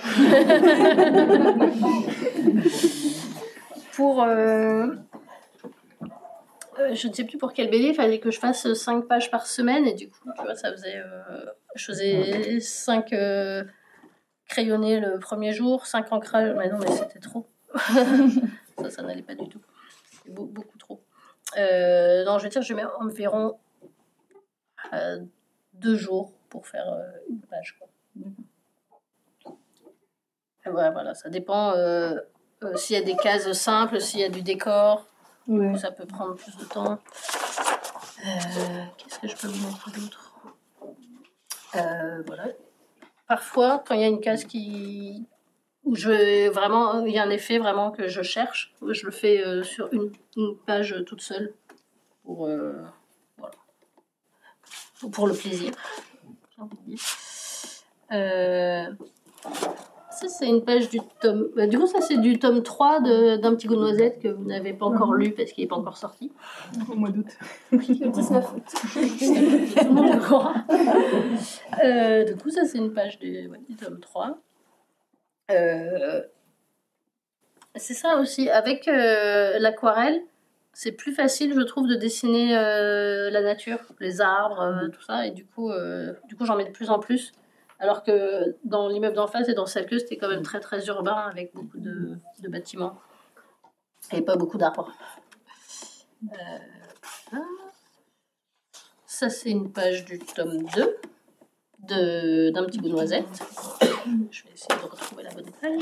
pour. 3.92 4.22
Euh, 4.22 4.86
euh, 6.78 6.94
je 6.94 7.08
ne 7.08 7.12
sais 7.12 7.24
plus 7.24 7.36
pour 7.36 7.52
quelle 7.52 7.68
BD, 7.68 7.88
il 7.88 7.94
fallait 7.94 8.20
que 8.20 8.30
je 8.30 8.38
fasse 8.38 8.72
5 8.72 9.06
pages 9.06 9.30
par 9.30 9.46
semaine 9.46 9.86
et 9.86 9.92
du 9.92 10.08
coup, 10.08 10.30
tu 10.34 10.42
vois, 10.42 10.54
ça 10.54 10.72
faisait. 10.72 11.02
je 11.74 11.84
faisais 11.84 12.60
5 12.60 13.14
crayonnés 14.48 14.98
le 14.98 15.18
premier 15.18 15.52
jour, 15.52 15.84
5 15.86 16.10
ancrages. 16.10 16.54
Mais 16.56 16.70
non, 16.70 16.78
mais 16.78 16.90
c'était 16.90 17.18
trop. 17.18 17.46
ça, 18.78 18.88
ça 18.88 19.02
n'allait 19.02 19.20
pas 19.20 19.34
du 19.34 19.46
tout. 19.46 19.60
beaucoup 20.26 20.78
trop. 20.78 21.02
non, 21.58 22.38
je 22.38 22.44
veux 22.44 22.48
dire, 22.48 22.62
je 22.62 22.72
mets 22.72 22.86
environ 22.98 23.58
deux 25.80 25.96
jours 25.96 26.32
pour 26.48 26.66
faire 26.66 26.88
euh, 26.92 27.02
une 27.28 27.40
page. 27.40 27.78
Quoi. 27.78 29.56
voilà, 30.66 30.90
voilà, 30.90 31.14
ça 31.14 31.30
dépend 31.30 31.72
euh, 31.72 32.16
euh, 32.62 32.76
s'il 32.76 32.96
y 32.96 32.98
a 32.98 33.02
des 33.02 33.16
cases 33.16 33.50
simples, 33.52 34.00
s'il 34.00 34.20
y 34.20 34.24
a 34.24 34.28
du 34.28 34.42
décor. 34.42 35.06
Ça 35.78 35.90
peut 35.90 36.06
prendre 36.06 36.36
plus 36.36 36.56
de 36.58 36.64
temps. 36.64 36.98
Qu'est-ce 38.22 39.18
que 39.18 39.26
je 39.26 39.36
peux 39.36 39.48
vous 39.48 39.66
montrer 39.66 39.90
d'autre? 39.92 40.34
Voilà. 41.72 42.44
Parfois, 43.26 43.82
quand 43.84 43.94
il 43.94 44.00
y 44.00 44.04
a 44.04 44.08
une 44.08 44.20
case 44.20 44.44
qui 44.44 45.26
où 45.82 45.96
je 45.96 46.50
vraiment 46.50 47.04
il 47.04 47.12
y 47.12 47.18
a 47.18 47.24
un 47.24 47.30
effet 47.30 47.58
vraiment 47.58 47.90
que 47.90 48.06
je 48.06 48.22
cherche, 48.22 48.74
je 48.86 49.06
le 49.06 49.10
fais 49.10 49.42
sur 49.64 49.92
une, 49.92 50.12
une, 50.36 50.56
page 50.66 50.94
toute 51.06 51.22
seule 51.22 51.52
pour 52.22 52.48
pour 55.08 55.26
le 55.26 55.34
plaisir. 55.34 55.72
Euh, 58.12 58.84
ça, 60.20 60.28
c'est 60.28 60.46
une 60.46 60.62
page 60.62 60.90
du 60.90 60.98
tome. 61.20 61.48
Bah, 61.56 61.66
du 61.66 61.78
coup, 61.78 61.86
ça, 61.86 62.00
c'est 62.02 62.18
du 62.18 62.38
tome 62.38 62.62
3 62.62 63.00
d'un 63.38 63.54
petit 63.54 63.66
goût 63.66 63.76
de 63.76 63.80
noisette 63.80 64.20
que 64.20 64.28
vous 64.28 64.44
n'avez 64.44 64.74
pas 64.74 64.84
encore 64.86 65.14
lu 65.14 65.30
parce 65.30 65.52
qu'il 65.52 65.64
n'est 65.64 65.68
pas 65.68 65.76
encore 65.76 65.96
sorti. 65.96 66.30
Au 66.90 66.94
mois 66.94 67.10
d'août. 67.10 67.26
le 67.72 67.78
19 67.78 68.54
août. 68.54 68.62
euh, 71.84 72.24
du 72.24 72.36
coup, 72.36 72.50
ça, 72.50 72.66
c'est 72.66 72.78
une 72.78 72.92
page 72.92 73.18
du, 73.18 73.48
ouais, 73.48 73.60
du 73.68 73.76
tome 73.76 73.98
3. 73.98 74.36
Euh, 75.52 76.22
c'est 77.76 77.94
ça 77.94 78.16
aussi. 78.16 78.50
Avec 78.50 78.88
euh, 78.88 79.58
l'aquarelle, 79.58 80.20
c'est 80.72 80.92
plus 80.92 81.12
facile, 81.12 81.54
je 81.54 81.60
trouve, 81.62 81.88
de 81.88 81.94
dessiner 81.94 82.56
euh, 82.56 83.30
la 83.30 83.42
nature, 83.42 83.78
les 83.98 84.20
arbres, 84.20 84.60
euh, 84.60 84.88
tout 84.88 85.02
ça. 85.02 85.26
Et 85.26 85.30
du 85.30 85.44
coup, 85.44 85.70
euh, 85.70 86.14
du 86.28 86.36
coup, 86.36 86.44
j'en 86.44 86.56
mets 86.56 86.64
de 86.64 86.70
plus 86.70 86.90
en 86.90 86.98
plus. 86.98 87.32
Alors 87.78 88.02
que 88.02 88.56
dans 88.64 88.88
l'immeuble 88.88 89.16
d'en 89.16 89.26
face 89.26 89.48
et 89.48 89.54
dans 89.54 89.66
celle 89.66 89.86
que 89.86 89.98
c'était 89.98 90.18
quand 90.18 90.28
même 90.28 90.42
très 90.42 90.60
très 90.60 90.86
urbain 90.86 91.16
avec 91.30 91.54
beaucoup 91.54 91.78
de, 91.78 92.18
de 92.40 92.48
bâtiments 92.48 92.98
et 94.12 94.20
pas 94.20 94.36
beaucoup 94.36 94.58
d'arbres. 94.58 94.92
Ça, 99.06 99.30
c'est 99.30 99.50
une 99.50 99.72
page 99.72 100.04
du 100.04 100.18
tome 100.18 100.62
2 100.74 102.52
d'un 102.52 102.64
petit 102.64 102.78
bout 102.78 102.88
de 102.88 102.92
noisette. 102.92 103.42
Je 104.30 104.44
vais 104.44 104.52
essayer 104.52 104.78
de 104.78 104.86
retrouver 104.86 105.22
la 105.22 105.30
bonne 105.30 105.50
page. 105.60 105.80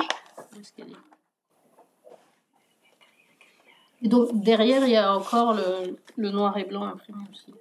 Où 0.54 0.60
est-ce 0.60 0.72
qu'elle 0.72 0.90
est? 0.90 1.17
Et 4.02 4.08
donc 4.08 4.40
derrière, 4.42 4.84
il 4.84 4.90
y 4.90 4.96
a 4.96 5.14
encore 5.14 5.54
le, 5.54 5.98
le 6.16 6.30
noir 6.30 6.56
et 6.56 6.64
blanc 6.64 6.84
imprimé 6.84 7.24
aussi. 7.30 7.52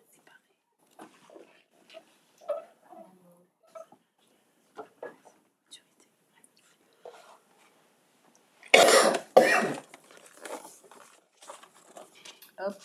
Hop. 12.59 12.75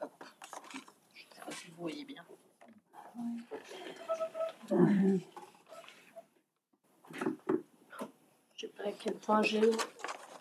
Hop. 0.00 0.10
Je 1.14 1.22
ne 1.22 1.28
sais 1.30 1.40
pas 1.44 1.52
si 1.52 1.68
vous 1.70 1.76
voyez 1.82 2.04
bien. 2.04 2.24
Je 4.70 4.74
ne 4.74 5.18
sais 8.56 8.68
pas 8.68 8.84
à 8.84 8.92
quel 8.92 9.14
point 9.14 9.42
j'ai 9.42 9.60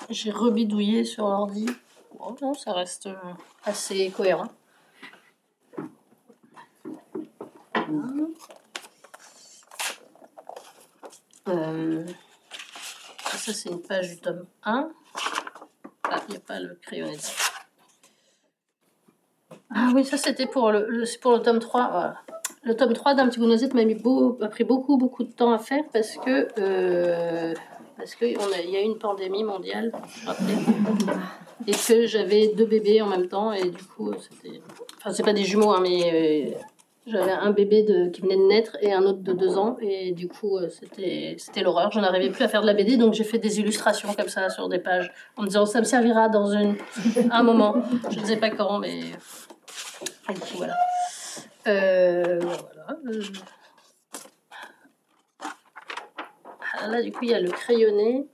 j'ai 0.10 0.32
rebidouillé 0.32 1.04
sur 1.04 1.28
l'ordi. 1.28 1.66
Bon, 2.18 2.36
non, 2.42 2.54
ça 2.54 2.74
reste 2.74 3.08
euh, 3.08 3.16
assez 3.64 4.10
cohérent. 4.12 4.48
Euh, 11.48 12.06
ça, 13.22 13.54
c'est 13.54 13.70
une 13.70 13.82
page 13.82 14.10
du 14.10 14.18
tome 14.18 14.46
1. 14.64 14.90
Ah, 16.10 16.20
il 16.28 16.32
n'y 16.32 16.38
a 16.38 16.42
pas 16.42 16.60
le 16.60 16.76
crayon 16.76 17.12
Ah 19.70 19.92
oui, 19.94 20.04
ça 20.04 20.18
c'était 20.18 20.48
pour 20.48 20.72
le, 20.72 21.04
pour 21.22 21.34
le 21.34 21.42
tome 21.42 21.60
3. 21.60 21.90
Voilà. 21.90 22.22
Le 22.64 22.76
tome 22.76 22.94
3 22.94 23.14
d'un 23.14 23.30
petit 23.30 23.40
m'a 23.40 23.86
beau, 23.96 24.34
pris 24.50 24.66
beaucoup 24.66 24.98
beaucoup 24.98 25.24
de 25.24 25.32
temps 25.32 25.54
à 25.54 25.60
faire 25.60 25.84
parce 25.94 26.18
que 26.18 26.48
euh, 26.60 27.54
parce 27.98 28.16
qu'il 28.16 28.32
y 28.32 28.76
a 28.76 28.82
eu 28.82 28.86
une 28.86 29.00
pandémie 29.00 29.44
mondiale, 29.44 29.92
et 31.68 31.72
que 31.72 32.06
j'avais 32.06 32.50
deux 32.50 32.66
bébés 32.66 33.02
en 33.02 33.08
même 33.08 33.28
temps, 33.28 33.52
et 33.52 33.70
du 33.70 33.84
coup, 33.84 34.14
c'était. 34.14 34.62
Enfin, 34.98 35.12
c'est 35.12 35.24
pas 35.24 35.34
des 35.34 35.44
jumeaux, 35.44 35.72
hein, 35.72 35.80
mais 35.82 36.52
euh, 36.54 36.58
j'avais 37.08 37.32
un 37.32 37.52
bébé 37.52 37.86
qui 38.14 38.22
venait 38.22 38.38
de 38.38 38.48
naître 38.48 38.78
et 38.82 38.94
un 38.94 39.04
autre 39.04 39.20
de 39.20 39.34
deux 39.34 39.58
ans, 39.58 39.78
et 39.82 40.12
du 40.12 40.28
coup, 40.28 40.58
euh, 40.58 40.70
c'était, 40.70 41.36
c'était 41.40 41.62
l'horreur. 41.62 41.92
Je 41.92 42.00
n'arrivais 42.00 42.30
plus 42.30 42.44
à 42.44 42.48
faire 42.48 42.62
de 42.62 42.68
la 42.68 42.74
BD, 42.74 42.98
donc 42.98 43.14
j'ai 43.14 43.24
fait 43.24 43.40
des 43.40 43.60
illustrations 43.60 44.14
comme 44.14 44.30
ça 44.30 44.50
sur 44.50 44.70
des 44.70 44.80
pages, 44.80 45.12
en 45.36 45.42
me 45.42 45.48
disant 45.48 45.66
ça 45.66 45.80
me 45.80 45.86
servira 45.86 46.30
dans 46.30 46.52
un 46.54 47.44
moment. 47.44 47.76
Je 48.12 48.20
ne 48.20 48.26
sais 48.26 48.38
pas 48.38 48.52
quand, 48.52 48.80
mais. 48.80 49.00
Et 50.30 50.34
du 50.34 50.40
coup, 50.40 50.58
voilà. 50.58 50.76
Euh, 51.68 52.40
voilà. 52.40 52.64
Ah, 52.88 52.96
là, 56.86 57.02
du 57.02 57.12
coup, 57.12 57.24
il 57.24 57.32
y 57.32 57.34
a 57.34 57.40
le 57.40 57.50
crayonné. 57.50 58.28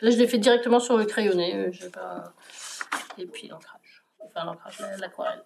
Là, 0.00 0.10
je 0.10 0.16
l'ai 0.16 0.26
fait 0.26 0.38
directement 0.38 0.80
sur 0.80 0.96
le 0.96 1.04
crayonné. 1.04 1.54
Euh, 1.54 1.70
et 3.18 3.26
puis 3.26 3.48
l'ancrage, 3.48 4.04
enfin 4.24 4.46
l'ancrage, 4.46 4.78
l'aquarelle. 4.98 5.42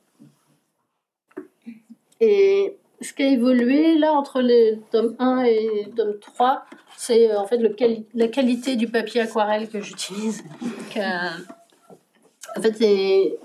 Et 2.21 2.77
ce 3.01 3.13
qui 3.13 3.25
a 3.25 3.29
évolué 3.29 3.99
là 3.99 4.13
entre 4.13 4.41
les 4.41 4.81
tomes 4.93 5.17
1 5.19 5.43
et 5.45 5.91
tome 5.97 6.19
3, 6.21 6.65
c'est 6.97 7.31
euh, 7.31 7.41
en 7.41 7.47
fait 7.47 7.59
la 8.15 8.29
qualité 8.29 8.77
du 8.77 8.89
papier 8.89 9.23
aquarelle 9.23 9.69
que 9.69 9.81
j'utilise. 9.81 10.45
en 10.97 12.63
fait, 12.63 12.77
c'est 12.77 13.39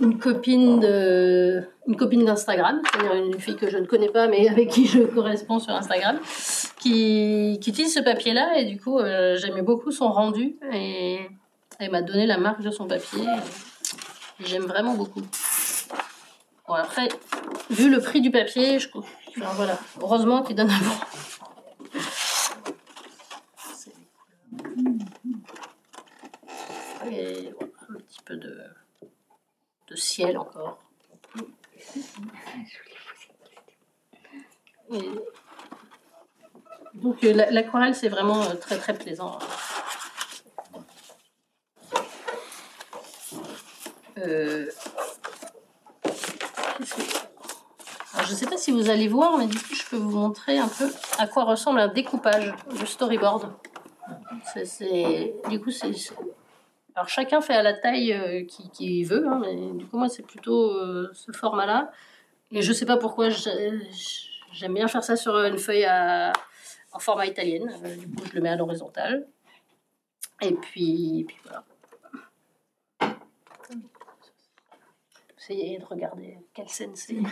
une 0.00 0.18
copine 0.18 0.82
une 1.86 1.96
copine 1.96 2.24
d'Instagram, 2.24 2.80
c'est-à-dire 2.84 3.14
une 3.14 3.38
fille 3.40 3.56
que 3.56 3.68
je 3.68 3.78
ne 3.78 3.86
connais 3.86 4.08
pas 4.08 4.28
mais 4.28 4.48
avec 4.48 4.70
qui 4.70 4.86
je 4.86 5.00
corresponds 5.00 5.58
sur 5.58 5.72
Instagram, 5.74 6.18
qui, 6.78 7.58
qui 7.60 7.70
utilise 7.70 7.94
ce 7.94 8.00
papier-là 8.00 8.58
et 8.58 8.64
du 8.64 8.80
coup 8.80 8.98
euh, 8.98 9.36
j'aimais 9.36 9.62
beaucoup 9.62 9.90
son 9.90 10.10
rendu 10.10 10.56
et 10.72 11.18
elle 11.78 11.90
m'a 11.90 12.02
donné 12.02 12.26
la 12.26 12.38
marque 12.38 12.62
de 12.62 12.70
son 12.70 12.86
papier. 12.86 13.26
J'aime 14.40 14.64
vraiment 14.64 14.94
beaucoup. 14.94 15.22
Bon 16.68 16.74
après, 16.74 17.08
vu 17.70 17.90
le 17.90 18.00
prix 18.00 18.20
du 18.20 18.30
papier, 18.30 18.78
je 18.78 18.88
enfin, 18.88 19.52
voilà, 19.54 19.78
heureusement 20.00 20.42
qu'il 20.42 20.56
donne 20.56 20.70
un 20.70 20.78
bon. 20.78 20.94
Et 27.10 27.52
voilà, 27.58 27.72
un 27.90 27.94
petit 27.94 28.20
peu 28.24 28.36
de 28.36 28.56
ciel 29.96 30.38
encore. 30.38 30.78
donc 36.94 37.24
euh, 37.24 37.32
l'aquarelle 37.50 37.94
c'est 37.94 38.08
vraiment 38.08 38.42
euh, 38.42 38.54
très 38.54 38.76
très 38.78 38.94
plaisant. 38.94 39.38
Euh, 44.18 44.66
je 48.24 48.30
ne 48.30 48.36
sais 48.36 48.46
pas 48.46 48.56
si 48.56 48.70
vous 48.70 48.88
allez 48.88 49.08
voir, 49.08 49.36
mais 49.38 49.46
du 49.46 49.58
coup, 49.58 49.74
je 49.74 49.84
peux 49.88 49.96
vous 49.96 50.16
montrer 50.16 50.58
un 50.58 50.68
peu 50.68 50.90
à 51.18 51.26
quoi 51.26 51.44
ressemble 51.44 51.80
un 51.80 51.88
découpage 51.88 52.54
de 52.78 52.86
storyboard. 52.86 53.52
C'est, 54.64 55.34
du 55.48 55.60
coup, 55.60 55.70
c'est, 55.70 55.92
alors 56.94 57.08
chacun 57.08 57.40
fait 57.40 57.54
à 57.54 57.62
la 57.62 57.72
taille 57.72 58.12
euh, 58.12 58.44
qu'il 58.44 59.06
veut, 59.06 59.26
hein, 59.26 59.40
mais 59.40 59.54
du 59.72 59.86
coup 59.86 59.96
moi 59.96 60.08
c'est 60.08 60.22
plutôt 60.22 60.72
euh, 60.72 61.10
ce 61.14 61.32
format-là. 61.32 61.90
Et 62.50 62.60
je 62.60 62.72
sais 62.72 62.84
pas 62.84 62.98
pourquoi 62.98 63.30
j'aime 63.30 64.74
bien 64.74 64.88
faire 64.88 65.02
ça 65.02 65.16
sur 65.16 65.34
une 65.38 65.58
feuille 65.58 65.88
en 65.88 66.98
format 66.98 67.26
italienne. 67.26 67.70
Euh, 67.84 67.96
du 67.96 68.06
coup 68.08 68.24
je 68.26 68.34
le 68.34 68.42
mets 68.42 68.50
à 68.50 68.56
l'horizontale. 68.56 69.26
Et 70.42 70.52
puis, 70.52 71.24
puis 71.26 71.36
voilà. 71.44 71.64
Essayez 75.38 75.78
de 75.78 75.84
regarder 75.84 76.38
quelle 76.52 76.68
scène 76.68 76.94
c'est. 76.94 77.16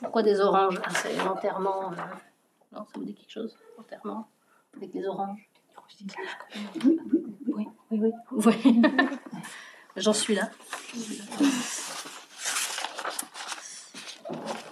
pourquoi 0.00 0.22
des 0.22 0.40
oranges 0.40 0.80
ah, 0.84 0.90
C'est 0.90 1.16
l'enterrement. 1.16 1.90
non, 2.72 2.84
ça 2.84 2.84
vous 2.94 3.04
dit 3.04 3.14
quelque 3.14 3.30
chose 3.30 3.56
L'enterrement 3.78 4.28
avec 4.76 4.94
les 4.94 5.06
oranges. 5.06 5.50
Oui, 7.48 7.66
oui, 7.90 8.12
oui. 8.32 8.82
J'en 9.96 10.12
suis 10.12 10.34
là. 10.34 10.50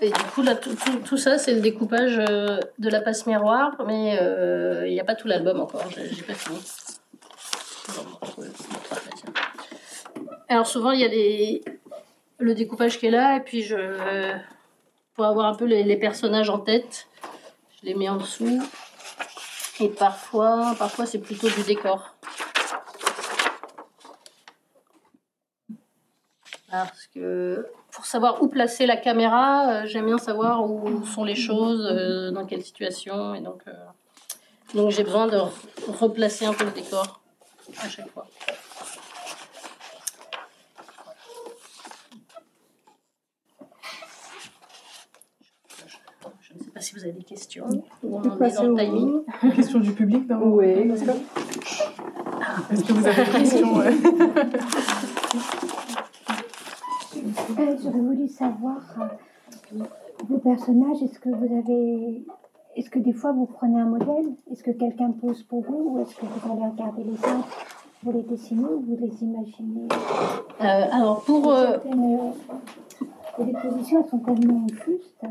Et 0.00 0.10
du 0.10 0.22
coup, 0.34 0.42
là, 0.42 0.54
tout, 0.54 1.16
ça, 1.16 1.38
c'est 1.38 1.54
le 1.54 1.60
découpage 1.60 2.18
euh, 2.18 2.60
de 2.78 2.88
la 2.88 3.00
passe 3.00 3.26
miroir, 3.26 3.76
mais 3.86 4.16
euh, 4.20 4.86
il 4.86 4.92
n'y 4.92 5.00
a 5.00 5.04
pas 5.04 5.16
tout 5.16 5.26
l'album 5.26 5.60
encore, 5.60 5.84
j'ai 5.90 6.22
pas 6.22 6.34
fini. 6.34 6.58
Alors 10.48 10.66
souvent, 10.66 10.92
il 10.92 11.00
y 11.00 11.04
a 11.04 11.08
les... 11.08 11.64
le 12.38 12.54
découpage 12.54 12.98
qui 12.98 13.06
est 13.06 13.10
là, 13.10 13.36
et 13.36 13.40
puis 13.40 13.62
je... 13.62 13.76
pour 15.14 15.24
avoir 15.24 15.46
un 15.46 15.54
peu 15.54 15.64
les, 15.64 15.82
les 15.82 15.96
personnages 15.96 16.48
en 16.48 16.60
tête, 16.60 17.08
je 17.80 17.86
les 17.86 17.94
mets 17.96 18.08
en 18.08 18.16
dessous. 18.16 18.62
Et 19.80 19.88
parfois, 19.88 20.74
parfois 20.78 21.06
c'est 21.06 21.18
plutôt 21.18 21.48
du 21.48 21.62
décor. 21.62 22.14
Parce 26.70 27.06
que 27.14 27.66
pour 27.92 28.04
savoir 28.04 28.42
où 28.42 28.48
placer 28.48 28.86
la 28.86 28.96
caméra, 28.96 29.68
euh, 29.68 29.86
j'aime 29.86 30.06
bien 30.06 30.18
savoir 30.18 30.68
où 30.68 31.04
sont 31.06 31.24
les 31.24 31.34
choses, 31.34 31.86
euh, 31.90 32.30
dans 32.30 32.44
quelle 32.44 32.62
situation. 32.62 33.34
Et 33.34 33.40
donc, 33.40 33.62
euh, 33.66 33.72
donc 34.74 34.90
j'ai 34.90 35.04
besoin 35.04 35.26
de 35.26 35.40
replacer 35.88 36.44
un 36.44 36.52
peu 36.52 36.64
le 36.64 36.70
décor 36.72 37.20
à 37.82 37.88
chaque 37.88 38.10
fois. 38.10 38.26
si 46.80 46.86
vous 46.98 47.04
avez 47.04 47.12
des 47.12 47.22
questions. 47.22 47.66
Ou 48.02 48.16
on 48.16 48.22
est 48.22 48.54
dans 48.54 48.62
le 48.64 48.76
timing. 48.76 49.22
Question 49.54 49.78
du 49.78 49.92
public, 49.92 50.28
non 50.28 50.40
Oui. 50.54 50.66
Est-ce 50.66 51.04
que 52.84 52.92
vous 52.92 53.06
avez 53.06 53.24
des 53.24 53.30
questions 53.30 53.80
euh, 53.80 53.92
J'aurais 57.82 58.00
voulu 58.00 58.28
savoir 58.28 58.80
euh, 59.00 59.84
vos 60.28 60.38
personnages. 60.38 61.02
Est-ce 61.02 61.20
que 61.20 61.28
vous 61.28 61.44
avez, 61.44 62.24
est-ce 62.76 62.90
que 62.90 62.98
des 62.98 63.12
fois 63.12 63.32
vous 63.32 63.46
prenez 63.46 63.80
un 63.80 63.86
modèle? 63.86 64.34
Est-ce 64.50 64.64
que 64.64 64.72
quelqu'un 64.72 65.12
pose 65.12 65.44
pour 65.44 65.62
vous 65.62 65.92
ou 65.92 66.00
est-ce 66.00 66.16
que 66.16 66.26
vous 66.26 66.50
allez 66.52 66.66
regarder 66.68 67.04
les 67.04 67.12
autres 67.12 67.66
pour 68.02 68.12
les 68.12 68.22
dessiner 68.22 68.64
ou 68.64 68.80
vous 68.80 68.96
les 69.00 69.22
imaginez? 69.22 69.86
Euh, 70.60 70.86
Alors 70.90 71.22
pour 71.22 71.52
les 73.38 73.52
positions 73.52 74.02
elles 74.02 74.10
sont 74.10 74.18
tellement 74.18 74.66
justes. 74.84 75.24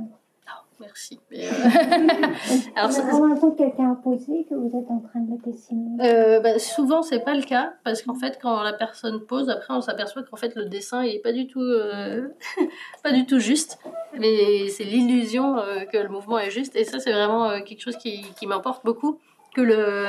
Merci. 0.79 1.19
Mais 1.31 1.47
euh... 1.47 1.51
Alors, 2.75 2.91
c'est 2.91 3.01
vraiment 3.01 3.51
quelqu'un 3.51 3.91
a 3.91 3.95
posé 3.95 4.45
que 4.49 4.53
vous 4.53 4.67
êtes 4.79 4.89
en 4.89 4.99
train 4.99 5.19
de 5.21 5.31
le 5.31 5.51
dessiner. 5.51 5.97
Euh, 6.01 6.39
bah, 6.39 6.59
souvent, 6.59 7.01
c'est 7.01 7.19
pas 7.19 7.33
le 7.33 7.43
cas 7.43 7.73
parce 7.83 8.03
qu'en 8.03 8.15
fait, 8.15 8.37
quand 8.41 8.61
la 8.61 8.73
personne 8.73 9.25
pose, 9.25 9.49
après, 9.49 9.73
on 9.73 9.81
s'aperçoit 9.81 10.23
qu'en 10.23 10.37
fait, 10.37 10.55
le 10.55 10.65
dessin 10.65 11.03
il 11.03 11.15
est 11.15 11.19
pas 11.19 11.33
du 11.33 11.47
tout, 11.47 11.61
euh... 11.61 12.27
pas 13.03 13.11
du 13.11 13.25
tout 13.25 13.39
juste. 13.39 13.79
Mais 14.19 14.67
c'est 14.69 14.83
l'illusion 14.83 15.57
euh, 15.57 15.85
que 15.85 15.97
le 15.97 16.09
mouvement 16.09 16.37
est 16.37 16.51
juste. 16.51 16.75
Et 16.75 16.83
ça, 16.83 16.99
c'est 16.99 17.11
vraiment 17.11 17.49
euh, 17.49 17.61
quelque 17.61 17.81
chose 17.81 17.97
qui, 17.97 18.21
qui 18.39 18.45
m'importe 18.45 18.85
beaucoup 18.85 19.19
que 19.55 19.61
le 19.61 20.07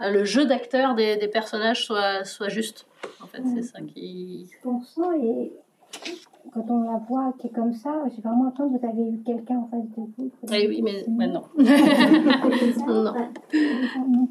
le 0.00 0.24
jeu 0.24 0.46
d'acteur 0.46 0.94
des, 0.94 1.16
des, 1.16 1.26
personnages 1.26 1.84
soit, 1.84 2.24
soit 2.24 2.48
juste. 2.48 2.86
En 3.20 3.26
fait, 3.26 3.42
c'est 3.52 3.62
ça 3.62 3.80
qui. 3.80 4.48
Pour 4.62 4.84
ça, 4.84 5.10
et 5.20 5.52
quand 6.52 6.64
on 6.70 6.82
la 6.90 6.98
voit 7.08 7.32
qui 7.38 7.48
est 7.48 7.50
comme 7.50 7.72
ça, 7.72 8.04
j'ai 8.14 8.22
vraiment 8.22 8.44
l'impression 8.44 8.72
que 8.72 8.78
vous 8.78 8.86
avez 8.86 9.10
eu 9.10 9.18
quelqu'un 9.24 9.58
en 9.58 9.68
face 9.68 9.88
de 9.96 10.02
vous. 10.16 10.30
Eh 10.52 10.68
oui, 10.68 10.82
mais 10.82 11.04
maintenant. 11.08 11.44
non. 12.86 13.04
non 13.04 14.28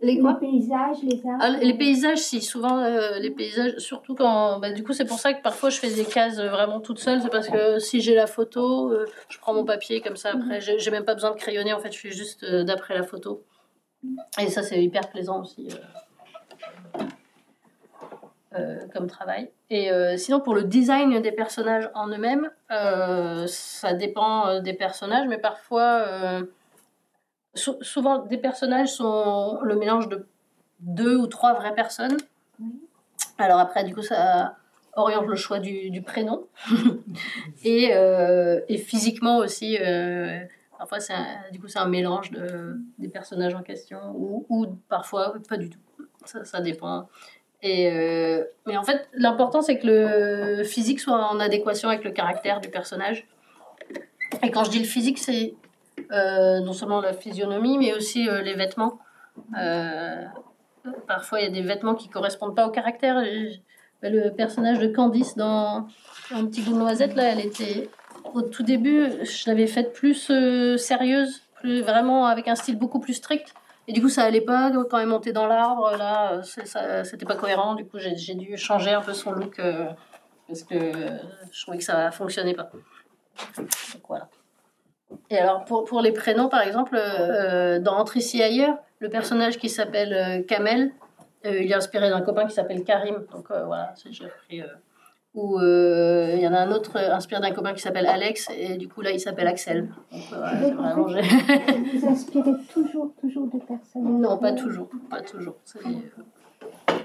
Les, 0.00 0.14
les 0.14 0.34
paysages, 0.40 1.02
les 1.02 1.26
arbres. 1.26 1.38
Ah, 1.40 1.50
les 1.50 1.74
paysages, 1.74 2.18
si, 2.18 2.40
souvent, 2.40 2.78
euh, 2.78 3.18
les 3.18 3.30
paysages, 3.30 3.78
surtout 3.78 4.14
quand. 4.14 4.58
Bah, 4.60 4.72
du 4.72 4.82
coup, 4.84 4.92
c'est 4.92 5.06
pour 5.06 5.18
ça 5.18 5.32
que 5.32 5.42
parfois 5.42 5.70
je 5.70 5.78
fais 5.78 5.90
des 5.90 6.04
cases 6.04 6.38
vraiment 6.38 6.80
toute 6.80 6.98
seule. 6.98 7.20
C'est 7.22 7.30
parce 7.30 7.48
que 7.48 7.78
si 7.78 8.00
j'ai 8.00 8.14
la 8.14 8.26
photo, 8.26 8.90
euh, 8.90 9.06
je 9.28 9.38
prends 9.38 9.54
mon 9.54 9.64
papier 9.64 10.00
comme 10.00 10.16
ça. 10.16 10.30
Après, 10.30 10.60
j'ai 10.60 10.90
même 10.90 11.04
pas 11.04 11.14
besoin 11.14 11.30
de 11.30 11.36
crayonner. 11.36 11.72
En 11.72 11.80
fait, 11.80 11.92
je 11.92 11.98
fais 11.98 12.10
juste 12.10 12.44
euh, 12.44 12.64
d'après 12.64 12.94
la 12.94 13.02
photo. 13.02 13.44
Et 14.40 14.48
ça, 14.48 14.62
c'est 14.62 14.82
hyper 14.82 15.08
plaisant 15.10 15.40
aussi. 15.42 15.68
Euh, 18.56 18.86
comme 18.92 19.08
travail. 19.08 19.50
Et 19.68 19.90
euh, 19.90 20.16
sinon, 20.16 20.38
pour 20.38 20.54
le 20.54 20.62
design 20.62 21.20
des 21.20 21.32
personnages 21.32 21.90
en 21.94 22.06
eux-mêmes, 22.06 22.50
euh, 22.70 23.46
ça 23.48 23.94
dépend 23.94 24.60
des 24.60 24.74
personnages, 24.74 25.26
mais 25.26 25.38
parfois, 25.38 26.06
souvent, 27.54 28.18
des 28.18 28.36
personnages 28.36 28.92
sont 28.92 29.58
le 29.62 29.74
mélange 29.74 30.08
de 30.08 30.28
deux 30.78 31.16
ou 31.16 31.26
trois 31.26 31.54
vraies 31.54 31.74
personnes. 31.74 32.16
Alors 33.38 33.58
après, 33.58 33.82
du 33.82 33.92
coup, 33.92 34.02
ça 34.02 34.54
oriente 34.94 35.26
le 35.26 35.34
choix 35.34 35.58
du, 35.58 35.90
du 35.90 36.02
prénom. 36.02 36.46
et, 37.64 37.90
et, 38.68 38.78
physiquement 38.78 39.38
aussi, 39.38 39.78
parfois, 40.78 41.00
c'est 41.00 41.14
du 41.50 41.58
coup, 41.58 41.66
c'est 41.66 41.80
un 41.80 41.88
mélange 41.88 42.30
de, 42.30 42.76
des 43.00 43.08
personnages 43.08 43.54
en 43.56 43.62
question, 43.62 43.98
ou, 44.14 44.46
ou 44.48 44.66
parfois 44.88 45.34
pas 45.48 45.56
du 45.56 45.70
tout. 45.70 45.80
Ça, 46.24 46.44
ça 46.44 46.60
dépend. 46.60 47.08
Euh, 47.64 48.44
mais 48.66 48.76
en 48.76 48.82
fait, 48.82 49.08
l'important, 49.14 49.62
c'est 49.62 49.78
que 49.78 49.86
le 49.86 50.64
physique 50.64 51.00
soit 51.00 51.30
en 51.30 51.40
adéquation 51.40 51.88
avec 51.88 52.04
le 52.04 52.10
caractère 52.10 52.60
du 52.60 52.68
personnage. 52.68 53.26
Et 54.42 54.50
quand 54.50 54.64
je 54.64 54.70
dis 54.70 54.78
le 54.78 54.84
physique, 54.84 55.18
c'est 55.18 55.54
euh, 56.12 56.60
non 56.60 56.72
seulement 56.72 57.00
la 57.00 57.14
physionomie, 57.14 57.78
mais 57.78 57.94
aussi 57.94 58.28
euh, 58.28 58.42
les 58.42 58.54
vêtements. 58.54 58.98
parfois, 61.06 61.40
il 61.40 61.44
y 61.44 61.46
a 61.46 61.50
des 61.50 61.62
vêtements 61.62 61.94
qui 61.94 62.08
correspondent 62.08 62.54
pas 62.54 62.66
au 62.66 62.70
caractère. 62.70 63.22
Le 64.02 64.28
personnage 64.30 64.80
de 64.80 64.88
Candice 64.88 65.34
dans 65.34 65.86
Un 66.30 66.44
petit 66.44 66.60
goût 66.60 66.74
de 66.74 66.78
noisette, 66.78 67.14
là, 67.14 67.32
elle 67.32 67.40
était 67.40 67.88
au 68.34 68.42
tout 68.42 68.62
début, 68.62 69.06
je 69.22 69.48
l'avais 69.48 69.66
faite 69.66 69.94
plus 69.94 70.30
sérieuse, 70.76 71.42
vraiment 71.62 72.26
avec 72.26 72.48
un 72.48 72.54
style 72.54 72.76
beaucoup 72.76 73.00
plus 73.00 73.14
strict. 73.14 73.54
Et 73.86 73.92
du 73.92 74.00
coup, 74.00 74.08
ça 74.08 74.22
allait 74.22 74.40
pas 74.40 74.70
quand 74.90 74.98
elle 74.98 75.06
montait 75.06 75.32
dans 75.32 75.46
l'arbre. 75.46 75.96
Là, 75.96 76.40
c'était 76.42 77.26
pas 77.26 77.36
cohérent. 77.36 77.74
Du 77.74 77.84
coup, 77.84 77.98
j'ai 77.98 78.34
dû 78.34 78.56
changer 78.56 78.90
un 78.90 79.02
peu 79.02 79.12
son 79.12 79.32
look 79.32 79.60
parce 80.46 80.62
que 80.62 80.76
je 81.52 81.62
trouvais 81.62 81.78
que 81.78 81.84
ça 81.84 82.10
fonctionnait 82.10 82.54
pas. 82.54 82.70
Donc 83.56 84.02
voilà. 84.08 84.28
Et 85.30 85.38
alors, 85.38 85.64
pour, 85.64 85.84
pour 85.84 86.00
les 86.00 86.12
prénoms, 86.12 86.48
par 86.48 86.62
exemple, 86.62 86.96
dans 87.80 87.96
Entre 87.96 88.16
ici 88.16 88.42
ailleurs, 88.42 88.76
le 89.00 89.08
personnage 89.08 89.58
qui 89.58 89.68
s'appelle 89.68 90.44
Kamel, 90.46 90.92
il 91.44 91.70
est 91.70 91.74
inspiré 91.74 92.08
d'un 92.08 92.22
copain 92.22 92.46
qui 92.46 92.54
s'appelle 92.54 92.84
Karim. 92.84 93.26
Donc 93.32 93.48
voilà, 93.48 93.94
j'ai 94.10 94.28
pris 94.46 94.62
où 95.34 95.58
euh, 95.58 96.32
il 96.34 96.40
y 96.40 96.46
en 96.46 96.54
a 96.54 96.60
un 96.60 96.70
autre 96.70 96.96
inspiré 96.96 97.40
d'un 97.40 97.50
copain 97.50 97.74
qui 97.74 97.82
s'appelle 97.82 98.06
Alex, 98.06 98.48
et 98.56 98.76
du 98.76 98.88
coup 98.88 99.00
là 99.00 99.10
il 99.10 99.18
s'appelle 99.18 99.48
Axel. 99.48 99.88
Donc, 100.12 100.22
euh, 100.32 100.70
vraiment, 100.74 101.06
vous 101.06 102.06
inspirez 102.06 102.52
toujours, 102.72 103.12
toujours 103.20 103.46
des 103.48 103.58
personnes 103.58 104.20
Non, 104.20 104.38
pas 104.38 104.52
toujours, 104.52 104.88
pas 105.10 105.20
toujours. 105.20 105.56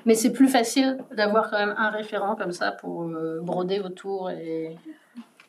Mais 0.05 0.13
c'est 0.13 0.31
plus 0.31 0.47
facile 0.47 0.97
d'avoir 1.15 1.49
quand 1.49 1.57
même 1.57 1.75
un 1.77 1.89
référent 1.89 2.35
comme 2.35 2.51
ça 2.51 2.71
pour 2.71 3.03
euh, 3.03 3.41
broder 3.41 3.79
autour 3.79 4.29
et, 4.29 4.75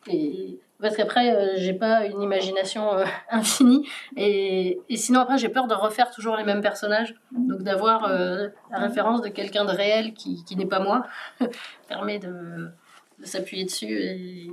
et 0.09 0.59
parce 0.81 0.97
qu'après, 0.97 1.35
euh, 1.35 1.55
j'ai 1.57 1.75
pas 1.75 2.07
une 2.07 2.21
imagination 2.23 2.93
euh, 2.93 3.05
infinie. 3.31 3.87
Et, 4.17 4.81
et, 4.89 4.97
sinon, 4.97 5.21
après, 5.21 5.39
j'ai 5.39 5.49
peur 5.49 5.67
de 5.67 5.75
refaire 5.75 6.11
toujours 6.11 6.37
les 6.37 6.45
mêmes 6.45 6.63
personnages. 6.63 7.15
Donc, 7.33 7.63
d'avoir 7.63 8.05
euh, 8.05 8.49
la 8.71 8.79
référence 8.79 9.21
de 9.23 9.29
quelqu'un 9.29 9.65
de 9.65 9.71
réel 9.71 10.15
qui, 10.15 10.45
qui 10.45 10.57
n'est 10.57 10.67
pas 10.67 10.81
moi 10.81 11.07
permet 11.89 12.19
de, 12.19 12.71
de 13.19 13.25
s'appuyer 13.25 13.65
dessus 13.65 13.93
et, 13.93 14.51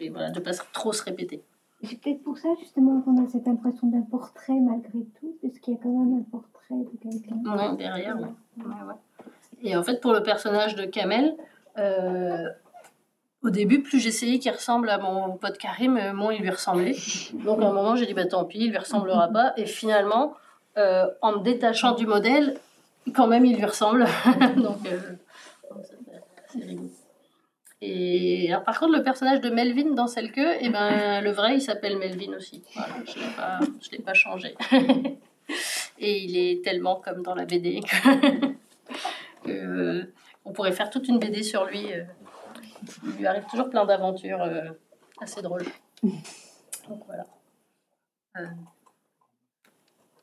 et, 0.00 0.08
voilà, 0.10 0.30
de 0.30 0.40
pas 0.40 0.52
trop 0.72 0.92
se 0.92 1.02
répéter. 1.02 1.42
C'est 1.82 2.00
peut-être 2.00 2.22
pour 2.22 2.38
ça, 2.38 2.48
justement, 2.60 3.00
qu'on 3.02 3.22
a 3.24 3.28
cette 3.28 3.46
impression 3.46 3.88
d'un 3.88 4.02
portrait 4.02 4.58
malgré 4.60 5.04
tout, 5.20 5.36
parce 5.42 5.58
qu'il 5.58 5.74
y 5.74 5.76
a 5.76 5.80
quand 5.82 5.90
même 5.90 6.20
un 6.20 6.30
portrait 6.30 6.74
de 6.74 6.98
quelqu'un. 6.98 7.74
Derrière, 7.74 8.18
ouais. 8.18 8.64
Ouais, 8.64 8.94
Et 9.62 9.76
en 9.76 9.82
fait, 9.82 10.00
pour 10.00 10.12
le 10.12 10.22
personnage 10.22 10.74
de 10.74 10.86
Kamel, 10.86 11.36
au 13.46 13.50
début, 13.50 13.80
plus 13.80 14.00
j'essayais 14.00 14.40
qu'il 14.40 14.50
ressemble 14.50 14.90
à 14.90 14.98
mon 14.98 15.36
pote 15.36 15.56
Karim, 15.56 15.96
euh, 15.96 16.12
moins 16.12 16.34
il 16.34 16.42
lui 16.42 16.50
ressemblait. 16.50 16.96
Donc 17.32 17.62
à 17.62 17.66
un 17.66 17.72
moment, 17.72 17.94
j'ai 17.94 18.06
dit, 18.06 18.12
bah 18.12 18.26
tant 18.26 18.44
pis, 18.44 18.58
il 18.58 18.70
lui 18.70 18.78
ressemblera 18.78 19.28
pas. 19.28 19.52
Et 19.56 19.66
finalement, 19.66 20.34
euh, 20.78 21.06
en 21.22 21.38
me 21.38 21.44
détachant 21.44 21.92
du 21.92 22.06
modèle, 22.06 22.58
quand 23.14 23.28
même, 23.28 23.44
il 23.44 23.56
lui 23.56 23.64
ressemble. 23.64 24.04
Donc, 24.56 24.84
euh, 24.86 24.98
c'est 26.52 26.64
rigolo. 26.64 26.90
Et 27.82 28.50
alors, 28.50 28.64
par 28.64 28.80
contre, 28.80 28.96
le 28.96 29.04
personnage 29.04 29.40
de 29.40 29.50
Melvin 29.50 29.94
dans 29.94 30.08
Celle 30.08 30.32
que, 30.32 30.56
eh 30.60 30.68
ben, 30.68 31.20
le 31.20 31.30
vrai, 31.30 31.54
il 31.54 31.60
s'appelle 31.60 31.98
Melvin 31.98 32.32
aussi. 32.36 32.64
Je 32.74 33.20
ne 33.20 33.92
l'ai 33.92 34.02
pas 34.02 34.14
changé. 34.14 34.56
Et 35.98 36.18
il 36.24 36.36
est 36.36 36.64
tellement 36.64 36.96
comme 36.96 37.22
dans 37.22 37.36
la 37.36 37.44
BD 37.44 37.80
que, 39.44 40.10
on 40.44 40.52
pourrait 40.52 40.72
faire 40.72 40.90
toute 40.90 41.06
une 41.06 41.20
BD 41.20 41.44
sur 41.44 41.66
lui 41.66 41.86
il 43.04 43.12
lui 43.18 43.26
arrive 43.26 43.44
toujours 43.46 43.70
plein 43.70 43.84
d'aventures 43.84 44.42
euh, 44.42 44.70
assez 45.20 45.42
drôles. 45.42 45.64
Donc 46.02 47.02
voilà. 47.06 47.24
Euh, 48.36 48.42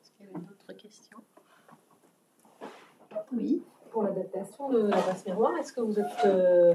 est-ce 0.00 0.10
qu'il 0.12 0.26
y 0.26 0.28
avait 0.28 0.44
d'autres 0.44 0.72
questions? 0.80 1.18
Oui. 3.32 3.62
Pour 3.90 4.02
l'adaptation 4.02 4.70
de 4.70 4.88
la 4.88 4.96
passe 4.96 5.24
miroir, 5.24 5.56
est-ce 5.58 5.72
que 5.72 5.80
vous 5.80 6.00
êtes 6.00 6.24
euh, 6.24 6.74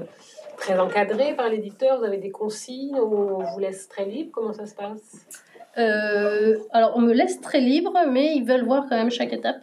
très 0.56 0.78
encadré 0.78 1.34
par 1.36 1.50
l'éditeur? 1.50 1.98
Vous 1.98 2.04
avez 2.04 2.16
des 2.16 2.30
consignes 2.30 2.98
ou 2.98 3.14
on 3.14 3.44
vous 3.44 3.58
laisse 3.58 3.88
très 3.88 4.06
libre? 4.06 4.30
Comment 4.32 4.54
ça 4.54 4.66
se 4.66 4.74
passe? 4.74 5.26
Alors, 5.76 6.92
on 6.96 7.00
me 7.00 7.12
laisse 7.12 7.40
très 7.40 7.60
libre, 7.60 7.92
mais 8.08 8.34
ils 8.36 8.44
veulent 8.44 8.64
voir 8.64 8.84
quand 8.88 8.96
même 8.96 9.10
chaque 9.10 9.34
étape 9.34 9.60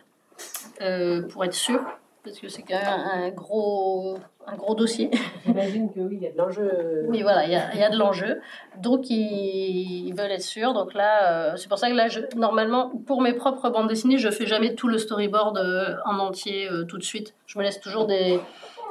pour 1.31 1.43
être 1.45 1.53
sûr 1.53 1.81
parce 2.27 2.39
que 2.39 2.49
c'est 2.49 2.63
quand 2.63 2.75
même 2.75 2.99
un 3.13 3.29
gros, 3.29 4.17
un 4.45 4.55
gros 4.55 4.75
dossier. 4.75 5.09
J'imagine 5.45 5.91
que 5.91 6.01
oui, 6.01 6.17
il 6.19 6.23
y 6.23 6.27
a 6.27 6.31
de 6.31 6.37
l'enjeu. 6.37 7.05
Oui, 7.07 7.21
voilà, 7.21 7.45
il 7.45 7.51
y 7.51 7.55
a, 7.55 7.73
il 7.73 7.79
y 7.79 7.83
a 7.83 7.89
de 7.89 7.97
l'enjeu. 7.97 8.41
Donc, 8.81 9.09
ils, 9.09 10.13
veulent 10.13 10.31
être 10.31 10.41
sûrs. 10.41 10.73
Donc 10.73 10.93
là, 10.93 11.31
euh, 11.31 11.55
c'est 11.55 11.69
pour 11.69 11.77
ça 11.77 11.89
que 11.89 11.95
là, 11.95 12.07
je, 12.09 12.19
normalement, 12.35 12.91
pour 13.05 13.21
mes 13.21 13.33
propres 13.33 13.69
bandes 13.69 13.87
dessinées, 13.87 14.17
je 14.17 14.29
fais 14.29 14.45
jamais 14.45 14.75
tout 14.75 14.87
le 14.87 14.97
storyboard 14.97 15.57
euh, 15.57 15.95
en 16.05 16.19
entier 16.19 16.69
euh, 16.69 16.83
tout 16.83 16.97
de 16.97 17.03
suite. 17.03 17.33
Je 17.45 17.57
me 17.57 17.63
laisse 17.63 17.79
toujours 17.79 18.07
des, 18.07 18.39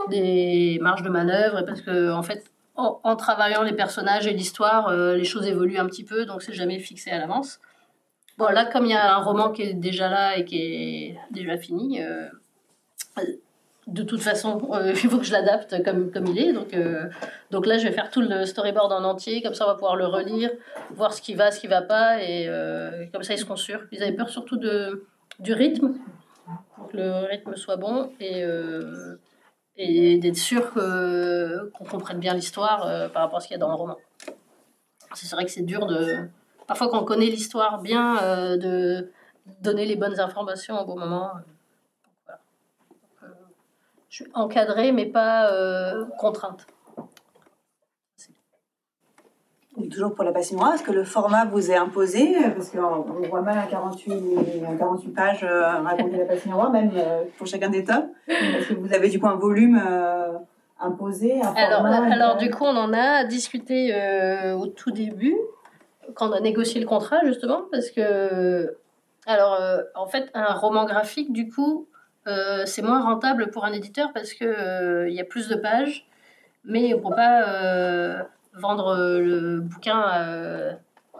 des 0.08 0.78
marges 0.80 1.02
de 1.02 1.10
manœuvre 1.10 1.62
parce 1.62 1.82
que, 1.82 2.10
en 2.10 2.22
fait, 2.22 2.44
en, 2.74 3.00
en 3.04 3.16
travaillant 3.16 3.62
les 3.62 3.74
personnages 3.74 4.26
et 4.26 4.32
l'histoire, 4.32 4.92
les 4.92 5.24
choses 5.24 5.46
évoluent 5.46 5.78
un 5.78 5.86
petit 5.86 6.04
peu, 6.04 6.26
donc 6.26 6.42
c'est 6.42 6.52
jamais 6.52 6.78
fixé 6.78 7.10
à 7.10 7.18
l'avance. 7.18 7.58
Bon, 8.38 8.46
là, 8.46 8.66
comme 8.66 8.84
il 8.84 8.90
y 8.90 8.94
a 8.94 9.16
un 9.16 9.22
roman 9.22 9.50
qui 9.50 9.62
est 9.62 9.72
déjà 9.72 10.10
là 10.10 10.36
et 10.36 10.44
qui 10.44 10.58
est 10.58 11.18
déjà 11.30 11.56
fini, 11.56 12.00
de 13.86 14.02
toute 14.02 14.20
façon, 14.20 14.68
euh, 14.72 14.92
il 15.04 15.10
faut 15.10 15.18
que 15.18 15.24
je 15.24 15.32
l'adapte 15.32 15.82
comme, 15.84 16.10
comme 16.10 16.26
il 16.26 16.38
est. 16.38 16.52
Donc, 16.52 16.74
euh, 16.74 17.08
donc 17.50 17.66
là, 17.66 17.78
je 17.78 17.86
vais 17.86 17.92
faire 17.92 18.10
tout 18.10 18.20
le 18.20 18.44
storyboard 18.44 18.92
en 18.92 19.04
entier. 19.04 19.42
Comme 19.42 19.54
ça, 19.54 19.64
on 19.64 19.68
va 19.68 19.74
pouvoir 19.74 19.96
le 19.96 20.06
relire, 20.06 20.50
voir 20.90 21.12
ce 21.12 21.22
qui 21.22 21.34
va, 21.34 21.50
ce 21.50 21.60
qui 21.60 21.66
va 21.66 21.82
pas. 21.82 22.22
Et 22.22 22.46
euh, 22.48 23.06
comme 23.12 23.22
ça, 23.22 23.34
ils 23.34 23.38
seront 23.38 23.56
sûrs. 23.56 23.82
Ils 23.92 24.02
avaient 24.02 24.16
peur 24.16 24.28
surtout 24.28 24.56
de, 24.56 25.06
du 25.38 25.52
rythme, 25.52 25.94
pour 26.74 26.88
que 26.88 26.96
le 26.96 27.26
rythme 27.26 27.54
soit 27.56 27.76
bon. 27.76 28.12
Et, 28.20 28.44
et 29.78 30.18
d'être 30.18 30.36
sûr 30.36 30.72
qu'on 30.72 31.84
comprenne 31.84 32.18
bien 32.18 32.34
l'histoire 32.34 33.10
par 33.12 33.22
rapport 33.22 33.38
à 33.38 33.40
ce 33.40 33.48
qu'il 33.48 33.54
y 33.54 33.56
a 33.56 33.60
dans 33.60 33.68
le 33.68 33.74
roman. 33.74 33.96
C'est 35.14 35.30
vrai 35.32 35.44
que 35.44 35.50
c'est 35.50 35.64
dur 35.64 35.86
de. 35.86 36.28
Parfois, 36.66 36.88
quand 36.88 37.00
on 37.00 37.04
connaît 37.04 37.26
l'histoire 37.26 37.80
bien, 37.80 38.56
de 38.56 39.10
donner 39.60 39.86
les 39.86 39.96
bonnes 39.96 40.18
informations 40.18 40.80
au 40.80 40.84
bon 40.84 40.98
moment. 40.98 41.30
Je 44.16 44.22
suis 44.24 44.32
encadrée, 44.32 44.92
mais 44.92 45.04
pas 45.04 45.52
euh, 45.52 46.06
contrainte. 46.18 46.66
Et 49.78 49.90
toujours 49.90 50.14
pour 50.14 50.24
la 50.24 50.32
noire, 50.52 50.72
est-ce 50.72 50.82
que 50.82 50.90
le 50.90 51.04
format 51.04 51.44
vous 51.44 51.70
est 51.70 51.76
imposé 51.76 52.34
Parce 52.56 52.70
qu'on 52.70 53.02
voit 53.28 53.42
mal 53.42 53.58
un 53.58 53.66
48, 53.66 54.14
48 54.78 55.08
pages 55.10 55.44
euh, 55.44 55.82
raconter 55.82 56.16
la 56.16 56.50
noire, 56.50 56.70
même 56.70 56.92
euh, 56.96 57.24
pour 57.36 57.46
chacun 57.46 57.68
des 57.68 57.84
tomes. 57.84 58.08
Est-ce 58.26 58.68
que 58.70 58.74
vous 58.74 58.94
avez 58.94 59.10
du 59.10 59.20
coup 59.20 59.26
un 59.26 59.36
volume 59.36 59.78
imposé 60.80 61.42
un 61.42 61.52
Alors, 61.52 61.84
alors 61.84 62.36
du 62.38 62.48
coup, 62.48 62.64
on 62.64 62.74
en 62.74 62.94
a 62.94 63.24
discuté 63.24 63.94
au 64.54 64.66
tout 64.66 64.92
début, 64.92 65.36
quand 66.14 66.30
on 66.30 66.32
a 66.32 66.40
négocié 66.40 66.80
le 66.80 66.86
contrat, 66.86 67.18
justement, 67.26 67.64
parce 67.70 67.90
que, 67.90 68.78
alors, 69.26 69.60
en 69.94 70.06
fait, 70.06 70.30
un 70.32 70.54
roman 70.54 70.86
graphique, 70.86 71.34
du 71.34 71.50
coup, 71.50 71.86
euh, 71.86 71.95
c'est 72.66 72.82
moins 72.82 73.02
rentable 73.02 73.50
pour 73.50 73.64
un 73.64 73.72
éditeur 73.72 74.12
parce 74.12 74.32
qu'il 74.32 74.48
euh, 74.48 75.08
y 75.08 75.20
a 75.20 75.24
plus 75.24 75.48
de 75.48 75.54
pages, 75.54 76.06
mais 76.64 76.94
on 76.94 76.98
ne 76.98 77.02
peut 77.02 77.14
pas 77.14 77.48
euh, 77.48 78.22
vendre 78.54 78.96
le 79.18 79.60
bouquin. 79.60 80.00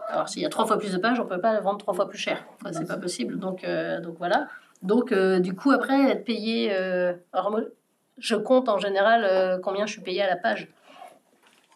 alors, 0.09 0.29
s'il 0.29 0.41
y 0.41 0.45
a 0.45 0.49
trois 0.49 0.65
fois 0.65 0.77
plus 0.77 0.91
de 0.93 0.97
pages, 0.97 1.19
on 1.19 1.23
ne 1.23 1.29
peut 1.29 1.39
pas 1.39 1.53
le 1.53 1.61
vendre 1.61 1.77
trois 1.77 1.93
fois 1.93 2.09
plus 2.09 2.17
cher. 2.17 2.45
Enfin, 2.55 2.73
c'est 2.73 2.87
pas 2.87 2.97
possible. 2.97 3.39
Donc, 3.39 3.65
donc 4.01 4.17
voilà. 4.17 4.47
Donc, 4.81 5.13
du 5.13 5.55
coup, 5.55 5.71
après, 5.71 6.11
être 6.11 6.25
payé. 6.25 6.75
alors, 7.33 7.59
je 8.17 8.35
compte 8.35 8.67
en 8.67 8.77
général 8.77 9.59
combien 9.61 9.85
je 9.85 9.93
suis 9.93 10.01
payé 10.01 10.21
à 10.23 10.27
la 10.27 10.35
page. 10.35 10.67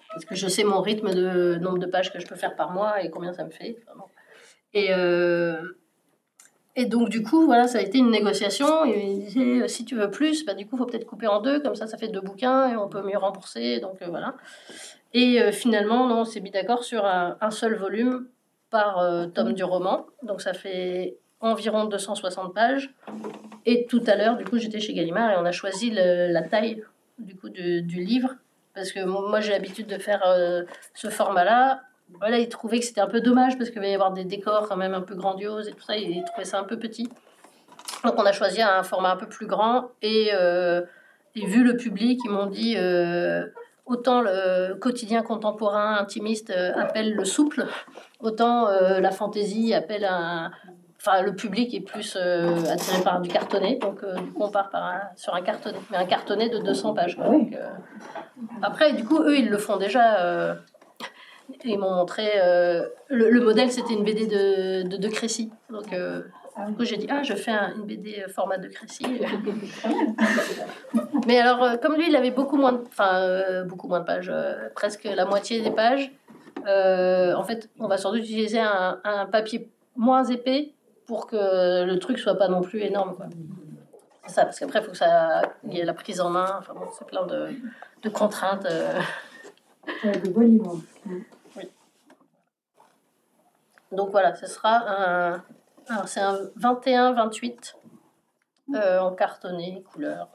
Parce 0.09 0.25
que 0.25 0.35
je 0.35 0.47
sais 0.47 0.65
mon 0.65 0.81
rythme 0.81 1.13
de 1.13 1.55
nombre 1.55 1.77
de 1.77 1.85
pages 1.85 2.11
que 2.11 2.19
je 2.19 2.27
peux 2.27 2.35
faire 2.35 2.55
par 2.57 2.71
mois 2.71 3.01
et 3.01 3.09
combien 3.09 3.31
ça 3.31 3.45
me 3.45 3.51
fait. 3.51 3.77
Et 6.75 6.85
donc, 6.85 7.09
du 7.09 7.21
coup, 7.21 7.45
voilà, 7.45 7.67
ça 7.67 7.79
a 7.79 7.81
été 7.81 7.97
une 7.97 8.11
négociation. 8.11 8.85
Et 8.85 9.05
il 9.05 9.19
disait, 9.25 9.61
euh, 9.61 9.67
si 9.67 9.83
tu 9.83 9.95
veux 9.95 10.09
plus, 10.09 10.45
bah, 10.45 10.53
du 10.53 10.65
coup, 10.65 10.75
il 10.75 10.79
faut 10.79 10.85
peut-être 10.85 11.05
couper 11.05 11.27
en 11.27 11.41
deux, 11.41 11.59
comme 11.59 11.75
ça, 11.75 11.87
ça 11.87 11.97
fait 11.97 12.07
deux 12.07 12.21
bouquins 12.21 12.69
et 12.69 12.77
on 12.77 12.87
peut 12.87 13.01
mieux 13.01 13.17
rembourser. 13.17 13.79
Donc, 13.79 14.01
euh, 14.01 14.07
voilà. 14.07 14.35
Et 15.13 15.41
euh, 15.41 15.51
finalement, 15.51 16.07
non, 16.07 16.21
on 16.21 16.25
s'est 16.25 16.39
mis 16.39 16.51
d'accord 16.51 16.83
sur 16.83 17.05
un, 17.05 17.51
seul 17.51 17.75
volume 17.75 18.27
par 18.69 19.03
tome 19.33 19.51
du 19.51 19.65
roman. 19.65 20.05
Donc, 20.23 20.41
ça 20.41 20.53
fait 20.53 21.17
environ 21.41 21.85
260 21.85 22.53
pages. 22.53 22.93
Et 23.65 23.85
tout 23.87 24.03
à 24.07 24.15
l'heure, 24.15 24.37
du 24.37 24.45
coup, 24.45 24.57
j'étais 24.57 24.79
chez 24.79 24.93
Gallimard 24.93 25.31
et 25.31 25.35
on 25.37 25.45
a 25.45 25.51
choisi 25.51 25.91
la 25.91 26.41
taille 26.41 26.81
du, 27.19 27.35
coup, 27.35 27.49
du, 27.49 27.81
du 27.81 28.01
livre. 28.01 28.35
Parce 28.73 28.93
que 28.93 29.03
moi, 29.03 29.41
j'ai 29.41 29.51
l'habitude 29.51 29.87
de 29.87 29.97
faire 29.97 30.23
ce 30.93 31.09
format-là 31.09 31.81
voilà, 32.19 32.39
il 32.39 32.49
trouvait 32.49 32.79
que 32.79 32.85
c'était 32.85 33.01
un 33.01 33.07
peu 33.07 33.21
dommage 33.21 33.57
parce 33.57 33.69
qu'il 33.69 33.81
va 33.81 33.87
y 33.87 33.93
avoir 33.93 34.11
des 34.11 34.25
décors 34.25 34.67
quand 34.67 34.77
même 34.77 34.93
un 34.93 35.01
peu 35.01 35.15
grandioses 35.15 35.67
et 35.67 35.71
tout 35.71 35.81
ça. 35.81 35.97
Il 35.97 36.23
trouvait 36.25 36.45
ça 36.45 36.59
un 36.59 36.63
peu 36.63 36.77
petit. 36.77 37.09
Donc 38.03 38.15
on 38.17 38.25
a 38.25 38.31
choisi 38.31 38.61
un 38.61 38.83
format 38.83 39.11
un 39.11 39.17
peu 39.17 39.27
plus 39.27 39.47
grand 39.47 39.89
et, 40.01 40.31
euh, 40.33 40.81
vu 41.35 41.63
le 41.63 41.77
public, 41.77 42.19
ils 42.25 42.31
m'ont 42.31 42.47
dit 42.47 42.75
euh, 42.77 43.45
autant 43.85 44.21
le 44.21 44.73
quotidien 44.75 45.21
contemporain 45.21 45.97
intimiste 45.97 46.49
euh, 46.51 46.73
appelle 46.75 47.13
le 47.13 47.25
souple, 47.25 47.65
autant 48.19 48.67
la 48.69 49.11
fantaisie 49.11 49.73
appelle 49.73 50.05
un. 50.05 50.51
Enfin, 51.03 51.23
le 51.23 51.33
public 51.33 51.73
est 51.73 51.81
plus 51.81 52.15
attiré 52.15 53.01
par 53.03 53.21
du 53.21 53.29
cartonné, 53.29 53.79
donc 53.79 54.05
du 54.05 54.31
coup 54.33 54.43
on 54.43 54.51
part 54.51 54.69
par 54.69 54.99
sur 55.15 55.33
un 55.33 55.41
cartonné, 55.41 55.79
mais 55.89 55.97
un 55.97 56.05
cartonné 56.05 56.47
de 56.49 56.59
200 56.59 56.93
pages. 56.93 57.17
après, 58.61 58.93
du 58.93 59.03
coup, 59.03 59.19
eux, 59.19 59.35
ils 59.35 59.49
le 59.49 59.57
font 59.57 59.77
déjà 59.77 60.59
ils 61.63 61.77
m'ont 61.77 61.93
montré. 61.95 62.29
Euh, 62.41 62.87
le, 63.09 63.39
modèle, 63.41 63.71
c'était 63.71 63.93
une 63.93 64.03
BD 64.03 64.27
de, 64.27 64.87
de, 64.87 64.97
de 64.97 65.07
Crécy. 65.07 65.51
Donc, 65.69 65.91
euh, 65.93 66.21
Du 66.67 66.73
coup, 66.75 66.83
j'ai 66.85 66.97
dit, 66.97 67.07
ah, 67.09 67.23
je 67.23 67.33
fais 67.33 67.51
un- 67.51 67.73
une 67.75 67.83
BD 67.85 68.23
format 68.29 68.57
de 68.57 68.67
Crécy. 68.67 69.05
Mais 71.27 71.39
alors, 71.39 71.63
euh, 71.63 71.77
comme 71.77 71.95
lui, 71.95 72.07
il 72.09 72.15
avait 72.15 72.31
beaucoup 72.31 72.57
moins 72.57 72.73
de, 72.73 72.83
enfin, 72.87 73.15
euh, 73.15 73.63
beaucoup 73.63 73.87
moins 73.87 73.99
de 73.99 74.05
pages, 74.05 74.29
euh, 74.33 74.69
presque 74.75 75.03
la 75.05 75.25
moitié 75.25 75.61
des 75.61 75.71
pages, 75.71 76.11
euh, 76.67 77.33
en 77.35 77.43
fait, 77.43 77.69
on 77.79 77.87
va 77.87 77.97
surtout 77.97 78.17
utiliser 78.17 78.59
un, 78.59 78.99
un 79.03 79.25
papier 79.25 79.69
moins 79.95 80.23
épais 80.25 80.73
pour 81.05 81.27
que 81.27 81.83
le 81.83 81.99
truc 81.99 82.19
soit 82.19 82.35
pas 82.37 82.47
non 82.47 82.61
plus 82.61 82.79
énorme. 82.81 83.15
quoi. 83.15 83.25
C'est 84.27 84.35
ça, 84.35 84.43
parce 84.45 84.59
qu'après, 84.59 84.79
il 84.79 84.85
faut 84.85 84.91
que 84.91 84.97
ça 84.97 85.41
il 85.67 85.73
y 85.73 85.79
ait 85.79 85.85
la 85.85 85.93
prise 85.93 86.21
en 86.21 86.29
main. 86.29 86.55
Enfin 86.59 86.73
bon, 86.73 86.85
c'est 86.97 87.07
plein 87.07 87.25
de, 87.25 87.49
de 88.03 88.09
contraintes. 88.09 88.65
euh. 88.69 88.99
de 90.03 90.39
livres. 90.41 90.77
Donc 93.91 94.09
voilà, 94.11 94.33
ce 94.35 94.45
sera 94.47 94.77
un. 94.87 95.43
Alors, 95.87 96.07
c'est 96.07 96.19
un 96.21 96.37
21-28 96.59 97.75
euh, 98.75 98.99
en 98.99 99.11
cartonné, 99.13 99.83
couleur. 99.91 100.29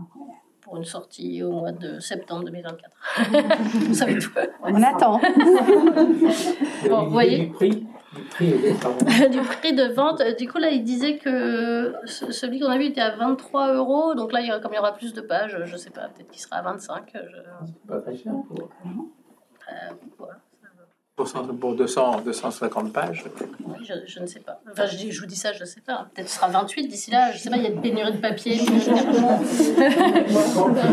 euh, 0.00 0.02
Pour 0.62 0.76
une 0.76 0.84
sortie 0.84 1.42
au 1.42 1.50
mois 1.52 1.72
de 1.72 1.98
septembre 2.00 2.44
2024. 2.44 2.90
vous 3.88 3.94
savez 3.94 4.18
tout. 4.18 4.30
On 4.62 4.82
attend. 4.82 5.20
Bon, 6.88 7.04
vous 7.04 7.10
voyez 7.10 7.46
Du 7.46 7.52
prix, 7.52 7.70
du 8.14 8.22
prix 8.30 8.54
pardon. 8.80 9.04
du 9.30 9.40
prix 9.40 9.74
de 9.74 9.84
vente. 9.92 10.20
euh, 10.22 10.34
Du 10.34 10.48
coup, 10.48 10.58
là, 10.58 10.70
il 10.70 10.82
disait 10.82 11.18
que 11.18 11.94
ce- 12.04 12.32
celui 12.32 12.58
qu'on 12.60 12.68
a 12.70 12.78
vu 12.78 12.84
était 12.86 13.00
à 13.02 13.16
23 13.16 13.74
euros. 13.74 14.14
Donc 14.14 14.32
là, 14.32 14.40
il 14.40 14.46
y 14.46 14.50
aura- 14.50 14.60
comme 14.60 14.72
il 14.72 14.76
y 14.76 14.78
aura 14.78 14.94
plus 14.94 15.12
de 15.12 15.20
pages, 15.20 15.60
je 15.64 15.76
sais 15.76 15.90
pas, 15.90 16.08
peut-être 16.08 16.30
qu'il 16.30 16.40
sera 16.40 16.56
à 16.56 16.62
25. 16.62 17.14
euh, 17.16 17.20
je- 17.28 17.66
C'est 17.66 17.86
pas 17.86 18.00
très 18.00 18.16
cher 18.16 18.32
pour, 18.48 18.58
euh, 18.60 19.94
voilà. 20.18 20.34
Pour, 21.16 21.26
cent- 21.28 21.46
pour 21.46 21.74
200, 21.74 22.20
250 22.20 22.92
pages. 22.92 23.24
Oui, 23.64 23.74
je, 23.84 23.94
je 24.06 24.20
ne 24.20 24.26
sais 24.26 24.40
pas. 24.40 24.60
Enfin, 24.70 24.86
je, 24.86 24.96
dis, 24.96 25.10
je 25.10 25.20
vous 25.20 25.26
dis 25.26 25.34
ça, 25.36 25.52
je 25.54 25.60
ne 25.60 25.64
sais 25.64 25.80
pas. 25.80 26.08
Peut-être 26.14 26.28
ce 26.28 26.36
sera 26.36 26.48
28 26.48 26.86
d'ici 26.88 27.10
là. 27.10 27.30
Je 27.32 27.36
ne 27.38 27.42
sais 27.42 27.50
pas, 27.50 27.56
il 27.56 27.62
y 27.62 27.66
a 27.66 27.70
une 27.70 27.80
pénurie 27.80 28.12
de 28.12 28.18
papier. 28.18 28.56
je 28.58 28.64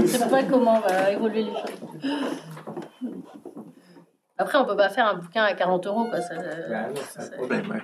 ne 0.02 0.08
sais 0.08 0.30
pas 0.30 0.44
comment 0.44 0.80
va 0.80 1.12
évoluer 1.12 1.44
les 1.44 1.52
choses. 1.52 2.12
Après, 4.38 4.58
on 4.58 4.62
ne 4.64 4.68
peut 4.68 4.76
pas 4.78 4.90
faire 4.90 5.08
un 5.08 5.16
bouquin 5.16 5.44
à 5.44 5.54
40 5.54 5.86
euros. 5.88 6.06
Quoi. 6.06 6.22
Ça, 6.22 6.36
Bah, 6.36 6.88
non, 6.90 7.02
un 7.18 7.28
problème, 7.38 7.70
ouais. 7.70 7.84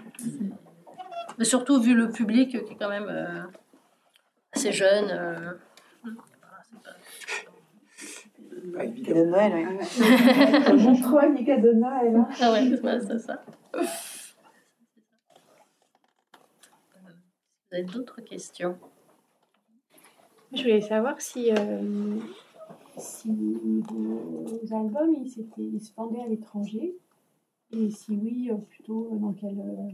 Mais 1.37 1.45
surtout 1.45 1.79
vu 1.81 1.93
le 1.93 2.09
public 2.09 2.49
qui 2.51 2.57
est 2.73 2.77
quand 2.79 2.89
même 2.89 3.07
euh, 3.09 3.43
assez 4.53 4.71
jeune. 4.71 5.09
euh, 5.11 5.51
Pas 8.79 8.85
Et 8.85 8.87
évident. 8.87 9.15
de 9.19 9.23
Noël, 9.25 9.53
oui. 10.71 10.83
Montreuil, 10.83 11.33
les 11.37 11.43
cadeaux 11.45 11.73
de 11.73 11.79
Noël. 11.79 12.15
hein. 12.15 12.27
Ah 12.41 12.51
ouais, 12.53 12.79
ouais, 12.81 12.99
c'est 13.01 13.19
ça. 13.19 13.43
Vous 13.73 13.81
avez 17.73 17.83
d'autres 17.83 18.21
questions? 18.21 18.77
Je 20.53 20.61
voulais 20.63 20.79
savoir 20.81 21.19
si, 21.19 21.51
euh, 21.51 22.17
si 22.97 23.29
vos 23.89 24.45
albums 24.71 25.13
ils, 25.13 25.45
ils 25.57 25.81
se 25.81 25.93
vendaient 25.93 26.23
à 26.23 26.27
l'étranger. 26.27 26.95
Et 27.71 27.91
si 27.91 28.15
oui, 28.15 28.49
euh, 28.51 28.55
plutôt 28.55 29.09
dans 29.21 29.33
quelle, 29.33 29.59
euh, 29.59 29.91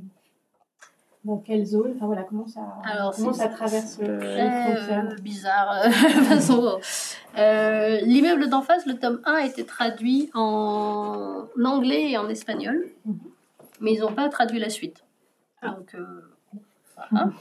dans 1.26 1.38
quelle 1.40 1.66
zone? 1.66 1.94
Enfin 1.96 2.06
voilà, 2.06 2.24
comment 2.24 2.48
ça, 2.48 2.62
Alors, 2.86 3.14
comment 3.16 3.34
ça 3.34 3.50
traverse 3.50 3.98
euh, 4.02 4.20
frontières? 4.20 5.10
euh, 5.12 5.16
bizarre 5.22 5.72
euh, 5.86 5.90
façon. 5.90 6.80
Euh, 7.38 8.00
L'immeuble 8.02 8.50
d'en 8.50 8.62
face, 8.62 8.86
le 8.86 8.98
tome 8.98 9.22
1 9.26 9.34
a 9.34 9.46
été 9.46 9.66
traduit 9.66 10.30
en 10.34 11.48
anglais 11.64 12.12
et 12.12 12.18
en 12.18 12.30
espagnol, 12.30 12.90
mais 13.82 13.94
ils 13.94 14.00
n'ont 14.02 14.14
pas 14.14 14.30
traduit 14.30 14.60
la 14.60 14.70
suite. 14.70 15.04
Donc, 15.64 15.96
euh, 15.96 16.06
voilà. 16.96 17.32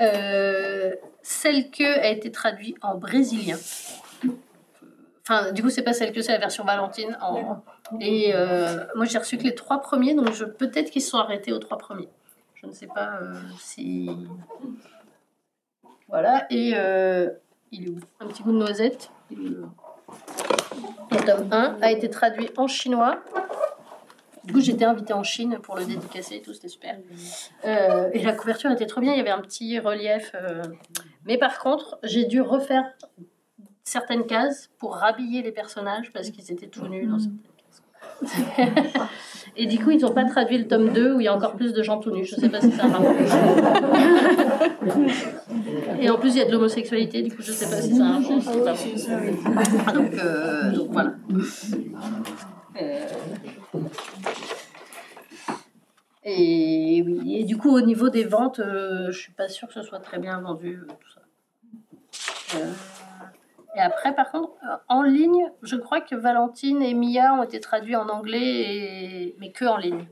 Euh, 0.00 0.94
celle 1.22 1.70
que 1.70 1.84
a 1.84 2.08
été 2.08 2.30
traduite 2.30 2.76
en 2.82 2.96
brésilien. 2.96 3.58
Enfin, 5.22 5.52
du 5.52 5.62
coup, 5.62 5.70
c'est 5.70 5.82
pas 5.82 5.94
celle 5.94 6.12
que 6.12 6.20
c'est 6.20 6.32
la 6.32 6.38
version 6.38 6.64
Valentine. 6.64 7.16
En... 7.20 7.62
Et 8.00 8.32
moi, 8.94 9.06
j'ai 9.06 9.18
reçu 9.18 9.36
que 9.36 9.44
les 9.44 9.54
trois 9.54 9.80
premiers, 9.80 10.14
donc 10.14 10.32
je... 10.32 10.44
peut-être 10.44 10.90
qu'ils 10.90 11.02
se 11.02 11.10
sont 11.10 11.18
arrêtés 11.18 11.52
aux 11.52 11.58
trois 11.58 11.78
premiers. 11.78 12.08
Je 12.54 12.66
ne 12.66 12.72
sais 12.72 12.86
pas 12.86 13.18
si. 13.58 14.08
Voilà, 16.08 16.46
et 16.50 16.74
il 17.72 17.86
est 17.86 17.90
où? 17.90 17.98
Un 18.20 18.26
petit 18.26 18.42
goût 18.42 18.52
de 18.52 18.58
noisette. 18.58 19.10
Le 19.36 21.26
tome 21.26 21.48
1 21.50 21.78
a 21.80 21.90
été 21.90 22.10
traduit 22.10 22.50
en 22.56 22.66
chinois. 22.66 23.18
Du 24.44 24.52
coup, 24.52 24.60
j'étais 24.60 24.84
invitée 24.84 25.14
en 25.14 25.22
Chine 25.22 25.58
pour 25.62 25.74
le 25.76 25.86
dédicacer 25.86 26.36
et 26.36 26.42
tout, 26.42 26.52
c'était 26.52 26.68
super. 26.68 26.98
Euh, 27.64 28.10
et 28.12 28.22
la 28.22 28.34
couverture 28.34 28.70
était 28.70 28.86
trop 28.86 29.00
bien, 29.00 29.12
il 29.12 29.16
y 29.16 29.20
avait 29.20 29.30
un 29.30 29.40
petit 29.40 29.78
relief. 29.78 30.32
euh. 30.34 30.62
Mais 31.24 31.38
par 31.38 31.58
contre, 31.58 31.98
j'ai 32.02 32.24
dû 32.26 32.42
refaire 32.42 32.84
certaines 33.84 34.26
cases 34.26 34.70
pour 34.78 34.96
rhabiller 34.96 35.40
les 35.40 35.52
personnages 35.52 36.12
parce 36.12 36.28
qu'ils 36.30 36.52
étaient 36.52 36.66
tout 36.66 36.86
nus 36.88 37.06
dans 37.06 37.18
certaines. 37.18 37.38
et 39.56 39.66
du 39.66 39.78
coup, 39.78 39.90
ils 39.90 40.00
n'ont 40.00 40.12
pas 40.12 40.24
traduit 40.24 40.58
le 40.58 40.66
tome 40.66 40.92
2 40.92 41.14
où 41.14 41.20
il 41.20 41.24
y 41.24 41.28
a 41.28 41.34
encore 41.34 41.54
plus 41.54 41.72
de 41.72 41.82
gens 41.82 41.98
tout 41.98 42.10
nus. 42.10 42.24
Je 42.24 42.36
sais 42.36 42.48
pas 42.48 42.60
si 42.60 42.70
c'est 42.70 42.80
un 42.80 42.88
rapport. 42.88 43.14
Et 46.00 46.10
en 46.10 46.18
plus, 46.18 46.30
il 46.34 46.38
y 46.38 46.42
a 46.42 46.46
de 46.46 46.52
l'homosexualité, 46.52 47.22
du 47.22 47.34
coup, 47.34 47.42
je 47.42 47.52
sais 47.52 47.66
pas 47.66 47.80
si 47.80 47.94
c'est 47.94 48.02
un 48.02 48.20
rapport. 48.20 48.40
Ah, 49.86 49.92
donc, 49.92 50.14
euh, 50.14 50.70
donc 50.72 50.90
voilà. 50.90 51.14
Euh, 52.80 53.06
Et 56.24 57.02
oui, 57.06 57.36
et 57.36 57.44
du 57.44 57.58
coup, 57.58 57.70
au 57.70 57.82
niveau 57.82 58.08
des 58.08 58.24
ventes, 58.24 58.58
euh, 58.58 59.12
je 59.12 59.18
suis 59.18 59.32
pas 59.32 59.48
sûre 59.48 59.68
que 59.68 59.74
ce 59.74 59.82
soit 59.82 59.98
très 59.98 60.18
bien 60.18 60.40
vendu, 60.40 60.80
tout 60.88 61.10
ça. 61.12 61.20
Euh, 62.56 62.72
et 63.76 63.80
après, 63.80 64.14
par 64.14 64.30
contre, 64.30 64.52
euh, 64.64 64.76
en 64.88 65.02
ligne, 65.02 65.50
je 65.62 65.76
crois 65.76 66.00
que 66.00 66.14
Valentine 66.14 66.82
et 66.82 66.94
Mia 66.94 67.34
ont 67.34 67.42
été 67.42 67.60
traduits 67.60 67.96
en 67.96 68.08
anglais, 68.08 68.40
et... 68.40 69.36
mais 69.40 69.50
que 69.50 69.64
en 69.64 69.76
ligne. 69.76 70.04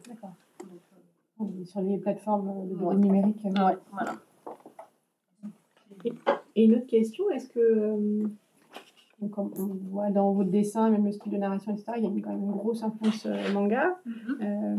sur 1.65 1.81
les 1.81 1.99
plateformes 1.99 2.69
de 2.69 2.75
Ouais. 2.75 2.95
numérique. 2.95 3.43
Ouais, 3.45 3.79
voilà. 3.93 4.15
Et 6.57 6.65
une 6.65 6.75
autre 6.75 6.87
question, 6.87 7.31
est-ce 7.31 7.49
que, 7.49 7.61
euh, 7.61 8.25
donc 9.21 9.39
on, 9.39 9.51
voit 9.91 10.11
dans 10.11 10.33
votre 10.33 10.51
dessin, 10.51 10.91
même 10.91 11.05
le 11.05 11.13
style 11.13 11.33
de 11.33 11.39
narration, 11.39 11.73
etc., 11.73 11.93
il 11.99 12.03
y 12.03 12.07
a 12.07 12.11
quand 12.23 12.31
même 12.31 12.43
une 12.43 12.51
grosse 12.51 12.83
influence 12.83 13.27
euh, 13.27 13.53
manga. 13.53 13.97
Euh, 14.41 14.77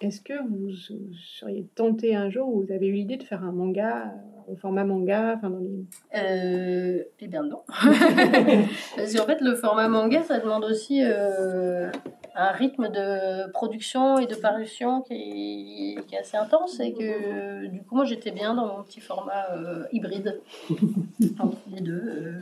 est-ce 0.00 0.20
que 0.20 0.34
vous 0.48 0.70
euh, 0.70 1.12
seriez 1.14 1.66
tenté 1.74 2.16
un 2.16 2.30
jour, 2.30 2.48
ou 2.48 2.62
vous 2.62 2.72
avez 2.72 2.88
eu 2.88 2.92
l'idée 2.92 3.16
de 3.16 3.22
faire 3.22 3.44
un 3.44 3.52
manga 3.52 4.06
euh, 4.06 4.33
au 4.48 4.56
format 4.56 4.84
manga, 4.84 5.34
enfin 5.36 5.50
dans 5.50 5.58
les... 5.58 5.84
Euh, 6.16 7.04
eh 7.20 7.28
bien 7.28 7.42
non. 7.42 7.62
Parce 8.96 9.14
qu'en 9.14 9.26
fait, 9.26 9.40
le 9.40 9.54
format 9.54 9.88
manga, 9.88 10.22
ça 10.22 10.38
demande 10.38 10.64
aussi 10.64 11.02
euh, 11.02 11.90
un 12.34 12.50
rythme 12.52 12.88
de 12.88 13.50
production 13.52 14.18
et 14.18 14.26
de 14.26 14.34
parution 14.34 15.02
qui 15.02 15.14
est, 15.14 16.06
qui 16.06 16.14
est 16.14 16.18
assez 16.18 16.36
intense 16.36 16.80
et 16.80 16.92
que 16.92 17.66
du 17.66 17.82
coup, 17.82 17.96
moi, 17.96 18.04
j'étais 18.04 18.32
bien 18.32 18.54
dans 18.54 18.66
mon 18.66 18.82
petit 18.82 19.00
format 19.00 19.50
euh, 19.52 19.84
hybride 19.92 20.40
entre 21.38 21.58
les 21.70 21.80
deux. 21.80 22.02
euh, 22.04 22.40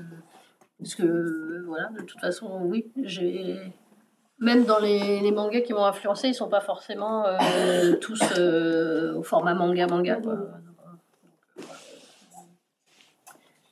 parce 0.79 0.95
que, 0.97 1.65
voilà, 1.66 1.91
de 1.99 2.03
toute 2.03 2.20
façon, 2.20 2.61
oui, 2.65 2.91
j'ai... 3.03 3.57
Même 4.39 4.65
dans 4.65 4.81
les, 4.81 5.20
les 5.20 5.31
mangas 5.31 5.61
qui 5.61 5.73
m'ont 5.73 5.85
influencé, 5.85 6.27
ils 6.27 6.35
sont 6.35 6.49
pas 6.49 6.61
forcément 6.61 7.24
euh, 7.24 7.95
tous 8.01 8.20
euh, 8.37 9.15
au 9.15 9.23
format 9.23 9.55
manga-manga. 9.55 10.16
quoi. 10.16 10.35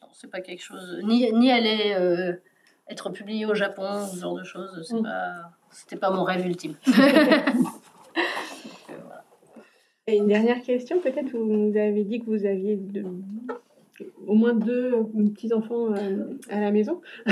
Non, 0.02 0.08
c'est 0.20 0.30
pas 0.30 0.40
quelque 0.40 0.62
chose. 0.62 1.00
Ni, 1.04 1.32
ni 1.32 1.50
aller 1.50 1.94
euh, 1.96 2.34
être 2.88 3.10
publié 3.10 3.46
au 3.46 3.54
Japon, 3.54 4.06
ce 4.06 4.18
genre 4.20 4.36
de 4.36 4.44
choses. 4.44 4.86
C'est 4.86 5.02
pas, 5.02 5.50
c'était 5.70 5.96
pas 5.96 6.10
mon 6.10 6.24
rêve 6.24 6.46
ultime. 6.46 6.74
Et 10.06 10.16
une 10.16 10.26
dernière 10.26 10.60
question, 10.62 11.00
peut-être, 11.00 11.30
vous 11.30 11.44
nous 11.44 11.76
avez 11.78 12.04
dit 12.04 12.20
que 12.20 12.26
vous 12.26 12.44
aviez 12.44 12.76
de- 12.76 13.04
au 14.26 14.34
moins 14.34 14.54
deux 14.54 14.92
petits-enfants 15.34 15.94
euh, 15.94 16.24
à 16.48 16.60
la 16.60 16.70
maison. 16.72 17.00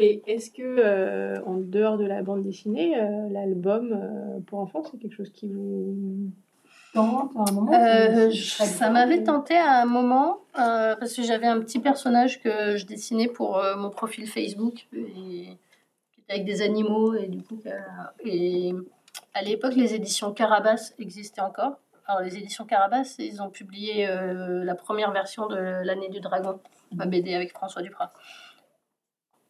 Et 0.00 0.22
est-ce 0.26 0.50
que, 0.50 0.62
euh, 0.62 1.42
en 1.44 1.56
dehors 1.56 1.98
de 1.98 2.04
la 2.04 2.22
bande 2.22 2.42
dessinée, 2.42 2.96
euh, 2.98 3.28
l'album 3.30 3.98
pour 4.46 4.60
enfants, 4.60 4.82
c'est 4.84 4.98
quelque 4.98 5.16
chose 5.16 5.30
qui 5.30 5.48
vous 5.48 6.30
tente 6.94 7.32
à 7.36 7.50
un 7.50 7.52
moment 7.52 7.72
Euh, 7.72 8.30
je- 8.30 8.62
ça 8.64 8.90
m'avait 8.90 9.22
tenté 9.22 9.56
à 9.56 9.82
un 9.82 9.84
moment 9.86 10.38
euh, 10.58 10.96
parce 10.96 11.14
que 11.14 11.22
j'avais 11.22 11.46
un 11.46 11.60
petit 11.60 11.78
personnage 11.78 12.40
que 12.42 12.76
je 12.76 12.86
dessinais 12.86 13.28
pour 13.28 13.58
euh, 13.58 13.76
mon 13.76 13.90
profil 13.90 14.26
Facebook 14.26 14.86
et, 14.92 15.02
qui 16.12 16.20
était 16.20 16.32
avec 16.32 16.44
des 16.44 16.62
animaux 16.62 17.14
et 17.14 17.26
du 17.28 17.42
coup 17.42 17.60
et 18.24 18.74
à 19.34 19.42
l'époque 19.42 19.74
les 19.74 19.94
éditions 19.94 20.32
Carabas 20.32 20.92
existaient 20.98 21.40
encore. 21.42 21.78
Alors 22.06 22.22
les 22.22 22.36
éditions 22.38 22.64
Carabas 22.64 23.16
ils 23.18 23.42
ont 23.42 23.50
publié 23.50 24.06
la 24.08 24.74
première 24.74 25.10
version 25.12 25.46
de 25.48 25.56
l'année 25.56 26.08
du 26.08 26.20
dragon, 26.20 26.60
ma 26.94 27.06
BD 27.06 27.34
avec 27.34 27.50
François 27.52 27.82
Duprat 27.82 28.12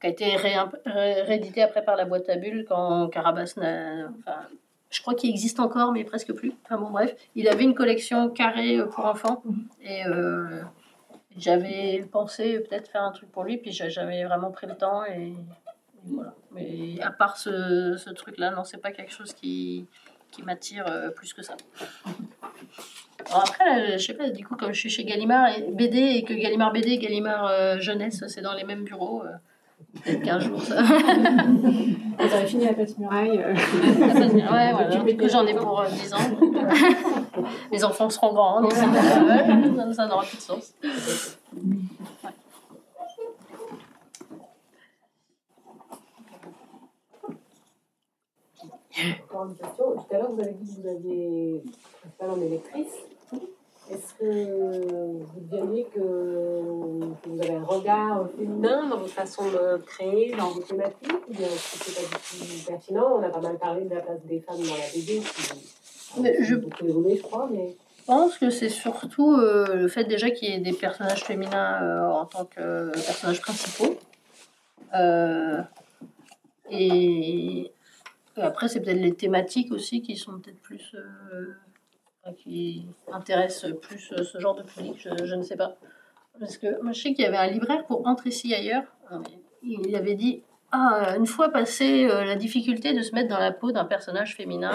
qui 0.01 0.07
a 0.09 0.11
été 0.11 0.37
ré- 0.37 0.55
réédité 0.85 1.63
après 1.63 1.83
par 1.83 1.97
la 1.97 2.05
boîte 2.05 2.29
à 2.29 2.37
bulles 2.37 2.67
quand 2.69 3.09
Carabas 3.09 3.55
n'a 3.57 4.09
enfin, 4.19 4.41
je 4.91 5.01
crois 5.03 5.15
qu'il 5.15 5.31
existe 5.31 5.61
encore, 5.61 5.93
mais 5.93 6.05
presque 6.05 6.33
plus. 6.33 6.53
Enfin 6.65 6.79
bon, 6.81 6.91
bref, 6.91 7.15
il 7.35 7.49
avait 7.49 7.65
une 7.65 7.75
collection 7.75 8.31
carrée 8.31 8.79
euh, 8.79 8.87
pour 8.87 9.05
enfants. 9.05 9.43
Et 9.83 10.07
euh, 10.07 10.63
j'avais 11.37 12.05
pensé 12.11 12.61
peut-être 12.61 12.89
faire 12.91 13.03
un 13.03 13.13
truc 13.13 13.31
pour 13.33 13.45
lui, 13.45 13.59
puis 13.59 13.73
j'a- 13.73 13.89
j'avais 13.89 14.25
vraiment 14.25 14.51
pris 14.51 14.67
le 14.67 14.75
temps. 14.77 15.05
Et, 15.05 15.29
et 15.29 15.35
voilà. 16.05 16.35
Mais 16.53 17.01
à 17.03 17.11
part 17.11 17.37
ce, 17.37 17.97
ce 17.99 18.11
truc-là, 18.11 18.51
non, 18.53 18.65
c'est 18.65 18.81
pas 18.81 18.93
quelque 18.93 19.13
chose 19.13 19.33
qui, 19.35 19.87
qui 20.31 20.43
m'attire 20.43 20.87
euh, 20.89 21.11
plus 21.11 21.33
que 21.35 21.43
ça. 21.43 21.57
Alors 23.29 23.41
après, 23.41 23.65
là, 23.89 23.97
je 23.97 24.07
sais 24.07 24.15
pas, 24.15 24.31
du 24.31 24.47
coup, 24.47 24.55
comme 24.57 24.73
je 24.73 24.79
suis 24.79 24.91
chez 24.91 25.05
Gallimard 25.05 25.49
BD 25.73 25.99
et 25.99 26.23
que 26.23 26.33
Gallimard 26.33 26.73
BD 26.73 26.91
et 26.93 26.99
Gallimard 26.99 27.81
Jeunesse, 27.81 28.23
c'est 28.29 28.41
dans 28.43 28.55
les 28.55 28.63
mêmes 28.63 28.85
bureaux, 28.85 29.25
peut-être 30.05 30.23
qu'un 30.23 30.39
jour 30.40 30.61
ça. 30.62 30.82
Vous 32.19 32.35
avez 32.35 32.47
fini 32.47 32.65
la 32.65 32.74
passe 32.74 32.97
muraille. 32.98 33.39
euh. 33.39 33.55
La 34.01 34.09
passe 34.15 34.32
muraille, 34.32 34.66
ouais, 34.69 34.73
voilà. 34.73 34.97
Du 35.05 35.16
coup, 35.16 35.28
j'en 35.28 35.47
ai 35.47 35.55
pour 35.55 35.81
euh, 35.81 35.89
10 35.89 36.15
ans. 36.15 36.19
donc, 36.40 36.57
euh, 36.57 37.43
Les 37.73 37.85
enfants 37.85 38.09
seront 38.11 38.32
grands, 38.32 38.62
donc 38.62 38.73
ça, 38.73 38.85
ça 39.93 40.07
n'aura 40.07 40.24
plus 40.24 40.36
de 40.36 40.43
sens. 40.43 40.74
Encore 49.24 49.47
une 49.47 49.57
question. 49.57 49.85
Tout 49.94 50.15
à 50.15 50.19
l'heure, 50.19 50.32
vous 50.32 50.40
avez 50.40 50.53
dit 50.53 50.74
que 50.74 50.81
vous 50.81 50.89
aviez 50.89 51.62
principalement 52.01 52.36
des 52.39 52.48
lectrices. 52.48 52.97
Est-ce 53.89 54.15
que 54.15 55.23
vous 55.23 55.41
diriez 55.41 55.87
que, 55.95 56.01
vous 56.01 57.41
avez 57.41 57.55
un 57.55 57.65
regard 57.65 58.29
féminin 58.37 58.89
dans 58.89 58.99
votre 58.99 59.13
façon 59.13 59.45
de 59.49 59.77
créer, 59.79 60.35
dans 60.37 60.49
vos 60.51 60.61
thématiques 60.61 61.13
Ou 61.29 61.33
bien 61.33 61.47
est-ce 61.47 61.79
que 61.79 61.85
c'est 61.85 61.95
pas 61.95 62.17
du 62.19 62.59
tout 62.59 62.67
pertinent? 62.67 63.19
On 63.19 63.23
a 63.23 63.29
pas 63.29 63.41
mal 63.41 63.59
parlé 63.59 63.85
de 63.85 63.95
la 63.95 64.01
place 64.01 64.21
des 64.25 64.41
femmes 64.41 64.59
dans 64.59 64.75
la 64.75 64.89
BD 64.93 65.21
qui 65.21 66.27
a 66.29 66.43
je- 66.43 66.55
beaucoup 66.57 66.85
évolué, 66.85 67.17
je 67.17 67.23
crois. 67.23 67.49
Mais... 67.53 67.77
Je 67.99 68.05
pense 68.07 68.39
que 68.39 68.51
c'est 68.51 68.69
surtout 68.69 69.33
euh, 69.35 69.75
le 69.75 69.89
fait 69.89 70.05
déjà 70.05 70.31
qu'il 70.31 70.49
y 70.51 70.53
ait 70.53 70.59
des 70.61 70.73
personnages 70.73 71.23
féminins 71.25 71.81
euh, 71.83 72.11
en 72.11 72.25
tant 72.27 72.45
que 72.45 72.61
euh, 72.61 72.91
personnages 72.91 73.41
principaux. 73.41 73.97
Euh, 74.95 75.61
et, 76.71 77.71
et 78.37 78.41
après, 78.41 78.67
c'est 78.69 78.81
peut-être 78.81 79.01
les 79.01 79.15
thématiques 79.15 79.71
aussi 79.71 80.03
qui 80.03 80.17
sont 80.17 80.39
peut-être 80.41 80.61
plus. 80.61 80.93
Enfin, 82.27 82.35
qui 82.36 82.86
intéressent 83.12 83.70
plus 83.81 84.12
euh, 84.12 84.24
ce 84.24 84.39
genre 84.39 84.55
de 84.55 84.62
public, 84.62 84.94
je, 84.98 85.24
je 85.24 85.35
ne 85.35 85.43
sais 85.43 85.57
pas. 85.57 85.77
Parce 86.39 86.59
que 86.59 86.82
moi, 86.82 86.93
je 86.93 87.01
sais 87.01 87.15
qu'il 87.15 87.24
y 87.24 87.28
avait 87.28 87.36
un 87.36 87.47
libraire 87.47 87.85
pour 87.86 88.07
Entre 88.07 88.27
ici 88.27 88.55
ailleurs. 88.55 88.85
euh, 89.12 89.19
Il 89.62 89.94
avait 89.97 90.15
dit 90.15 90.43
Ah, 90.73 91.15
une 91.16 91.27
fois 91.27 91.48
passé 91.48 92.09
euh, 92.11 92.24
la 92.24 92.36
difficulté 92.36 92.93
de 92.93 93.03
se 93.03 93.15
mettre 93.15 93.28
dans 93.28 93.39
la 93.39 93.53
peau 93.53 93.73
d'un 93.73 93.85
personnage 93.85 94.36
féminin. 94.36 94.73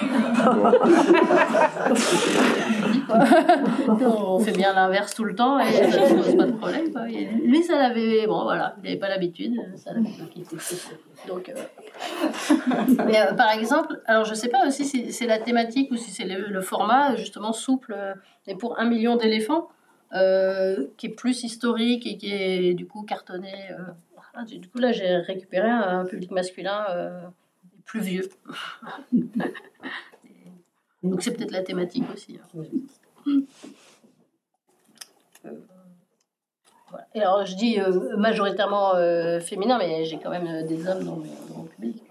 on 3.08 4.38
fait 4.38 4.52
bien 4.56 4.72
l'inverse 4.74 5.14
tout 5.14 5.24
le 5.24 5.34
temps 5.34 5.58
et 5.58 5.72
ça 5.72 5.86
ne 5.86 6.22
pose 6.22 6.36
pas 6.36 6.46
de 6.46 6.52
problème. 6.52 6.92
quoi. 6.92 7.06
Lui, 7.06 7.62
ça 7.62 7.76
l'avait. 7.78 8.26
Bon, 8.26 8.42
voilà, 8.44 8.74
il 8.78 8.84
n'avait 8.84 8.98
pas 8.98 9.08
l'habitude, 9.08 9.60
ça 9.76 9.92
l'avait 9.92 10.04
pas 10.16 10.24
quitté. 10.32 10.56
Donc, 11.28 11.48
euh, 11.48 12.54
Mais 13.06 13.20
euh, 13.20 13.34
par 13.34 13.50
exemple, 13.52 14.00
alors 14.06 14.24
je 14.24 14.34
sais 14.34 14.48
pas 14.48 14.66
aussi 14.66 14.84
si 14.84 15.12
c'est 15.12 15.26
la 15.26 15.38
thématique 15.38 15.90
ou 15.90 15.96
si 15.96 16.10
c'est 16.10 16.24
le, 16.24 16.48
le 16.48 16.60
format 16.60 17.16
justement 17.16 17.52
souple, 17.52 17.94
euh, 17.96 18.14
mais 18.46 18.54
pour 18.54 18.78
un 18.78 18.84
million 18.84 19.16
d'éléphants, 19.16 19.68
euh, 20.14 20.86
qui 20.96 21.06
est 21.06 21.14
plus 21.14 21.42
historique 21.42 22.06
et 22.06 22.16
qui 22.16 22.32
est 22.32 22.74
du 22.74 22.86
coup 22.86 23.02
cartonné. 23.02 23.52
euh, 23.72 23.82
voilà. 24.32 24.46
du 24.46 24.68
coup, 24.68 24.78
là, 24.78 24.92
j'ai 24.92 25.16
récupéré 25.16 25.68
un 25.68 26.04
public 26.04 26.30
masculin 26.30 26.84
euh, 26.90 27.20
plus 27.84 28.00
vieux. 28.00 28.28
Donc 31.04 31.22
c'est 31.22 31.32
peut-être 31.32 31.52
la 31.52 31.62
thématique 31.62 32.04
aussi. 32.12 32.38
hein. 32.42 32.60
Euh, 35.44 35.50
voilà. 36.90 37.06
Et 37.14 37.20
alors 37.20 37.44
je 37.46 37.54
dis 37.56 37.78
euh, 37.80 38.16
majoritairement 38.16 38.94
euh, 38.96 39.38
féminin, 39.40 39.76
mais 39.78 40.04
j'ai 40.06 40.18
quand 40.18 40.30
même 40.30 40.66
des 40.66 40.86
hommes 40.88 41.04
dans, 41.04 41.16
mes- 41.16 41.28
dans 41.48 41.56
mon 41.58 41.64
public. 41.64 42.02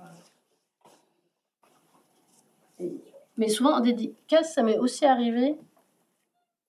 Et- 2.79 2.93
mais 3.37 3.49
souvent 3.49 3.77
en 3.77 3.79
dédicace, 3.79 4.53
ça 4.53 4.61
m'est 4.63 4.77
aussi 4.77 5.05
arrivé 5.05 5.55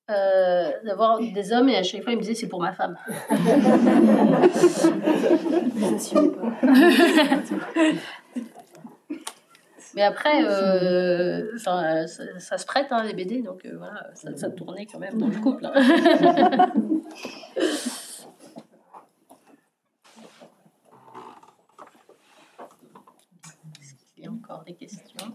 d'avoir 0.07 1.19
des 1.19 1.53
hommes 1.53 1.71
et 1.71 1.77
à 1.77 1.83
chaque 1.83 2.03
fois 2.03 2.13
ils 2.13 2.17
me 2.17 2.21
disaient 2.21 2.35
c'est 2.35 2.47
pour 2.49 2.61
ma 2.61 2.75
femme. 2.75 2.99
Mais 9.95 10.03
après, 10.03 10.45
euh, 10.45 11.53
enfin, 11.55 12.07
ça, 12.07 12.25
ça 12.41 12.59
se 12.59 12.67
prête, 12.67 12.89
hein, 12.91 13.05
les 13.05 13.15
BD, 13.15 13.43
donc 13.43 13.65
euh, 13.65 13.77
voilà, 13.77 14.11
ça, 14.15 14.37
ça 14.37 14.51
tournait 14.51 14.87
quand 14.87 14.99
même 14.99 15.19
dans 15.19 15.29
le 15.29 15.37
couple. 15.41 15.67
hein. 15.67 15.73
Est-ce 23.81 23.95
qu'il 24.15 24.25
y 24.25 24.27
a 24.27 24.31
encore 24.33 24.65
des 24.65 24.75
questions? 24.75 25.35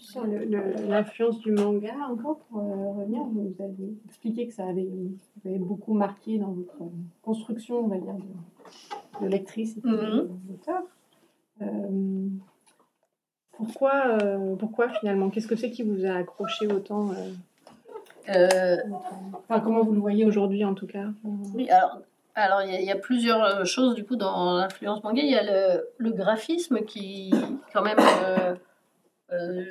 Sur 0.00 0.26
l'influence 0.26 1.38
du 1.40 1.52
manga, 1.52 1.94
encore 2.10 2.38
pour 2.40 2.58
euh, 2.58 2.92
revenir, 2.92 3.22
vous 3.24 3.54
avez 3.58 3.94
expliqué 4.04 4.46
que 4.46 4.52
ça 4.52 4.66
avait, 4.68 4.84
vous 4.84 5.48
avez 5.48 5.58
beaucoup 5.58 5.94
marqué 5.94 6.38
dans 6.38 6.52
votre 6.52 6.76
construction, 7.22 7.78
on 7.84 7.88
va 7.88 7.96
dire, 7.96 8.14
de, 8.14 8.22
de 9.22 9.28
lectrice 9.28 9.76
et 9.76 9.80
puis 9.80 9.90
Mhm. 9.90 10.28
d'auteur. 10.48 10.82
Euh, 11.62 12.28
pourquoi, 13.52 14.18
euh, 14.22 14.56
pourquoi 14.56 14.88
finalement? 14.88 15.30
Qu'est-ce 15.30 15.46
que 15.46 15.56
c'est 15.56 15.70
qui 15.70 15.82
vous 15.82 16.04
a 16.04 16.14
accroché 16.14 16.66
autant 16.66 17.10
euh, 18.28 18.76
Enfin, 19.48 19.60
comment 19.60 19.82
vous 19.82 19.92
le 19.92 20.00
voyez 20.00 20.24
aujourd'hui 20.24 20.64
en 20.64 20.74
tout 20.74 20.86
cas? 20.86 21.06
Oui, 21.54 21.68
alors 21.70 22.00
alors 22.34 22.62
il 22.62 22.72
y, 22.72 22.76
a- 22.76 22.80
il 22.80 22.86
y 22.86 22.90
a 22.90 22.96
plusieurs 22.96 23.66
choses 23.66 23.94
du 23.94 24.04
coup 24.04 24.16
dans 24.16 24.54
l'influence 24.56 25.02
manga. 25.04 25.20
Il 25.22 25.30
y 25.30 25.34
a 25.36 25.42
le, 25.42 25.86
le 25.98 26.10
graphisme 26.12 26.80
qui 26.84 27.30
quand 27.74 27.82
même 27.82 27.98
euh, 28.00 28.54
euh, 29.32 29.64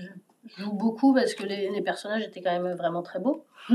joue 0.57 0.73
beaucoup 0.73 1.13
parce 1.13 1.34
que 1.34 1.43
les, 1.43 1.81
personnages 1.81 2.23
étaient 2.23 2.41
quand 2.41 2.51
même 2.59 2.76
vraiment 2.76 3.01
très 3.01 3.19
beaux. 3.19 3.45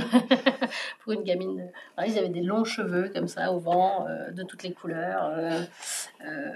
Pour 1.01 1.13
une 1.13 1.23
gamine, 1.23 1.71
ils 2.07 2.19
avaient 2.19 2.29
des 2.29 2.43
longs 2.43 2.65
cheveux 2.65 3.11
comme 3.15 3.29
ça 3.29 3.53
au 3.53 3.59
vent, 3.59 4.07
euh, 4.09 4.31
de 4.33 4.43
toutes 4.43 4.63
les 4.63 4.73
couleurs. 4.73 5.33
euh, 5.37 5.61
euh, 6.27 6.51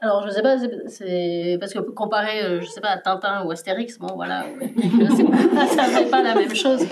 alors, 0.00 0.26
je 0.26 0.32
sais 0.32 0.42
pas, 0.42 0.58
c'est- 0.88 1.56
parce 1.58 1.72
que 1.72 1.78
comparé, 1.78 2.60
je 2.60 2.66
sais 2.66 2.82
pas, 2.82 2.90
à 2.90 2.98
Tintin 2.98 3.42
ou 3.44 3.50
Astérix, 3.52 3.98
bon, 3.98 4.14
voilà, 4.16 4.42
pas- 4.42 5.66
ça 5.66 5.84
fait 5.84 6.10
pas 6.10 6.22
la 6.22 6.34
même 6.34 6.54
chose, 6.54 6.86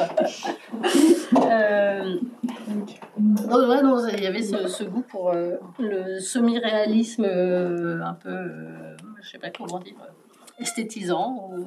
non, 3.83 4.09
il 4.09 4.23
y 4.23 4.27
avait 4.27 4.41
ce, 4.41 4.85
goût 4.85 5.03
pour 5.03 5.31
le 5.79 6.21
semi-réalisme 6.21 7.27
un 7.27 8.15
peu, 8.15 8.51
je 9.21 9.29
sais 9.29 9.39
pas 9.39 9.51
comment 9.51 9.79
dire, 9.81 9.97
esthétisant, 10.59 11.51
ou- 11.53 11.65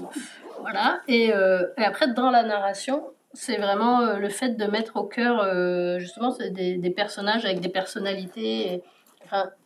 voilà. 0.62 1.02
Et, 1.08 1.34
euh, 1.34 1.68
et 1.78 1.84
après, 1.84 2.08
dans 2.14 2.32
la 2.32 2.44
narration, 2.44 3.04
c'est 3.34 3.58
vraiment 3.58 4.02
euh, 4.02 4.18
le 4.18 4.30
fait 4.30 4.58
de 4.58 4.66
mettre 4.66 4.96
au 4.96 5.04
cœur, 5.04 5.42
euh, 5.42 6.00
justement, 6.00 6.36
des, 6.52 6.94
personnages 6.96 7.46
avec 7.46 7.60
des 7.60 7.70
personnalités. 7.70 8.82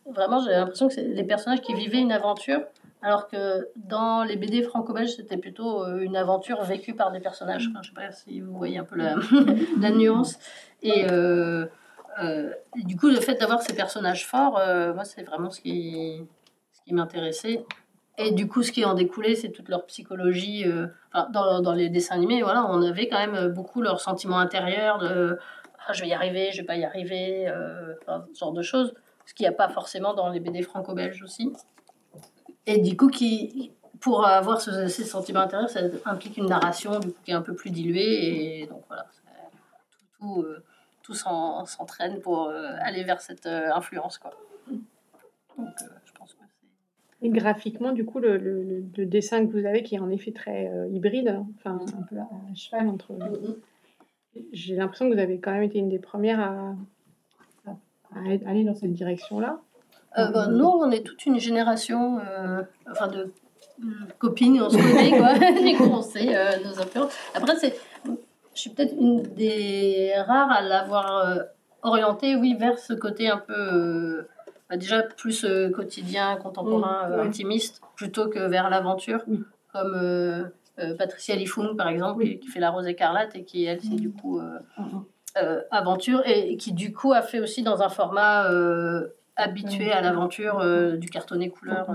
vraiment, 0.06 0.40
j'ai 0.44 0.50
l'impression 0.50 0.88
que 0.88 0.94
c'est 0.94 1.14
des 1.14 1.24
personnages 1.24 1.60
qui 1.60 1.74
vivaient 1.74 2.00
une 2.00 2.12
aventure, 2.12 2.62
alors 3.02 3.28
que 3.28 3.68
dans 3.76 4.24
les 4.24 4.36
BD 4.36 4.62
franco-belges, 4.62 5.16
c'était 5.16 5.36
plutôt 5.36 5.84
euh, 5.84 6.00
une 6.00 6.16
aventure 6.16 6.62
vécue 6.64 6.94
par 6.94 7.12
des 7.12 7.20
personnages. 7.20 7.68
Enfin, 7.70 7.80
je 7.82 7.88
sais 7.88 7.94
pas 7.94 8.12
si 8.12 8.40
vous 8.40 8.56
voyez 8.56 8.78
un 8.78 8.84
peu 8.84 8.96
la, 8.96 9.16
nuance. 9.90 10.38
Et, 10.82 11.06
euh, 11.10 11.66
euh, 12.22 12.50
du 12.74 12.96
coup, 12.96 13.08
le 13.08 13.20
fait 13.20 13.36
d'avoir 13.36 13.62
ces 13.62 13.74
personnages 13.74 14.26
forts, 14.26 14.58
euh, 14.58 14.92
moi, 14.92 15.04
c'est 15.04 15.22
vraiment 15.22 15.50
ce 15.50 15.60
qui 15.60 16.26
m'intéressait. 16.90 17.64
Et 18.22 18.32
du 18.32 18.46
coup, 18.48 18.62
ce 18.62 18.70
qui 18.70 18.84
en 18.84 18.92
découlait, 18.92 19.34
c'est 19.34 19.50
toute 19.50 19.70
leur 19.70 19.86
psychologie. 19.86 20.64
euh, 20.66 20.88
dans, 21.32 21.72
les 21.72 21.88
dessins 21.88 22.16
animés, 22.16 22.42
voilà, 22.42 22.66
on 22.66 22.82
avait 22.82 23.08
quand 23.08 23.18
même 23.26 23.48
beaucoup 23.48 23.80
leurs 23.80 24.00
sentiments 24.00 24.38
intérieurs 24.38 24.98
de 24.98 25.38
ah, 25.86 25.92
je 25.94 26.02
vais 26.02 26.08
y 26.08 26.12
arriver, 26.12 26.52
je 26.52 26.60
vais 26.60 26.66
pas 26.66 26.76
y 26.76 26.84
arriver, 26.84 27.48
euh, 27.48 27.94
ce 28.34 28.38
genre 28.38 28.52
de 28.52 28.62
choses. 28.62 28.92
Ce 29.24 29.32
qu'il 29.32 29.44
n'y 29.44 29.48
a 29.48 29.56
pas 29.56 29.70
forcément 29.70 30.12
dans 30.12 30.28
les 30.28 30.38
BD 30.38 30.60
franco-belges 30.62 31.22
aussi. 31.22 31.50
Et 32.66 32.78
du 32.78 32.94
coup, 32.94 33.08
qui, 33.08 33.72
pour 34.00 34.26
avoir 34.26 34.60
ce- 34.60 34.86
ces 34.88 35.04
sentiments 35.04 35.40
intérieurs, 35.40 35.70
ça 35.70 35.80
implique 36.04 36.36
une 36.36 36.46
narration 36.46 36.98
du 36.98 37.08
coup, 37.08 37.18
qui 37.24 37.30
est 37.30 37.34
un 37.34 37.42
peu 37.42 37.54
plus 37.54 37.70
diluée. 37.70 38.60
Et 38.60 38.66
donc 38.66 38.84
voilà, 38.86 39.06
tout, 39.08 40.06
tout, 40.20 40.42
euh, 40.42 40.62
tout 41.02 41.14
s'en- 41.14 41.64
s'entraîne 41.64 42.20
pour 42.20 42.48
euh, 42.48 42.68
aller 42.82 43.02
vers 43.02 43.20
cette 43.22 43.46
euh, 43.46 43.72
influence. 43.72 44.18
Quoi. 44.18 44.32
Donc, 44.68 45.68
euh, 45.82 45.86
je 46.04 46.12
pense 46.12 46.34
que 46.34 46.40
Et 47.22 47.28
graphiquement, 47.28 47.92
du 47.92 48.04
coup, 48.04 48.18
le, 48.18 48.36
le- 48.38 49.06
dessin 49.06 49.44
que 49.46 49.52
vous 49.52 49.66
avez, 49.66 49.82
qui 49.82 49.94
est 49.96 49.98
en 49.98 50.08
effet 50.10 50.32
très 50.32 50.68
euh, 50.68 50.86
hybride, 50.88 51.28
hein, 51.28 51.46
enfin 51.58 51.78
un 51.98 52.02
peu 52.02 52.16
à, 52.16 52.22
à 52.22 52.54
cheval 52.54 52.88
entre. 52.88 53.12
J'ai 54.52 54.76
l'impression 54.76 55.08
que 55.08 55.14
vous 55.14 55.20
avez 55.20 55.38
quand 55.38 55.52
même 55.52 55.64
été 55.64 55.78
une 55.78 55.88
des 55.88 55.98
premières 55.98 56.40
à, 56.40 56.74
à- 57.66 57.70
à 58.14 58.50
aller 58.50 58.64
dans 58.64 58.74
cette 58.74 58.92
direction-là. 58.92 59.60
Euh, 60.18 60.30
bah, 60.32 60.46
nous, 60.48 60.64
on 60.66 60.90
est 60.90 61.02
toute 61.02 61.26
une 61.26 61.38
génération 61.38 62.18
euh, 62.20 62.62
enfin 62.90 63.08
de 63.08 63.32
euh, 63.82 63.86
copines, 64.18 64.60
on 64.62 64.70
se 64.70 64.76
connaît, 64.76 65.16
quoi. 65.16 65.78
qu'on 65.88 66.02
sait 66.02 66.34
euh, 66.36 66.50
nos 66.64 66.80
influences. 66.80 67.12
Après, 67.34 67.54
c'est, 67.56 67.74
je 68.54 68.60
suis 68.60 68.70
peut-être 68.70 68.94
une 68.98 69.22
des 69.22 70.12
rares 70.26 70.50
à 70.50 70.62
l'avoir 70.62 71.18
euh, 71.18 71.42
orientée, 71.82 72.34
oui, 72.36 72.54
vers 72.58 72.78
ce 72.78 72.92
côté 72.92 73.28
un 73.28 73.38
peu, 73.38 73.52
euh, 73.54 74.28
bah, 74.70 74.76
déjà 74.76 75.02
plus 75.02 75.44
euh, 75.44 75.68
quotidien, 75.70 76.36
contemporain, 76.36 77.08
Mm, 77.08 77.12
euh, 77.12 77.16
ouais. 77.22 77.26
intimiste, 77.26 77.82
plutôt 77.96 78.28
que 78.28 78.38
vers 78.38 78.70
l'aventure, 78.70 79.24
comme 79.72 79.94
euh, 79.94 80.44
Patricia 80.96 81.34
Lifoun, 81.36 81.76
par 81.76 81.88
exemple, 81.88 82.22
qui, 82.24 82.38
qui 82.38 82.48
fait 82.48 82.60
La 82.60 82.70
Rose 82.70 82.86
écarlate 82.86 83.34
et 83.36 83.44
qui, 83.44 83.64
elle, 83.64 83.80
c'est 83.82 83.96
du 83.96 84.10
coup 84.10 84.38
euh, 84.40 84.58
euh, 85.36 85.60
aventure 85.70 86.22
et 86.26 86.56
qui, 86.56 86.72
du 86.72 86.92
coup, 86.92 87.12
a 87.12 87.20
fait 87.22 87.40
aussi 87.40 87.62
dans 87.62 87.82
un 87.82 87.88
format 87.90 88.48
habitué 89.36 89.92
à 89.92 90.00
l'aventure 90.00 90.64
du 90.98 91.10
cartonné 91.10 91.50
couleur. 91.50 91.88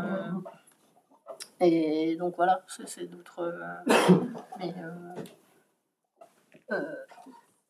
et 1.59 2.15
donc 2.17 2.35
voilà, 2.35 2.61
c'est 2.67 2.87
c'est 2.87 3.05
d'autres. 3.05 3.39
euh, 3.41 3.93
mais, 4.59 4.73
euh, 4.77 5.21
euh, 6.71 6.81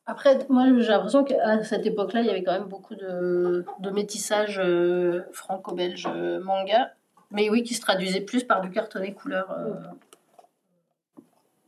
après, 0.08 0.46
moi 0.50 0.66
j'ai 0.80 0.90
l'impression 0.90 1.24
qu'à 1.24 1.64
cette 1.64 1.86
époque-là, 1.86 2.22
il 2.22 2.28
y 2.28 2.30
avait 2.30 2.44
quand 2.44 2.54
même 2.54 2.70
beaucoup 2.70 2.96
de, 2.96 3.66
métissage 3.92 4.60
euh, 4.64 5.24
franco-belge 5.32 6.08
euh, 6.08 6.40
manga, 6.40 6.94
mais 7.32 7.50
oui, 7.50 7.64
qui 7.64 7.74
se 7.74 7.82
traduisait 7.82 8.22
plus 8.22 8.44
par 8.44 8.62
du 8.62 8.70
cartonné 8.70 9.14
couleur 9.14 9.52
euh, 9.52 9.74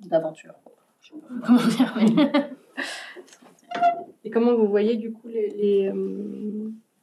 d'aventure. 0.02 0.54
Je 1.02 1.08
sais 1.08 1.16
comment 1.44 2.06
dire. 2.06 2.50
Et 4.24 4.30
comment 4.30 4.56
vous 4.56 4.68
voyez 4.68 4.98
du 4.98 5.14
coup 5.14 5.28
les, 5.30 5.92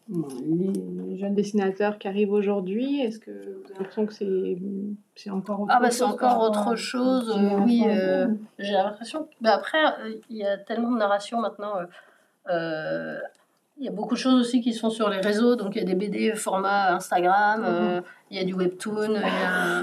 les 0.08 1.16
jeunes 1.18 1.34
dessinateurs 1.34 1.98
qui 1.98 2.08
arrivent 2.08 2.32
aujourd'hui 2.32 3.00
Est-ce 3.00 3.18
que 3.18 3.30
vous 3.30 3.64
avez 3.70 3.74
l'impression 3.78 4.06
que 4.06 4.12
c'est 4.12 4.56
c'est 5.16 5.30
encore 5.30 5.60
autre 5.62 5.72
Ah 5.74 5.80
bah 5.80 5.86
chose 5.88 5.96
c'est 5.98 6.04
encore 6.04 6.42
autre 6.42 6.76
chose, 6.76 7.30
euh, 7.36 7.58
oui. 7.64 7.84
euh, 7.86 8.24
avant 8.24 8.34
j'ai 8.58 8.72
l'impression. 8.72 9.28
Bah 9.40 9.54
après, 9.54 9.78
euh, 9.84 10.14
il 10.30 10.36
y 10.36 10.44
a 10.44 10.58
tellement 10.58 10.90
de 10.92 10.98
narration 10.98 11.40
maintenant. 11.40 11.78
euh, 11.78 11.84
euh, 12.50 13.18
il 13.78 13.84
y 13.84 13.88
a 13.88 13.92
beaucoup 13.92 14.14
de 14.14 14.20
choses 14.20 14.38
aussi 14.40 14.60
qui 14.60 14.72
sont 14.72 14.90
sur 14.90 15.08
les 15.08 15.18
réseaux. 15.20 15.56
Donc 15.56 15.74
il 15.74 15.78
y 15.78 15.82
a 15.82 15.84
des 15.86 15.94
BD 15.96 16.34
format 16.34 16.94
Instagram, 16.94 17.64
euh, 17.66 18.00
il 18.30 18.36
y 18.36 18.40
a 18.40 18.44
du 18.44 18.54
webtoon. 18.54 19.16
a- 19.16 19.82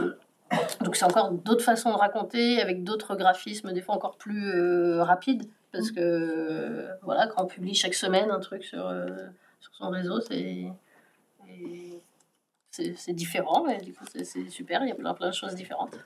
Donc 0.84 0.95
c'est 0.95 1.03
encore 1.06 1.31
d'autres 1.31 1.64
façons 1.64 1.91
de 1.91 1.98
raconter 1.98 2.61
avec 2.61 2.84
d'autres 2.84 3.15
graphismes, 3.15 3.73
des 3.73 3.81
fois 3.81 3.95
encore 3.95 4.15
plus 4.18 4.48
euh, 4.53 5.03
rapides. 5.03 5.43
Parce 5.73 5.91
que 5.91 5.99
euh, 5.99 6.88
voilà, 7.03 7.27
quand 7.27 7.43
on 7.43 7.48
publie 7.48 7.73
chaque 7.73 7.93
semaine 7.93 8.30
un 8.31 8.39
truc 8.39 8.69
euh, 8.73 9.07
sur 9.07 9.51
son 9.81 9.89
réseau, 9.89 10.19
c'est. 10.21 10.67
différent, 13.13 13.65
mais 13.67 13.81
du 13.81 13.93
coup 13.93 14.05
c'est 14.13 14.49
super, 14.49 14.83
il 14.83 14.89
y 14.89 14.91
a 14.91 14.95
plein, 14.95 15.13
plein 15.13 15.29
de 15.29 15.33
choses 15.33 15.55
différentes. 15.55 15.97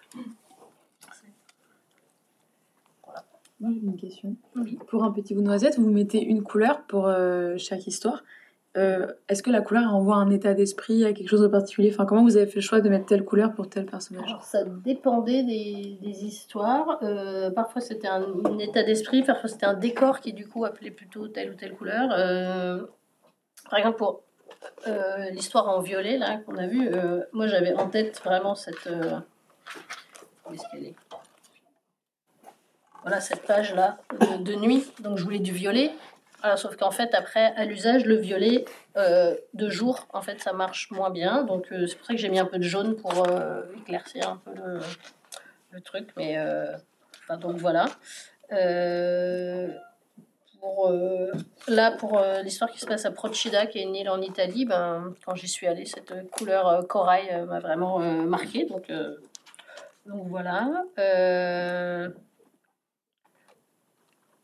Moi, 3.62 3.72
j'ai 3.74 3.80
une 3.80 3.96
question. 3.96 4.36
Oui. 4.58 4.78
Pour 4.88 5.06
un 5.06 5.12
petit 5.12 5.34
bout 5.34 5.40
de 5.40 5.46
noisette, 5.46 5.80
vous 5.80 5.90
mettez 5.90 6.22
une 6.22 6.44
couleur 6.44 6.82
pour 6.88 7.08
euh, 7.08 7.56
chaque 7.58 7.88
histoire. 7.88 8.22
Euh, 8.76 9.08
Est-ce 9.30 9.42
que 9.42 9.50
la 9.50 9.62
couleur 9.62 9.90
renvoie 9.90 10.16
à 10.16 10.18
un 10.18 10.30
état 10.30 10.54
d'esprit, 10.54 11.06
à 11.06 11.14
quelque 11.14 11.30
chose 11.30 11.42
de 11.42 11.48
particulier? 11.48 11.90
Enfin, 11.94 12.06
comment 12.06 12.24
vous 12.24 12.36
avez 12.36 12.48
fait 12.48 12.58
le 12.58 12.62
choix 12.62 12.82
de 12.82 12.90
mettre 12.90 13.06
telle 13.06 13.24
couleur 13.24 13.54
pour 13.54 13.70
tel 13.70 13.86
personnage? 13.86 14.28
Alors, 14.28 14.44
ça 14.44 14.66
dépendait 14.66 15.44
des, 15.44 15.98
des 16.02 16.26
histoires. 16.26 17.00
Euh, 17.02 17.50
parfois, 17.50 17.80
c'était 17.80 18.10
un, 18.10 18.26
un 18.44 18.58
état 18.60 18.84
d'esprit, 18.84 19.24
parfois, 19.24 19.48
c'était 19.48 19.68
un 19.68 19.74
décor 19.74 20.20
qui, 20.20 20.34
du 20.34 20.46
coup, 20.46 20.66
appelait 20.66 20.92
plutôt 20.92 21.30
telle 21.30 21.52
ou 21.52 21.54
telle 21.54 21.76
couleur. 21.76 22.10
Par 23.76 23.80
exemple, 23.80 23.98
pour 23.98 24.22
euh, 24.88 25.30
l'histoire 25.32 25.68
en 25.68 25.82
violet, 25.82 26.18
là, 26.18 26.38
qu'on 26.38 26.56
a 26.56 26.66
vu, 26.66 26.88
euh, 26.88 27.26
moi, 27.34 27.46
j'avais 27.48 27.74
en 27.74 27.90
tête 27.90 28.22
vraiment 28.24 28.56
cette. 28.56 28.88
euh, 28.88 29.20
Voilà, 33.02 33.20
cette 33.20 33.42
page-là 33.42 33.98
de, 34.18 34.44
de 34.44 34.56
nuit. 34.56 34.90
Donc, 35.02 35.18
je 35.18 35.26
voulais 35.26 35.40
du 35.40 35.52
violet. 35.52 35.92
Sauf 36.56 36.78
qu'en 36.78 36.92
fait, 36.92 37.14
après, 37.14 37.54
à 37.58 37.66
l'usage, 37.66 38.06
le 38.06 38.16
violet 38.16 38.64
de 38.96 39.70
jour, 39.70 40.08
en 40.14 40.22
fait, 40.22 40.40
ça 40.42 40.54
marche 40.54 40.90
moins 40.92 41.10
bien. 41.10 41.44
Donc, 41.44 41.68
c'est 41.70 41.98
pour 41.98 42.06
ça 42.08 42.14
que 42.14 42.20
j'ai 42.20 42.30
mis 42.30 42.40
un 42.40 42.46
peu 42.46 42.60
de 42.60 42.64
jaune 42.64 42.96
pour 42.96 43.28
éclaircir 43.78 44.30
un 44.30 44.38
peu 44.38 44.52
le, 44.56 44.80
le 45.72 45.82
truc. 45.82 46.14
Mais, 46.16 46.40
enfin, 47.24 47.36
donc 47.36 47.58
voilà. 47.58 47.88
Euh, 50.66 51.32
là, 51.68 51.92
pour 51.92 52.18
euh, 52.18 52.42
l'histoire 52.42 52.72
qui 52.72 52.80
se 52.80 52.86
passe 52.86 53.06
à 53.06 53.12
Procida, 53.12 53.66
qui 53.66 53.80
est 53.80 53.84
une 53.84 53.96
île 53.96 54.10
en 54.10 54.22
Italie, 54.22 54.66
ben, 54.66 55.14
quand 55.26 55.36
j'y 55.36 55.48
suis 55.48 55.68
allée, 55.68 55.86
cette 55.86 56.30
couleur 56.32 56.68
euh, 56.68 56.82
corail 56.82 57.28
euh, 57.32 57.46
m'a 57.46 57.60
vraiment 57.60 58.00
marquée. 58.00 58.66
Donc, 58.66 58.92
donc 60.06 60.28
voilà. 60.28 60.84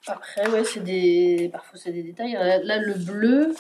Après, 0.08 0.50
ouais, 0.50 0.64
c'est 0.64 0.84
des. 0.84 1.50
Parfois, 1.52 1.80
c'est 1.82 1.92
des 1.92 2.04
détails. 2.04 2.34
Là, 2.34 2.78
le 2.78 2.94
bleu, 2.94 3.54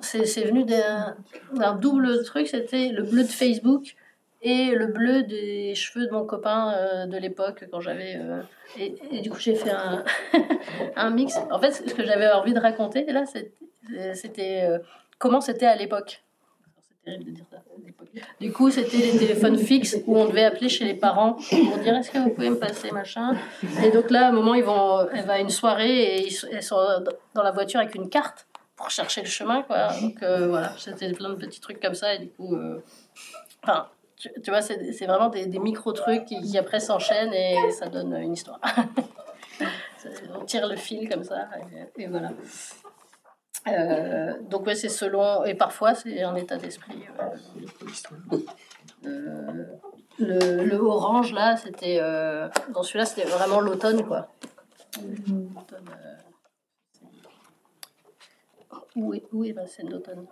c'est 0.00 0.44
venu 0.44 0.64
d'un 0.64 1.74
double 1.76 2.22
truc. 2.24 2.46
C'était 2.48 2.88
le 2.88 3.02
bleu 3.02 3.22
de 3.22 3.28
Facebook 3.28 3.96
et 4.44 4.66
le 4.74 4.86
bleu 4.86 5.22
des 5.24 5.74
cheveux 5.74 6.06
de 6.06 6.12
mon 6.12 6.24
copain 6.24 6.72
euh, 6.76 7.06
de 7.06 7.16
l'époque 7.16 7.64
quand 7.70 7.80
j'avais. 7.80 8.16
euh, 8.16 8.42
et, 8.78 9.20
du 9.20 9.30
coup, 9.30 9.38
j'ai 9.40 9.54
fait 9.54 9.70
un, 10.96 11.10
mix. 11.10 11.36
En 11.50 11.58
fait, 11.58 11.72
ce 11.72 11.94
que 11.94 12.04
j'avais 12.04 12.30
envie 12.30 12.52
de 12.54 12.60
raconter, 12.60 13.04
là, 13.10 13.24
c'est- 13.26 13.52
c'était 14.14 14.62
euh, 14.68 14.78
comment 15.18 15.40
c'était 15.40 15.66
à 15.66 15.76
l'époque. 15.76 16.22
C'est 16.80 17.04
terrible 17.10 17.24
de 17.24 17.30
dire 17.36 17.44
ça. 17.50 17.58
Du 18.40 18.52
coup, 18.52 18.70
c'était 18.70 18.96
les 18.98 19.18
téléphones 19.18 19.58
fixes 19.58 19.96
où 20.06 20.16
on 20.16 20.26
devait 20.26 20.44
appeler 20.44 20.68
chez 20.68 20.84
les 20.84 20.94
parents 20.94 21.32
pour 21.34 21.78
dire 21.78 21.94
est-ce 21.96 22.10
que 22.10 22.18
vous 22.18 22.30
pouvez 22.30 22.50
me 22.50 22.56
passer 22.58 22.90
machin. 22.92 23.32
Et 23.84 23.90
donc 23.90 24.10
là, 24.10 24.26
à 24.26 24.28
un 24.28 24.32
moment, 24.32 24.54
ils 24.54 24.62
vont, 24.64 25.06
elle 25.10 25.24
va 25.24 25.34
à 25.34 25.38
une 25.40 25.50
soirée 25.50 26.16
et 26.18 26.26
ils 26.26 26.62
sont- 26.62 26.78
dans 27.34 27.42
la 27.42 27.50
voiture 27.50 27.80
avec 27.80 27.94
une 27.94 28.08
carte 28.08 28.46
pour 28.76 28.90
chercher 28.90 29.20
le 29.22 29.26
chemin. 29.28 29.62
Quoi. 29.62 29.88
Donc 30.00 30.22
euh, 30.22 30.48
voilà, 30.48 30.72
c'était 30.78 31.12
plein 31.12 31.30
de 31.30 31.34
petits 31.34 31.60
trucs 31.60 31.80
comme 31.80 31.94
ça. 31.94 32.14
Et 32.14 32.18
du 32.20 32.28
coup, 32.30 32.54
euh, 32.56 32.82
enfin, 33.62 33.88
tu, 34.32 34.40
tu 34.42 34.50
vois, 34.50 34.62
c'est 34.62 35.06
vraiment 35.06 35.28
des, 35.28 35.46
des 35.46 35.58
micro-trucs 35.58 36.24
qui, 36.24 36.40
qui 36.40 36.56
après 36.58 36.80
s'enchaînent 36.80 37.32
et 37.34 37.70
ça 37.72 37.88
donne 37.88 38.14
une 38.16 38.32
histoire. 38.32 38.58
On 40.40 40.44
tire 40.44 40.66
le 40.66 40.76
fil 40.76 41.08
comme 41.08 41.24
ça 41.24 41.48
et, 41.96 42.02
et 42.02 42.06
voilà. 42.06 42.30
Euh, 43.68 44.34
donc 44.42 44.66
ouais, 44.66 44.74
c'est 44.74 44.88
selon 44.90 45.44
et 45.44 45.54
parfois 45.54 45.94
c'est 45.94 46.22
un 46.22 46.34
état 46.36 46.56
d'esprit. 46.56 47.02
euh, 47.20 47.36
euh, 49.06 49.64
le, 50.18 50.64
le 50.64 50.76
orange 50.76 51.32
là, 51.32 51.56
c'était 51.56 51.98
euh, 52.00 52.48
dans 52.74 52.82
celui-là, 52.82 53.04
c'était 53.06 53.24
vraiment 53.28 53.60
l'automne 53.60 54.04
quoi. 54.06 54.28
L'automne, 54.98 55.90
euh, 55.90 56.16
où 58.96 59.12
est, 59.14 59.24
où 59.32 59.44
est 59.44 59.52
la 59.52 59.66
scène 59.66 59.88
d'automne 59.88 60.26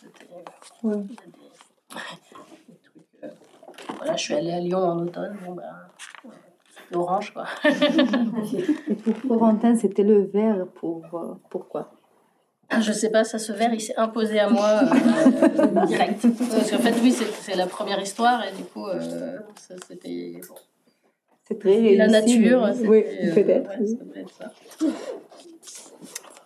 C'était- 0.00 0.32
Ouais. 0.34 0.44
Il 0.84 0.90
y 0.90 0.92
a 0.92 0.96
des- 0.96 1.02
des 2.68 2.78
trucs, 2.82 3.24
euh, 3.24 3.28
Voilà, 3.96 4.16
je 4.16 4.22
suis 4.22 4.34
allée 4.34 4.52
à 4.52 4.60
Lyon 4.60 4.78
en 4.78 4.98
automne. 5.00 5.36
Bon, 5.44 5.52
ben, 5.54 5.64
c'était 6.76 6.96
orange, 6.96 7.32
quoi. 7.32 7.46
Et 7.64 8.94
pour 8.94 9.14
Corentin, 9.38 9.76
c'était 9.76 10.02
le 10.04 10.22
vert 10.24 10.66
pour 10.74 11.04
euh, 11.14 11.34
pourquoi 11.50 11.92
Je 12.80 12.92
sais 12.92 13.10
pas, 13.10 13.24
ça, 13.24 13.38
ce 13.38 13.52
verre, 13.52 13.74
il 13.74 13.80
s'est 13.80 13.96
imposé 13.96 14.38
à 14.40 14.48
moi 14.48 14.80
euh, 14.82 15.86
direct. 15.86 16.26
Parce 16.38 16.70
qu'en 16.70 16.78
fait, 16.78 16.94
oui, 17.02 17.12
c'est 17.12 17.26
c'est 17.32 17.56
la 17.56 17.66
première 17.66 18.00
histoire 18.00 18.42
et 18.46 18.52
du 18.56 18.64
coup, 18.64 18.86
euh, 18.86 19.38
ça, 19.56 19.74
c'était 19.88 20.40
bon. 20.48 20.54
C'est 21.46 21.58
très 21.58 21.74
réussi. 21.76 21.96
la 21.96 22.06
nature. 22.06 22.66
mais- 22.80 22.88
Oui, 22.88 23.04
euh, 23.06 23.34
peut-être. 23.34 23.70
ouais, 23.70 23.86
ça 23.86 24.04
devait 24.04 24.20
être 24.20 24.34
ça. 24.34 24.52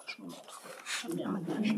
Je 0.07 0.17
vous 0.19 0.25
montre. 0.29 0.63
Bien 1.15 1.29
ma 1.29 1.41
page. 1.41 1.75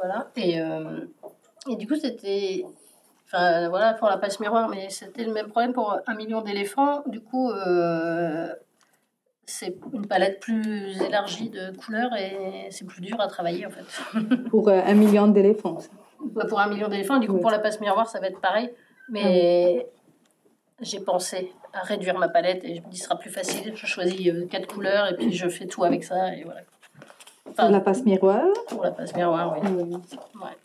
Voilà. 0.00 0.30
Et, 0.36 0.60
euh, 0.60 1.00
et 1.68 1.76
du 1.76 1.86
coup, 1.86 1.96
c'était. 1.96 2.64
Enfin, 3.26 3.68
voilà, 3.68 3.94
pour 3.94 4.08
la 4.08 4.16
passe 4.16 4.40
miroir, 4.40 4.68
mais 4.68 4.88
c'était 4.90 5.24
le 5.24 5.32
même 5.32 5.48
problème 5.48 5.72
pour 5.72 5.96
un 6.04 6.14
million 6.14 6.40
d'éléphants. 6.40 7.02
Du 7.06 7.20
coup, 7.20 7.50
euh, 7.50 8.52
c'est 9.46 9.76
une 9.92 10.06
palette 10.06 10.40
plus 10.40 11.00
élargie 11.00 11.48
de 11.48 11.76
couleurs 11.76 12.12
et 12.16 12.66
c'est 12.70 12.84
plus 12.84 13.00
dur 13.00 13.20
à 13.20 13.28
travailler 13.28 13.66
en 13.66 13.70
fait. 13.70 14.18
Pour 14.50 14.68
euh, 14.68 14.80
un 14.84 14.94
million 14.94 15.28
d'éléphants. 15.28 15.78
Ouais, 16.34 16.46
pour 16.48 16.60
un 16.60 16.68
million 16.68 16.88
d'éléphants, 16.88 17.18
du 17.18 17.28
coup, 17.28 17.38
pour 17.38 17.50
la 17.50 17.60
passe 17.60 17.80
miroir, 17.80 18.08
ça 18.08 18.20
va 18.20 18.26
être 18.26 18.40
pareil. 18.40 18.70
Mais 19.08 19.86
j'ai 20.80 21.00
pensé 21.00 21.52
à 21.72 21.82
réduire 21.82 22.18
ma 22.18 22.28
palette 22.28 22.64
et 22.64 22.76
je 22.76 22.82
me 22.82 22.88
dis 22.88 22.98
ce 22.98 23.04
sera 23.04 23.16
plus 23.16 23.30
facile. 23.30 23.74
Je 23.76 23.86
choisis 23.86 24.32
quatre 24.50 24.66
couleurs 24.66 25.08
et 25.08 25.16
puis 25.16 25.32
je 25.32 25.48
fais 25.48 25.66
tout 25.66 25.84
avec 25.84 26.02
ça 26.02 26.34
et 26.34 26.42
voilà. 26.42 26.62
Pour 27.56 27.68
la 27.68 27.80
passe 27.80 28.04
miroir. 28.04 28.44
Pour 28.68 28.82
la 28.82 28.90
passe 28.90 29.14
miroir, 29.14 29.52
oui. 29.52 29.68
Oui. 29.70 29.96
Ouais. 30.40 30.56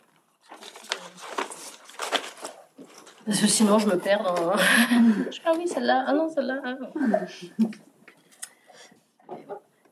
Parce 3.26 3.40
que 3.40 3.46
sinon, 3.46 3.78
je 3.78 3.86
me 3.88 3.98
perds 3.98 4.22
dans. 4.22 4.52
ah 5.44 5.52
oui, 5.56 5.66
celle-là. 5.66 6.04
Ah 6.06 6.12
non, 6.12 6.28
celle-là. 6.28 6.60
ah. 6.64 6.76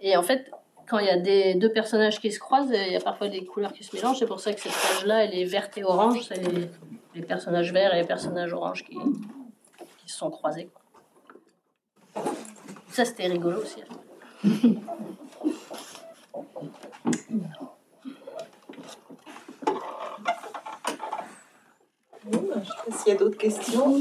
Et 0.00 0.16
en 0.16 0.22
fait, 0.22 0.50
quand 0.86 0.98
il 0.98 1.06
y 1.06 1.10
a 1.10 1.18
des 1.18 1.54
deux 1.54 1.72
personnages 1.72 2.20
qui 2.20 2.30
se 2.30 2.38
croisent, 2.38 2.70
il 2.70 2.92
y 2.92 2.96
a 2.96 3.00
parfois 3.00 3.28
des 3.28 3.44
couleurs 3.44 3.72
qui 3.72 3.82
se 3.82 3.96
mélangent. 3.96 4.18
C'est 4.18 4.26
pour 4.26 4.40
ça 4.40 4.52
que 4.52 4.60
cette 4.60 4.72
page-là, 4.72 5.24
elle 5.24 5.34
est 5.34 5.44
verte 5.44 5.76
et 5.78 5.84
orange. 5.84 6.20
C'est 6.28 6.36
les, 6.36 6.70
les 7.14 7.22
personnages 7.22 7.72
verts 7.72 7.94
et 7.94 8.00
les 8.02 8.06
personnages 8.06 8.52
oranges 8.52 8.84
qui, 8.84 8.94
qui 8.94 10.08
se 10.08 10.16
sont 10.18 10.30
croisés. 10.30 10.68
quoi. 12.14 12.22
Ça, 12.90 13.04
c'était 13.04 13.26
rigolo 13.26 13.62
aussi. 13.62 13.82
hein. 17.04 17.10
Je 22.26 22.38
ne 22.38 22.42
sais 22.42 22.70
pas 22.86 22.96
s'il 22.96 23.12
y 23.12 23.16
a 23.16 23.18
d'autres 23.18 23.36
questions. 23.36 24.00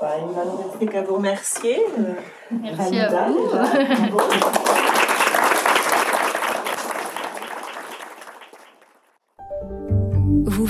Bah, 0.00 0.12
il 0.18 0.26
ne 0.26 0.44
nous 0.44 0.68
rester 0.68 0.86
qu'à 0.86 1.02
vous 1.02 1.14
remercier. 1.16 1.84
euh, 1.98 2.14
Merci 2.50 3.00
à 3.00 3.06
déjà. 3.06 3.28
Bravo. 3.28 3.48
Vous 4.10 4.18